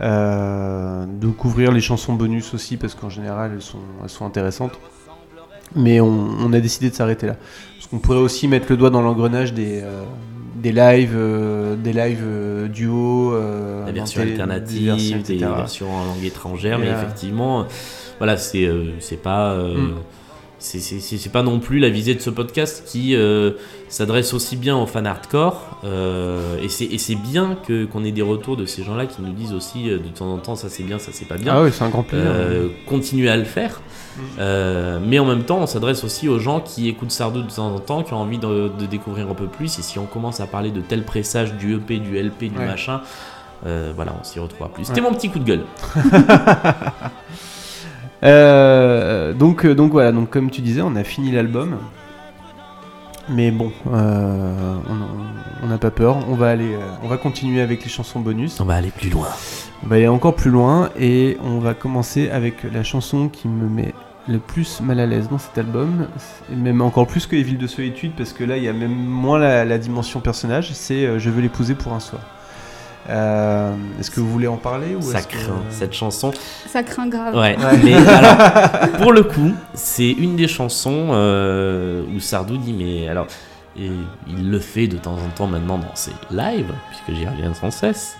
euh, 0.00 1.06
de 1.06 1.26
couvrir 1.28 1.72
les 1.72 1.80
chansons 1.80 2.12
bonus 2.14 2.52
aussi, 2.52 2.76
parce 2.76 2.94
qu'en 2.94 3.08
général, 3.10 3.52
elles 3.54 3.62
sont, 3.62 3.78
elles 4.02 4.08
sont 4.10 4.26
intéressantes. 4.26 4.78
Mais 5.74 6.00
on, 6.00 6.08
on 6.08 6.52
a 6.52 6.60
décidé 6.60 6.88
de 6.90 6.94
s'arrêter 6.94 7.26
là. 7.26 7.36
Parce 7.76 7.86
qu'on 7.90 7.98
pourrait 7.98 8.18
aussi 8.18 8.46
mettre 8.48 8.66
le 8.70 8.76
doigt 8.76 8.90
dans 8.90 9.02
l'engrenage 9.02 9.52
des, 9.54 9.80
euh, 9.82 10.02
des 10.60 10.72
lives, 10.72 11.14
euh, 11.16 11.76
des 11.76 11.92
lives 11.92 12.22
euh, 12.24 12.68
duo, 12.68 13.32
euh, 13.34 13.86
la 13.86 13.92
version 13.92 14.20
dans 14.20 14.24
des- 14.26 14.34
des 14.34 14.40
alternative, 14.40 14.84
versions, 14.86 15.22
des, 15.26 15.36
versions 15.38 15.94
en 15.94 16.04
langue 16.06 16.24
étrangère, 16.24 16.78
Et 16.78 16.82
mais 16.82 16.90
là- 16.90 17.02
effectivement, 17.02 17.60
euh, 17.60 17.64
voilà, 18.18 18.36
c'est 18.36 18.64
euh, 18.66 18.90
c'est 19.00 19.22
pas. 19.22 19.52
euh, 19.52 19.74
Mm. 19.76 19.94
c'est- 20.58 20.80
C'est 20.80 20.98
c'est- 20.98 21.18
c'est 21.18 21.30
pas 21.30 21.44
non 21.44 21.60
plus 21.60 21.78
la 21.78 21.88
visée 21.88 22.14
de 22.16 22.20
ce 22.20 22.30
podcast 22.30 22.82
qui 22.84 23.14
euh, 23.14 23.52
s'adresse 23.88 24.34
aussi 24.34 24.56
bien 24.56 24.76
aux 24.76 24.86
fans 24.86 25.04
hardcore. 25.04 25.78
euh, 25.84 26.56
et 26.60 26.68
c'est 26.68 26.84
et 26.86 26.98
c'est 26.98 27.14
bien 27.14 27.56
que 27.66 27.84
qu'on 27.84 28.02
ait 28.04 28.10
des 28.10 28.22
retours 28.22 28.56
de 28.56 28.66
ces 28.66 28.82
gens-là 28.82 29.06
qui 29.06 29.22
nous 29.22 29.32
disent 29.32 29.52
aussi 29.52 29.88
euh, 29.88 29.98
de 29.98 30.08
temps 30.08 30.32
en 30.32 30.38
temps 30.38 30.56
ça 30.56 30.68
c'est 30.68 30.82
bien, 30.82 30.98
ça 30.98 31.10
c'est 31.12 31.28
pas 31.28 31.36
bien. 31.36 31.52
Ah 31.54 31.62
oui, 31.62 31.70
c'est 31.72 31.84
un 31.84 31.88
grand 31.90 32.02
plaisir. 32.02 32.26
Euh, 32.28 32.68
continuer 32.86 33.28
à 33.28 33.36
le 33.36 33.44
faire. 33.44 33.80
Euh, 34.38 34.98
mais 35.04 35.18
en 35.18 35.24
même 35.24 35.42
temps, 35.44 35.58
on 35.58 35.66
s'adresse 35.66 36.04
aussi 36.04 36.28
aux 36.28 36.38
gens 36.38 36.60
qui 36.60 36.88
écoutent 36.88 37.10
Sardou 37.10 37.42
de 37.42 37.50
temps 37.50 37.74
en 37.74 37.78
temps, 37.80 38.02
qui 38.02 38.12
ont 38.14 38.18
envie 38.18 38.38
de, 38.38 38.70
de 38.78 38.86
découvrir 38.86 39.28
un 39.30 39.34
peu 39.34 39.46
plus. 39.46 39.78
Et 39.78 39.82
si 39.82 39.98
on 39.98 40.06
commence 40.06 40.40
à 40.40 40.46
parler 40.46 40.70
de 40.70 40.80
tel 40.80 41.04
pressage 41.04 41.54
du 41.54 41.74
EP, 41.76 41.98
du 41.98 42.16
LP, 42.20 42.44
du 42.50 42.58
Ouais. 42.58 42.66
machin, 42.66 43.00
euh, 43.66 43.92
voilà, 43.94 44.12
on 44.20 44.24
s'y 44.24 44.38
retrouvera 44.40 44.68
plus. 44.68 44.84
C'était 44.84 45.00
Ouais. 45.00 45.08
mon 45.10 45.14
petit 45.14 45.28
coup 45.30 45.38
de 45.38 45.44
gueule. 45.44 45.64
Euh, 48.24 49.32
donc, 49.32 49.64
donc 49.66 49.92
voilà, 49.92 50.10
donc 50.12 50.30
comme 50.30 50.50
tu 50.50 50.60
disais, 50.60 50.82
on 50.82 50.96
a 50.96 51.04
fini 51.04 51.30
l'album. 51.30 51.76
Mais 53.28 53.50
bon, 53.50 53.70
euh, 53.92 54.74
on- 55.62 55.66
n'a 55.68 55.78
pas 55.78 55.90
peur. 55.90 56.16
On 56.28 56.34
va 56.34 56.48
aller, 56.48 56.76
on 57.02 57.08
va 57.08 57.18
continuer 57.18 57.60
avec 57.60 57.84
les 57.84 57.90
chansons 57.90 58.20
bonus. 58.20 58.58
On 58.60 58.64
va 58.64 58.74
aller 58.74 58.90
plus 58.90 59.10
loin. 59.10 59.28
On 59.84 59.88
va 59.88 59.96
aller 59.96 60.08
encore 60.08 60.34
plus 60.34 60.50
loin 60.50 60.88
et 60.98 61.36
on 61.44 61.58
va 61.58 61.74
commencer 61.74 62.30
avec 62.30 62.64
la 62.72 62.82
chanson 62.82 63.28
qui 63.28 63.46
me 63.48 63.68
met 63.68 63.92
le 64.28 64.38
plus 64.38 64.80
mal 64.80 65.00
à 65.00 65.06
l'aise 65.06 65.28
dans 65.30 65.38
cet 65.38 65.56
album, 65.58 66.06
et 66.52 66.54
même 66.54 66.82
encore 66.82 67.06
plus 67.06 67.26
que 67.26 67.34
les 67.34 67.42
villes 67.42 67.56
de 67.58 67.66
solitude 67.66 68.12
parce 68.16 68.32
que 68.34 68.44
là 68.44 68.56
il 68.58 68.62
y 68.64 68.68
a 68.68 68.72
même 68.72 68.94
moins 68.94 69.38
la, 69.38 69.64
la 69.64 69.78
dimension 69.78 70.20
personnage. 70.20 70.72
C'est 70.74 71.06
euh, 71.06 71.18
Je 71.18 71.30
veux 71.30 71.40
l'épouser 71.40 71.74
pour 71.74 71.92
un 71.94 72.00
soir. 72.00 72.20
Euh, 73.10 73.72
est-ce 73.98 74.10
que 74.10 74.20
vous 74.20 74.28
voulez 74.30 74.48
en 74.48 74.58
parler 74.58 74.94
ou 74.94 75.00
Ça 75.00 75.18
est-ce 75.20 75.28
que- 75.28 75.38
craint, 75.38 75.62
cette 75.70 75.94
chanson. 75.94 76.30
Ça 76.66 76.82
craint 76.82 77.06
grave. 77.08 77.34
Ouais, 77.34 77.56
Ouais. 77.56 77.78
mais 77.82 77.94
alors, 78.06 78.90
pour 78.98 79.12
le 79.12 79.22
coup, 79.22 79.52
c'est 79.72 80.10
une 80.10 80.36
des 80.36 80.46
chansons 80.46 81.08
euh, 81.12 82.02
où 82.14 82.20
Sardou 82.20 82.58
dit, 82.58 82.74
mais 82.74 83.08
alors, 83.08 83.26
et 83.78 83.90
il 84.28 84.50
le 84.50 84.58
fait 84.58 84.88
de 84.88 84.98
temps 84.98 85.14
en 85.14 85.28
temps 85.34 85.46
maintenant 85.46 85.78
dans 85.78 85.94
ses 85.94 86.10
lives, 86.30 86.70
puisque 86.90 87.18
j'y 87.18 87.26
reviens 87.26 87.54
sans 87.54 87.70
cesse. 87.70 88.17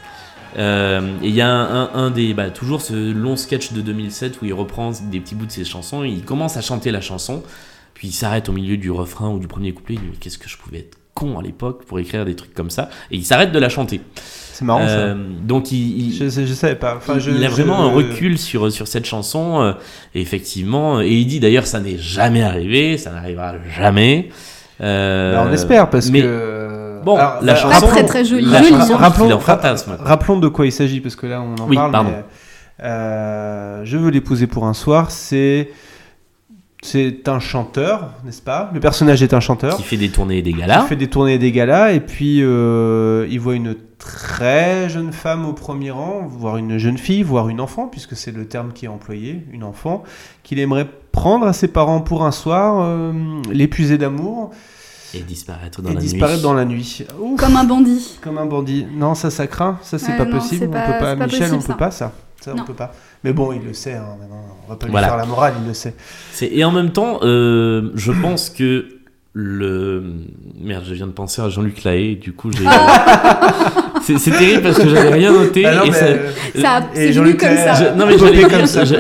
Euh, 0.57 1.01
et 1.23 1.29
il 1.29 1.35
y 1.35 1.41
a 1.43 1.49
un, 1.49 1.83
un- 1.85 1.91
un 1.95 2.11
des, 2.11 2.33
bah, 2.35 2.51
toujours 2.51 2.81
ce 2.81 3.13
long 3.13 3.37
sketch 3.37 3.73
de 3.73 3.81
2007 3.81 4.41
où 4.41 4.47
il 4.47 4.55
reprend 4.55 4.93
des 5.11 5.21
petits 5.21 5.35
bouts 5.35 5.47
de 5.47 5.53
ses 5.53 5.65
chansons, 5.65 6.05
il 6.05 6.23
commence 6.25 6.57
à 6.57 6.61
chanter 6.63 6.91
la 6.91 7.01
chanson, 7.01 7.43
puis 7.95 8.09
il 8.09 8.13
s'arrête 8.13 8.49
au 8.49 8.53
milieu 8.53 8.77
du 8.77 8.91
refrain 8.91 9.29
ou 9.29 9.39
du 9.39 9.47
premier 9.49 9.73
couplet, 9.73 9.97
il 9.97 10.01
dit, 10.01 10.07
mais 10.11 10.17
qu'est-ce 10.19 10.39
que 10.39 10.49
je 10.49 10.57
pouvais 10.57 10.79
être 10.79 10.97
con 11.15 11.39
à 11.39 11.43
l'époque 11.43 11.85
pour 11.85 11.99
écrire 11.99 12.25
des 12.25 12.37
trucs 12.37 12.55
comme 12.55 12.71
ça, 12.71 12.89
et 13.11 13.17
il 13.17 13.25
s'arrête 13.25 13.51
de 13.53 13.59
la 13.59 13.69
chanter. 13.69 14.01
C'est 14.15 14.65
marrant 14.65 14.83
Euh, 14.89 15.15
ça. 15.15 15.19
donc 15.47 15.71
il, 15.73 16.09
il- 16.09 16.15
Je, 16.15 16.29
je 16.47 16.55
savais 16.55 16.77
pas. 16.77 16.97
Enfin, 16.97 17.15
il, 17.17 17.21
je- 17.21 17.31
il 17.33 17.45
a 17.45 17.49
vraiment 17.49 17.81
un 17.81 17.91
recul 17.93 18.39
sur, 18.39 18.71
sur 18.73 18.89
cette 18.89 19.05
chanson, 19.05 19.61
euh, 19.61 19.73
et 20.15 20.21
effectivement, 20.21 21.01
et 21.01 21.11
il 21.13 21.27
dit 21.27 21.41
d'ailleurs 21.41 21.67
ça 21.67 21.81
n'est 21.81 21.99
jamais 21.99 22.43
arrivé, 22.43 22.99
ça 22.99 23.11
n'arrivera 23.13 23.55
jamais. 23.77 24.29
Euh, 24.81 25.35
Bah, 25.35 25.47
on 25.49 25.53
espère 25.53 25.91
parce 25.91 26.09
mais 26.11 26.23
que. 26.23 26.88
Bon, 27.05 27.17
Alors, 27.17 27.39
la 27.43 27.55
chanson- 27.57 27.87
Pas 27.87 27.93
très 27.93 28.05
très 28.05 28.25
joli. 28.25 28.45
la 28.45 28.63
joli, 28.63 28.75
chanson- 28.75 28.95
hein. 28.95 28.99
rappelons, 28.99 29.33
en 29.33 29.41
fantasme. 29.41 29.97
rappelons 30.01 30.39
de 30.39 30.49
quoi 30.49 30.67
il 30.67 30.73
s'agit 30.73 31.01
parce 31.01 31.17
que 31.17 31.27
là 31.27 31.41
on 31.43 31.61
en 31.63 31.67
Oui, 31.69 31.77
parle. 31.77 31.93
pardon. 31.93 32.11
mais, 32.11 32.25
euh, 32.85 33.85
je 33.85 33.97
veux 33.97 34.11
l'épouser 34.11 34.47
pour 34.47 34.67
un 34.67 34.75
soir. 34.75 35.11
C'est 35.11 35.71
c'est 36.81 37.29
un 37.29 37.41
chanteur, 37.41 38.11
n'est-ce 38.25 38.41
pas? 38.41 38.71
Le 38.73 38.79
personnage 38.79 39.21
est 39.23 39.35
un 39.35 39.41
chanteur 39.41 39.77
qui 39.77 39.83
fait 39.83 39.97
des 39.97 40.11
tournées 40.11 40.39
et 40.39 40.43
des 40.43 40.53
qui 40.53 40.61
galas. 40.61 40.83
fait 40.83 40.95
des 40.95 41.09
tournées 41.09 41.35
et 41.35 41.39
des 41.39 41.51
galas 41.51 41.91
et 41.93 41.99
puis 41.99 42.39
euh, 42.41 43.27
il 43.29 43.41
voit 43.41 43.57
une 43.57 43.75
très 43.99 44.89
jeune 44.89 45.13
femme 45.13 45.45
au 45.45 45.53
premier 45.55 45.91
rang, 45.91 46.25
voire 46.29 46.57
une 46.57 46.79
jeune 46.79 46.97
fille, 46.97 47.25
voire 47.25 47.49
une 47.49 47.61
enfant 47.61 47.89
puisque 47.89 48.15
c'est 48.15 48.31
le 48.31 48.47
terme 48.47 48.73
qui 48.73 48.85
est 48.85 48.89
employé, 48.89 49.45
une 49.53 49.65
enfant 49.65 50.05
qu'il 50.45 50.61
aimerait 50.61 50.87
prendre 51.11 51.47
à 51.49 51.53
ses 51.53 51.67
parents 51.67 52.01
pour 52.01 52.25
un 52.25 52.31
soir, 52.31 52.77
euh, 52.81 53.13
l'épuiser 53.51 53.99
d'amour 53.99 54.51
Et 55.15 55.21
disparaître 55.21 55.81
dans 55.83 55.91
et 55.91 55.95
la 55.95 56.01
disparaître 56.01 56.37
nuit. 56.39 56.43
dans 56.43 56.55
la 56.55 56.65
nuit. 56.65 57.05
Ouf. 57.21 57.41
Comme 57.41 57.57
un 57.57 57.65
bandit. 57.65 58.19
Comme 58.21 58.39
un 58.39 58.47
bandit. 58.47 58.87
Non, 58.95 59.15
ça, 59.15 59.31
ça 59.31 59.47
craint. 59.47 59.79
Ça, 59.83 59.99
c'est 59.99 60.13
Ouais, 60.13 60.19
pas 60.19 60.25
non, 60.27 60.39
possible. 60.39 60.67
On 60.69 60.71
pas- 60.73 60.81
peut 60.83 60.99
pas. 60.99 61.15
Michel, 61.15 61.29
possible, 61.39 61.55
on 61.55 61.59
peut 61.61 61.67
ça. 61.67 61.75
pas 61.75 61.91
ça. 61.91 62.13
Ça, 62.41 62.53
on 62.57 62.65
peut 62.65 62.75
pas. 62.75 62.93
Mais 63.25 63.33
bon, 63.33 63.53
il 63.53 63.67
le 63.67 63.73
sait. 63.75 63.95
Hein, 63.95 64.05
on 64.67 64.71
va 64.71 64.77
pas 64.77 64.87
lui 64.87 64.93
Voilà. 64.93 65.09
faire 65.09 65.17
la 65.17 65.27
morale. 65.27 65.55
Il 65.63 65.69
le 65.69 65.75
sait. 65.75 65.95
Et 66.43 66.63
en 66.65 66.71
même 66.71 66.91
temps, 66.93 67.21
euh, 67.23 67.91
je 67.95 68.13
pense 68.13 68.51
que 68.51 68.87
le. 69.33 70.05
Merde, 70.61 70.85
je 70.87 70.95
viens 70.95 71.07
de 71.07 71.13
penser 71.13 71.41
à 71.43 71.49
Jean-Luc 71.49 71.85
Lahaye, 71.85 72.17
du 72.17 72.33
coup 72.33 72.51
j'ai. 72.53 72.65
c'est 74.03 74.31
terrible 74.31 74.63
parce 74.63 74.79
que 74.79 74.89
j'avais 74.89 75.11
rien 75.11 75.33
noté. 75.33 75.65
Ah 75.67 75.77
non, 75.77 75.85
et 75.85 75.93
ça- 75.93 76.05
euh, 76.07 76.31
Ça 76.61 76.81
C'est 76.95 77.13
Jean-Luc 77.13 77.41
venu 77.41 77.55
comme 77.55 77.57
ça. 77.59 77.75
Je- 77.75 77.99
non 77.99 78.07
mais 78.07 78.19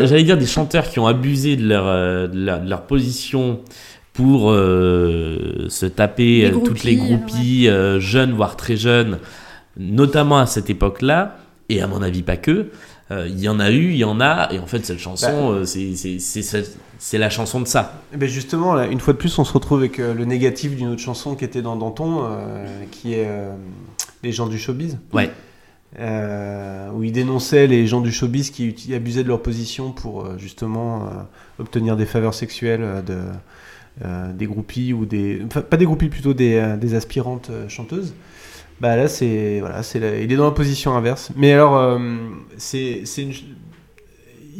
j'allais 0.07 0.23
dire, 0.25 0.37
des 0.39 0.47
chanteurs 0.47 0.89
qui 0.89 0.99
ont 0.99 1.07
abusé 1.07 1.57
de 1.57 1.67
leur, 1.69 1.85
euh, 1.87 2.27
de 2.29 2.39
leur, 2.45 2.61
de 2.61 2.69
leur 2.69 2.83
position 2.83 3.61
pour 4.19 4.51
euh, 4.51 5.67
se 5.69 5.87
taper 5.87 6.41
Les 6.41 6.47
euh, 6.47 6.59
toutes 6.59 6.83
les 6.83 6.97
groupies, 6.97 7.69
euh, 7.69 8.01
jeunes 8.01 8.33
voire 8.33 8.57
très 8.57 8.77
jeunes, 8.77 9.21
notamment 9.77 10.39
à 10.39 10.47
cette 10.47 10.69
époque-là 10.71 11.37
et 11.69 11.81
à 11.81 11.87
mon 11.87 12.03
avis 12.03 12.23
pas 12.25 12.37
que. 12.37 12.67
Euh, 13.13 13.29
Il 13.29 13.39
y 13.39 13.49
en 13.49 13.61
a 13.61 13.71
eu, 13.71 13.91
il 13.93 13.97
y 13.97 14.03
en 14.05 14.21
a, 14.21 14.49
et 14.53 14.59
en 14.59 14.67
fait 14.67 14.85
cette 14.85 14.99
chanson, 14.99 15.29
Bah. 15.51 15.55
euh, 15.59 15.65
c'est- 15.65 15.95
c'est 15.95 16.19
c'est- 16.19 16.77
c'est 16.99 17.17
la 17.19 17.31
chanson 17.31 17.61
de 17.61 17.69
ça. 17.69 18.03
Eh 18.13 18.17
ben 18.17 18.29
justement, 18.29 18.75
là, 18.75 18.87
une 18.89 18.99
fois 18.99 19.13
de 19.13 19.19
plus, 19.19 19.39
on 19.39 19.45
se 19.45 19.53
retrouve 19.53 19.79
avec 19.79 20.01
euh, 20.01 20.13
le 20.15 20.25
négatif 20.25 20.75
d'une 20.75 20.89
autre 20.89 21.01
chanson 21.01 21.37
qui 21.37 21.45
était 21.45 21.63
dans 21.63 21.77
Danton, 21.77 22.25
euh, 22.25 22.67
qui 22.91 23.15
est 23.15 23.29
euh, 23.29 23.53
Les 24.25 24.33
gens 24.33 24.49
du 24.49 24.59
showbiz. 24.59 24.99
Ouais. 25.13 25.31
Euh, 26.01 26.91
où 26.91 27.05
il 27.05 27.13
dénonçait 27.13 27.67
les 27.69 27.87
gens 27.87 28.01
du 28.01 28.11
showbiz 28.13 28.51
qui 28.51 28.75
abusaient 28.95 29.23
de 29.23 29.29
leur 29.29 29.41
position 29.43 29.93
pour 29.93 30.25
euh, 30.27 30.37
justement 30.39 31.05
euh, 31.07 31.63
obtenir 31.63 31.97
des 31.97 32.05
faveurs 32.05 32.35
sexuelles 32.35 32.83
euh, 32.83 33.01
de, 33.01 33.17
euh, 34.05 34.33
des 34.33 34.47
groupies 34.47 34.93
ou 34.93 35.05
des. 35.07 35.41
Enfin, 35.47 35.61
pas 35.63 35.77
des 35.77 35.85
groupies, 35.85 36.09
plutôt 36.09 36.35
des, 36.35 36.55
euh, 36.57 36.77
des 36.77 36.95
aspirantes 36.95 37.49
euh, 37.51 37.69
chanteuses. 37.69 38.15
Bah 38.81 38.97
là, 38.97 39.09
c'est. 39.09 39.59
Voilà, 39.61 39.83
c'est 39.83 39.99
la- 40.01 40.19
il 40.21 40.33
est 40.33 40.37
dans 40.37 40.45
la 40.45 40.51
position 40.53 40.95
inverse. 40.97 41.31
Mais 41.37 41.53
alors, 41.53 42.01
c'est. 42.57 43.03
une- 43.19 43.33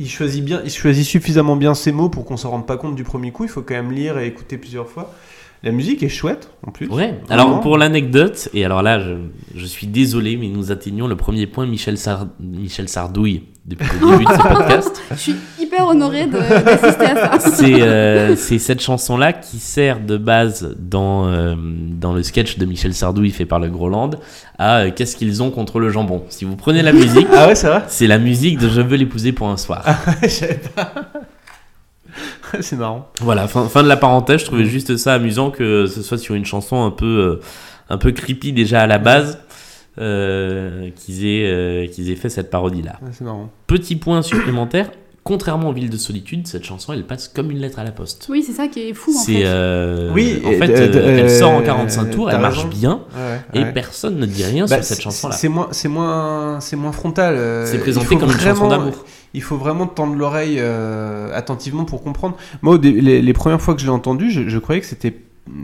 il 0.01 0.09
choisit 0.09 0.45
bien, 0.45 0.61
il 0.65 0.71
choisit 0.71 1.05
suffisamment 1.05 1.57
bien 1.57 1.75
ses 1.75 1.91
mots 1.93 2.09
pour 2.09 2.25
qu'on 2.25 2.37
s'en 2.37 2.51
rende 2.51 2.67
pas 2.67 2.77
compte 2.77 2.95
du 2.95 3.03
premier 3.05 3.33
coup. 3.33 3.45
Il 3.45 3.51
faut 3.51 3.63
quand 3.63 3.75
même 3.75 3.91
lire 3.91 4.19
et 4.19 4.27
écouter 4.29 4.57
plusieurs 4.57 4.89
fois. 4.89 5.13
La 5.65 5.73
musique 5.73 6.05
est 6.05 6.09
chouette 6.09 6.51
en 6.65 6.71
plus. 6.71 6.87
Ouais. 6.87 6.95
Vraiment. 7.13 7.19
Alors 7.31 7.61
pour 7.61 7.77
l'anecdote, 7.79 8.49
et 8.55 8.65
alors 8.65 8.81
là, 8.83 9.01
je, 9.01 9.15
je 9.57 9.65
suis 9.67 9.89
désolé, 9.89 10.37
mais 10.37 10.47
nous 10.47 10.71
atteignons 10.71 11.09
le 11.09 11.17
premier 11.17 11.49
point 11.49 11.67
Michel, 11.67 11.99
Sar- 11.99 12.29
Michel 12.39 12.89
Sardouille 12.89 13.43
depuis 13.69 13.87
le 14.01 14.11
début 14.11 14.25
de 14.25 14.31
ce 14.33 14.37
podcast. 14.55 15.03
Je 15.13 15.17
suis 15.17 15.35
hyper 15.61 15.87
honorée 15.87 16.27
de- 16.27 16.39
d'assister 16.65 17.05
à 17.07 17.39
ça. 17.39 17.51
C'est 17.51 17.83
euh, 17.83 18.35
c'est 18.37 18.59
cette 18.59 18.81
chanson-là 18.83 19.33
qui 19.33 19.59
sert 19.59 20.01
de 20.01 20.17
base 20.17 20.75
dans, 20.79 21.27
euh, 21.29 21.55
dans 21.57 22.13
le 22.15 22.23
sketch 22.23 22.59
de 22.59 22.65
Michel 22.65 22.95
Sardouille 22.95 23.31
fait 23.31 23.45
par 23.47 23.61
le 23.61 23.69
Groland 23.69 24.11
à 24.59 24.79
euh, 24.79 24.91
Qu'est-ce 24.95 25.17
qu'ils 25.17 25.43
ont 25.43 25.51
contre 25.51 25.79
le 25.81 25.91
jambon. 25.91 26.25
Si 26.31 26.45
vous 26.45 26.57
prenez 26.57 26.83
la 26.83 26.93
musique, 26.93 27.29
Ah 27.35 27.47
ouais, 27.47 27.55
c'est 27.89 28.07
la 28.07 28.19
musique 28.19 28.59
de 28.59 28.69
Je 28.69 28.81
veux 28.81 28.97
l'épouser 28.97 29.33
pour 29.33 29.49
un 29.49 29.57
soir. 29.57 29.85
Je 30.23 30.29
savais 30.29 30.61
pas. 30.75 30.93
C'est 32.61 32.77
marrant. 32.77 33.09
Voilà, 33.21 33.47
fin, 33.47 33.69
fin 33.69 33.83
de 33.83 33.89
la 33.89 33.97
parenthèse, 33.97 34.41
je 34.41 34.47
trouvais 34.47 34.65
juste 34.65 34.97
ça 34.97 35.13
amusant 35.15 35.51
que 35.51 35.87
ce 35.87 36.03
soit 36.03 36.19
sur 36.19 36.35
une 36.35 36.47
chanson 36.47 36.83
un 36.85 36.91
peu, 36.91 37.05
euh, 37.05 37.41
un 37.91 37.99
peu 37.99 38.11
creepy 38.11 38.53
déjà 38.53 38.81
à 38.81 38.87
la 38.87 38.99
base, 38.99 39.39
euh, 39.99 40.91
qu'ils 40.97 41.27
aient, 41.27 41.47
euh, 41.47 41.87
qu'ils 41.87 42.11
aient 42.11 42.17
fait 42.17 42.29
cette 42.29 42.51
parodie-là. 42.51 42.99
Ouais, 43.03 43.09
c'est 43.13 43.25
marrant. 43.25 43.51
Petit 43.67 43.97
point 43.97 44.23
supplémentaire, 44.23 44.91
contrairement 45.25 45.69
aux 45.69 45.73
villes 45.73 45.91
de 45.91 45.97
solitude, 45.99 46.47
cette 46.47 46.65
chanson 46.65 46.93
elle 46.95 47.05
passe 47.05 47.29
comme 47.29 47.51
une 47.51 47.59
lettre 47.59 47.79
à 47.79 47.85
la 47.85 47.91
poste. 47.91 48.27
Oui, 48.31 48.43
c'est 48.43 48.53
ça 48.53 48.67
qui 48.69 48.81
est 48.89 48.95
fou 48.95 49.11
en 49.11 49.21
C'est 49.21 49.35
fait. 49.35 49.43
euh, 49.45 50.11
Oui, 50.15 50.41
en 50.45 50.53
fait, 50.53 50.71
elle 50.71 51.31
sort 51.31 51.51
en 51.51 51.61
45 51.63 52.11
tours, 52.11 52.31
elle 52.31 52.41
marche 52.41 52.57
raison. 52.59 52.69
bien 52.69 53.01
Ouais, 53.55 53.61
et 53.61 53.65
personne 53.73 54.17
ne 54.19 54.25
dit 54.27 54.45
rien 54.45 54.65
Bah, 54.67 54.77
sur 54.77 54.85
cette 54.85 55.01
chanson-là. 55.03 55.35
C'est 55.35 55.49
moins, 55.49 55.69
c'est 55.73 55.89
moins, 55.89 56.61
c'est 56.61 56.77
moins 56.77 56.93
frontal. 56.93 57.35
euh, 57.37 57.67
C'est 57.67 57.79
présenté 57.79 58.17
comme 58.17 58.31
une 58.31 58.39
chanson 58.39 58.67
vraiment- 58.67 58.69
d'amour. 58.71 59.05
Il 59.35 59.43
faut 59.43 59.59
vraiment 59.59 59.87
tendre 59.87 60.15
l'oreille 60.15 60.57
euh, 60.59 61.31
attentivement 61.35 61.85
pour 61.85 62.03
comprendre. 62.03 62.39
Moi, 62.63 62.79
les, 62.83 63.21
les 63.21 63.33
premières 63.35 63.61
fois 63.61 63.75
que 63.75 63.81
je 63.83 63.85
l'ai 63.85 63.93
entendu, 63.93 64.31
je, 64.31 64.49
je 64.49 64.59
croyais 64.59 64.81
que 64.81 64.87
c'était, 64.87 65.15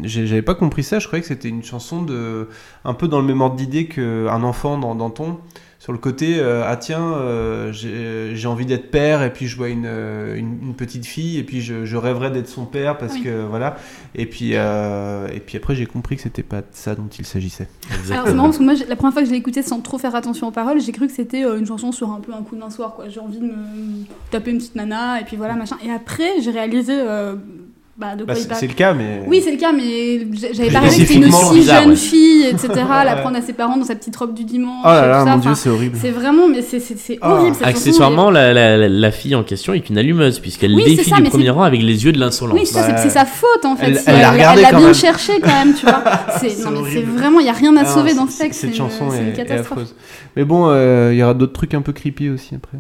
j'avais 0.02 0.43
pas 0.43 0.55
compris 0.55 0.82
ça. 0.82 0.98
Je 0.98 1.06
croyais 1.06 1.23
que 1.23 1.28
c'était 1.28 1.48
une 1.48 1.62
chanson 1.65 2.02
de, 2.02 2.48
un 2.85 2.94
peu 2.94 3.09
dans 3.09 3.20
le 3.20 3.27
même 3.27 3.40
ordre 3.40 3.56
d'idée 3.56 3.86
qu'un 3.86 4.43
enfant 4.43 4.78
dans 4.78 4.94
Danton. 4.94 5.39
Sur 5.81 5.93
le 5.93 5.98
côté, 5.98 6.36
euh, 6.39 6.62
ah 6.66 6.77
tiens, 6.78 7.12
euh, 7.12 7.70
j'ai 7.70 8.48
envie 8.48 8.65
d'être 8.65 8.90
père 8.90 9.23
et 9.23 9.31
puis 9.31 9.47
je 9.48 9.55
vois 9.55 9.69
une, 9.69 9.85
euh, 9.85 10.35
une, 10.35 10.59
une 10.62 10.74
petite 10.74 11.05
fille 11.05 11.36
et 11.39 11.43
puis 11.43 11.61
je, 11.61 11.85
je 11.85 11.97
rêverais 11.98 12.31
d'être 12.31 12.48
son 12.48 12.65
père 12.65 12.97
parce 12.97 13.12
Oui. 13.16 13.24
que 13.24 13.44
voilà. 13.44 13.77
Et 14.15 14.24
puis, 14.24 14.52
euh, 14.55 15.28
et 15.28 15.40
puis 15.40 15.59
après, 15.59 15.74
j'ai 15.74 15.85
compris 15.85 16.16
que 16.16 16.23
c'était 16.23 16.43
pas 16.43 16.62
de 16.62 16.66
ça 16.70 16.94
dont 16.94 17.09
il 17.19 17.27
s'agissait. 17.27 17.69
Alors 18.11 18.27
c'est 18.27 18.32
marrant 18.32 18.47
parce 18.48 18.56
que 18.59 18.62
moi 18.65 18.73
la 18.89 18.97
première 18.97 19.12
fois 19.12 19.20
que 19.20 19.28
je 19.28 19.32
l'ai 19.32 19.39
écouté 19.39 19.61
sans 19.61 19.81
trop 19.81 19.98
faire 19.98 20.15
attention 20.15 20.48
aux 20.48 20.52
paroles, 20.52 20.81
j'ai 20.81 20.93
cru 20.93 21.06
que 21.06 21.12
c'était 21.12 21.43
une 21.43 21.66
chanson 21.66 21.93
sur 21.93 22.11
un 22.11 22.20
peu 22.20 22.32
un 22.32 22.40
coup 22.43 22.56
d'un 22.56 22.70
soir 22.70 22.94
quoi. 22.94 23.11
J'ai 23.11 23.20
envie 23.20 23.39
de 23.40 23.44
me 23.44 23.55
taper 24.31 24.52
une 24.52 24.59
petite 24.59 24.77
nana 24.77 25.20
et 25.20 25.24
puis 25.24 25.36
voilà 25.36 25.52
machin. 25.52 25.77
Et 25.85 25.90
après 25.90 26.40
j'ai 26.40 26.51
réalisé 26.51 26.94
euh, 26.97 27.35
bah, 27.97 28.16
de 28.16 28.25
Bah, 28.25 28.35
c'est 28.35 28.66
le 28.66 28.75
cas, 28.75 28.93
mais. 28.93 29.23
Oui 29.27 29.41
c'est 29.45 29.53
le 29.53 29.57
cas 29.57 29.71
mais 29.73 30.27
j'avais 30.53 30.71
pas 30.71 30.81
réalisé 30.81 31.03
que 31.03 31.12
c'était 31.12 31.27
une 31.27 31.33
si 31.33 31.55
bizarre, 31.55 31.81
jeune 31.83 31.91
ouais. 31.91 31.97
fille 31.97 32.45
etc. 32.47 32.69
Ouais. 32.75 33.05
la 33.05 33.16
prendre 33.16 33.37
à 33.37 33.41
ses 33.43 33.53
parents 33.53 33.77
dans 33.77 33.85
sa 33.85 33.95
petite 33.95 34.16
robe 34.16 34.35
du 34.35 34.45
dimanche. 34.45 34.83
Oh 34.85 34.89
là 34.89 35.05
et 35.05 35.09
là, 35.09 35.19
tout 35.21 35.25
ça. 35.27 35.31
mon 35.37 35.41
dieu, 35.41 35.51
Enfin, 35.53 35.61
c'est 35.62 35.69
horrible. 35.71 35.99
c'est 36.01 36.11
vraiment 36.11 36.49
mais 36.49 36.62
c'est 36.62 37.19
Ah. 37.21 37.31
horrible 37.33 37.55
cette 37.55 37.65
chanson, 37.66 37.79
Accessoirement, 37.79 38.31
la, 38.31 38.53
la- 38.53 38.89
la 38.89 39.11
fille 39.12 39.35
en 39.37 39.45
question 39.45 39.75
est 39.75 39.89
une 39.89 39.99
allumeuse 39.99 40.41
puisqu'elle 40.41 40.75
Oui, 40.75 40.83
c'est 40.87 40.97
défie 40.97 41.11
ça, 41.11 41.16
du 41.16 41.23
mais 41.23 41.29
premier 41.31 41.45
c'est- 41.45 41.51
rang 41.51 41.62
avec 41.62 41.83
les 41.83 42.05
yeux 42.05 42.12
de 42.12 42.19
l'insolence. 42.19 42.59
Oui, 42.59 42.69
Bah, 42.75 42.93
que 42.93 43.01
c'est 43.01 43.11
sa 43.11 43.25
faute 43.25 43.65
en 43.65 43.77
fait. 43.77 43.87
elle- 43.93 44.01
elle 44.07 44.57
bien 44.71 44.81
même. 44.81 44.95
cherché 44.95 45.33
quand 45.41 45.47
même, 45.65 45.75
tu 45.75 45.87
vois. 45.87 46.03
C'est 46.41 46.65
non, 46.65 46.83
mais 46.83 47.01
vraiment, 47.03 47.39
il 47.41 47.47
y 47.47 47.49
a 47.49 47.53
rien 47.53 47.77
à 47.77 47.83
Ah, 47.83 47.85
sauver 47.87 48.15
dans 48.15 48.27
ce 48.27 48.39
texte. 48.39 48.61
Cette 48.61 48.71
c'est- 48.71 48.77
chanson 48.77 49.12
est, 49.12 49.19
une 49.21 49.29
est 49.29 49.33
catastrophe. 49.35 49.71
affreuse. 49.73 49.95
Mais 50.37 50.45
bon, 50.45 50.66
euh, 50.69 51.11
il 51.12 51.19
y 51.19 51.23
aura 51.23 51.35
d'autres 51.35 51.53
trucs 51.53 51.75
un 51.75 51.81
peu 51.83 51.93
creepy 51.93 52.29
aussi 52.31 52.55
après. 52.57 52.79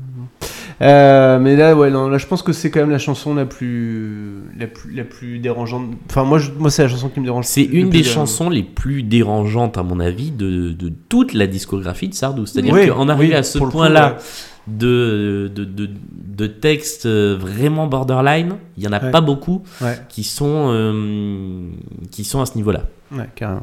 Euh, 0.82 1.38
mais 1.38 1.56
là, 1.56 1.76
ouais, 1.76 1.90
non, 1.90 2.08
là, 2.08 2.18
je 2.18 2.26
pense 2.26 2.42
que 2.42 2.52
c'est 2.52 2.70
quand 2.70 2.80
même 2.80 2.90
la 2.90 2.98
chanson 2.98 3.34
la 3.34 3.46
plus, 3.46 4.42
la 4.58 4.66
plus, 4.66 4.92
la 4.92 5.04
plus 5.04 5.38
dérangeante. 5.38 5.90
Enfin, 6.10 6.24
moi, 6.24 6.38
je- 6.38 6.50
moi, 6.52 6.70
c'est 6.70 6.82
la 6.82 6.88
chanson 6.88 7.08
qui 7.08 7.20
me 7.20 7.24
dérange. 7.24 7.44
C'est 7.46 7.62
une 7.62 7.90
des 7.90 8.00
de- 8.00 8.04
chansons 8.04 8.50
les 8.50 8.62
plus 8.64 9.02
dérangeantes, 9.02 9.78
à 9.78 9.82
mon 9.82 10.00
avis, 10.00 10.30
de, 10.30 10.72
de 10.72 10.92
toute 11.08 11.32
la 11.32 11.46
discographie 11.46 12.08
de 12.08 12.14
Sardou. 12.14 12.46
C'est-à-dire 12.46 12.74
Oui, 12.74 12.88
qu'en 12.88 13.08
arrivé 13.08 13.34
oui, 13.34 13.38
à 13.38 13.42
ce 13.42 13.58
point-là 13.58 14.08
ouais. 14.16 14.22
de, 14.66 15.50
de, 15.54 15.64
de, 15.64 15.90
de 16.26 16.46
textes 16.46 17.06
euh, 17.06 17.36
vraiment 17.38 17.86
borderline, 17.86 18.56
il 18.76 18.80
n'y 18.82 18.88
en 18.88 18.92
a 18.92 19.02
Ouais. 19.02 19.10
pas 19.10 19.20
beaucoup 19.20 19.62
Ouais, 19.80 19.98
qui 20.08 20.24
sont, 20.24 20.70
euh, 20.72 21.68
qui 22.10 22.24
sont 22.24 22.40
à 22.40 22.46
ce 22.46 22.56
niveau-là. 22.56 22.82
ouais, 23.12 23.28
carrément. 23.36 23.60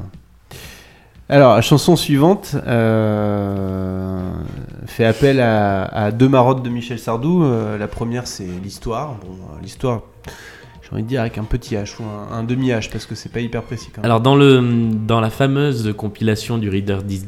Alors, 1.31 1.55
la 1.55 1.61
chanson 1.61 1.95
suivante 1.95 2.57
euh, 2.67 4.33
fait 4.85 5.05
appel 5.05 5.39
à, 5.39 6.11
deux 6.11 6.27
marottes 6.27 6.61
de 6.61 6.69
Michel 6.69 6.99
Sardou. 6.99 7.45
Euh, 7.45 7.77
la 7.77 7.87
première, 7.87 8.27
c'est 8.27 8.43
l'histoire. 8.43 9.15
Bon, 9.25 9.37
l'histoire, 9.61 10.01
j'ai 10.91 10.95
envie 10.95 11.03
de 11.03 11.07
dire 11.07 11.22
avec 11.22 11.38
un 11.38 11.45
petit 11.45 11.76
H 11.76 12.01
ou 12.01 12.03
un, 12.03 12.38
un 12.39 12.43
demi-H 12.43 12.89
parce 12.91 13.05
que 13.05 13.15
c'est 13.15 13.31
pas 13.31 13.39
hyper 13.39 13.63
précis 13.63 13.88
quand 13.95 14.01
même. 14.01 14.05
Alors, 14.11 14.19
dans, 14.19 14.35
le, 14.35 14.61
dans 15.07 15.22
la 15.22 15.30
fameuse 15.30 15.93
compilation 15.95 16.57
du 16.57 16.69
Reader 16.69 16.97
Digest, 17.05 17.27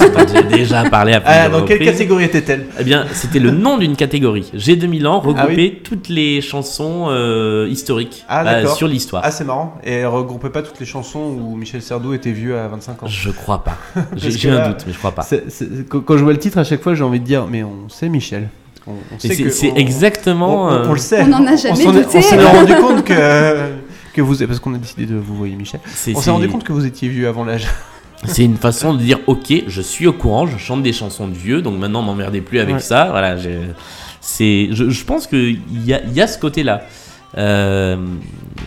dont 0.00 0.26
j'ai 0.32 0.42
déjà 0.56 0.84
parlé 0.88 1.12
à 1.12 1.22
Ah, 1.26 1.42
plusieurs 1.44 1.60
dans 1.60 1.66
quelle 1.66 1.78
catégorie 1.84 2.24
était-elle? 2.24 2.66
Eh 2.78 2.84
bien, 2.84 3.04
c'était 3.12 3.38
le 3.38 3.50
nom 3.50 3.76
d'une 3.76 3.96
catégorie. 3.96 4.50
J'ai 4.54 4.76
2000 4.76 5.06
ans 5.06 5.20
regroupait 5.20 5.42
Ah 5.50 5.54
oui. 5.56 5.80
toutes 5.84 6.08
les 6.08 6.40
chansons 6.40 7.08
euh, 7.10 7.68
historiques 7.70 8.24
Ah, 8.28 8.46
euh, 8.46 8.66
sur 8.68 8.88
l'histoire. 8.88 9.22
Ah, 9.26 9.30
c'est 9.30 9.44
marrant. 9.44 9.74
Et 9.84 9.92
elle 9.92 10.06
regroupait 10.06 10.48
pas 10.50 10.62
toutes 10.62 10.80
les 10.80 10.86
chansons 10.86 11.20
où 11.38 11.56
Michel 11.56 11.82
Sardou 11.82 12.14
était 12.14 12.32
vieux 12.32 12.56
à 12.58 12.66
25 12.68 13.02
ans? 13.02 13.06
Je 13.06 13.30
crois 13.30 13.62
pas. 13.62 13.76
J'ai 14.16 14.50
un 14.50 14.68
doute, 14.70 14.84
mais 14.86 14.92
je 14.94 14.98
crois 14.98 15.12
pas. 15.12 15.26
Quand 15.90 16.16
je 16.16 16.22
vois 16.24 16.32
le 16.32 16.38
titre, 16.38 16.56
à 16.56 16.64
chaque 16.64 16.82
fois, 16.82 16.94
j'ai 16.94 17.04
envie 17.04 17.20
de 17.20 17.26
dire, 17.26 17.46
mais 17.46 17.62
on 17.62 17.88
sait 17.90 18.08
Michel. 18.08 18.48
On, 18.86 18.92
on 18.92 19.18
c'est 19.18 19.70
on- 19.72 19.76
exactement. 19.76 20.64
On, 20.64 20.68
on- 20.68 20.70
on 20.70 20.90
euh, 20.90 20.92
le 20.92 20.98
sait. 20.98 21.22
On 21.22 21.26
n'en 21.28 21.46
a 21.46 21.56
jamais 21.56 21.84
douté. 21.84 22.18
On 22.18 22.22
s'en 22.22 22.38
est 22.38 22.44
rendu 22.46 22.74
compte 22.80 23.04
que, 23.04 23.68
que 24.14 24.20
vous. 24.22 24.36
Parce 24.46 24.58
qu'on 24.60 24.74
a 24.74 24.78
décidé 24.78 25.06
de 25.06 25.16
vous 25.16 25.36
voyer 25.36 25.54
Michel. 25.56 25.80
On 26.14 26.20
s'est 26.20 26.30
rendu 26.30 26.48
compte 26.48 26.64
que 26.64 26.72
vous 26.72 26.86
étiez 26.86 27.08
vieux 27.08 27.28
avant 27.28 27.44
l'âge. 27.44 27.66
C'est 28.26 28.44
une 28.44 28.56
façon 28.58 28.92
de 28.92 28.98
dire 28.98 29.18
ok, 29.26 29.50
je 29.66 29.80
suis 29.80 30.06
au 30.06 30.12
courant, 30.12 30.46
je 30.46 30.58
chante 30.58 30.82
des 30.82 30.92
chansons 30.92 31.26
de 31.26 31.34
vieux, 31.34 31.62
donc 31.62 31.78
maintenant 31.78 32.02
m'emmerdez 32.02 32.42
plus 32.42 32.58
avec 32.60 32.74
Ouais. 32.74 32.80
ça. 32.80 33.06
Voilà, 33.10 33.38
je, 33.38 33.48
je 34.20 35.04
pense 35.04 35.26
qu'il 35.26 35.60
y 35.86 35.94
a, 35.94 36.02
y 36.04 36.20
a 36.20 36.26
ce 36.26 36.38
côté-là. 36.38 36.82
Euh, 37.38 37.96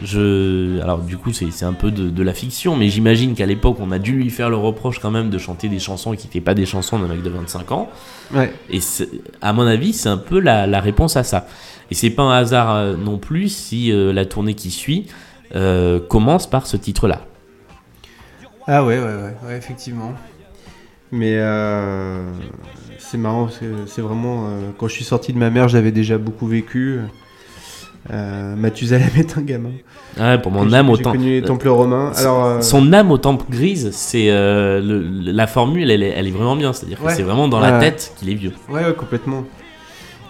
je, 0.06 0.80
alors 0.81 0.99
du 0.99 1.18
coup 1.18 1.34
c'est 1.34 1.65
un 1.65 1.73
peu 1.73 1.91
de, 1.91 2.10
de 2.10 2.23
la 2.23 2.34
fiction, 2.34 2.77
mais 2.77 2.88
j'imagine 2.88 3.35
qu'à 3.35 3.45
l'époque 3.45 3.77
on 3.81 3.91
a 3.91 3.99
dû 3.99 4.14
lui 4.14 4.30
faire 4.30 4.49
le 4.49 4.56
reproche 4.56 4.99
quand 4.99 5.11
même 5.11 5.30
de 5.30 5.38
chanter 5.38 5.68
des 5.68 5.80
chansons 5.80 6.15
qui 6.15 6.27
n'étaient 6.27 6.40
pas 6.40 6.53
des 6.53 6.65
chansons 6.65 6.98
d'un 6.98 7.07
mec 7.07 7.22
de 7.22 7.30
25 7.30 7.72
ans. 7.73 7.90
Ouais. 8.34 8.53
Et 8.69 8.80
à 9.41 9.53
mon 9.53 9.68
avis, 9.68 9.94
c'est 9.94 10.10
un 10.10 10.18
peu 10.18 10.40
la, 10.40 10.65
la 10.65 10.80
réponse 10.80 11.18
à 11.18 11.23
ça. 11.23 11.45
Et 11.91 11.95
c'est 11.95 12.10
pas 12.10 12.23
un 12.23 12.31
hasard 12.31 12.73
euh, 12.73 12.95
non 12.95 13.18
plus 13.18 13.49
si 13.49 13.91
euh, 13.91 14.14
la 14.14 14.26
tournée 14.26 14.56
qui 14.56 14.72
suit 14.72 15.07
euh, 15.56 15.99
commence 15.99 16.49
par 16.49 16.65
ce 16.65 16.77
titre-là. 16.77 17.22
Ah 18.65 18.84
ouais, 18.84 18.98
ouais, 18.98 19.06
ouais, 19.06 19.35
ouais, 19.45 19.57
effectivement. 19.57 20.14
Mais 21.11 21.38
c'est 22.98 23.19
marrant, 23.19 23.48
c'est 23.85 24.02
vraiment. 24.02 24.49
quand 24.80 24.88
je 24.88 24.94
suis 24.94 25.03
sorti 25.03 25.31
de 25.34 25.38
ma 25.38 25.52
mère, 25.52 25.68
j'avais 25.68 25.91
déjà 25.91 26.18
beaucoup 26.18 26.48
vécu. 26.48 27.02
Euh, 28.11 28.55
Mathusalem 28.57 29.09
est 29.17 29.38
un 29.38 29.41
gamin. 29.41 29.69
Ouais, 30.19 30.38
pour 30.38 30.51
mon 30.51 30.71
âme 30.73 30.88
J'ai 30.88 30.91
autant. 30.93 31.11
connu 31.13 31.30
les 31.39 31.41
temples 31.41 31.69
romains. 31.69 32.11
Alors, 32.17 32.45
euh, 32.45 32.61
Son 32.61 32.91
âme 32.91 33.11
aux 33.11 33.17
tempes 33.17 33.49
grises, 33.49 33.91
c'est 33.93 34.30
euh, 34.30 34.81
la 35.23 35.47
formule, 35.47 35.89
elle 35.89 36.03
est, 36.03 36.09
elle 36.09 36.27
est 36.27 36.31
vraiment 36.31 36.57
bien. 36.57 36.73
C'est-à-dire 36.73 36.99
que 37.01 37.11
c'est 37.13 37.23
vraiment 37.23 37.47
dans 37.47 37.59
la 37.61 37.80
tête 37.80 38.13
qu'il 38.17 38.30
est 38.30 38.34
vieux. 38.35 38.51
Ouais, 38.69 38.84
ouais, 38.84 38.93
complètement. 38.93 39.45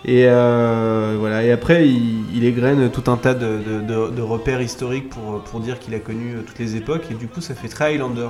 Et 0.05 0.25
euh, 0.27 1.15
voilà. 1.19 1.43
Et 1.43 1.51
après, 1.51 1.87
il, 1.87 2.25
il 2.35 2.43
égrène 2.45 2.91
tout 2.91 3.09
un 3.09 3.17
tas 3.17 3.33
de, 3.33 3.57
de- 3.57 3.81
de- 3.81 4.11
de 4.15 4.21
repères 4.21 4.61
historiques 4.61 5.09
pour, 5.09 5.41
pour 5.43 5.59
dire 5.61 5.79
qu'il 5.79 5.95
a 5.95 5.99
connu 5.99 6.35
toutes 6.45 6.59
les 6.59 6.75
époques. 6.75 7.05
Et 7.09 7.13
du 7.15 7.27
coup, 7.27 7.41
ça 7.41 7.55
fait 7.55 7.69
très 7.69 7.85
Highlander. 7.95 8.27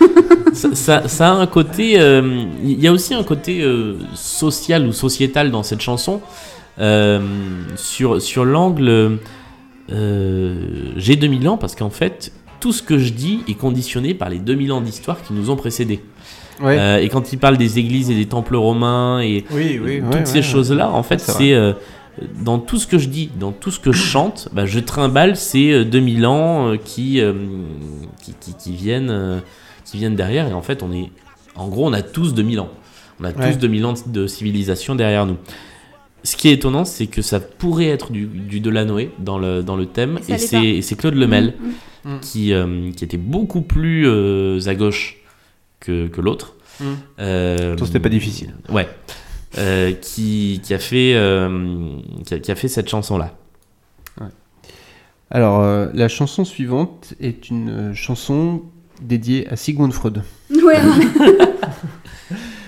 ça, 0.54 0.74
ça- 0.74 1.08
ça 1.08 1.28
a 1.28 1.32
un 1.32 1.46
côté. 1.46 1.94
Il 2.62 2.80
y 2.80 2.88
a 2.88 2.92
aussi 2.92 3.12
un 3.14 3.24
côté 3.24 3.62
social 4.14 4.86
ou 4.86 4.92
sociétal 4.92 5.50
dans 5.50 5.62
cette 5.62 5.80
chanson. 5.82 6.20
Euh, 6.78 7.20
sur 7.76 8.20
sur 8.22 8.44
l'angle. 8.44 9.18
euh, 9.90 10.92
J'ai 10.96 11.16
2000 11.16 11.48
ans 11.48 11.56
parce 11.56 11.74
qu'en 11.74 11.90
fait, 11.90 12.32
tout 12.60 12.72
ce 12.72 12.82
que 12.82 12.98
je 12.98 13.12
dis 13.12 13.40
est 13.48 13.54
conditionné 13.54 14.14
par 14.14 14.28
les 14.28 14.38
2000 14.38 14.72
ans 14.72 14.80
d'histoire 14.80 15.22
qui 15.22 15.32
nous 15.32 15.50
ont 15.50 15.56
précédés. 15.56 16.00
Ouais. 16.60 16.78
Euh, 16.78 16.98
et 17.00 17.08
quand 17.08 17.32
il 17.32 17.38
parle 17.38 17.56
des 17.56 17.78
églises 17.78 18.10
et 18.10 18.14
des 18.14 18.26
temples 18.26 18.56
romains 18.56 19.20
et 19.20 19.44
oui, 19.50 19.80
oui. 19.82 20.00
toutes 20.00 20.14
ouais, 20.14 20.26
ces 20.26 20.34
ouais. 20.36 20.42
choses-là, 20.42 20.90
en 20.90 21.02
fait, 21.02 21.18
c'est 21.18 21.54
euh, 21.54 21.72
dans 22.44 22.58
tout 22.58 22.78
ce 22.78 22.86
que 22.86 22.98
je 22.98 23.08
dis, 23.08 23.30
dans 23.40 23.52
tout 23.52 23.70
ce 23.70 23.80
que 23.80 23.90
je 23.90 24.02
chante, 24.02 24.48
bah, 24.52 24.64
je 24.66 24.78
trimballe 24.78 25.34
ces 25.36 25.72
euh, 25.72 25.84
2000 25.84 26.26
ans 26.26 26.74
qui, 26.84 27.20
euh, 27.20 27.32
qui, 28.22 28.34
qui, 28.38 28.54
qui 28.54 28.72
viennent, 28.76 29.42
qui 29.84 29.96
viennent 29.96 30.14
derrière. 30.14 30.46
Et 30.46 30.52
en 30.52 30.62
fait, 30.62 30.82
on 30.82 30.92
est, 30.92 31.10
en 31.56 31.68
gros, 31.68 31.86
on 31.88 31.92
a 31.92 32.02
tous 32.02 32.32
2000 32.34 32.60
ans. 32.60 32.68
On 33.20 33.24
a 33.24 33.32
tous 33.32 33.58
2000 33.58 33.86
ans 33.86 33.94
de 34.06 34.26
civilisation 34.26 34.94
derrière 34.94 35.26
nous. 35.26 35.36
Ce 36.24 36.36
qui 36.36 36.48
est 36.48 36.52
étonnant, 36.52 36.84
c'est 36.84 37.06
que 37.08 37.20
ça 37.22 37.40
pourrait 37.40 37.88
être 37.88 38.12
du, 38.12 38.26
du 38.26 38.60
Delanoë 38.60 39.10
dans 39.18 39.38
le, 39.38 39.62
dans 39.62 39.76
le 39.76 39.86
thème, 39.86 40.18
Et 40.28 40.38
c'est 40.82 40.96
Claude 40.96 41.14
Lemel 41.14 41.54
Mm, 42.04 42.14
mm. 42.14 42.20
qui, 42.20 42.52
euh, 42.52 42.90
qui 42.92 43.04
était 43.04 43.16
beaucoup 43.16 43.62
plus 43.62 44.06
euh, 44.06 44.58
à 44.66 44.74
gauche 44.74 45.18
que, 45.80 46.08
que 46.08 46.20
l'autre. 46.20 46.54
Mm. 46.80 46.84
Euh, 47.20 47.76
c'était 47.84 48.00
pas 48.00 48.08
difficile. 48.08 48.54
Ouais. 48.70 48.88
euh, 49.58 49.92
qui, 49.92 50.60
qui 50.64 50.74
a 50.74 50.78
fait, 50.78 51.14
euh, 51.14 51.96
qui, 52.26 52.34
a, 52.34 52.38
qui 52.38 52.50
a 52.50 52.54
fait 52.54 52.68
cette 52.68 52.88
chanson-là. 52.88 53.36
Alors, 55.34 55.62
euh, 55.62 55.88
la 55.94 56.08
chanson 56.08 56.44
suivante 56.44 57.14
est 57.18 57.48
une 57.48 57.94
chanson 57.94 58.64
dédiée 59.00 59.48
à 59.48 59.56
Sigmund 59.56 59.90
Freud. 59.94 60.22
Ouais, 60.50 60.78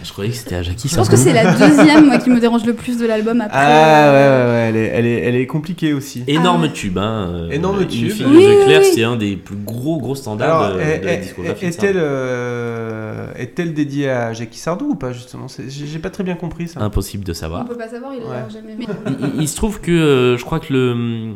Je 0.05 0.13
croyais 0.13 0.31
que 0.31 0.37
c'était 0.37 0.55
à 0.55 0.63
Jackie 0.63 0.89
je 0.89 0.95
pense 0.97 1.09
que 1.09 1.17
c'est 1.17 1.33
la 1.33 1.53
deuxième 1.59 2.07
moi, 2.07 2.19
qui 2.19 2.31
me 2.31 2.39
dérange 2.39 2.65
le 2.65 2.75
plus 2.75 2.99
de 2.99 3.07
l'album 3.07 3.41
après. 3.41 3.59
Ah 3.59 4.13
ouais, 4.13 4.19
ouais, 4.19 4.53
ouais, 4.53 4.67
elle 4.69 4.77
est, 4.77 4.87
elle 4.95 5.07
est, 5.07 5.21
elle 5.29 5.35
est 5.37 5.47
compliquée 5.47 5.93
aussi. 5.95 6.23
Énorme 6.29 6.65
Ah 6.67 6.73
tube, 6.73 6.99
hein. 6.99 7.29
euh, 7.35 7.51
Énorme 7.51 7.81
Une 7.81 7.89
tube. 7.89 8.11
fille 8.11 8.27
Oui, 8.29 8.47
oui. 8.67 8.85
c'est 8.95 9.03
un 9.03 9.17
des 9.17 9.37
plus 9.37 9.57
gros, 9.57 9.99
gros 9.99 10.15
standards 10.15 10.63
Alors, 10.67 10.77
de, 10.77 10.83
est- 10.83 10.99
de 11.01 11.07
la 11.07 11.17
discographie. 11.17 11.65
de 11.65 11.71
est-elle 11.71 11.97
euh, 11.97 13.27
est-elle 13.37 13.73
dédiée 13.75 14.11
à 14.11 14.33
Jackie 14.33 14.59
Sardou 14.59 14.91
ou 14.91 14.95
pas 14.95 15.13
justement? 15.13 15.47
J'ai 15.69 15.99
pas 15.99 16.11
très 16.11 16.23
bien 16.25 16.35
compris 16.35 16.69
ça. 16.69 16.81
Impossible 16.83 17.25
de 17.25 17.33
On 17.33 17.35
savoir. 17.35 17.65
peut 17.67 17.77
pas 17.77 17.89
savoir, 17.89 18.13
il 18.15 18.23
Ouais. 18.23 18.29
l'a 18.31 18.49
jamais. 18.49 18.77
Mais 18.79 18.87
il, 19.35 19.43
il 19.43 19.49
se 19.49 19.57
trouve 19.57 19.81
que 19.81 19.91
euh, 19.91 20.37
je 20.37 20.45
crois 20.45 20.61
que 20.61 20.73
le, 20.73 21.35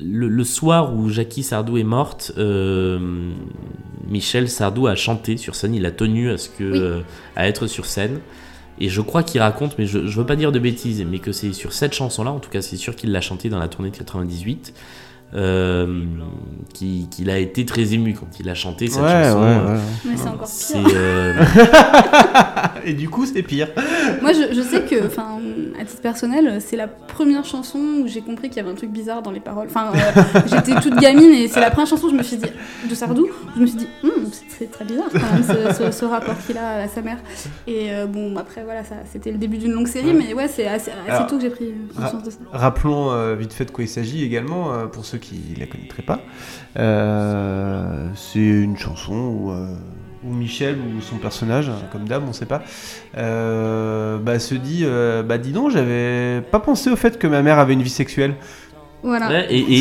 le, 0.00 0.28
le 0.28 0.44
soir 0.44 0.94
où 0.94 1.08
Jackie 1.08 1.42
Sardou 1.42 1.78
est 1.78 1.82
morte, 1.84 2.32
euh, 2.38 3.30
Michel 4.08 4.48
Sardou 4.48 4.86
a 4.86 4.94
chanté 4.96 5.36
sur 5.36 5.54
scène. 5.54 5.74
Il 5.74 5.86
a 5.86 5.90
tenu 5.90 6.30
à 6.30 6.38
ce 6.38 6.48
que 6.48 6.64
Oui. 6.64 6.78
euh, 6.78 7.00
à 7.36 7.46
être 7.48 7.66
sur 7.66 7.86
scène. 7.86 8.18
Et 8.80 8.88
je 8.88 9.00
crois 9.00 9.22
qu'il 9.22 9.40
raconte, 9.40 9.78
mais 9.78 9.86
je, 9.86 10.06
je 10.06 10.18
veux 10.18 10.26
pas 10.26 10.34
dire 10.36 10.50
de 10.50 10.58
bêtises, 10.58 11.04
mais 11.08 11.18
que 11.18 11.30
c'est 11.30 11.52
sur 11.52 11.72
cette 11.72 11.92
chanson-là, 11.94 12.30
en 12.32 12.40
tout 12.40 12.50
cas 12.50 12.62
c'est 12.62 12.76
sûr 12.76 12.96
qu'il 12.96 13.12
l'a 13.12 13.20
chanté 13.20 13.48
dans 13.48 13.58
la 13.58 13.68
tournée 13.68 13.90
de 13.90 13.96
98, 13.96 14.72
euh, 15.34 16.04
qui- 16.74 17.06
qu'il 17.10 17.30
a 17.30 17.38
été 17.38 17.64
très 17.66 17.92
ému 17.94 18.14
quand 18.14 18.28
il 18.40 18.48
a 18.48 18.54
chanté 18.54 18.88
cette 18.88 19.02
ouais, 19.02 19.24
chanson. 19.24 19.40
ouais, 19.40 19.72
ouais. 19.72 19.80
mais 20.06 20.16
c'est 20.16 20.28
encore 20.28 20.46
C'est 20.48 20.82
pire. 20.82 20.86
Et 22.84 22.92
du 22.94 23.08
coup, 23.08 23.26
c'est 23.26 23.42
pire. 23.42 23.68
Moi, 24.20 24.32
je, 24.32 24.54
je 24.54 24.60
sais 24.60 24.82
que, 24.82 25.06
enfin, 25.06 25.38
à 25.80 25.84
titre 25.84 26.02
personnel, 26.02 26.60
c'est 26.60 26.76
la 26.76 26.88
première 26.88 27.44
chanson 27.44 27.78
où 28.02 28.06
j'ai 28.08 28.20
compris 28.20 28.48
qu'il 28.48 28.58
y 28.58 28.60
avait 28.60 28.70
un 28.70 28.74
truc 28.74 28.90
bizarre 28.90 29.22
dans 29.22 29.30
les 29.30 29.40
paroles. 29.40 29.68
Enfin, 29.68 29.92
euh, 29.94 30.22
j'étais 30.46 30.80
toute 30.80 30.96
gamine 31.00 31.30
et 31.32 31.48
c'est 31.48 31.60
la 31.60 31.70
première 31.70 31.86
chanson 31.88 32.06
où 32.06 32.10
je 32.10 32.16
me 32.16 32.22
suis 32.22 32.36
dit, 32.36 32.46
de 32.88 32.94
Sardou, 32.94 33.28
je 33.56 33.60
me 33.60 33.66
suis 33.66 33.76
dit, 33.78 33.88
Hum, 34.04 34.10
c'est 34.48 34.70
très, 34.70 34.84
bizarre 34.84 35.08
quand 35.12 35.18
même 35.20 35.42
ce, 35.42 35.84
ce- 35.84 35.90
ce 35.90 36.04
rapport 36.04 36.34
qu'il 36.46 36.56
a 36.58 36.82
à 36.82 36.88
sa 36.88 37.02
mère. 37.02 37.18
Et 37.66 37.92
euh, 37.92 38.06
bon, 38.06 38.36
après, 38.36 38.62
voilà, 38.64 38.84
ça, 38.84 38.96
c'était 39.10 39.30
le 39.32 39.38
début 39.38 39.58
d'une 39.58 39.72
longue 39.72 39.86
série, 39.88 40.12
mais 40.14 40.34
ouais, 40.34 40.48
c'est 40.48 40.66
assez, 40.66 40.90
assez 40.90 41.10
Alors, 41.10 41.26
tôt 41.26 41.36
que 41.36 41.42
j'ai 41.42 41.50
pris 41.50 41.72
conscience 41.96 42.22
de 42.22 42.30
ça. 42.30 42.38
Rappelons 42.52 43.10
euh, 43.12 43.34
vite 43.34 43.52
fait 43.52 43.64
de 43.64 43.70
quoi 43.70 43.84
il 43.84 43.88
s'agit 43.88 44.24
également, 44.24 44.86
pour 44.92 45.04
ceux 45.04 45.18
qui 45.18 45.40
la 45.58 45.66
connaîtraient 45.66 46.02
pas. 46.02 46.20
C'est 48.14 48.40
une 48.40 48.76
chanson 48.76 49.14
où, 49.14 49.52
où 50.24 50.32
Michel 50.32 50.76
ou 50.78 51.00
son 51.00 51.16
personnage, 51.16 51.70
comme 51.90 52.04
d'hab, 52.04 52.22
on 52.28 52.32
sait 52.32 52.46
pas, 52.46 52.62
euh, 53.16 54.18
bah, 54.18 54.38
se 54.38 54.54
dit 54.54 54.82
euh, 54.84 55.22
Bah 55.22 55.38
dis 55.38 55.52
donc, 55.52 55.70
j'avais 55.70 56.42
pas 56.50 56.60
pensé 56.60 56.90
au 56.90 56.96
fait 56.96 57.18
que 57.18 57.26
ma 57.26 57.42
mère 57.42 57.58
avait 57.58 57.74
une 57.74 57.82
vie 57.82 57.90
sexuelle. 57.90 58.34
Voilà. 59.04 59.28
ouais, 59.28 59.46
et, 59.50 59.58
et, 59.58 59.80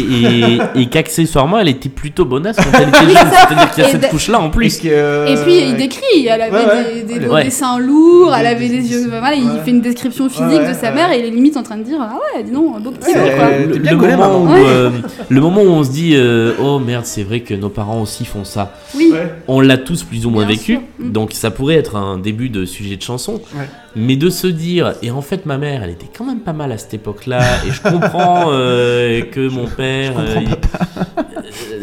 et, 0.76 0.82
et 0.82 0.86
qu'accessoirement 0.90 1.60
elle 1.60 1.68
était 1.70 1.90
plutôt 1.90 2.26
bonasse 2.26 2.56
quand 2.58 2.64
elle 2.74 2.90
était 2.90 2.98
jeune. 3.20 3.28
C'est-à-dire 3.32 3.72
qu'il 3.72 3.84
y 3.84 3.86
a 3.86 3.90
Et 3.90 3.92
cette 3.92 4.10
couche-là 4.10 4.40
en 4.40 4.50
plus. 4.50 4.78
Et, 4.80 4.82
que, 4.82 4.88
euh, 4.90 5.44
puis 5.44 5.60
il 5.60 5.76
décrit, 5.78 6.26
elle 6.28 6.42
avait 6.42 6.52
Ouais, 6.52 6.66
ouais. 6.66 7.04
des, 7.04 7.20
des, 7.20 7.44
dessins 7.44 7.78
lourds, 7.80 8.34
elle 8.36 8.48
avait 8.48 8.68
des- 8.68 8.92
yeux. 8.92 9.08
Voilà, 9.10 9.36
il 9.36 9.48
fait 9.64 9.72
une 9.72 9.82
description 9.82 10.28
physique 10.28 10.48
Ouais, 10.62 10.68
de 10.70 10.74
sa 10.74 10.90
ouais. 10.90 10.96
mère 10.96 11.12
et 11.12 11.20
il 11.20 11.26
est 11.26 11.30
limite 11.30 11.56
en 11.58 11.64
train 11.64 11.78
de 11.78 11.84
dire 11.84 11.98
Ah 12.02 12.16
ouais, 12.36 12.44
dis 12.44 12.52
donc, 12.52 12.82
beau 12.82 12.92
petit 12.92 13.12
quoi. 13.14 13.22
euh, 13.22 13.68
le, 13.68 13.98
collé, 13.98 14.16
moment 14.16 14.38
où, 14.42 14.46
maman. 14.46 14.54
Ouais. 14.56 14.64
euh, 14.68 14.90
le 15.30 15.42
moment 15.42 15.62
où 15.62 15.68
on 15.70 15.84
se 15.84 15.92
dit 15.92 16.14
euh, 16.16 16.54
oh 16.60 16.80
merde 16.80 17.06
c'est 17.06 17.24
vrai 17.24 17.42
que 17.42 17.54
nos 17.54 17.70
parents 17.70 18.02
aussi 18.02 18.26
font 18.26 18.44
ça 18.44 18.74
Oui, 18.96 19.12
Ouais. 19.14 19.32
on 19.48 19.62
l'a 19.62 19.78
tous 19.78 20.04
plus 20.04 20.26
ou 20.26 20.30
moins 20.32 20.46
Bien 20.46 20.56
vécu 20.56 20.72
sûr. 20.74 20.82
Mm. 21.00 21.12
donc 21.12 21.34
ça 21.34 21.52
pourrait 21.52 21.76
être 21.76 21.96
un 21.96 22.18
début 22.18 22.50
de 22.50 22.66
sujet 22.66 22.96
de 22.96 23.02
chanson 23.04 23.34
Ouais. 23.56 23.68
Mais 23.96 24.16
de 24.16 24.30
se 24.30 24.48
dire 24.48 24.94
et 25.02 25.12
en 25.12 25.22
fait 25.22 25.46
ma 25.46 25.58
mère 25.58 25.84
elle 25.84 25.90
était 25.90 26.08
quand 26.16 26.24
même 26.26 26.40
pas 26.40 26.54
mal 26.54 26.72
à 26.72 26.78
cette 26.78 26.94
époque 26.94 27.26
là 27.26 27.42
et 27.68 27.72
je 27.72 27.82
comprends 27.82 28.46
euh, 28.52 29.22
que 29.24 29.48
mon 29.50 29.68
père 29.68 30.18
euh, 30.18 30.36
euh, 30.38 31.22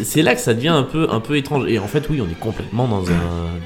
c'est 0.02 0.22
là 0.22 0.34
que 0.34 0.40
ça 0.40 0.54
devient 0.54 0.68
un 0.68 0.84
peu 0.84 1.08
un 1.10 1.20
peu 1.20 1.36
étrange 1.36 1.66
et 1.68 1.78
en 1.78 1.86
fait 1.86 2.08
oui 2.08 2.20
on 2.20 2.30
est 2.30 2.38
complètement 2.38 2.88
dans 2.88 3.02
un 3.10 3.14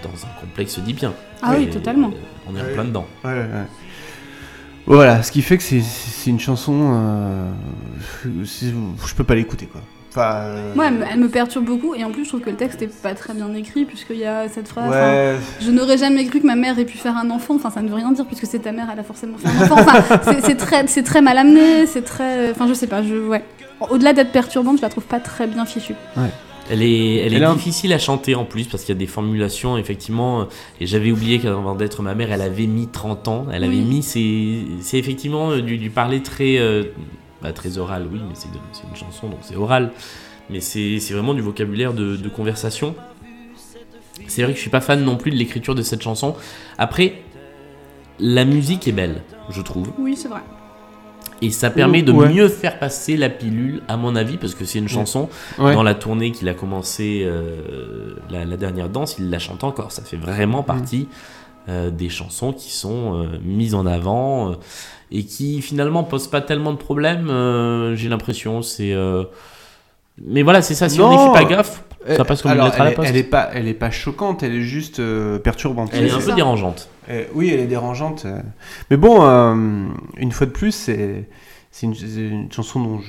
dans 0.02 0.24
un 0.26 0.40
complexe 0.40 0.76
d'Oedipien 0.78 1.12
Ah 1.42 1.54
oui, 1.56 1.68
totalement. 1.70 2.08
euh, 2.08 2.50
on 2.52 2.56
est 2.56 2.60
en 2.60 2.74
plein 2.74 2.84
dedans 2.84 3.06
Ouais, 3.24 3.30
ouais. 3.30 3.46
Voilà, 4.86 5.22
ce 5.22 5.30
qui 5.30 5.42
fait 5.42 5.56
que 5.58 5.62
c'est- 5.62 5.80
c'est 5.80 6.30
une 6.30 6.40
chanson. 6.40 6.90
euh, 6.94 7.50
je 8.24 9.14
peux 9.14 9.22
pas 9.24 9.36
l'écouter 9.36 9.66
quoi. 9.66 9.80
Enfin. 10.14 10.34
euh, 10.42 10.72
Moi, 10.74 10.86
elle 10.88 10.94
me, 10.94 11.04
elle 11.12 11.18
me 11.20 11.28
perturbe 11.28 11.64
beaucoup 11.64 11.94
et 11.94 12.04
en 12.04 12.10
plus, 12.10 12.24
je 12.24 12.28
trouve 12.28 12.40
que 12.42 12.50
le 12.50 12.56
texte 12.56 12.82
est 12.82 13.02
pas 13.02 13.14
très 13.14 13.32
bien 13.34 13.52
écrit 13.54 13.84
puisqu'il 13.84 14.16
y 14.18 14.24
a 14.26 14.48
cette 14.48 14.68
phrase. 14.68 14.90
Ouais, 14.90 15.36
Je 15.60 15.70
n'aurais 15.70 15.98
jamais 15.98 16.24
cru 16.26 16.40
que 16.40 16.46
ma 16.46 16.54
mère 16.56 16.78
ait 16.78 16.84
pu 16.84 16.98
faire 16.98 17.16
un 17.16 17.30
enfant. 17.30 17.54
Enfin, 17.56 17.70
ça 17.70 17.80
ne 17.82 17.88
veut 17.88 17.94
rien 17.94 18.12
dire 18.12 18.26
puisque 18.26 18.46
c'est 18.46 18.60
ta 18.60 18.72
mère, 18.72 18.88
elle 18.92 18.98
a 19.00 19.02
forcément 19.04 19.38
fait 19.38 19.48
un 19.48 19.62
enfant. 19.64 19.76
Enfin, 19.80 20.20
c'est- 20.42 20.54
très, 20.56 20.86
c'est 20.86 21.02
très 21.02 21.22
mal 21.22 21.38
amené, 21.38 21.86
c'est 21.86 22.02
très. 22.02 22.50
Enfin, 22.50 22.66
je 22.68 22.74
sais 22.74 22.86
pas, 22.86 23.02
je. 23.02 23.14
Ouais. 23.26 23.42
Au-delà 23.90 24.12
d'être 24.12 24.30
perturbante, 24.32 24.76
je 24.76 24.82
la 24.82 24.88
trouve 24.90 25.04
pas 25.04 25.18
très 25.18 25.46
bien 25.46 25.64
fichue. 25.64 25.94
Elle 26.70 26.82
est, 26.82 27.16
elle 27.16 27.32
est 27.32 27.36
Elle 27.38 27.44
a 27.44 27.50
un- 27.50 27.54
difficile 27.54 27.92
à 27.92 27.98
chanter 27.98 28.36
en 28.36 28.44
plus 28.44 28.64
parce 28.68 28.84
qu'il 28.84 28.94
y 28.94 28.96
a 28.96 28.98
des 28.98 29.08
formulations 29.08 29.76
effectivement. 29.76 30.46
Et 30.80 30.86
j'avais 30.86 31.10
oublié 31.10 31.40
qu'avant 31.40 31.74
d'être 31.74 32.02
ma 32.02 32.14
mère, 32.14 32.30
elle 32.32 32.40
avait 32.42 32.68
mis 32.68 32.86
30 32.86 33.26
ans. 33.26 33.46
Elle 33.52 33.64
avait 33.64 33.74
Oui. 33.74 33.80
mis, 33.80 34.02
c'est, 34.04 34.58
c'est 34.80 34.96
effectivement 34.98 35.50
euh, 35.50 35.60
du, 35.60 35.76
du 35.78 35.90
parler 35.90 36.22
très, 36.22 36.58
euh, 36.58 36.84
bah, 37.42 37.52
très 37.52 37.78
oral, 37.78 38.06
oui, 38.10 38.20
mais 38.26 38.34
c'est, 38.34 38.48
une 38.48 38.96
chanson 38.96 39.28
donc 39.28 39.40
c'est 39.42 39.56
oral. 39.56 39.92
Mais 40.50 40.60
c'est, 40.60 40.98
vraiment 41.10 41.34
du 41.34 41.40
vocabulaire 41.40 41.94
de, 41.94 42.16
de 42.16 42.28
conversation. 42.28 42.94
C'est 44.28 44.42
vrai 44.42 44.52
que 44.52 44.56
je 44.56 44.62
suis 44.62 44.70
pas 44.70 44.80
fan 44.80 45.02
non 45.02 45.16
plus 45.16 45.30
de 45.30 45.36
l'écriture 45.36 45.74
de 45.74 45.82
cette 45.82 46.02
chanson. 46.02 46.34
Après, 46.78 47.22
la 48.18 48.44
musique 48.44 48.86
est 48.86 48.92
belle, 48.92 49.22
je 49.50 49.60
trouve. 49.62 49.92
Oui, 49.98 50.16
c'est 50.16 50.28
vrai. 50.28 50.40
Et 51.40 51.50
ça 51.50 51.70
permet 51.70 52.02
de 52.02 52.12
Ouais. 52.12 52.32
mieux 52.32 52.48
faire 52.48 52.78
passer 52.78 53.16
la 53.16 53.28
pilule, 53.28 53.82
à 53.88 53.96
mon 53.96 54.14
avis, 54.14 54.36
parce 54.36 54.54
que 54.54 54.64
c'est 54.64 54.78
une 54.78 54.88
chanson 54.88 55.28
ouais. 55.58 55.74
dans 55.74 55.82
la 55.82 55.94
tournée 55.94 56.30
qu'il 56.30 56.48
a 56.48 56.54
commencé, 56.54 57.22
euh, 57.24 58.14
la, 58.30 58.44
la 58.44 58.56
dernière 58.56 58.88
danse, 58.88 59.16
il 59.18 59.28
la 59.28 59.40
chante 59.40 59.64
encore. 59.64 59.90
Ça 59.90 60.02
fait 60.02 60.16
vraiment 60.16 60.62
partie 60.62 61.08
euh, 61.68 61.90
des 61.90 62.08
chansons 62.08 62.52
qui 62.52 62.70
sont 62.72 63.16
euh, 63.16 63.38
mises 63.44 63.76
en 63.76 63.86
avant 63.86 64.50
euh, 64.50 64.54
et 65.12 65.24
qui 65.24 65.60
finalement 65.62 66.02
posent 66.04 66.26
pas 66.28 66.40
tellement 66.40 66.72
de 66.72 66.78
problèmes. 66.78 67.28
euh, 67.30 67.94
J'ai 67.94 68.08
l'impression, 68.08 68.62
c'est. 68.62 68.92
euh, 68.92 69.24
Mais 70.24 70.42
voilà, 70.42 70.62
c'est 70.62 70.74
ça. 70.74 70.88
Si 70.88 71.00
on 71.00 71.10
n'y 71.10 71.18
fait 71.18 71.32
pas 71.44 71.44
gaffe, 71.48 71.84
ça 72.06 72.24
passe 72.24 72.42
comme 72.42 72.50
une 72.52 72.58
Alors, 72.58 72.66
lettre 72.66 72.80
à 72.80 72.84
la 72.84 72.90
elle 72.90 72.92
est- 72.92 72.96
poste. 72.96 73.08
Elle 73.10 73.16
est 73.16 73.22
pas, 73.24 73.50
elle 73.54 73.68
est 73.68 73.74
pas 73.74 73.90
choquante, 73.90 74.42
elle 74.42 74.54
est 74.54 74.60
juste 74.62 74.98
euh, 74.98 75.38
perturbante. 75.38 75.90
Elle 75.92 76.06
est 76.06 76.10
un 76.10 76.20
ça. 76.20 76.30
peu 76.30 76.34
dérangeante. 76.36 76.88
Euh, 77.10 77.24
oui, 77.34 77.50
elle 77.52 77.60
est 77.60 77.66
dérangeante. 77.66 78.24
euh. 78.26 78.40
Mais 78.90 78.96
bon, 78.96 79.18
euh, 79.26 79.54
une 80.16 80.32
fois 80.32 80.46
de 80.46 80.52
plus, 80.52 80.72
c'est 80.72 81.26
une, 81.82 81.94
une 82.16 82.52
chanson 82.52 82.80
dont 82.80 83.00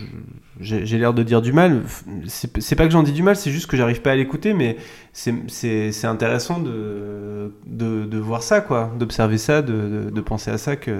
j'ai 0.59 0.97
l'air 0.97 1.13
de 1.13 1.23
dire 1.23 1.41
du 1.41 1.51
mal. 1.51 1.81
C'est 2.27 2.75
pas 2.75 2.85
que 2.85 2.91
j'en 2.91 3.03
dis 3.03 3.11
du 3.11 3.23
mal, 3.23 3.35
c'est 3.35 3.51
juste 3.51 3.67
que 3.67 3.75
j'arrive 3.77 4.01
pas 4.01 4.11
à 4.11 4.15
l'écouter, 4.15 4.53
mais 4.53 4.77
c'est- 5.11 6.05
intéressant 6.05 6.59
de, 6.59 7.51
de, 7.67 8.05
de 8.05 8.17
voir 8.17 8.41
ça, 8.43 8.61
quoi, 8.61 8.91
d'observer 8.97 9.37
ça, 9.37 9.61
de, 9.61 9.73
de, 9.73 10.09
de 10.09 10.21
penser 10.21 10.51
à 10.51 10.57
ça, 10.57 10.75
que 10.75 10.91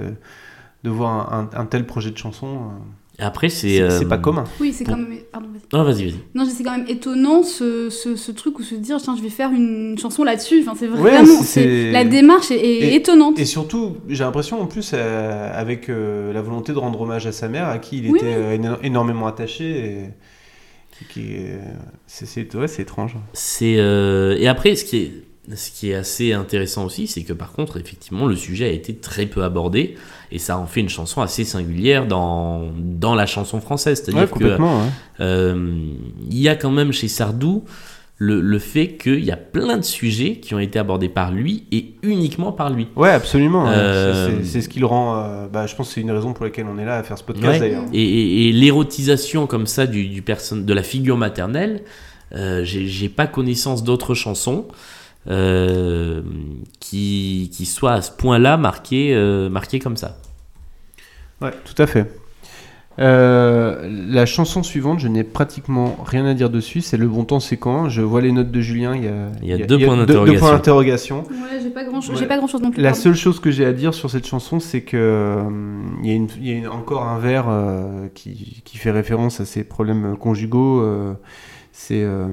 de 0.84 0.90
voir 0.90 1.32
un, 1.32 1.66
tel 1.66 1.86
projet 1.86 2.10
de 2.10 2.18
chanson. 2.18 2.46
euh, 2.46 3.18
Et 3.18 3.22
après, 3.22 3.48
c'est. 3.48 3.80
Euh, 3.80 4.04
pas 4.06 4.18
commun. 4.18 4.44
Oui, 4.60 4.72
c'est 4.72 4.84
Pour- 4.84 4.94
quand 4.94 5.00
même. 5.00 5.18
Pardon, 5.32 5.48
vas-y. 5.48 5.62
Non, 5.72 5.84
vas-y, 5.84 6.04
vas-y. 6.10 6.20
Non, 6.34 6.44
c'est 6.44 6.62
quand 6.62 6.76
même 6.76 6.86
étonnant 6.88 7.42
ce, 7.42 7.88
ce, 7.90 8.16
ce 8.16 8.30
truc 8.32 8.58
où 8.58 8.62
se 8.62 8.74
dire, 8.74 8.98
tiens, 9.00 9.16
je 9.16 9.22
vais 9.22 9.30
faire 9.30 9.50
une 9.50 9.96
chanson 9.98 10.24
là-dessus. 10.24 10.60
Enfin, 10.62 10.76
c'est 10.78 10.88
Ouais, 10.88 10.96
vraiment. 11.00 11.42
c'est- 11.42 11.90
La 11.90 12.04
démarche 12.04 12.50
est, 12.50 12.56
est 12.58 12.78
Et- 12.92 12.94
étonnante. 12.96 13.38
Et 13.38 13.44
surtout, 13.46 13.96
j'ai 14.08 14.24
l'impression 14.24 14.60
en 14.60 14.66
plus, 14.66 14.90
euh, 14.94 15.50
avec 15.58 15.88
euh, 15.88 16.32
la 16.32 16.42
volonté 16.42 16.72
de 16.72 16.78
rendre 16.78 17.00
hommage 17.00 17.26
à 17.26 17.32
sa 17.32 17.48
mère, 17.48 17.68
à 17.68 17.78
qui 17.78 17.98
il 17.98 18.10
Oui, 18.10 18.18
était 18.18 18.34
euh, 18.34 18.56
éno- 18.56 18.78
énormément 18.82 19.26
attaché. 19.26 19.64
Et, 19.64 20.10
qui- 21.12 21.36
c'est 22.06 22.26
c'est- 22.26 22.54
ouais, 22.54 22.68
c'est 22.68 22.82
étrange. 22.82 23.16
C'est 23.32 23.76
euh, 23.78 24.36
et 24.38 24.46
après 24.48 24.74
ce 24.76 24.84
qui 24.84 24.96
est 24.98 25.12
ce 25.54 25.70
qui 25.70 25.90
est 25.90 25.94
assez 25.94 26.32
intéressant 26.32 26.84
aussi, 26.86 27.06
c'est 27.06 27.22
que 27.22 27.32
par 27.34 27.52
contre 27.52 27.76
effectivement 27.76 28.26
le 28.26 28.36
sujet 28.36 28.64
a 28.66 28.70
été 28.72 28.94
très 28.94 29.26
peu 29.26 29.42
abordé 29.44 29.94
et 30.32 30.38
ça 30.38 30.56
en 30.58 30.66
fait 30.66 30.80
une 30.80 30.88
chanson 30.88 31.20
assez 31.20 31.44
singulière 31.44 32.06
dans 32.06 32.70
dans 32.78 33.14
la 33.14 33.26
chanson 33.26 33.60
française. 33.60 34.02
C'est-à-dire 34.02 34.34
Ouais, 34.40 34.54
ouais. 34.54 34.88
euh, 35.20 35.76
il 36.30 36.38
y 36.38 36.48
a 36.48 36.54
quand 36.56 36.70
même 36.70 36.92
chez 36.92 37.08
Sardou 37.08 37.64
le, 38.16 38.40
le 38.40 38.58
fait 38.60 38.96
qu'il 38.96 39.24
y 39.24 39.32
a 39.32 39.36
plein 39.36 39.76
de 39.76 39.82
sujets 39.82 40.36
qui 40.36 40.54
ont 40.54 40.60
été 40.60 40.78
abordés 40.78 41.08
par 41.08 41.32
lui 41.32 41.64
et 41.72 41.94
uniquement 42.02 42.52
par 42.52 42.70
lui. 42.70 42.86
Ouais, 42.94 43.10
absolument. 43.10 43.66
Euh, 43.68 44.38
C'est- 44.44 44.62
ce 44.62 44.68
qui 44.68 44.78
le 44.78 44.86
rend. 44.86 45.16
euh, 45.18 45.48
bah, 45.52 45.66
je 45.66 45.74
pense 45.74 45.88
que 45.88 45.94
c'est 45.94 46.00
une 46.00 46.12
raison 46.12 46.32
pour 46.32 46.44
laquelle 46.44 46.66
on 46.72 46.78
est 46.78 46.84
là 46.84 46.96
à 46.96 47.02
faire 47.02 47.18
ce 47.18 47.24
podcast 47.24 47.54
Ouais. 47.54 47.58
d'ailleurs. 47.58 47.82
Et, 47.92 48.02
et- 48.02 48.48
et 48.48 48.52
l'érotisation 48.52 49.46
comme 49.48 49.66
ça 49.66 49.86
du, 49.86 50.06
du 50.08 50.22
de 50.22 50.72
la 50.72 50.82
figure 50.84 51.16
maternelle, 51.18 51.82
j'ai 52.62 53.08
pas 53.08 53.26
connaissance 53.26 53.82
d'autres 53.84 54.14
chansons 54.14 54.66
euh, 55.28 56.22
qui, 56.80 57.50
qui 57.52 57.66
soient 57.66 57.92
à 57.94 58.02
ce 58.02 58.10
point-là 58.12 58.56
marquées, 58.56 59.14
euh, 59.14 59.48
marquées 59.48 59.78
comme 59.78 59.96
ça. 59.96 60.16
Ouais, 61.40 61.52
tout 61.64 61.80
à 61.82 61.86
fait. 61.86 62.10
Euh, 63.00 63.88
la 64.08 64.24
chanson 64.24 64.62
suivante, 64.62 65.00
je 65.00 65.08
n'ai 65.08 65.24
pratiquement 65.24 65.96
rien 66.06 66.24
à 66.26 66.34
dire 66.34 66.48
dessus. 66.48 66.80
C'est 66.80 66.96
Le 66.96 67.08
Bon 67.08 67.24
Temps, 67.24 67.40
c'est 67.40 67.56
quand 67.56 67.88
Je 67.88 68.02
vois 68.02 68.20
les 68.20 68.30
notes 68.30 68.52
de 68.52 68.60
Julien. 68.60 68.94
Il 68.94 69.04
y 69.04 69.08
a, 69.08 69.30
Il 69.42 69.48
y 69.48 69.52
a 69.52 69.66
deux 69.66 69.80
points 69.80 69.96
deux 69.96 70.06
d'interrogation. 70.06 70.38
points 70.46 70.52
d'interrogation. 70.52 71.24
Ouais, 71.24 71.58
j'ai 71.60 71.70
pas 71.70 71.82
grand 71.82 72.00
chose. 72.00 72.10
Ouais. 72.14 72.20
J'ai 72.20 72.26
pas 72.28 72.36
grand 72.36 72.46
chose 72.46 72.62
non 72.62 72.70
plus. 72.70 72.80
La 72.80 72.90
pardon. 72.90 73.02
seule 73.02 73.14
chose 73.16 73.40
que 73.40 73.50
j'ai 73.50 73.64
à 73.66 73.72
dire 73.72 73.94
sur 73.94 74.10
cette 74.10 74.26
chanson, 74.28 74.60
c'est 74.60 74.82
que 74.82 74.96
euh, 74.96 75.42
il 76.04 76.08
y 76.08 76.12
a, 76.12 76.14
une- 76.14 76.28
il 76.40 76.46
y 76.48 76.52
a 76.52 76.56
une- 76.56 76.68
encore 76.68 77.02
un 77.08 77.18
vers 77.18 77.46
euh, 77.48 78.06
qui, 78.14 78.62
qui 78.64 78.78
fait 78.78 78.92
référence 78.92 79.40
à 79.40 79.44
ces 79.44 79.64
problèmes 79.64 80.16
conjugaux. 80.16 80.80
euh, 80.80 81.14
c'est 81.72 82.04
euh, 82.04 82.28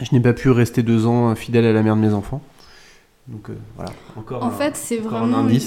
je 0.00 0.08
n'ai 0.14 0.20
pas 0.20 0.32
pu 0.32 0.50
rester 0.50 0.82
deux 0.82 1.06
ans 1.06 1.34
fidèle 1.34 1.64
à 1.66 1.72
la 1.72 1.82
mère 1.82 1.96
de 1.96 2.00
mes 2.00 2.12
enfants. 2.12 2.40
Donc 3.26 3.48
euh, 3.48 3.54
voilà, 3.76 3.90
encore. 4.18 4.42
En 4.44 4.48
un- 4.48 4.50
fait, 4.50 4.76
c'est 4.76 4.98
un 4.98 5.02
vraiment, 5.02 5.44
ouais, 5.44 5.58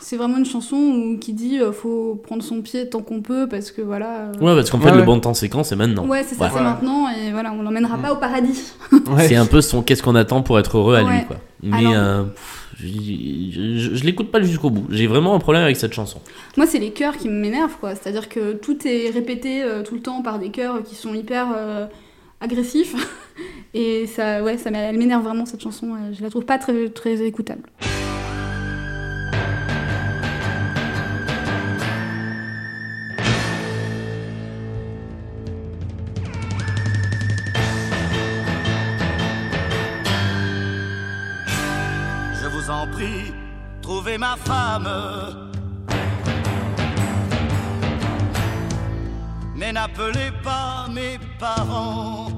c'est 0.00 0.18
vraiment 0.18 0.36
une 0.36 0.44
chanson 0.44 0.76
où- 0.76 1.18
qui 1.18 1.32
dit 1.32 1.58
euh, 1.60 1.72
faut 1.72 2.14
prendre 2.22 2.42
son 2.42 2.60
pied 2.60 2.90
tant 2.90 3.00
qu'on 3.00 3.22
peut 3.22 3.48
parce 3.48 3.70
que 3.70 3.80
voilà. 3.80 4.08
euh, 4.18 4.32
Ouais, 4.34 4.54
parce 4.54 4.68
qu'en 4.68 4.78
fait, 4.80 4.90
Ouais, 4.90 4.96
le 4.98 5.02
bon 5.02 5.18
temps 5.18 5.32
séquent, 5.32 5.64
c'est 5.64 5.76
maintenant. 5.76 6.06
Ouais, 6.06 6.22
c'est 6.28 6.34
ça, 6.34 6.44
Ouais. 6.44 6.50
c'est 6.54 6.60
maintenant 6.62 7.08
et 7.08 7.32
voilà, 7.32 7.54
on 7.54 7.62
l'emmènera 7.62 7.96
Mm. 7.96 8.02
pas 8.02 8.12
au 8.12 8.16
paradis. 8.16 8.70
Ouais. 9.08 9.28
C'est 9.28 9.36
un 9.36 9.46
peu 9.46 9.62
son 9.62 9.82
qu'est-ce 9.82 10.02
qu'on 10.02 10.14
attend 10.14 10.42
pour 10.42 10.58
être 10.58 10.76
heureux 10.76 10.96
à 10.96 11.02
lui, 11.04 11.24
quoi. 11.26 11.36
Mais 11.62 11.78
Alors- 11.86 11.92
euh, 11.96 12.22
pff, 12.24 12.74
je, 12.80 12.86
je- 12.86 13.94
je 13.94 14.04
l'écoute 14.04 14.30
pas 14.30 14.42
jusqu'au 14.42 14.68
bout. 14.68 14.84
J'ai 14.90 15.06
vraiment 15.06 15.34
un 15.34 15.38
problème 15.38 15.62
avec 15.62 15.76
cette 15.78 15.94
chanson. 15.94 16.20
Moi, 16.58 16.66
c'est 16.66 16.78
les 16.78 16.90
chœurs 16.90 17.16
qui 17.16 17.30
m'énervent, 17.30 17.78
quoi. 17.80 17.94
C'est-à-dire 17.94 18.28
que 18.28 18.52
tout 18.52 18.76
est 18.86 19.08
répété 19.08 19.62
euh, 19.62 19.82
tout 19.82 19.94
le 19.94 20.02
temps 20.02 20.20
par 20.20 20.38
des 20.38 20.50
chœurs 20.50 20.82
qui 20.82 20.94
sont 20.96 21.14
hyper 21.14 21.46
agressifs. 22.40 22.94
Et 23.74 24.06
ça, 24.06 24.42
ouais, 24.42 24.56
ça, 24.56 24.70
m'énerve 24.70 25.22
vraiment 25.24 25.44
cette 25.44 25.62
chanson. 25.62 25.94
euh, 25.94 26.12
Je 26.12 26.22
la 26.22 26.30
trouve 26.30 26.44
pas 26.44 26.58
très, 26.58 26.88
très 26.90 27.20
écoutable. 27.26 27.62
Je 42.40 42.46
vous 42.48 42.70
en 42.70 42.86
prie, 42.88 43.32
trouvez 43.82 44.18
ma 44.18 44.36
femme. 44.36 44.88
Mais 49.56 49.72
n'appelez 49.72 50.30
pas 50.42 50.86
mes 50.92 51.18
parents. 51.38 52.28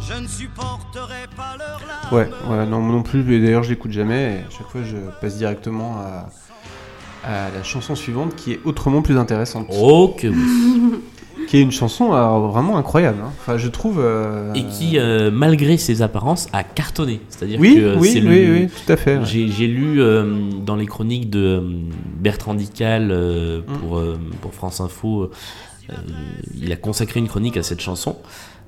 Je 0.00 0.14
ne 0.14 0.26
supporterai 0.26 1.26
pas 1.36 1.56
leurs 1.58 1.80
larmes. 1.86 2.12
Ouais, 2.12 2.28
ouais, 2.50 2.66
non, 2.66 2.80
moi 2.80 2.92
non 2.96 3.02
plus. 3.02 3.20
et 3.34 3.40
D'ailleurs, 3.40 3.62
je 3.62 3.70
l'écoute 3.70 3.92
jamais. 3.92 4.34
Et 4.34 4.38
à 4.38 4.50
chaque 4.50 4.68
fois, 4.68 4.82
je 4.82 4.96
passe 5.20 5.36
directement 5.36 5.98
à, 5.98 6.28
à 7.24 7.50
la 7.50 7.62
chanson 7.62 7.94
suivante, 7.94 8.34
qui 8.34 8.52
est 8.52 8.60
autrement 8.64 9.02
plus 9.02 9.16
intéressante, 9.18 9.66
Oh 9.70 10.16
que 10.18 10.26
oui. 10.28 11.00
qui 11.46 11.56
est 11.58 11.62
une 11.62 11.70
chanson 11.72 12.12
euh, 12.12 12.48
vraiment 12.48 12.76
incroyable. 12.78 13.18
hein. 13.24 13.30
Enfin, 13.40 13.56
je 13.58 13.68
trouve. 13.68 14.00
euh, 14.00 14.52
Et 14.54 14.64
qui, 14.64 14.98
euh, 14.98 15.30
malgré 15.30 15.76
ses 15.76 16.02
apparences, 16.02 16.48
a 16.52 16.64
cartonné. 16.64 17.20
C'est-à-dire 17.28 17.60
oui, 17.60 17.76
que 17.76 17.96
oui, 17.96 18.08
c'est 18.12 18.20
oui, 18.20 18.46
le. 18.46 18.52
oui, 18.54 18.68
tout 18.68 18.92
à 18.92 18.96
fait. 18.96 19.18
ouais. 19.18 19.24
J'ai 19.24 19.48
j'ai 19.48 19.66
lu 19.66 20.00
euh, 20.00 20.50
dans 20.64 20.76
les 20.76 20.86
chroniques 20.86 21.30
de 21.30 21.38
euh, 21.40 21.60
Bertrand 22.18 22.54
Dical 22.54 23.10
euh, 23.10 23.60
Mm. 23.60 23.78
pour, 23.78 23.98
euh, 23.98 24.18
pour 24.40 24.52
France 24.54 24.80
Info, 24.80 25.30
euh, 25.90 25.94
il 26.60 26.72
a 26.72 26.76
consacré 26.76 27.20
une 27.20 27.28
chronique 27.28 27.56
à 27.56 27.62
cette 27.62 27.80
chanson. 27.80 28.16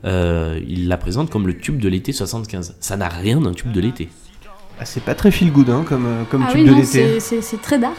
Euh, 0.04 0.58
il 0.66 0.88
la 0.88 0.96
présente 0.96 1.28
comme 1.30 1.46
le 1.46 1.56
tube 1.58 1.78
de 1.78 1.88
l'été 1.88 2.12
75. 2.12 2.76
Ça 2.80 2.96
n'a 2.96 3.08
rien 3.08 3.40
d'un 3.40 3.52
tube 3.52 3.72
de 3.72 3.80
l'été. 3.80 4.08
Ah, 4.78 4.86
c'est 4.86 5.02
pas 5.02 5.14
très 5.14 5.30
feel 5.30 5.52
good 5.52 5.68
hein, 5.68 5.84
comme, 5.86 6.06
comme 6.30 6.44
ah 6.48 6.50
tube 6.52 6.60
oui, 6.60 6.66
de 6.66 6.70
non, 6.70 6.76
l'été. 6.78 6.86
c'est- 6.86 7.20
c'est 7.20 7.42
c'est 7.42 7.60
très 7.60 7.78
dark. 7.78 7.98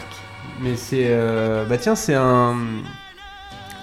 Mais 0.62 0.74
c'est. 0.76 1.04
euh, 1.06 1.64
Bah 1.64 1.76
tiens, 1.78 1.94
c'est 1.94 2.14
un. 2.14 2.56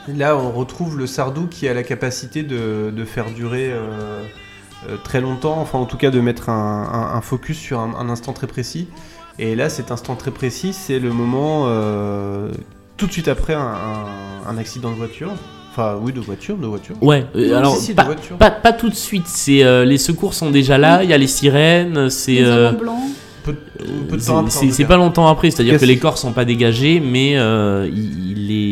Là, 0.08 0.38
on 0.38 0.52
retrouve 0.52 0.98
le 0.98 1.06
Sardou 1.08 1.48
qui 1.48 1.68
a 1.68 1.74
la 1.74 1.84
capacité 1.84 2.42
de, 2.44 2.92
de 2.96 3.06
faire 3.06 3.26
durer 3.32 3.70
euh, 3.72 4.24
euh, 4.90 4.96
très 5.04 5.22
longtemps, 5.22 5.58
enfin 5.60 5.78
en 5.78 5.86
tout 5.86 5.98
cas 5.98 6.10
de 6.10 6.20
mettre 6.20 6.50
un, 6.50 6.84
un- 6.92 7.16
un 7.18 7.22
focus 7.22 7.58
sur 7.60 7.80
un, 7.80 7.94
un 8.00 8.10
instant 8.10 8.34
très 8.34 8.48
précis. 8.48 8.88
Et 9.38 9.56
là, 9.56 9.70
cet 9.70 9.92
instant 9.92 10.16
très 10.16 10.32
précis, 10.32 10.74
c'est 10.74 11.00
le 11.00 11.12
moment 11.12 11.66
euh, 11.68 12.50
tout 12.98 13.06
de 13.08 13.12
suite 13.12 13.28
après 13.28 13.54
un, 13.54 13.60
un- 13.62 14.50
un 14.50 14.58
accident 14.58 14.90
de 14.90 14.96
voiture. 14.96 15.30
Enfin, 15.72 15.98
oui, 16.02 16.12
de 16.12 16.20
voiture, 16.20 16.58
de 16.58 16.66
voiture. 16.66 16.96
Ouais, 17.04 17.26
euh, 17.36 17.52
Non, 17.52 17.58
alors 17.58 17.76
si, 17.76 17.82
si, 17.86 17.92
de 17.92 17.96
pas, 17.98 18.04
voiture. 18.06 18.38
pas, 18.38 18.50
pas 18.52 18.74
tout 18.74 18.90
de 18.90 18.96
suite. 18.96 19.28
C'est 19.28 19.64
euh, 19.64 19.86
les 19.86 20.00
secours 20.00 20.34
sont 20.34 20.50
déjà 20.50 20.78
là. 20.80 21.04
Il 21.04 21.10
y 21.10 21.14
a 21.14 21.18
les 21.18 21.28
sirènes. 21.28 22.10
C'est 22.10 22.44
c'est- 24.72 24.86
pas 24.86 24.98
longtemps 24.98 25.28
après. 25.28 25.52
C'est-à-dire 25.52 25.80
que 25.80 25.86
les 25.86 25.98
corps 25.98 26.18
sont 26.18 26.34
pas 26.34 26.44
dégagés, 26.46 27.00
mais 27.00 27.38
euh, 27.38 27.88
il, 27.92 28.32
il 28.42 28.52
est 28.52 28.69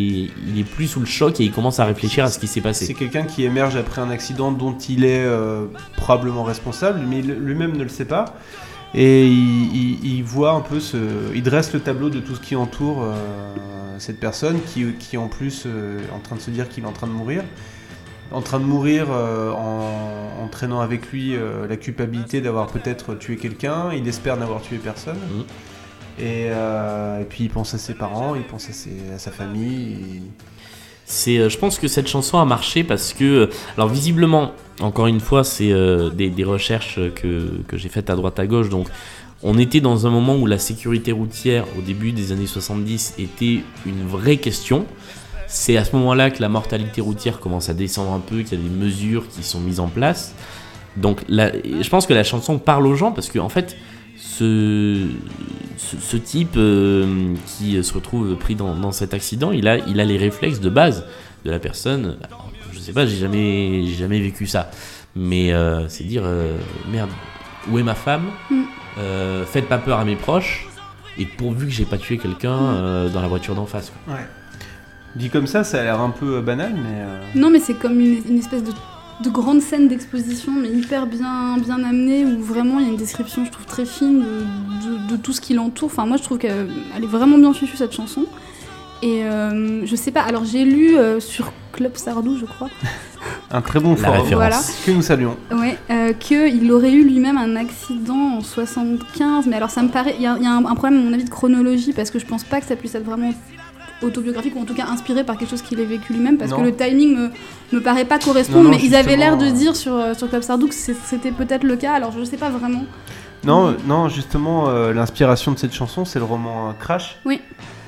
il 0.57 0.61
est 0.61 0.63
plus 0.63 0.87
sous 0.87 0.99
le 0.99 1.05
choc 1.05 1.39
et 1.39 1.43
il 1.43 1.51
commence 1.51 1.79
à 1.79 1.85
réfléchir 1.85 2.25
à 2.25 2.29
ce 2.29 2.39
qui 2.39 2.47
s'est 2.47 2.55
C'est 2.55 2.61
passé. 2.61 2.93
quelqu'un 2.93 3.23
qui 3.23 3.43
émerge 3.43 3.75
après 3.75 4.01
un 4.01 4.09
accident 4.09 4.51
dont 4.51 4.75
il 4.89 5.05
est 5.05 5.23
euh, 5.25 5.65
probablement 5.97 6.43
responsable, 6.43 7.01
mais 7.07 7.21
lui-même 7.21 7.77
ne 7.77 7.83
le 7.83 7.89
sait 7.89 8.05
pas. 8.05 8.25
Et 8.93 9.27
il, 9.27 9.75
il- 9.75 10.15
il 10.17 10.23
voit 10.23 10.51
un 10.51 10.61
peu 10.61 10.79
ce. 10.79 10.97
Il 11.35 11.43
dresse 11.43 11.73
le 11.73 11.79
tableau 11.81 12.09
de 12.09 12.19
tout 12.19 12.35
ce 12.35 12.39
qui 12.39 12.55
entoure 12.55 13.03
euh, 13.03 13.13
cette 13.99 14.19
personne, 14.19 14.59
qui, 14.65 14.93
qui 14.99 15.17
en 15.17 15.27
plus 15.27 15.63
euh, 15.65 15.99
est 15.99 16.15
en 16.15 16.19
train 16.19 16.35
de 16.37 16.41
se 16.41 16.49
dire 16.51 16.69
qu'il 16.69 16.83
est 16.83 16.87
en 16.87 16.93
train 16.93 17.07
de 17.07 17.11
mourir. 17.11 17.43
En 18.31 18.41
train 18.41 18.59
de 18.59 18.65
mourir 18.65 19.09
en, 19.09 20.43
en 20.43 20.47
traînant 20.49 20.81
avec 20.81 21.11
lui 21.13 21.33
la 21.69 21.77
culpabilité 21.77 22.41
d'avoir 22.41 22.67
peut-être 22.67 23.15
tué 23.15 23.37
quelqu'un. 23.37 23.93
Il 23.93 24.05
espère 24.05 24.35
n'avoir 24.35 24.61
tué 24.61 24.77
personne. 24.77 25.15
Mhm. 25.15 25.43
Et, 26.19 26.47
euh, 26.49 27.21
et 27.21 27.25
puis 27.25 27.45
il 27.45 27.49
pense 27.49 27.73
à 27.73 27.77
ses 27.77 27.93
parents, 27.93 28.35
il 28.35 28.43
pense 28.43 28.67
à, 28.69 29.17
sa 29.19 29.31
famille. 29.31 30.21
C'est, 31.05 31.37
euh, 31.37 31.49
je 31.49 31.57
pense 31.57 31.77
que 31.77 31.87
cette 31.87 32.07
chanson 32.07 32.39
a 32.39 32.45
marché 32.45 32.83
parce 32.83 33.13
que, 33.13 33.23
euh, 33.23 33.49
alors 33.75 33.89
visiblement, 33.89 34.51
encore 34.79 35.07
une 35.07 35.19
fois, 35.19 35.43
c'est 35.43 35.71
des, 36.13 36.43
recherches 36.43 36.99
que, 37.15 37.61
que 37.67 37.77
j'ai 37.77 37.89
faites 37.89 38.09
à 38.09 38.15
droite 38.15 38.39
à 38.39 38.47
gauche. 38.47 38.69
Donc, 38.69 38.87
on 39.43 39.57
était 39.59 39.79
dans 39.79 40.07
un 40.07 40.09
moment 40.09 40.35
où 40.35 40.47
la 40.47 40.57
sécurité 40.57 41.11
routière, 41.11 41.65
au 41.77 41.81
début 41.81 42.11
des 42.11 42.31
années 42.31 42.47
70, 42.47 43.15
était 43.19 43.61
une 43.85 44.07
vraie 44.07 44.37
question. 44.37 44.85
C'est 45.47 45.77
à 45.77 45.85
ce 45.85 45.95
moment-là 45.95 46.31
que 46.31 46.41
la 46.41 46.49
mortalité 46.49 47.01
routière 47.01 47.39
commence 47.39 47.69
à 47.69 47.73
descendre 47.73 48.11
un 48.11 48.19
peu, 48.19 48.41
qu'il 48.41 48.59
y 48.59 48.61
a 48.61 48.63
des 48.63 48.75
mesures 48.75 49.27
qui 49.29 49.43
sont 49.43 49.59
mises 49.59 49.79
en 49.79 49.87
place. 49.87 50.33
Donc, 50.97 51.21
je 51.29 51.89
pense 51.89 52.07
que 52.07 52.13
la 52.13 52.23
chanson 52.23 52.57
parle 52.57 52.87
aux 52.87 52.95
gens 52.95 53.11
parce 53.11 53.29
que, 53.29 53.37
en 53.39 53.49
fait, 53.49 53.77
ce, 54.37 55.07
ce, 55.77 55.95
ce 55.97 56.17
type 56.17 56.55
euh, 56.57 57.33
qui 57.45 57.83
se 57.83 57.93
retrouve 57.93 58.35
pris 58.35 58.55
dans, 58.55 58.75
dans 58.75 58.91
cet 58.91 59.13
accident, 59.13 59.51
il 59.51 59.67
a, 59.67 59.77
il 59.87 59.99
a 59.99 60.05
les 60.05 60.17
réflexes 60.17 60.59
de 60.59 60.69
base 60.69 61.05
de 61.45 61.51
la 61.51 61.59
personne. 61.59 62.17
Alors, 62.23 62.51
je 62.73 62.79
sais 62.79 62.93
pas, 62.93 63.05
j'ai 63.05 63.17
jamais, 63.17 63.83
j'ai 63.85 63.95
jamais 63.95 64.19
vécu 64.19 64.45
ça. 64.47 64.69
Mais 65.15 65.51
euh, 65.53 65.87
c'est 65.89 66.03
dire, 66.03 66.23
euh, 66.25 66.57
merde, 66.91 67.09
où 67.69 67.79
est 67.79 67.83
ma 67.83 67.95
femme 67.95 68.25
Mm. 68.49 68.61
Euh, 68.99 69.45
Faites 69.45 69.67
pas 69.67 69.77
peur 69.77 69.99
à 69.99 70.05
mes 70.05 70.15
proches. 70.15 70.67
Et 71.19 71.25
pourvu 71.25 71.65
que 71.67 71.71
j'ai 71.71 71.85
pas 71.85 71.97
tué 71.97 72.17
quelqu'un 72.17 72.53
euh, 72.57 73.09
dans 73.09 73.21
la 73.21 73.27
voiture 73.27 73.55
d'en 73.55 73.65
face. 73.65 73.91
quoi. 74.05 74.15
Dit 75.15 75.29
comme 75.29 75.47
ça, 75.47 75.63
ça 75.63 75.79
a 75.79 75.83
l'air 75.83 75.99
un 75.99 76.11
peu 76.11 76.41
banal, 76.41 76.73
mais. 76.75 77.01
euh, 77.01 77.21
Non, 77.35 77.49
mais 77.49 77.59
c'est 77.59 77.73
comme 77.73 77.99
une, 77.99 78.21
une 78.29 78.37
espèce 78.37 78.63
de, 78.63 78.71
de 79.23 79.29
grande 79.29 79.61
scène 79.61 79.87
d'exposition, 79.87 80.51
mais 80.51 80.69
hyper 80.69 81.07
bien, 81.07 81.57
bien 81.57 81.83
amenée, 81.83 82.23
où 82.25 82.39
vraiment 82.41 82.79
il 82.79 82.85
y 82.85 82.89
a 82.89 82.91
une 82.91 82.97
description, 82.97 83.45
je 83.45 83.51
trouve, 83.51 83.65
très 83.65 83.85
fine 83.85 84.19
de, 84.19 84.25
de- 84.25 85.11
de 85.11 85.17
tout 85.17 85.33
ce 85.33 85.41
qui 85.41 85.53
l'entoure. 85.55 85.89
Enfin, 85.91 86.05
moi, 86.05 86.17
je 86.17 86.23
trouve 86.23 86.37
qu'elle 86.37 86.69
elle 86.95 87.03
est 87.03 87.07
vraiment 87.07 87.37
bien 87.37 87.53
fichue, 87.53 87.77
cette 87.77 87.93
chanson. 87.95 88.25
Et 89.03 89.23
euh, 89.23 89.85
je 89.85 89.95
sais 89.95 90.09
pas, 90.11 90.21
alors 90.21 90.43
j'ai 90.45 90.63
lu 90.65 90.97
euh, 90.97 91.19
sur 91.19 91.51
Club 91.71 91.95
Sardou, 91.97 92.35
je 92.37 92.45
crois, 92.45 92.69
Un 93.51 93.61
très 93.61 93.79
bon 93.79 93.95
forum. 93.95 94.21
référence. 94.21 94.33
Voilà. 94.33 94.59
Que 94.85 94.91
nous 94.91 95.01
saluons. 95.01 95.37
ouais, 95.51 95.77
euh, 95.91 96.13
qu'il 96.13 96.71
aurait 96.71 96.91
eu 96.91 97.03
lui-même 97.03 97.37
un 97.37 97.55
accident 97.55 98.37
en 98.37 98.41
75. 98.41 99.45
Mais 99.47 99.55
alors, 99.55 99.69
ça 99.69 99.81
me 99.83 99.89
paraît. 99.89 100.15
Il 100.17 100.23
y 100.23 100.27
a, 100.27 100.35
il 100.37 100.43
y 100.43 100.47
a 100.47 100.51
un, 100.51 100.65
un 100.65 100.75
problème, 100.75 100.99
à 100.99 101.03
mon 101.03 101.13
avis, 101.13 101.23
de 101.25 101.29
chronologie, 101.29 101.93
parce 101.93 102.09
que 102.11 102.19
je 102.19 102.25
pense 102.25 102.43
pas 102.43 102.59
que 102.59 102.65
ça 102.67 102.75
puisse 102.75 102.93
être 102.95 103.05
vraiment 103.05 103.31
autobiographique 104.01 104.55
ou 104.55 104.61
en 104.61 104.65
tout 104.65 104.73
cas 104.75 104.85
inspiré 104.87 105.23
par 105.23 105.37
quelque 105.37 105.49
chose 105.49 105.61
qu'il 105.61 105.79
ait 105.79 105.85
vécu 105.85 106.13
lui-même 106.13 106.37
parce 106.37 106.51
Non. 106.51 106.57
que 106.57 106.63
le 106.63 106.75
timing 106.75 107.15
me, 107.15 107.29
me 107.73 107.81
paraît 107.81 108.05
pas 108.05 108.19
correspondre 108.19 108.63
Non, 108.63 108.69
non, 108.71 108.77
mais 108.77 108.83
ils 108.83 108.95
avaient 108.95 109.15
l'air 109.17 109.37
de 109.37 109.47
dire 109.47 109.75
sur, 109.75 109.93
euh, 109.95 110.13
sur 110.13 110.29
Club 110.29 110.41
Sardou 110.43 110.67
que 110.67 110.75
c'était 110.75 111.31
peut-être 111.31 111.63
le 111.63 111.75
cas 111.75 111.93
alors 111.93 112.11
je 112.11 112.23
sais 112.23 112.37
pas 112.37 112.49
vraiment 112.49 112.83
Non, 113.43 113.75
non, 113.85 114.07
justement, 114.09 114.69
euh, 114.69 114.93
l'inspiration 114.93 115.51
de 115.51 115.57
cette 115.59 115.73
chanson, 115.73 116.05
c'est 116.05 116.19
le 116.19 116.25
roman 116.25 116.69
euh, 116.69 116.71
Crash. 116.79 117.17
Oui. 117.25 117.41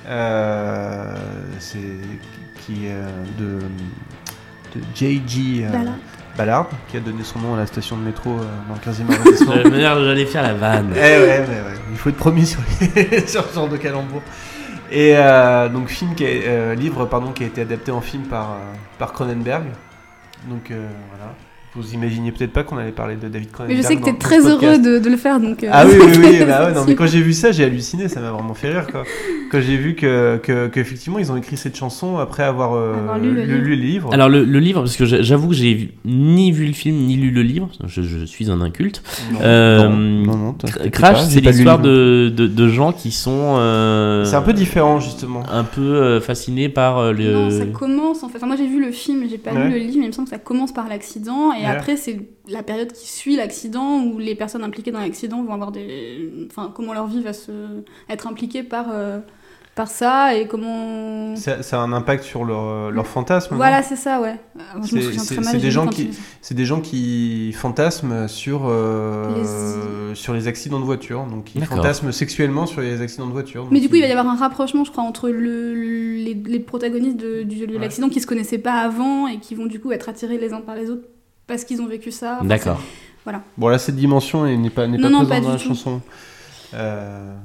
Euh, 0.07 1.13
c'est 1.59 1.77
qui 2.65 2.87
est 2.87 2.91
euh, 2.91 3.05
de, 3.37 3.59
de 4.79 4.83
J.G. 4.95 5.65
euh, 5.65 5.69
Ballard. 6.37 6.67
Qui 6.89 6.97
a 6.97 6.99
donné 6.99 7.23
son 7.23 7.39
nom 7.39 7.53
à 7.55 7.57
la 7.57 7.65
station 7.67 7.97
de 7.97 8.01
métro 8.03 8.31
euh, 8.31 8.43
dans 8.67 8.75
le 8.75 8.79
15e 8.79 9.13
arrondissement. 9.21 9.53
Euh, 9.53 10.05
j'allais 10.05 10.25
faire 10.25 10.43
la 10.43 10.53
vanne. 10.53 10.91
Eh 10.95 10.99
ouais, 10.99 11.45
mais 11.47 11.55
ouais, 11.55 11.77
il 11.91 11.97
faut 11.97 12.09
être 12.09 12.15
promis 12.17 12.45
sur, 12.45 12.59
les- 12.81 13.27
sur 13.27 13.47
ce 13.47 13.53
genre 13.55 13.67
de 13.69 13.77
calembour. 13.77 14.21
Et 14.91 15.13
euh, 15.15 15.69
donc 15.69 15.87
film 15.89 16.15
qui 16.15 16.25
a- 16.25 16.29
euh, 16.29 16.75
livre 16.75 17.05
pardon 17.05 17.31
qui 17.31 17.43
a 17.43 17.47
été 17.47 17.61
adapté 17.61 17.91
en 17.91 18.01
film 18.01 18.23
par 18.23 18.51
euh, 18.53 18.55
par 18.97 19.13
Cronenberg. 19.13 19.65
Donc 20.47 20.71
euh, 20.71 20.87
voilà. 21.09 21.33
Vous 21.75 21.93
imaginez 21.93 22.31
peut-être 22.31 22.51
pas 22.51 22.63
qu'on 22.63 22.77
allait 22.79 22.91
parler 22.91 23.15
de 23.15 23.27
David 23.27 23.51
Cronenberg. 23.51 23.77
Mais 23.77 23.83
je 23.83 23.87
sais 23.87 23.95
que 23.95 24.03
t'es 24.03 24.11
dans 24.11 24.17
très 24.17 24.39
heureux 24.47 24.79
de, 24.79 24.97
de 24.97 25.09
le 25.09 25.17
faire, 25.17 25.39
donc. 25.39 25.63
euh, 25.63 25.69
Ah 25.71 25.85
oui, 25.85 25.93
oui, 25.99 26.11
oui, 26.17 26.39
bah 26.47 26.65
ouais, 26.67 26.73
non, 26.73 26.83
mais 26.87 26.95
quand 26.95 27.05
j'ai 27.05 27.21
vu 27.21 27.31
ça, 27.31 27.51
j'ai 27.51 27.63
halluciné, 27.63 28.07
ça 28.07 28.19
m'a 28.21 28.31
vraiment 28.31 28.55
fait 28.55 28.69
rire, 28.71 28.87
quoi. 28.91 29.03
Quand 29.51 29.61
j'ai 29.61 29.77
vu 29.77 29.95
que, 29.95 30.37
que, 30.43 30.67
qu'effectivement, 30.67 31.17
ils 31.17 31.31
ont 31.31 31.35
écrit 31.35 31.57
cette 31.57 31.75
chanson 31.75 32.17
après 32.19 32.43
avoir, 32.43 32.73
euh, 32.75 32.93
Avoir 32.99 33.17
lu 33.17 33.31
le 33.33 33.41
lu, 33.41 33.47
livre. 33.47 33.57
lu 33.63 33.69
le 33.69 33.75
livre. 33.75 34.13
Alors 34.13 34.29
le, 34.29 34.43
le 34.43 34.59
livre, 34.59 34.81
parce 34.81 34.95
que 34.95 35.05
j'a- 35.05 35.23
j'avoue 35.23 35.47
que 35.47 35.55
j'ai 35.55 35.89
ni 36.05 36.51
vu 36.51 36.67
le 36.67 36.73
film 36.73 36.97
ni 36.97 37.15
lu 37.15 37.31
le 37.31 37.41
livre, 37.41 37.67
je, 37.87 38.03
je 38.03 38.25
suis 38.25 38.51
un 38.51 38.61
inculte. 38.61 39.01
Non, 39.33 39.39
Euh, 39.41 39.87
non, 39.89 39.97
non, 39.97 40.37
non, 40.37 40.53
t'inquiète 40.53 40.91
Crash, 40.91 41.23
c'est 41.23 41.41
l'histoire 41.41 41.79
de, 41.79 42.31
de, 42.35 42.45
de 42.45 42.67
gens 42.67 42.91
qui 42.91 43.09
sont 43.11 43.55
euh, 43.57 44.23
C'est 44.23 44.35
un 44.35 44.43
peu 44.43 44.53
différent, 44.53 44.99
justement. 44.99 45.41
un 45.51 45.63
peu 45.63 45.81
euh, 45.81 46.21
fascinés 46.21 46.69
par 46.69 46.99
euh, 46.99 47.11
le. 47.11 47.33
Non, 47.33 47.49
ça 47.49 47.65
commence 47.65 48.21
en 48.23 48.29
fait. 48.29 48.37
Enfin, 48.37 48.45
moi 48.47 48.55
j'ai 48.55 48.67
vu 48.67 48.79
le 48.85 48.91
film, 48.91 49.23
j'ai 49.27 49.39
pas 49.39 49.51
Ouais. 49.51 49.65
lu 49.65 49.71
le 49.71 49.77
livre, 49.79 49.95
mais 49.97 50.03
il 50.05 50.07
me 50.09 50.11
semble 50.11 50.27
que 50.27 50.35
ça 50.35 50.39
commence 50.39 50.71
par 50.71 50.87
l'accident 50.87 51.51
et 51.59 51.65
Ouais. 51.65 51.71
après 51.75 51.97
c'est 51.97 52.19
la 52.47 52.63
période 52.63 52.91
qui 52.91 53.07
suit 53.07 53.35
l'accident 53.35 54.03
où 54.03 54.17
les 54.19 54.35
personnes 54.35 54.63
impliquées 54.63 54.91
dans 54.91 54.99
l'accident 54.99 55.43
vont 55.43 55.53
avoir 55.53 55.71
des. 55.71 56.31
Enfin, 56.49 56.71
comment 56.75 56.93
leur 56.93 57.07
vie 57.07 57.21
va 57.21 57.33
se 57.33 57.51
être 58.09 58.27
impliquée 58.27 58.63
par, 58.63 58.87
euh, 58.91 59.19
par 59.75 59.87
ça 59.87 60.35
et 60.35 60.47
comment. 60.47 61.35
Ça, 61.35 61.61
ça 61.63 61.77
a 61.79 61.83
un 61.83 61.93
impact 61.93 62.23
sur 62.23 62.43
leur, 62.43 62.91
leur 62.91 63.07
fantasme. 63.07 63.55
Voilà, 63.55 63.81
c'est 63.83 63.95
ça, 63.95 64.19
ouais. 64.19 64.35
Euh, 64.57 64.61
Je 64.83 64.95
me 64.95 65.01
C'est- 65.11 65.57
des 65.57 65.71
gens 65.71 65.87
qui- 65.87 66.09
C'est 66.41 66.55
des 66.55 66.65
gens 66.65 66.81
qui 66.81 67.53
fantasment 67.53 68.27
sur, 68.27 68.63
euh, 68.67 70.13
sur 70.15 70.33
les 70.33 70.47
accidents 70.47 70.79
de 70.79 70.85
voiture. 70.85 71.25
Donc, 71.25 71.55
ils 71.55 71.63
fantasment 71.65 72.11
sexuellement 72.11 72.65
sur 72.65 72.81
les 72.81 73.01
accidents 73.01 73.27
de 73.27 73.31
voiture. 73.31 73.67
Mais 73.71 73.79
du 73.79 73.89
coup, 73.89 73.95
il 73.95 74.01
va 74.01 74.07
y 74.07 74.11
avoir 74.11 74.27
un 74.27 74.35
rapprochement, 74.37 74.83
je 74.83 74.91
crois, 74.91 75.03
entre 75.03 75.29
le, 75.29 75.73
les, 75.73 76.33
les 76.33 76.59
protagonistes 76.59 77.17
de, 77.17 77.43
de 77.43 77.65
Ouais. 77.73 77.79
l'accident 77.79 78.09
qui 78.09 78.19
se 78.21 78.27
connaissaient 78.27 78.57
pas 78.57 78.73
avant 78.81 79.27
et 79.27 79.39
qui 79.39 79.55
vont 79.55 79.65
du 79.67 79.79
coup 79.79 79.91
être 79.91 80.09
attirés 80.09 80.37
les 80.37 80.51
uns 80.53 80.61
par 80.61 80.75
les 80.75 80.89
autres 80.89 81.07
parce 81.49 81.65
qu'ils 81.65 81.81
ont 81.81 81.87
vécu 81.87 82.11
ça. 82.11 82.35
Enfin, 82.37 82.45
D'accord. 82.45 82.81
Bon, 83.57 83.67
là, 83.67 83.77
cette 83.77 83.97
dimension 83.97 84.45
n'est 84.45 84.69
pas, 84.69 84.87
n'est 84.87 84.97
pas 84.97 85.09
non, 85.09 85.25
présente 85.25 85.29
pas 85.29 85.41
dans 85.41 85.51
la 85.51 85.57
tout. 85.59 85.67
chanson. 85.67 86.01
Euh, 86.73 87.35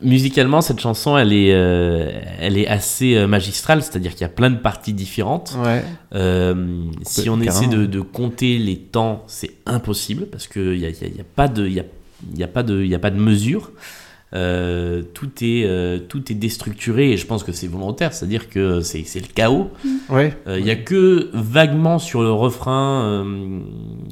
Musicalement, 0.00 0.60
cette 0.62 0.80
chanson, 0.80 1.16
elle 1.16 1.32
est, 1.32 1.52
euh, 1.54 2.10
elle 2.40 2.56
est 2.58 2.66
assez 2.66 3.14
euh, 3.14 3.28
magistrale, 3.28 3.82
c'est-à-dire 3.82 4.12
qu'il 4.12 4.22
y 4.22 4.24
a 4.24 4.28
plein 4.28 4.50
de 4.50 4.56
parties 4.58 4.92
différentes. 4.92 5.56
ouais. 5.64 5.84
Euh, 6.14 6.84
si 7.02 7.30
on 7.30 7.40
essaie 7.40 7.68
de, 7.68 7.86
de 7.86 8.00
compter 8.00 8.58
les 8.58 8.76
temps, 8.78 9.22
c'est 9.28 9.52
impossible 9.64 10.26
parce 10.26 10.48
qu'il 10.48 10.72
n'y 10.78 10.84
a, 10.86 10.90
y 10.90 11.04
a- 11.04 11.08
y 11.08 11.20
a 11.20 11.24
pas 11.36 11.46
de, 11.48 11.68
y 11.68 11.78
a, 11.80 11.84
y 12.36 12.42
a 12.42 12.48
pas 12.48 12.62
de, 12.64 12.84
y 12.84 12.94
a 12.94 12.98
pas 12.98 13.10
de 13.10 13.18
mesure. 13.20 13.70
Euh, 14.34 15.02
tout, 15.12 15.28
est, 15.42 15.64
euh, 15.66 15.98
tout 15.98 16.32
est 16.32 16.34
déstructuré 16.34 17.12
et 17.12 17.18
je 17.18 17.26
pense 17.26 17.44
que 17.44 17.52
c'est 17.52 17.66
volontaire, 17.66 18.14
c'est-à-dire 18.14 18.48
que 18.48 18.80
c'est 18.80 19.04
c'est 19.04 19.20
le 19.20 19.26
chaos. 19.26 19.70
Ouais. 20.08 20.34
Euh, 20.46 20.58
Il 20.58 20.64
y 20.64 20.70
a 20.70 20.74
que 20.74 21.28
vaguement 21.34 21.98
sur 21.98 22.22
le 22.22 22.32
refrain, 22.32 23.02
euh, 23.04 23.60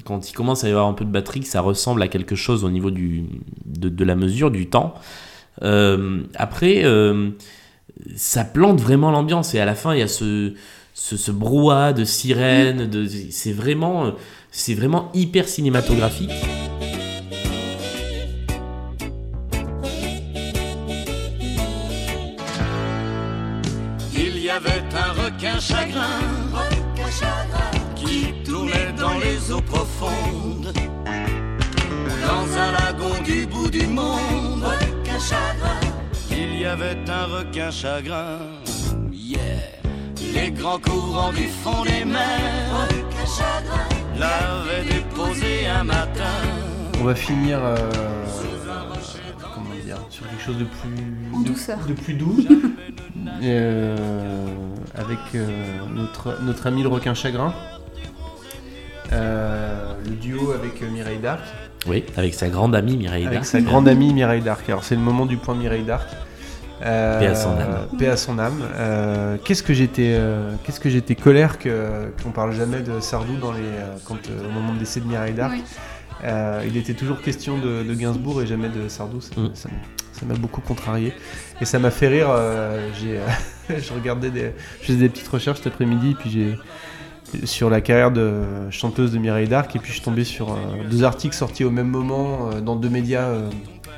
quand 0.05 0.29
il 0.29 0.35
commence 0.35 0.63
à 0.63 0.69
y 0.69 0.73
avoir 0.73 0.89
un 0.89 0.93
peu 0.93 1.07
de 1.07 1.11
batterie, 1.11 1.41
que 1.41 1.47
ça 1.47 1.63
ressemble 1.63 2.03
à 2.03 2.09
quelque 2.09 2.37
chose 2.37 2.65
au 2.65 2.71
niveau 2.71 2.91
du, 2.91 3.25
de, 3.65 3.89
de 3.89 4.05
la 4.05 4.15
mesure, 4.15 4.51
du 4.51 4.67
temps. 4.67 4.93
Euh, 5.63 6.21
après, 6.35 6.85
euh, 6.85 7.31
ça 8.15 8.45
plante 8.45 8.79
vraiment 8.79 9.11
l'ambiance 9.11 9.55
et 9.55 9.59
à 9.59 9.65
la 9.65 9.75
fin, 9.75 9.95
il 9.95 10.01
y 10.01 10.03
a 10.03 10.09
ce, 10.09 10.53
ce, 10.93 11.17
ce 11.17 11.31
brouhaha 11.31 11.95
de 11.95 12.05
sirènes. 12.05 12.91
De, 12.91 13.07
c'est 13.31 13.53
vraiment, 13.53 14.13
c'est 14.51 14.75
vraiment 14.75 15.11
hyper 15.15 15.49
cinématographique. 15.49 16.31
Un 25.43 25.53
requin 25.53 25.61
chagrin, 25.61 26.21
qui 27.97 28.43
tournait 28.45 28.93
dans 28.99 29.19
les 29.19 29.51
eaux 29.51 29.61
profondes, 29.63 30.73
dans 32.27 32.59
un 32.59 32.73
lagon 32.73 33.23
du 33.25 33.47
bout 33.47 33.71
du 33.71 33.87
monde. 33.87 34.65
Il 36.31 36.59
y 36.59 36.67
avait 36.67 36.99
un 37.09 37.25
requin 37.27 37.71
chagrin, 37.71 38.39
yeah. 39.13 39.41
Les 40.35 40.51
grands 40.51 40.79
courants 40.79 41.33
du 41.33 41.49
fond 41.49 41.85
des 41.85 42.05
mers 42.05 42.89
l'avaient 44.19 44.85
déposé 44.85 45.67
un 45.67 45.85
matin. 45.85 46.39
On 47.01 47.05
va 47.05 47.15
finir. 47.15 47.59
euh, 47.63 47.77
comment 49.55 49.75
dire 49.85 49.97
Sur 50.11 50.29
quelque 50.29 50.43
chose 50.43 50.59
de 50.59 50.65
plus. 50.65 51.20
En 51.35 51.41
de- 51.41 51.47
douceur. 51.49 51.79
De 51.89 51.93
plus 51.95 52.15
doux. 52.15 52.37
Euh, 53.43 53.97
avec 54.95 55.19
euh, 55.35 55.47
notre, 55.95 56.43
notre 56.43 56.67
ami 56.67 56.83
le 56.83 56.89
requin 56.89 57.15
chagrin. 57.15 57.55
Euh, 59.13 59.93
le 60.05 60.11
duo 60.13 60.53
avec 60.53 60.81
Mireille 60.91 61.19
Darc. 61.19 61.41
Oui, 61.87 62.05
avec 62.17 62.35
sa 62.35 62.49
grande 62.49 62.75
amie 62.75 62.97
Mireille 62.97 63.25
Avec 63.27 63.39
Darc. 63.41 63.47
sa 63.47 63.61
grande 63.61 63.89
amie 63.89 64.13
Mireille 64.13 64.43
Darc. 64.43 64.69
Alors 64.69 64.85
c'est 64.85 64.95
le 64.95 65.01
moment 65.01 65.27
du 65.27 65.37
point 65.37 65.55
Mireille 65.55 65.85
Darc. 65.85 66.09
Euh, 66.83 67.19
Paix 67.19 67.27
à 67.29 67.35
son 67.35 67.51
âme. 67.51 67.89
Paix 67.99 68.09
à 68.09 68.17
son 68.17 68.39
âme. 68.39 68.63
Euh, 68.75 69.37
qu'est-ce 69.45 69.63
que 69.63 69.73
j'étais, 69.75 70.15
euh, 70.19 70.53
qu'est-ce 70.65 70.81
que 70.81 70.89
j'étais 70.91 71.15
colère 71.15 71.59
que 71.59 72.13
qu'on 72.23 72.31
parle 72.31 72.53
jamais 72.53 72.81
de 72.81 73.01
Sardou 73.01 73.37
dans 73.37 73.53
les, 73.53 73.61
quand 74.05 74.19
euh, 74.31 74.49
au 74.49 74.51
moment 74.53 74.73
de 74.75 74.79
décès 74.79 75.01
de 75.01 75.07
Mireille 75.07 75.35
Darc. 75.35 75.53
Oui. 75.55 75.63
Euh, 76.25 76.63
il 76.67 76.77
était 76.77 76.95
toujours 76.95 77.21
question 77.23 77.57
de, 77.59 77.83
de 77.83 77.95
Gainsbourg 77.95 78.43
et 78.43 78.47
jamais 78.47 78.69
de 78.69 78.89
Sardou. 78.89 79.21
Ça 79.21 79.31
Mm. 79.41 79.51
ça 79.55 79.69
ça 80.21 80.27
m'a 80.27 80.35
beaucoup 80.35 80.61
contrarié. 80.61 81.13
Et 81.61 81.65
ça 81.65 81.79
m'a 81.79 81.91
fait 81.91 82.09
rire. 82.09 82.29
euh, 82.31 82.91
euh, 83.05 83.27
je 83.69 83.93
regardais 83.93 84.31
je 84.81 84.87
faisais 84.87 84.99
des 84.99 85.09
petites 85.09 85.29
recherches 85.29 85.59
cet 85.59 85.69
après-midi, 85.69 86.15
puis 86.19 86.31
j'ai 86.31 86.59
sur 87.47 87.71
la 87.71 87.81
carrière 87.81 88.11
de 88.11 88.43
chanteuse 88.71 89.13
de 89.13 89.19
Mireille 89.19 89.47
Darc, 89.47 89.75
et 89.77 89.79
puis 89.79 89.89
je 89.89 89.95
suis 89.95 90.05
tombé 90.05 90.25
sur 90.25 90.53
euh, 90.53 90.57
deux 90.91 91.05
articles 91.05 91.35
sortis 91.35 91.65
au 91.65 91.71
même 91.71 91.87
moment 91.87 92.51
dans 92.61 92.75
deux 92.75 92.89
médias 92.89 93.29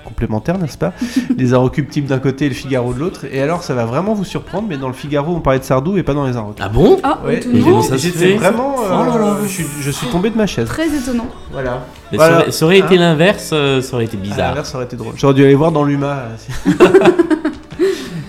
complémentaires, 0.05 0.59
n'est-ce 0.59 0.79
pas 0.79 0.93
Les 1.37 1.55
Inrecuptibles 1.55 2.07
d'un 2.09 2.19
côté 2.19 2.47
et 2.47 2.49
le 2.49 2.55
Figaro 2.55 2.93
de 2.95 2.99
l'autre. 3.01 3.25
Et 3.31 3.41
alors, 3.41 3.63
ça 3.63 3.75
va 3.75 3.85
vraiment 3.85 4.15
vous 4.15 4.25
surprendre, 4.25 4.67
mais 4.69 4.77
dans 4.77 4.89
le 4.89 4.95
Figaro, 4.95 5.35
on 5.35 5.41
parlait 5.41 5.59
de 5.59 5.65
Sardou 5.65 5.97
et 5.97 6.03
pas 6.03 6.15
dans 6.15 6.25
les 6.27 6.37
Inrecuptibles. 6.37 6.69
Ah 6.71 6.73
bon 6.73 7.01
Ah, 7.03 7.19
Ouais, 7.25 7.37
étonnant. 7.39 7.83
J'étais 7.97 8.35
vraiment. 8.37 8.77
euh, 8.81 8.89
Oh 8.91 9.05
là 9.19 9.19
là. 9.19 9.37
Je, 9.43 9.49
suis, 9.49 9.67
je 9.81 9.91
suis 9.91 10.07
tombé 10.09 10.31
de 10.31 10.37
ma 10.37 10.47
chaise. 10.47 10.69
Très 10.69 10.89
étonnant. 10.89 11.29
Voilà. 11.53 11.85
Mais 12.11 12.19
Voilà. 12.19 12.35
Ça 12.37 12.41
aurait, 12.43 12.51
ça 12.53 12.65
aurait 12.67 12.79
été 12.79 12.97
Hein 12.97 13.01
l'inverse, 13.01 13.51
euh, 13.53 13.81
ça 13.81 13.95
aurait 13.95 14.05
été 14.05 14.17
bizarre. 14.17 14.49
l'inverse, 14.51 14.71
ça 14.71 14.77
aurait 14.77 14.87
été 14.87 14.97
drôle. 14.97 15.15
J'aurais 15.17 15.35
dû 15.35 15.45
aller 15.45 15.55
voir 15.55 15.73
dans 15.73 15.85
l'UMA. 15.85 16.29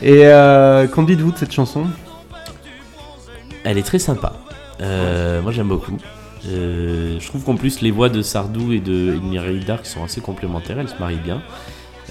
Et 0.02 0.26
euh, 0.26 0.88
qu'en 0.88 1.04
dites-vous 1.04 1.32
de 1.32 1.38
cette 1.38 1.52
chanson? 1.54 1.86
Elle 3.64 3.78
est 3.78 3.84
très 3.84 4.00
sympa. 4.00 4.34
Euh, 4.82 5.41
moi 5.41 5.52
j'aime 5.54 5.68
beaucoup. 5.70 5.98
Euh, 6.48 7.20
je 7.20 7.28
trouve 7.28 7.44
qu'en 7.44 7.56
plus 7.56 7.82
les 7.82 7.91
voix 7.91 8.10
de 8.10 8.22
Sardou 8.22 8.74
et 8.74 8.80
de, 8.80 9.18
Mireille 9.24 9.64
Darc 9.64 9.86
sont 9.86 10.03
assez 10.03 10.22
complémentaires, 10.22 10.80
elles 10.80 10.90
se 10.90 10.98
marient 10.99 11.15
bien. 11.24 11.41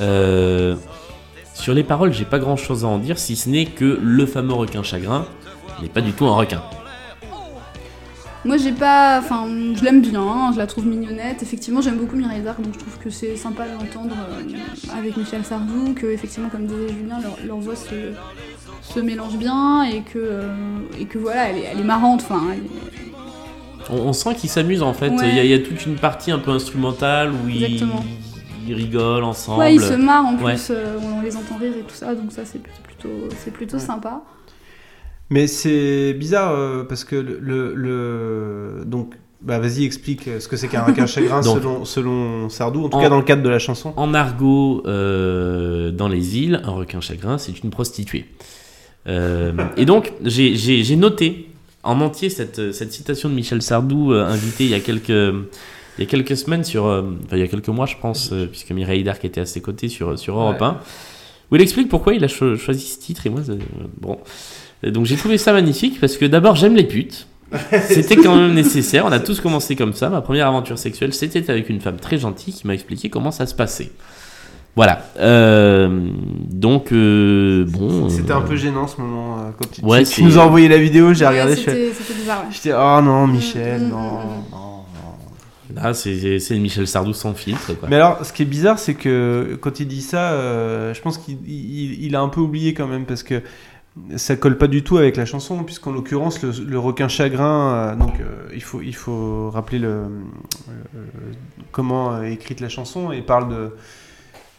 Euh, 0.00 0.76
sur 1.54 1.74
les 1.74 1.84
paroles, 1.84 2.12
j'ai 2.12 2.24
pas 2.24 2.38
grand 2.38 2.56
chose 2.56 2.84
à 2.84 2.88
en 2.88 2.98
dire, 2.98 3.18
si 3.18 3.36
ce 3.36 3.48
n'est 3.48 3.66
que 3.66 3.98
le 4.02 4.26
fameux 4.26 4.54
requin 4.54 4.82
chagrin 4.82 5.26
n'est 5.82 5.88
pas 5.88 6.00
du 6.00 6.12
tout 6.12 6.26
un 6.26 6.34
requin. 6.34 6.62
Moi, 8.44 8.56
j'ai 8.56 8.72
pas. 8.72 9.20
Enfin, 9.20 9.46
je 9.46 9.84
l'aime 9.84 10.00
bien, 10.00 10.20
hein, 10.20 10.50
je 10.52 10.58
la 10.58 10.66
trouve 10.66 10.84
mignonnette. 10.86 11.42
Effectivement, 11.42 11.80
j'aime 11.80 11.96
beaucoup 11.96 12.16
Mireille 12.16 12.42
Darc, 12.42 12.60
donc 12.60 12.74
je 12.74 12.78
trouve 12.80 12.98
que 12.98 13.08
c'est 13.08 13.36
sympa 13.36 13.68
de 13.68 13.72
l'entendre 13.74 14.16
euh, 14.16 14.98
avec 14.98 15.16
Michel 15.16 15.44
Sardou, 15.44 15.94
que, 15.94 16.06
effectivement, 16.06 16.48
comme 16.48 16.66
disait 16.66 16.88
Julien, 16.88 17.20
leur, 17.20 17.36
leur 17.46 17.58
voix 17.58 17.76
se, 17.76 18.12
se 18.82 18.98
mélange 18.98 19.36
bien 19.36 19.84
et 19.84 20.00
que, 20.00 20.42
et 20.98 21.04
que 21.04 21.18
voilà, 21.18 21.50
elle 21.50 21.78
est, 21.78 21.84
marrante. 21.84 22.22
Enfin, 22.24 22.42
On, 23.90 23.96
on 24.08 24.12
sent 24.12 24.34
qu'ils 24.36 24.50
s'amusent 24.50 24.82
en 24.82 24.92
fait. 24.94 25.08
Il 25.08 25.20
Ouais. 25.20 25.46
y, 25.46 25.50
y 25.50 25.54
a 25.54 25.58
toute 25.58 25.84
une 25.86 25.96
partie 25.96 26.30
un 26.30 26.38
peu 26.38 26.50
instrumentale 26.50 27.30
où 27.32 27.48
ils, 27.48 27.84
rigolent 28.74 29.24
ensemble. 29.24 29.60
Ouais, 29.60 29.74
ils 29.74 29.80
se 29.80 29.94
marrent 29.94 30.26
en 30.26 30.36
plus, 30.36 30.44
Ouais. 30.44 30.56
euh, 30.70 30.96
on 31.02 31.20
les 31.22 31.36
entend 31.36 31.56
rire 31.58 31.72
et 31.78 31.82
tout 31.82 31.94
ça, 31.94 32.14
donc 32.14 32.30
ça, 32.32 32.44
c'est 32.44 32.62
plutôt, 32.62 33.28
c'est 33.38 33.52
plutôt 33.52 33.76
Ouais. 33.76 33.82
sympa. 33.82 34.22
Mais 35.30 35.46
c'est 35.46 36.12
bizarre 36.14 36.52
euh, 36.52 36.84
parce 36.84 37.04
que 37.04 37.16
le, 37.16 37.38
le, 37.40 37.74
le- 37.74 38.84
donc 38.84 39.14
bah 39.40 39.58
vas-y 39.58 39.84
explique 39.84 40.28
ce 40.38 40.46
que 40.46 40.56
c'est 40.56 40.68
qu'un 40.68 40.82
requin 40.82 41.06
chagrin 41.06 41.40
Donc. 41.42 41.58
selon 41.58 41.84
selon 41.84 42.48
Sardou 42.48 42.84
en 42.84 42.88
tout 42.90 42.96
En- 42.98 43.00
cas 43.02 43.08
dans 43.08 43.16
le 43.16 43.24
cadre 43.24 43.42
de 43.42 43.48
la 43.48 43.58
chanson. 43.58 43.92
En 43.96 44.14
argot, 44.14 44.82
euh, 44.86 45.90
dans 45.90 46.06
les 46.08 46.38
îles, 46.38 46.60
un 46.64 46.70
requin 46.70 47.00
chagrin, 47.00 47.38
c'est 47.38 47.62
une 47.64 47.70
prostituée. 47.70 48.26
Euh, 49.08 49.52
et 49.76 49.84
donc, 49.84 50.12
j'ai 50.22 50.96
noté 50.96 51.48
en 51.82 52.00
entier 52.00 52.30
cette, 52.30 52.72
cette 52.72 52.92
citation 52.92 53.28
de 53.28 53.34
Michel 53.34 53.62
Sardou, 53.62 54.12
euh, 54.12 54.24
invité 54.26 54.64
il 54.64 54.70
y 54.70 54.74
a 54.74 54.80
quelques, 54.80 55.08
il 55.08 55.98
y 55.98 56.02
a 56.02 56.06
quelques 56.06 56.36
semaines, 56.36 56.64
sur, 56.64 56.86
euh, 56.86 57.02
enfin, 57.24 57.36
il 57.36 57.40
y 57.40 57.42
a 57.42 57.48
quelques 57.48 57.68
mois, 57.68 57.86
je 57.86 57.96
pense, 58.00 58.30
euh, 58.32 58.46
puisque 58.46 58.70
Mireille 58.70 59.02
Darc 59.04 59.24
était 59.24 59.40
à 59.40 59.46
ses 59.46 59.60
côtés 59.60 59.88
sur, 59.88 60.18
sur 60.18 60.38
Europe 60.38 60.60
Ouais. 60.60 60.66
1, 60.66 60.76
où 61.50 61.56
il 61.56 61.60
explique 61.62 61.88
pourquoi 61.88 62.14
il 62.14 62.24
a 62.24 62.28
cho- 62.28 62.56
choisi 62.56 62.86
ce 62.86 62.98
titre. 62.98 63.26
Et 63.26 63.30
moi, 63.30 63.40
bon. 64.00 64.18
Et 64.82 64.90
Donc, 64.90 65.06
j'ai 65.06 65.16
trouvé 65.16 65.38
ça 65.38 65.52
magnifique 65.52 66.00
parce 66.00 66.16
que 66.16 66.24
d'abord, 66.24 66.56
j'aime 66.56 66.74
les 66.76 66.84
putes. 66.86 67.26
C'était 67.88 68.16
quand 68.16 68.34
même 68.36 68.54
nécessaire. 68.54 69.04
On 69.04 69.12
a 69.12 69.20
tous 69.20 69.40
commencé 69.40 69.76
comme 69.76 69.92
ça. 69.92 70.08
Ma 70.08 70.22
première 70.22 70.46
aventure 70.48 70.78
sexuelle, 70.78 71.12
c'était 71.12 71.50
avec 71.50 71.68
une 71.68 71.80
femme 71.82 71.96
très 71.98 72.16
gentille 72.16 72.54
qui 72.54 72.66
m'a 72.66 72.72
expliqué 72.72 73.10
comment 73.10 73.30
ça 73.30 73.44
se 73.46 73.54
passait. 73.54 73.90
Voilà. 74.74 75.02
Euh, 75.18 76.08
donc, 76.50 76.92
euh, 76.92 77.64
bon. 77.68 78.08
C'était 78.08 78.32
euh, 78.32 78.36
un 78.36 78.40
peu 78.40 78.56
gênant 78.56 78.86
ce 78.86 79.00
moment 79.00 79.38
euh, 79.38 79.50
quand 79.58 79.70
tu, 79.70 79.84
Ouais, 79.84 80.02
tu- 80.04 80.08
tu 80.08 80.14
c'est- 80.14 80.22
nous 80.22 80.38
as 80.38 80.42
envoyé 80.42 80.68
la 80.68 80.78
vidéo, 80.78 81.12
j'ai 81.12 81.24
Ouais, 81.26 81.30
regardé, 81.32 81.56
c'était 81.56 81.92
c'était 81.92 82.14
bizarre, 82.14 82.40
ouais. 82.40 82.46
j'étais 82.50 82.72
oh 82.72 83.00
non 83.02 83.26
Michel 83.26 83.82
Mm, 83.82 83.86
mm, 83.86 83.90
non 83.90 84.12
mm, 84.12 84.44
non 84.50 84.68
Là, 85.74 85.94
c'est 85.94 86.38
c'est 86.38 86.58
Michel 86.58 86.86
Sardou 86.86 87.12
sans 87.14 87.32
filtre. 87.34 87.72
Quoi. 87.78 87.88
Mais 87.88 87.96
alors, 87.96 88.24
ce 88.26 88.32
qui 88.32 88.42
est 88.42 88.46
bizarre, 88.46 88.78
c'est 88.78 88.92
que 88.94 89.56
quand 89.60 89.80
il 89.80 89.88
dit 89.88 90.02
ça, 90.02 90.32
euh, 90.32 90.92
je 90.92 91.00
pense 91.00 91.16
qu'il 91.18 91.38
il- 91.46 92.04
il 92.04 92.14
a 92.16 92.20
un 92.20 92.28
peu 92.28 92.40
oublié 92.40 92.74
quand 92.74 92.86
même 92.86 93.04
parce 93.06 93.22
que 93.22 93.42
ça 94.16 94.36
colle 94.36 94.56
pas 94.58 94.68
du 94.68 94.82
tout 94.82 94.96
avec 94.98 95.16
la 95.16 95.24
chanson, 95.26 95.62
puisqu'en 95.64 95.92
l'occurrence, 95.92 96.42
le, 96.42 96.50
le 96.66 96.78
requin 96.78 97.08
chagrin, 97.08 97.72
euh, 97.74 97.94
donc 97.96 98.20
euh, 98.20 98.48
il, 98.54 98.62
faut, 98.62 98.80
il 98.82 98.94
faut 98.94 99.50
rappeler 99.50 99.78
le, 99.78 99.88
euh, 99.88 101.04
comment 101.72 102.22
est 102.22 102.32
écrite 102.32 102.60
la 102.60 102.68
chanson, 102.70 103.12
et 103.12 103.20
parle 103.22 103.48
de. 103.50 103.74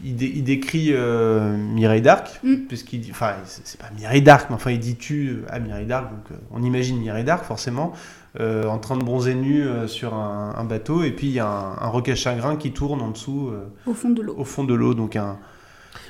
Il, 0.05 0.15
dé- 0.15 0.31
il 0.35 0.43
décrit 0.43 0.89
euh, 0.91 1.55
Mireille 1.57 2.01
d'Arc, 2.01 2.39
Mm. 2.43 2.55
puisqu'il 2.67 2.99
dit. 3.01 3.09
Enfin, 3.11 3.33
c'est 3.45 3.79
pas 3.79 3.89
Mireille 3.97 4.21
d'Arc, 4.21 4.49
mais 4.49 4.55
enfin, 4.55 4.71
il 4.71 4.79
dit 4.79 4.95
tu 4.95 5.43
à 5.49 5.59
Mireille 5.59 5.85
d'Arc, 5.85 6.09
donc 6.09 6.31
euh, 6.31 6.35
on 6.51 6.61
imagine 6.63 6.97
Mireille 6.99 7.23
d'Arc 7.23 7.45
forcément, 7.45 7.93
euh, 8.39 8.65
en 8.67 8.79
train 8.79 8.97
de 8.97 9.03
bronzer 9.03 9.35
nu 9.35 9.61
euh, 9.63 9.87
sur 9.87 10.13
un, 10.13 10.53
un 10.57 10.63
bateau, 10.65 11.03
et 11.03 11.11
puis 11.11 11.27
il 11.27 11.33
y 11.33 11.39
a 11.39 11.47
un, 11.47 11.77
un 11.79 11.87
requin 11.89 12.15
chagrin 12.15 12.55
qui 12.57 12.71
tourne 12.71 13.01
en 13.01 13.09
dessous, 13.11 13.49
euh, 13.53 13.63
Au 13.85 13.93
fond 13.93 14.09
de 14.09 14.21
l'eau. 14.21 14.35
au 14.37 14.43
fond 14.43 14.63
de 14.63 14.73
l'eau, 14.73 14.93
donc 14.93 15.15
un. 15.15 15.37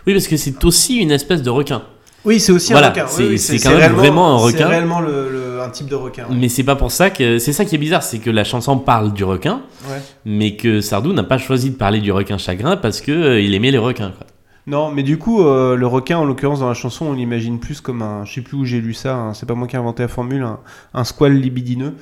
Oui, 0.07 0.13
parce 0.13 0.27
que 0.27 0.37
c'est 0.37 0.63
aussi 0.65 0.97
une 0.97 1.11
espèce 1.11 1.41
de 1.43 1.49
requin. 1.49 1.83
Oui, 2.25 2.39
c'est 2.39 2.51
aussi 2.53 2.71
Voilà, 2.71 2.87
un 2.87 2.89
requin. 2.91 3.07
c'est- 3.07 3.27
Oui, 3.27 3.37
c'est 3.39 3.57
quand 3.59 3.77
même 3.77 3.93
vraiment 3.93 4.35
un 4.35 4.39
C'est 4.49 4.55
requin. 4.57 4.67
réellement 4.69 5.01
le, 5.01 5.29
le- 5.29 5.61
un 5.61 5.69
type 5.69 5.87
de 5.87 5.95
requin. 5.95 6.23
ouais. 6.29 6.35
Mais 6.35 6.47
c'est 6.49 6.63
pas 6.63 6.75
pour 6.75 6.91
ça 6.91 7.09
que. 7.09 7.37
C'est 7.39 7.51
ça 7.53 7.65
qui 7.65 7.75
est 7.75 7.77
bizarre, 7.79 8.03
c'est 8.03 8.19
que 8.19 8.29
la 8.29 8.43
chanson 8.43 8.77
parle 8.77 9.13
du 9.13 9.23
requin, 9.23 9.61
Ouais. 9.89 10.01
mais 10.25 10.55
que 10.55 10.79
Sardou 10.81 11.11
n'a 11.13 11.23
pas 11.23 11.37
choisi 11.37 11.69
de 11.71 11.75
parler 11.75 11.99
du 11.99 12.11
requin 12.11 12.37
chagrin 12.37 12.77
parce 12.77 13.01
que 13.01 13.11
euh, 13.11 13.41
il 13.41 13.53
aimait 13.53 13.71
les 13.71 13.77
requins. 13.77 14.11
Quoi. 14.17 14.27
Non, 14.67 14.91
mais 14.91 15.03
du 15.03 15.17
coup, 15.17 15.43
euh, 15.45 15.75
le 15.75 15.85
requin, 15.87 16.17
en 16.17 16.23
l'occurrence, 16.25 16.61
dans 16.61 16.69
la 16.69 16.73
chanson, 16.73 17.07
on 17.07 17.13
l'imagine 17.13 17.59
plus 17.59 17.81
comme 17.81 18.01
un. 18.01 18.23
Je 18.23 18.33
sais 18.35 18.41
plus 18.41 18.55
où 18.57 18.63
j'ai 18.63 18.79
lu 18.79 18.93
ça, 18.93 19.15
hein, 19.15 19.33
c'est 19.33 19.45
pas 19.45 19.55
moi 19.55 19.67
qui 19.67 19.75
ai 19.75 19.79
inventé 19.79 20.03
la 20.03 20.07
formule, 20.07 20.43
un, 20.43 20.59
un 20.93 21.03
squal 21.03 21.33
libidineux. 21.33 21.93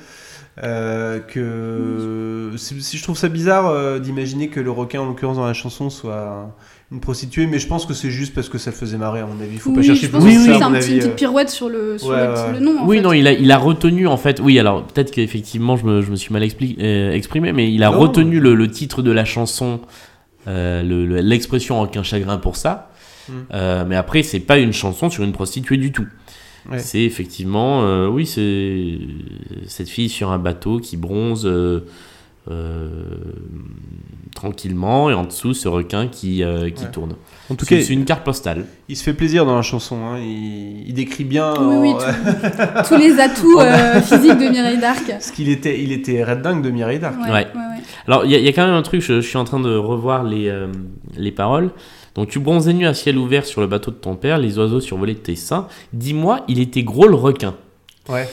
Euh, 0.62 1.18
que 1.18 2.50
c'est- 2.58 2.78
c'est- 2.80 2.98
je 2.98 3.02
trouve 3.02 3.16
ça 3.16 3.28
bizarre 3.28 3.98
d'imaginer 4.00 4.48
que 4.48 4.60
le 4.60 4.70
requin, 4.70 5.00
en 5.00 5.06
l'occurrence, 5.06 5.36
dans 5.38 5.46
la 5.46 5.54
chanson, 5.54 5.88
soit 5.90 6.54
une 6.92 7.00
prostituée, 7.00 7.46
mais 7.46 7.58
je 7.58 7.66
pense 7.66 7.86
que 7.86 7.94
c'est 7.94 8.10
juste 8.10 8.34
parce 8.34 8.48
que 8.48 8.58
ça 8.58 8.70
le 8.70 8.76
faisait 8.76 8.98
marrer, 8.98 9.20
à 9.20 9.26
mon 9.26 9.40
avis. 9.42 9.56
Faut 9.58 9.70
pas 9.72 9.80
oui, 9.80 9.86
chercher 9.86 10.06
je 10.06 10.10
pense 10.12 10.22
plus 10.24 10.32
que 10.34 10.46
que 10.46 10.54
c'est 10.58 10.62
un 10.62 10.70
petit- 10.72 10.92
une 10.92 10.98
petite 10.98 11.12
euh. 11.12 11.14
pirouette 11.14 11.48
sur 11.48 11.68
le, 11.68 11.96
sur 11.98 12.08
Ouais, 12.08 12.26
le, 12.26 12.52
ouais, 12.54 12.60
nom. 12.60 12.80
en 12.80 12.86
oui, 12.86 12.96
fait. 12.96 13.02
non, 13.02 13.12
il 13.12 13.26
a, 13.26 13.32
il 13.32 13.50
a 13.50 13.56
retenu 13.58 14.06
en 14.06 14.16
fait. 14.18 14.40
Oui, 14.40 14.58
alors 14.58 14.84
peut-être 14.86 15.10
qu'effectivement 15.10 15.76
je 15.76 15.84
me, 15.86 16.02
je 16.02 16.10
me 16.10 16.16
suis 16.16 16.32
mal 16.32 16.42
expli- 16.42 16.76
euh, 16.80 17.12
exprimé, 17.12 17.52
mais 17.52 17.72
il 17.72 17.82
a 17.82 17.90
Non. 17.90 17.98
retenu 17.98 18.40
le, 18.40 18.54
le 18.54 18.70
titre 18.70 19.00
de 19.02 19.10
la 19.10 19.24
chanson, 19.24 19.80
euh, 20.48 20.82
le- 20.82 21.06
le- 21.06 21.20
l'expression 21.20 21.80
requin 21.80 22.02
chagrin 22.02 22.36
pour 22.38 22.56
ça. 22.56 22.90
Mm. 23.28 23.32
Euh, 23.54 23.84
mais 23.88 23.96
après, 23.96 24.22
c'est 24.22 24.40
pas 24.40 24.58
une 24.58 24.72
chanson 24.72 25.08
sur 25.08 25.24
une 25.24 25.32
prostituée 25.32 25.76
du 25.78 25.92
tout. 25.92 26.06
Ouais. 26.70 26.78
C'est 26.78 27.00
effectivement, 27.02 27.82
euh, 27.84 28.06
oui, 28.08 28.26
c'est 28.26 28.98
cette 29.66 29.88
fille 29.88 30.08
sur 30.08 30.30
un 30.30 30.38
bateau 30.38 30.78
qui 30.78 30.96
bronze 30.96 31.46
euh, 31.46 31.50
euh, 31.50 31.80
tranquillement 34.34 35.10
et 35.10 35.14
en 35.14 35.24
dessous 35.24 35.54
ce 35.54 35.68
requin 35.68 36.08
qui, 36.08 36.42
euh, 36.42 36.70
qui 36.70 36.84
Ouais. 36.84 36.90
tourne. 36.90 37.14
En 37.50 37.54
tout 37.54 37.64
C'est 37.64 37.78
cas, 37.78 37.84
c'est 37.84 37.92
une 37.92 38.04
carte 38.04 38.24
postale. 38.24 38.64
il 38.88 38.96
se 38.96 39.02
fait 39.04 39.12
plaisir 39.12 39.44
dans 39.44 39.54
la 39.56 39.62
chanson. 39.62 39.96
hein. 40.04 40.18
Il, 40.18 40.88
il 40.88 40.94
décrit 40.94 41.24
bien. 41.24 41.54
Oui, 41.60 41.76
oui, 41.80 41.94
tout- 41.94 42.82
tous 42.88 42.96
les 42.96 43.20
atouts 43.20 43.60
euh, 43.60 44.00
physiques 44.00 44.38
de 44.38 44.48
Mireille 44.48 44.78
d'Arc. 44.78 45.04
Parce 45.08 45.30
qu'il 45.30 45.48
était, 45.48 45.80
il 45.82 45.92
était 45.92 46.24
red 46.24 46.40
dingue 46.42 46.62
de 46.62 46.70
Mireille 46.70 46.98
d'Arc. 46.98 47.16
Ouais, 47.20 47.26
Ouais. 47.30 47.32
ouais, 47.32 47.60
ouais. 47.60 47.82
Alors, 48.06 48.24
il 48.24 48.30
y, 48.30 48.34
a- 48.34 48.38
il 48.38 48.44
y 48.44 48.48
a 48.48 48.52
quand 48.52 48.64
même 48.66 48.74
un 48.74 48.82
truc, 48.82 49.00
je, 49.02 49.20
je 49.20 49.26
suis 49.28 49.38
en 49.38 49.44
train 49.44 49.60
de 49.60 49.76
revoir 49.76 50.24
les, 50.24 50.48
euh, 50.48 50.68
les 51.16 51.30
paroles. 51.32 51.70
Donc, 52.14 52.28
tu 52.28 52.40
bronzais 52.40 52.72
nu 52.72 52.86
à 52.86 52.94
ciel 52.94 53.16
ouvert 53.18 53.44
sur 53.46 53.60
le 53.60 53.66
bateau 53.66 53.90
de 53.90 53.96
ton 53.96 54.16
père, 54.16 54.38
les 54.38 54.58
oiseaux 54.58 54.80
survolaient 54.80 55.14
tes 55.14 55.36
seins. 55.36 55.66
Dis-moi, 55.92 56.40
il 56.48 56.58
était 56.58 56.82
gros 56.82 57.06
le 57.06 57.14
requin. 57.14 57.54
Ouais. 58.08 58.28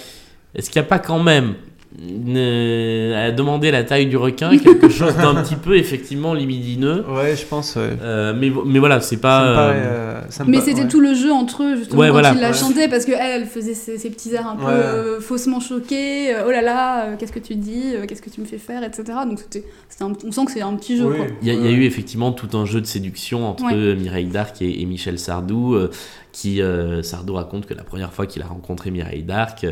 Est-ce 0.56 0.70
qu'il 0.70 0.82
n'y 0.82 0.86
a 0.86 0.90
pas 0.90 1.00
quand 1.00 1.22
même, 1.22 1.50
euh, 1.50 1.54
à 1.98 3.32
demander 3.32 3.72
la 3.72 3.84
taille 3.84 4.06
du 4.06 4.16
requin, 4.18 4.58
quelque 4.58 4.90
chose 4.90 5.16
d'un 5.16 5.36
petit 5.42 5.56
peu 5.56 5.76
effectivement 5.78 6.34
libidineux 6.34 7.04
Ouais, 7.10 7.36
je 7.36 7.46
pense. 7.46 7.76
ouais. 7.76 7.90
Euh, 8.02 8.34
mais, 8.38 8.52
mais 8.66 8.80
voilà, 8.80 9.02
c'est 9.02 9.16
Ça 9.16 9.22
pas. 9.22 9.50
me 9.50 9.56
paraît, 9.56 9.74
euh, 9.78 9.80
euh, 9.90 10.22
ça 10.30 10.44
me 10.44 10.52
Mais 10.52 10.62
c'était 10.62 10.82
ouais. 10.84 10.88
tout 10.88 11.00
le 11.00 11.14
jeu 11.14 11.32
entre 11.32 11.64
eux, 11.64 11.76
justement, 11.78 12.00
Ouais, 12.02 12.08
quand 12.08 12.14
voilà. 12.14 12.34
il 12.36 12.40
la 12.42 12.50
Ouais. 12.50 12.54
chantait, 12.54 12.88
parce 12.88 13.06
qu'elle, 13.06 13.18
elle 13.20 13.46
faisait 13.46 13.74
ses, 13.74 13.98
ses 13.98 14.10
petits 14.10 14.34
airs 14.34 14.48
un 14.48 14.56
peu 14.56 14.66
Ouais. 14.66 14.72
euh, 14.72 15.20
faussement 15.20 15.60
choqués. 15.60 16.34
euh, 16.36 16.44
oh 16.48 16.52
là 16.52 16.62
là, 16.62 17.06
euh, 17.06 17.16
qu'est-ce 17.18 17.32
que 17.32 17.40
tu 17.40 17.56
dis 17.56 17.94
euh, 17.96 18.06
Qu'est-ce 18.06 18.22
que 18.22 18.30
tu 18.30 18.42
me 18.42 18.46
fais 18.46 18.60
faire 18.60 18.84
Etc. 18.84 19.04
Donc 19.28 19.40
c'était, 19.40 19.66
c'était 19.90 20.04
un- 20.04 20.14
on 20.26 20.32
sent 20.32 20.46
que 20.46 20.52
c'est 20.52 20.62
un 20.62 20.74
petit 20.76 20.98
jeu, 20.98 21.06
Oui. 21.08 21.18
Il 21.42 21.48
y, 21.48 21.52
a- 21.52 21.54
il 21.56 21.66
y 21.66 21.68
a 21.68 21.72
eu 21.72 21.84
effectivement 21.86 22.32
tout 22.32 22.56
un 22.58 22.66
jeu 22.66 22.82
de 22.82 22.86
séduction 22.86 23.48
entre 23.48 23.66
Ouais. 23.66 23.96
Mireille 23.96 24.28
d'Arc 24.28 24.62
et, 24.62 24.82
et 24.82 24.86
Michel 24.86 25.18
Sardou, 25.18 25.74
euh, 25.74 25.90
qui 26.32 26.62
euh, 26.62 27.02
Sardou 27.02 27.34
raconte 27.34 27.66
que 27.66 27.74
la 27.74 27.84
première 27.84 28.14
fois 28.14 28.28
qu'il 28.28 28.42
a 28.44 28.46
rencontré 28.46 28.92
Mireille 28.92 29.24
d'Arc, 29.24 29.64
euh, 29.64 29.72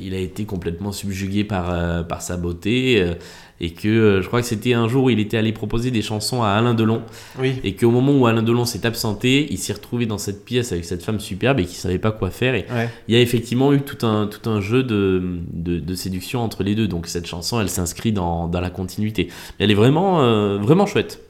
il 0.00 0.14
a 0.14 0.18
été 0.18 0.44
complètement 0.44 0.92
subjugué 0.92 1.44
par, 1.44 1.70
euh, 1.72 2.02
par 2.02 2.20
sa 2.22 2.36
beauté, 2.36 3.00
euh, 3.00 3.14
et 3.60 3.70
que 3.70 3.88
euh, 3.88 4.22
je 4.22 4.26
crois 4.26 4.40
que 4.40 4.46
c'était 4.46 4.72
un 4.74 4.88
jour 4.88 5.04
où 5.04 5.10
il 5.10 5.20
était 5.20 5.36
allé 5.36 5.52
proposer 5.52 5.90
des 5.90 6.02
chansons 6.02 6.42
à 6.42 6.48
Alain 6.48 6.74
Delon, 6.74 7.02
Oui. 7.38 7.54
et 7.64 7.74
qu'au 7.76 7.90
moment 7.90 8.12
où 8.12 8.26
Alain 8.26 8.42
Delon 8.42 8.64
s'est 8.64 8.84
absenté, 8.84 9.46
il 9.50 9.58
s'est 9.58 9.72
retrouvé 9.72 10.04
dans 10.06 10.18
cette 10.18 10.44
pièce 10.44 10.72
avec 10.72 10.84
cette 10.84 11.02
femme 11.02 11.20
superbe 11.20 11.60
et 11.60 11.64
qui 11.64 11.76
savait 11.76 11.98
pas 11.98 12.10
quoi 12.12 12.30
faire, 12.30 12.54
et 12.54 12.66
Ouais. 12.70 12.88
il 13.08 13.14
y 13.14 13.18
a 13.18 13.20
effectivement 13.20 13.72
eu 13.72 13.80
tout 13.80 14.04
un, 14.06 14.26
tout 14.26 14.50
un 14.50 14.60
jeu 14.60 14.82
de, 14.82 15.22
de, 15.52 15.78
de 15.78 15.94
séduction 15.94 16.40
entre 16.40 16.64
les 16.64 16.74
deux, 16.74 16.88
donc 16.88 17.06
cette 17.06 17.26
chanson 17.26 17.60
elle 17.60 17.70
s'inscrit 17.70 18.12
dans, 18.12 18.48
dans 18.48 18.60
la 18.60 18.70
continuité. 18.70 19.28
Elle 19.58 19.70
est 19.70 19.74
vraiment, 19.74 20.22
euh, 20.22 20.58
vraiment 20.58 20.86
chouette. 20.86 21.20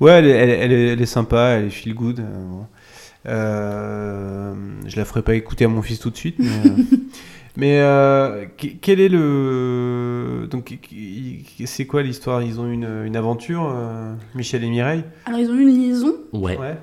Ouais, 0.00 0.12
elle 0.12 0.26
est, 0.26 0.30
elle, 0.30 0.50
est- 0.50 0.58
elle 0.58 0.72
est, 0.72 0.86
elle 0.88 1.00
est 1.02 1.06
sympa, 1.06 1.56
elle 1.58 1.66
est 1.66 1.70
feel 1.70 1.94
good. 1.94 2.20
euh, 2.20 2.22
bon. 2.48 2.66
Euh, 3.26 4.54
je 4.86 4.96
la 4.96 5.04
ferai 5.04 5.22
pas 5.22 5.34
écouter 5.34 5.64
à 5.64 5.68
mon 5.68 5.82
fils 5.82 5.98
tout 6.00 6.10
de 6.10 6.16
suite, 6.16 6.36
mais, 6.38 6.46
euh, 6.48 6.96
mais 7.56 7.78
euh, 7.80 8.46
que- 8.58 8.68
quel 8.80 9.00
est 9.00 9.08
le 9.08 10.46
donc 10.50 10.78
c'est 11.66 11.86
quoi 11.86 12.02
l'histoire? 12.02 12.42
Ils 12.42 12.60
ont 12.60 12.66
une, 12.70 12.88
une 13.06 13.16
aventure, 13.16 13.70
euh, 13.74 14.14
Michel 14.34 14.64
et 14.64 14.68
Mireille? 14.70 15.04
Alors 15.26 15.40
ils 15.40 15.50
ont 15.50 15.54
eu 15.54 15.62
une 15.62 15.76
liaison. 15.76 16.12
Ouais. 16.32 16.56
Ouais. 16.58 16.78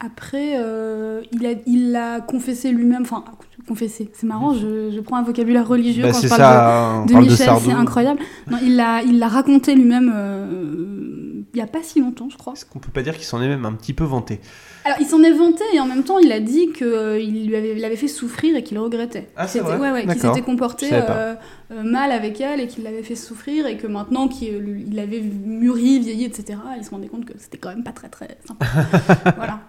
Après, 0.00 0.54
euh, 0.58 1.22
il 1.32 1.44
a, 1.44 1.50
il 1.66 1.90
l'a 1.90 2.20
confessé 2.20 2.70
lui-même. 2.70 3.02
Enfin, 3.02 3.24
confessé. 3.66 4.08
C'est 4.12 4.26
marrant. 4.28 4.54
Je, 4.54 4.92
je 4.94 5.00
prends 5.00 5.16
un 5.16 5.24
vocabulaire 5.24 5.66
religieux 5.66 6.04
Bah, 6.04 6.10
quand 6.12 6.18
c'est 6.18 6.28
je 6.28 6.36
parle 6.36 6.40
ça. 6.40 7.04
de, 7.04 7.12
de 7.14 7.18
Michel. 7.28 7.48
C'est 7.60 7.72
incroyable. 7.72 8.20
Non, 8.48 8.58
il 8.62 8.76
l'a, 8.76 9.02
il 9.02 9.18
l'a 9.18 9.26
raconté 9.26 9.74
lui-même. 9.74 11.37
Euh, 11.48 11.50
il 11.54 11.58
y 11.58 11.62
a 11.62 11.66
pas 11.66 11.82
si 11.82 12.00
longtemps, 12.00 12.28
je 12.30 12.36
crois. 12.36 12.52
Est-ce 12.52 12.64
qu'on 12.64 12.78
peut 12.78 12.90
pas 12.90 13.02
dire 13.02 13.14
qu'il 13.14 13.24
s'en 13.24 13.40
est 13.42 13.48
même 13.48 13.64
un 13.64 13.72
petit 13.72 13.92
peu 13.92 14.04
vanté 14.04 14.40
Alors, 14.84 14.98
il 15.00 15.06
s'en 15.06 15.22
est 15.22 15.32
vanté 15.32 15.64
et 15.72 15.80
en 15.80 15.86
même 15.86 16.04
temps, 16.04 16.18
il 16.18 16.30
a 16.32 16.40
dit 16.40 16.72
qu'il 16.72 17.46
lui 17.46 17.56
avait, 17.56 17.76
il 17.76 17.84
avait 17.84 17.96
fait 17.96 18.08
souffrir 18.08 18.56
et 18.56 18.62
qu'il 18.62 18.76
le 18.76 18.82
regrettait. 18.82 19.28
Ah, 19.36 19.48
c'est 19.48 19.60
vrai 19.60 19.76
ouais, 19.78 19.90
ouais, 19.90 20.06
qu'il 20.06 20.20
s'était 20.20 20.42
comporté 20.42 20.88
euh, 20.92 21.34
euh, 21.70 21.82
mal 21.82 22.12
avec 22.12 22.40
elle 22.40 22.60
et 22.60 22.66
qu'il 22.66 22.84
l'avait 22.84 23.02
fait 23.02 23.16
souffrir 23.16 23.66
et 23.66 23.76
que 23.76 23.86
maintenant 23.86 24.28
qu'il 24.28 24.84
il 24.88 24.98
avait 24.98 25.20
mûri, 25.20 26.00
vieilli, 26.00 26.24
etc., 26.24 26.58
il 26.76 26.84
se 26.84 26.90
rendait 26.90 27.08
compte 27.08 27.24
que 27.24 27.34
c'était 27.38 27.58
quand 27.58 27.70
même 27.70 27.84
pas 27.84 27.92
très 27.92 28.08
très 28.08 28.38
sympa. 28.46 28.66
voilà. 29.36 29.60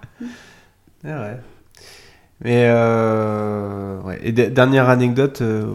Ouais. 1.04 1.38
Mais 2.42 2.68
euh, 2.70 4.00
ouais. 4.02 4.20
Et 4.24 4.32
de- 4.32 4.46
dernière 4.46 4.88
anecdote, 4.88 5.42
euh, 5.42 5.66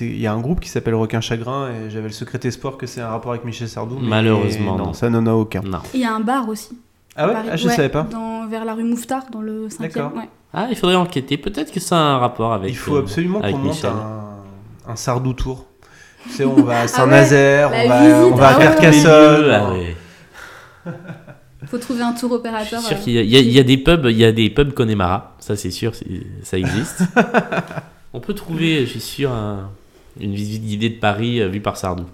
il 0.00 0.18
y 0.18 0.26
a 0.26 0.32
un 0.32 0.40
groupe 0.40 0.60
qui 0.60 0.70
s'appelle 0.70 0.94
Requin 0.94 1.20
Chagrin 1.20 1.68
et 1.68 1.90
j'avais 1.90 2.06
le 2.08 2.12
secret 2.14 2.40
espoir 2.44 2.78
que 2.78 2.86
c'est 2.86 3.02
un 3.02 3.08
rapport 3.08 3.32
avec 3.32 3.44
Michel 3.44 3.68
Sardou. 3.68 3.98
mais 4.00 4.08
Malheureusement, 4.08 4.76
non, 4.78 4.86
non. 4.86 4.92
ça 4.94 5.10
n'en 5.10 5.26
a 5.26 5.32
aucun. 5.32 5.62
Il 5.92 6.00
y 6.00 6.04
a 6.04 6.14
un 6.14 6.20
bar 6.20 6.48
aussi. 6.48 6.78
Ah 7.16 7.28
ouais, 7.28 7.34
ah, 7.52 7.56
je 7.56 7.68
savais 7.68 7.88
pas. 7.90 8.06
Dans, 8.10 8.46
vers 8.48 8.64
la 8.64 8.72
rue 8.72 8.84
Mouffetard, 8.84 9.24
dans 9.30 9.42
le 9.42 9.68
5e. 9.68 9.80
D'accord. 9.82 10.12
Ouais. 10.16 10.28
Ah, 10.54 10.68
il 10.70 10.76
faudrait 10.76 10.96
enquêter. 10.96 11.36
Peut-être 11.36 11.72
que 11.72 11.80
ça 11.80 11.96
a 11.96 12.00
un 12.00 12.18
rapport 12.18 12.52
avec. 12.54 12.70
Il 12.70 12.76
faut 12.76 12.96
euh, 12.96 13.00
absolument 13.00 13.40
qu'on 13.40 13.58
monte 13.58 13.84
un, 13.84 14.90
un 14.92 14.96
Sardou 14.96 15.34
tour. 15.34 15.66
Tu 16.24 16.30
sais, 16.30 16.44
on 16.44 16.62
va 16.62 16.80
à 16.80 16.88
Saint-Nazaire, 16.88 17.70
la 17.70 17.84
on, 17.84 17.88
va, 17.88 18.26
on 18.26 18.34
va 18.34 18.46
ah 18.46 18.50
à 18.54 18.58
ouais, 18.58 18.58
ouais. 18.58 18.70
Carcassonne. 18.70 19.74
Faut 21.66 21.78
trouver 21.78 22.02
un 22.02 22.12
tour 22.12 22.30
Je 22.30 22.34
opérateur. 22.36 22.80
suis 22.80 22.88
sûr 22.88 22.96
euh, 22.96 23.02
qu'il 23.04 23.12
y, 23.14 23.18
a- 23.18 23.22
il 23.22 23.30
y 23.30 23.36
a- 23.36 23.40
il 23.40 23.52
y 23.52 23.58
a 23.58 23.62
des 23.62 23.76
pubs, 23.76 24.06
il 24.10 24.16
y 24.16 24.24
a 24.24 24.32
des 24.32 24.48
pubs 24.50 24.72
Connemara, 24.72 25.36
ça 25.40 25.56
c'est 25.56 25.70
sûr, 25.70 25.94
c'est- 25.94 26.06
ça 26.42 26.58
existe. 26.58 27.02
On 28.12 28.20
peut 28.20 28.34
trouver, 28.34 28.86
je 28.86 28.90
suis 28.92 29.00
sûr, 29.00 29.30
un- 29.30 29.70
une 30.18 30.34
visite 30.34 30.64
guidée 30.64 30.88
de 30.90 30.98
Paris 30.98 31.40
euh, 31.40 31.48
vue 31.48 31.60
par 31.60 31.76
Sardou. 31.76 32.04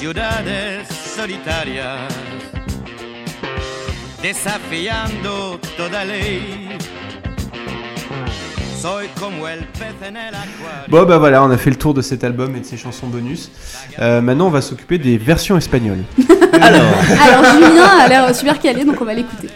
Ciudades 0.00 0.88
solitarias, 1.14 2.08
desafiando 4.22 5.60
toda 5.76 6.06
ley. 6.06 6.70
Soy 8.80 9.08
como 9.20 9.46
el 9.46 9.66
pez 9.78 9.94
en 10.08 10.16
el 10.16 10.34
aquario. 10.34 10.88
Bon 10.88 11.04
bah 11.04 11.18
voilà, 11.18 11.44
on 11.44 11.50
a 11.50 11.58
fait 11.58 11.68
le 11.68 11.76
tour 11.76 11.92
de 11.92 12.00
cet 12.00 12.24
album 12.24 12.56
et 12.56 12.60
de 12.60 12.64
ses 12.64 12.78
chansons 12.78 13.08
bonus. 13.08 13.50
Euh, 13.98 14.22
maintenant, 14.22 14.46
on 14.46 14.50
va 14.50 14.62
s'occuper 14.62 14.96
des 14.96 15.18
versions 15.18 15.58
espagnoles. 15.58 16.04
Alors, 16.62 16.80
Alors 17.20 17.44
Julien 17.52 17.84
a 17.84 18.08
l'air 18.08 18.34
super 18.34 18.58
calé, 18.58 18.86
donc 18.86 18.98
on 19.02 19.04
va 19.04 19.12
l'écouter. 19.12 19.48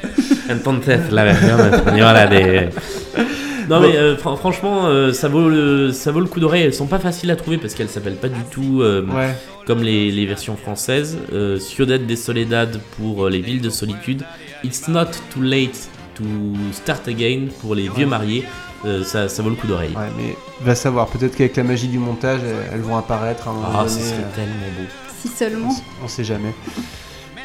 entonces 0.51 1.11
la 1.11 1.25
versión 1.25 1.73
española 1.73 2.27
de. 2.27 2.69
Non 3.69 3.81
mais 3.81 3.97
euh, 3.97 4.17
fran- 4.17 4.37
franchement, 4.37 4.87
euh, 4.87 5.13
ça 5.13 5.29
vaut 5.29 5.49
le, 5.49 5.93
ça 5.93 6.13
vaut 6.13 6.21
le 6.21 6.27
coup 6.27 6.41
d'oreille. 6.41 6.63
Elles 6.63 6.75
sont 6.75 6.87
pas 6.87 6.99
faciles 6.99 7.31
à 7.31 7.37
trouver 7.37 7.59
parce 7.59 7.75
qu'elles 7.75 7.89
s'appellent 7.89 8.17
pas 8.17 8.29
du 8.29 8.43
tout 8.51 8.81
euh, 8.83 9.05
Ouais. 9.07 9.35
comme 9.67 9.83
les, 9.83 10.11
les 10.11 10.27
versions 10.27 10.57
françaises. 10.57 11.19
Euh, 11.33 11.59
Ciudad 11.59 12.07
de 12.07 12.15
Soledad 12.17 12.81
pour 12.97 13.27
euh, 13.27 13.31
les 13.31 13.41
villes 13.41 13.61
de 13.61 13.71
solitude. 13.71 14.23
It's 14.65 14.89
not 14.89 15.07
too 15.33 15.41
late 15.43 15.89
to 16.15 16.25
start 16.73 17.09
again 17.09 17.47
pour 17.61 17.75
les 17.75 17.89
vieux 17.89 18.07
mariés. 18.07 18.45
Euh, 18.87 19.03
ça, 19.03 19.29
ça 19.29 19.43
vaut 19.43 19.49
le 19.51 19.57
coup 19.57 19.67
d'oreille. 19.67 19.95
Ouais, 19.97 20.11
mais 20.19 20.37
va 20.61 20.75
savoir, 20.75 21.07
peut-être 21.09 21.35
qu'avec 21.37 21.57
la 21.57 21.63
magie 21.65 21.89
du 21.89 21.99
montage, 21.99 22.41
elles, 22.45 22.75
elles 22.75 22.81
vont 22.83 22.97
apparaître 22.99 23.49
à 23.49 23.51
un 23.51 23.55
moment 23.55 23.69
Ah, 23.73 23.79
donné. 23.85 23.89
ce 23.89 23.99
serait 24.01 24.19
euh, 24.19 24.37
tellement 24.37 24.67
beau. 24.79 24.87
Si 25.23 25.29
seulement. 25.29 25.75
On 26.05 26.09
sait 26.09 26.23
jamais. 26.25 26.55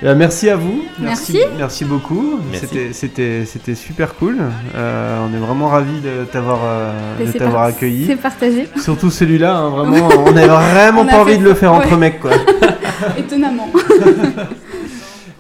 Euh, 0.02 0.16
merci 0.16 0.50
à 0.50 0.56
vous. 0.56 0.84
Merci. 0.98 1.40
Merci 1.58 1.84
beaucoup. 1.84 2.40
Merci. 2.52 2.68
C'était, 2.68 2.94
c'était, 2.94 3.46
c'était 3.46 3.76
super 3.76 4.16
cool. 4.16 4.38
Euh, 4.76 5.20
on 5.28 5.34
est 5.36 5.40
vraiment 5.40 5.68
ravis 5.68 6.00
de 6.00 6.24
t'avoir, 6.32 6.60
euh, 6.64 7.66
accueilli. 7.66 8.06
C'est 8.08 8.16
partagé, 8.16 8.68
Surtout 8.78 9.10
celui-là, 9.10 9.58
hein, 9.58 9.70
vraiment, 9.70 10.08
on 10.26 10.36
avait 10.38 10.48
vraiment 10.48 11.02
On 11.02 11.06
pas 11.06 11.20
envie 11.20 11.38
de 11.38 11.44
le 11.44 11.54
faire 11.54 11.74
entre 11.74 11.98
mecs, 11.98 12.22
quoi. 12.22 12.32
étonnamment. 13.18 13.70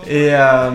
Et, 0.09 0.29
euh, 0.33 0.71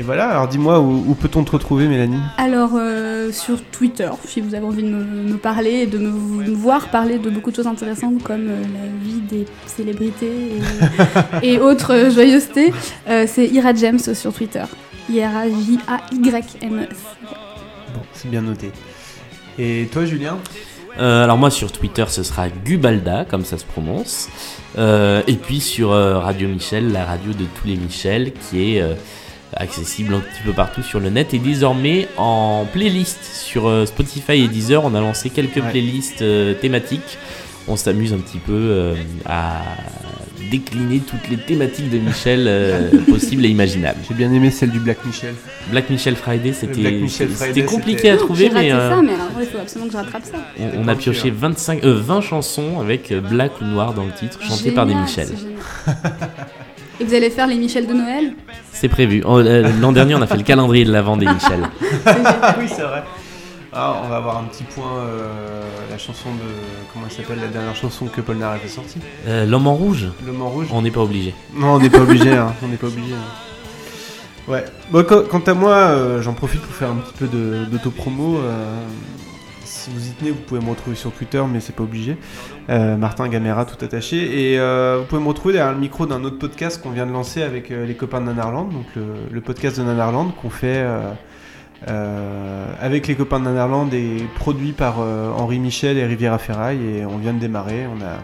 et 0.00 0.02
voilà, 0.02 0.30
alors 0.30 0.48
dis-moi, 0.48 0.80
où, 0.80 1.04
où 1.08 1.14
peut-on 1.14 1.44
te 1.44 1.50
retrouver, 1.50 1.86
Mélanie 1.86 2.22
Alors, 2.38 2.70
euh, 2.74 3.30
sur 3.32 3.62
Twitter, 3.62 4.08
si 4.24 4.40
vous 4.40 4.54
avez 4.54 4.64
envie 4.64 4.82
de 4.82 4.88
me, 4.88 5.04
me 5.04 5.36
parler 5.36 5.80
et 5.82 5.86
de 5.86 5.98
me, 5.98 6.10
me 6.10 6.54
voir 6.54 6.88
parler 6.88 7.18
de 7.18 7.28
beaucoup 7.28 7.50
de 7.50 7.56
choses 7.56 7.66
intéressantes 7.66 8.22
comme 8.22 8.48
euh, 8.48 8.62
la 8.62 9.04
vie 9.04 9.20
des 9.20 9.44
célébrités 9.66 10.52
et, 11.42 11.52
et 11.52 11.60
autres 11.60 11.92
euh, 11.92 12.10
joyeusetés, 12.10 12.72
euh, 13.10 13.26
c'est 13.28 13.46
Ira 13.46 13.74
James 13.74 13.98
sur 13.98 14.32
Twitter. 14.32 14.64
I-R-A-J-A-Y-M-E-S. 15.10 16.96
Bon, 17.92 18.00
c'est 18.14 18.30
bien 18.30 18.40
noté. 18.40 18.72
Et 19.58 19.86
toi, 19.92 20.06
Julien 20.06 20.38
Euh, 20.98 21.24
alors 21.24 21.38
moi 21.38 21.50
sur 21.50 21.70
Twitter 21.72 22.04
ce 22.08 22.22
sera 22.22 22.48
Gubalda 22.48 23.26
comme 23.26 23.44
ça 23.44 23.58
se 23.58 23.66
prononce. 23.66 24.28
Euh, 24.78 25.22
et 25.26 25.34
puis 25.34 25.60
sur 25.60 25.92
euh, 25.92 26.18
Radio 26.18 26.48
Michel, 26.48 26.90
la 26.90 27.04
radio 27.04 27.32
de 27.32 27.44
tous 27.44 27.66
les 27.66 27.76
Michel 27.76 28.32
qui 28.32 28.76
est 28.76 28.80
euh, 28.80 28.94
accessible 29.56 30.14
un 30.14 30.20
petit 30.20 30.42
peu 30.44 30.52
partout 30.52 30.82
sur 30.82 31.00
le 31.00 31.10
net 31.10 31.34
et 31.34 31.38
désormais 31.38 32.08
en 32.16 32.66
playlist 32.72 33.18
sur 33.24 33.66
euh, 33.68 33.86
Spotify 33.86 34.32
et 34.44 34.48
Deezer. 34.48 34.84
On 34.84 34.94
a 34.94 35.00
lancé 35.00 35.30
quelques 35.30 35.56
Ouais. 35.56 35.70
playlists 35.70 36.22
euh, 36.22 36.54
thématiques. 36.54 37.18
On 37.68 37.76
s'amuse 37.76 38.12
un 38.12 38.18
petit 38.18 38.38
peu 38.38 38.52
euh, 38.52 38.94
à 39.26 39.60
décliner 40.50 40.98
toutes 40.98 41.28
les 41.28 41.36
thématiques 41.36 41.90
de 41.90 41.98
Michel 41.98 42.46
euh, 42.48 42.90
possibles 43.08 43.44
et 43.44 43.48
imaginables. 43.48 43.98
J'ai 44.08 44.14
bien 44.14 44.32
aimé 44.32 44.50
celle 44.50 44.70
du 44.70 44.80
Black 44.80 45.04
Michel. 45.04 45.34
Black 45.70 45.90
Michel 45.90 46.16
Friday, 46.16 46.52
c'était 46.52 47.64
compliqué 47.64 48.10
à 48.10 48.16
trouver, 48.16 48.48
raté 48.48 48.60
mais 48.60 48.72
euh, 48.72 48.90
ça, 48.96 49.02
mais 49.02 49.12
alors 49.14 49.28
il 49.38 49.46
faut 49.46 49.58
absolument 49.58 49.86
que 49.88 49.92
je 49.92 49.98
rattrape 49.98 50.24
ça. 50.24 50.38
on, 50.58 50.84
on 50.84 50.88
a 50.88 50.94
pioché 50.96 51.30
25, 51.30 51.84
euh, 51.84 52.00
20 52.00 52.20
chansons 52.22 52.80
avec 52.80 53.12
Black 53.12 53.60
ou 53.60 53.64
Noir 53.64 53.92
dans 53.94 54.04
le 54.04 54.12
titre, 54.12 54.42
chantées 54.42 54.72
par 54.72 54.86
des 54.86 54.94
Michel. 54.94 55.28
Et 57.00 57.04
vous 57.04 57.14
allez 57.14 57.30
faire 57.30 57.46
les 57.46 57.56
Michel 57.56 57.86
de 57.86 57.94
Noël 57.94 58.34
C'est 58.72 58.88
prévu. 58.88 59.22
Oh, 59.26 59.38
euh, 59.38 59.70
L'an 59.80 59.92
dernier, 59.92 60.14
on 60.14 60.22
a 60.22 60.26
fait 60.26 60.36
le 60.36 60.42
calendrier 60.42 60.84
de 60.84 60.92
l'avant 60.92 61.16
des 61.16 61.26
Michel. 61.32 61.60
oui, 62.58 62.66
c'est 62.68 62.82
vrai. 62.82 63.02
Ah, 63.72 64.02
on 64.04 64.08
va 64.08 64.16
avoir 64.16 64.38
un 64.38 64.44
petit 64.44 64.64
point, 64.64 64.98
euh, 64.98 65.62
la 65.90 65.96
chanson 65.96 66.28
de... 66.30 66.40
Comment 66.92 67.06
elle 67.08 67.16
s'appelle, 67.16 67.38
la 67.40 67.46
dernière 67.46 67.76
chanson 67.76 68.06
que 68.06 68.20
Paul 68.20 68.36
Naref 68.36 68.64
a 68.64 68.68
sortie 68.68 68.98
Euh, 69.28 69.46
L'homme 69.46 69.68
en 69.68 69.74
rouge, 69.74 70.08
L'homme 70.26 70.42
en 70.42 70.48
rouge 70.50 70.66
on 70.72 70.82
n'est 70.82 70.90
pas 70.90 71.00
obligé. 71.02 71.32
Non, 71.54 71.74
on 71.74 71.78
n'est 71.78 71.88
pas 71.88 72.00
obligé, 72.00 72.32
hein. 72.32 72.52
on 72.64 72.68
n'est 72.68 72.76
pas 72.76 72.88
obligé. 72.88 73.14
hein. 73.14 74.50
Ouais. 74.52 74.64
Bon, 74.90 75.04
quant 75.04 75.38
à 75.46 75.54
moi, 75.54 75.72
euh, 75.74 76.20
j'en 76.20 76.32
profite 76.32 76.60
pour 76.62 76.74
faire 76.74 76.90
un 76.90 76.96
petit 76.96 77.14
peu 77.16 77.28
de- 77.28 77.64
d'auto-promo. 77.70 78.38
Si 79.80 79.90
vous 79.90 80.08
y 80.08 80.10
tenez, 80.10 80.30
vous 80.30 80.40
pouvez 80.40 80.60
me 80.60 80.68
retrouver 80.68 80.94
sur 80.94 81.10
Twitter, 81.10 81.42
mais 81.50 81.60
c'est 81.60 81.74
pas 81.74 81.84
obligé. 81.84 82.18
Euh, 82.68 82.98
Martin 82.98 83.28
Gamera, 83.28 83.64
tout 83.64 83.82
attaché. 83.82 84.52
Et 84.52 84.58
euh, 84.58 84.98
vous 85.00 85.06
pouvez 85.06 85.22
me 85.22 85.28
retrouver 85.28 85.54
derrière 85.54 85.72
le 85.72 85.80
micro 85.80 86.04
d'un 86.04 86.22
autre 86.22 86.38
podcast 86.38 86.82
qu'on 86.82 86.90
vient 86.90 87.06
de 87.06 87.12
lancer 87.12 87.42
avec 87.42 87.70
euh, 87.70 87.86
les 87.86 87.94
copains 87.94 88.20
de 88.20 88.26
Nanarland, 88.26 88.66
donc 88.66 88.84
le, 88.94 89.40
podcast 89.40 89.78
de 89.78 89.84
Nanarland 89.84 90.32
qu'on 90.32 90.50
fait 90.50 90.86
avec 91.86 93.06
les 93.06 93.14
copains 93.14 93.40
de 93.40 93.44
Nanarland 93.44 93.88
et 93.94 94.18
produit 94.34 94.72
par 94.72 94.98
Henri 94.98 95.58
Michel 95.58 95.96
et 95.96 96.04
Riviera 96.04 96.36
Ferraille. 96.38 96.84
Et 96.84 97.06
on 97.06 97.16
vient 97.16 97.32
de 97.32 97.38
démarrer. 97.38 97.86
On 97.86 98.02
a 98.04 98.18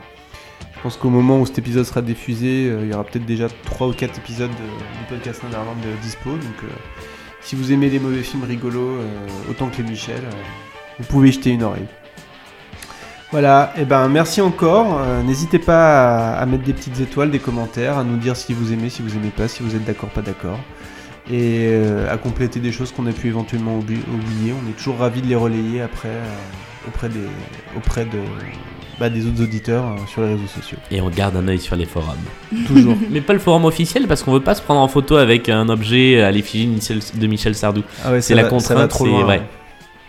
je 0.76 0.82
pense 0.82 0.98
qu'au 0.98 1.08
moment 1.08 1.40
où 1.40 1.46
cet 1.46 1.58
épisode 1.58 1.84
sera 1.84 2.02
diffusé, 2.02 2.70
il 2.82 2.88
y 2.88 2.94
aura 2.94 3.02
peut-être 3.02 3.24
déjà 3.24 3.48
3 3.64 3.88
ou 3.88 3.92
4 3.92 4.18
épisodes 4.18 4.50
de- 4.50 4.54
du 4.54 5.04
podcast 5.08 5.42
Netherland 5.42 5.78
de 5.80 6.02
dispo. 6.02 6.30
Donc 6.30 6.70
si 7.40 7.56
vous 7.56 7.72
aimez 7.72 7.88
les 7.88 7.98
mauvais 7.98 8.22
films 8.22 8.44
rigolos 8.44 8.98
autant 9.50 9.68
que 9.68 9.78
les 9.78 9.88
Michel, 9.88 10.22
vous 10.98 11.04
pouvez 11.06 11.28
y 11.28 11.32
jeter 11.32 11.50
une 11.50 11.62
oreille. 11.62 11.86
Voilà, 13.32 13.72
et 13.76 13.84
ben 13.84 14.08
merci 14.08 14.40
encore. 14.40 15.00
Euh, 15.00 15.22
N'hésitez 15.22 15.58
pas 15.58 16.34
à, 16.36 16.40
à 16.40 16.46
mettre 16.46 16.62
des 16.64 16.72
petites 16.72 17.00
étoiles, 17.00 17.30
des 17.30 17.40
commentaires, 17.40 17.98
à 17.98 18.04
nous 18.04 18.16
dire 18.16 18.36
si 18.36 18.54
vous 18.54 18.72
aimez, 18.72 18.88
si 18.88 19.02
vous 19.02 19.16
aimez 19.16 19.32
pas, 19.36 19.48
si 19.48 19.62
vous 19.62 19.74
êtes 19.74 19.84
d'accord, 19.84 20.10
pas 20.10 20.22
d'accord. 20.22 20.58
Et 21.28 21.66
euh, 21.72 22.12
à 22.12 22.18
compléter 22.18 22.60
des 22.60 22.70
choses 22.70 22.92
qu'on 22.92 23.04
a 23.06 23.12
pu 23.12 23.26
éventuellement 23.26 23.76
oubli- 23.78 23.98
oublier. 24.14 24.52
On 24.64 24.70
est 24.70 24.74
toujours 24.74 24.98
ravis 24.98 25.22
de 25.22 25.26
les 25.26 25.34
relayer 25.34 25.82
après 25.82 26.08
euh, 26.08 26.24
auprès, 26.86 27.08
des, 27.08 27.18
auprès 27.76 28.04
de, 28.04 28.18
bah, 29.00 29.10
des 29.10 29.26
autres 29.26 29.42
auditeurs 29.42 29.96
sur 30.06 30.22
les 30.22 30.28
réseaux 30.34 30.46
sociaux. 30.46 30.78
Et 30.92 31.00
on 31.00 31.10
garde 31.10 31.34
un 31.36 31.48
œil 31.48 31.58
sur 31.58 31.74
les 31.74 31.84
forums. 31.84 32.14
Toujours. 32.68 32.94
Mais 33.10 33.20
pas 33.20 33.32
le 33.32 33.40
forum 33.40 33.64
officiel 33.64 34.06
parce 34.06 34.22
qu'on 34.22 34.32
veut 34.32 34.40
pas 34.40 34.54
se 34.54 34.62
prendre 34.62 34.80
en 34.80 34.86
photo 34.88 35.16
avec 35.16 35.48
un 35.48 35.68
objet 35.68 36.22
à 36.22 36.30
l'effigie 36.30 36.68
de 36.68 37.26
Michel- 37.26 37.56
Sardou. 37.56 37.82
Ah 38.04 38.12
ouais, 38.12 38.20
C'est 38.22 38.36
la 38.36 38.44
va- 38.44 38.48
contrainte, 38.50 38.92
c'est- 38.92 39.04
loin. 39.04 39.26
ouais. 39.26 39.42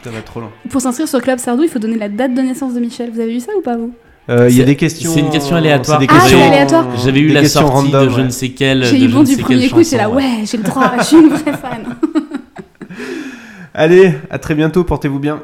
Ça 0.07 0.13
va 0.13 0.21
trop 0.21 0.39
loin. 0.39 0.51
Pour 0.69 0.79
s'inscrire 0.79 1.05
sur 1.07 1.21
Club 1.21 1.37
Sardou, 1.37 1.63
il 1.63 1.69
faut 1.69 1.79
donner 1.79 1.97
la 1.97 2.07
date 2.07 2.33
de 2.33 2.41
naissance 2.41 2.73
de 2.73 2.79
Michel. 2.79 3.11
Vous 3.13 3.19
avez 3.19 3.33
vu 3.33 3.39
ça 3.41 3.51
ou 3.57 3.61
pas 3.61 3.75
vous? 3.75 3.91
Euh, 4.29 4.47
Il 4.49 4.55
y 4.55 4.59
a 4.59 4.61
C'est- 4.61 4.65
des 4.65 4.75
questions. 4.77 5.11
c'est 5.13 5.19
une 5.19 5.29
question 5.29 5.57
aléatoire. 5.57 5.99
des 5.99 6.07
Ah, 6.09 6.13
questions- 6.19 6.47
aléatoire. 6.47 6.85
J'avais 7.03 7.19
eu 7.19 7.27
des 7.27 7.33
la 7.33 7.45
sortie 7.49 7.69
random, 7.69 8.05
de 8.05 8.09
je 8.09 8.15
ouais. 8.15 8.23
ne 8.23 8.29
sais 8.29 8.49
quelle. 8.49 8.85
J'ai 8.85 9.03
eu 9.03 9.07
bon 9.09 9.23
du 9.23 9.35
premier 9.35 9.69
coup, 9.69 9.83
c'est 9.83 9.97
là, 9.97 10.09
ouais, 10.09 10.43
j'ai 10.45 10.57
le 10.57 10.63
droit, 10.63 10.93
je 10.99 11.03
suis 11.03 11.17
une 11.17 11.27
vraie 11.29 11.51
fan. 11.57 11.95
Allez, 13.73 14.13
à 14.29 14.39
très 14.39 14.55
bientôt, 14.55 14.83
portez-vous 14.85 15.19
bien. 15.19 15.41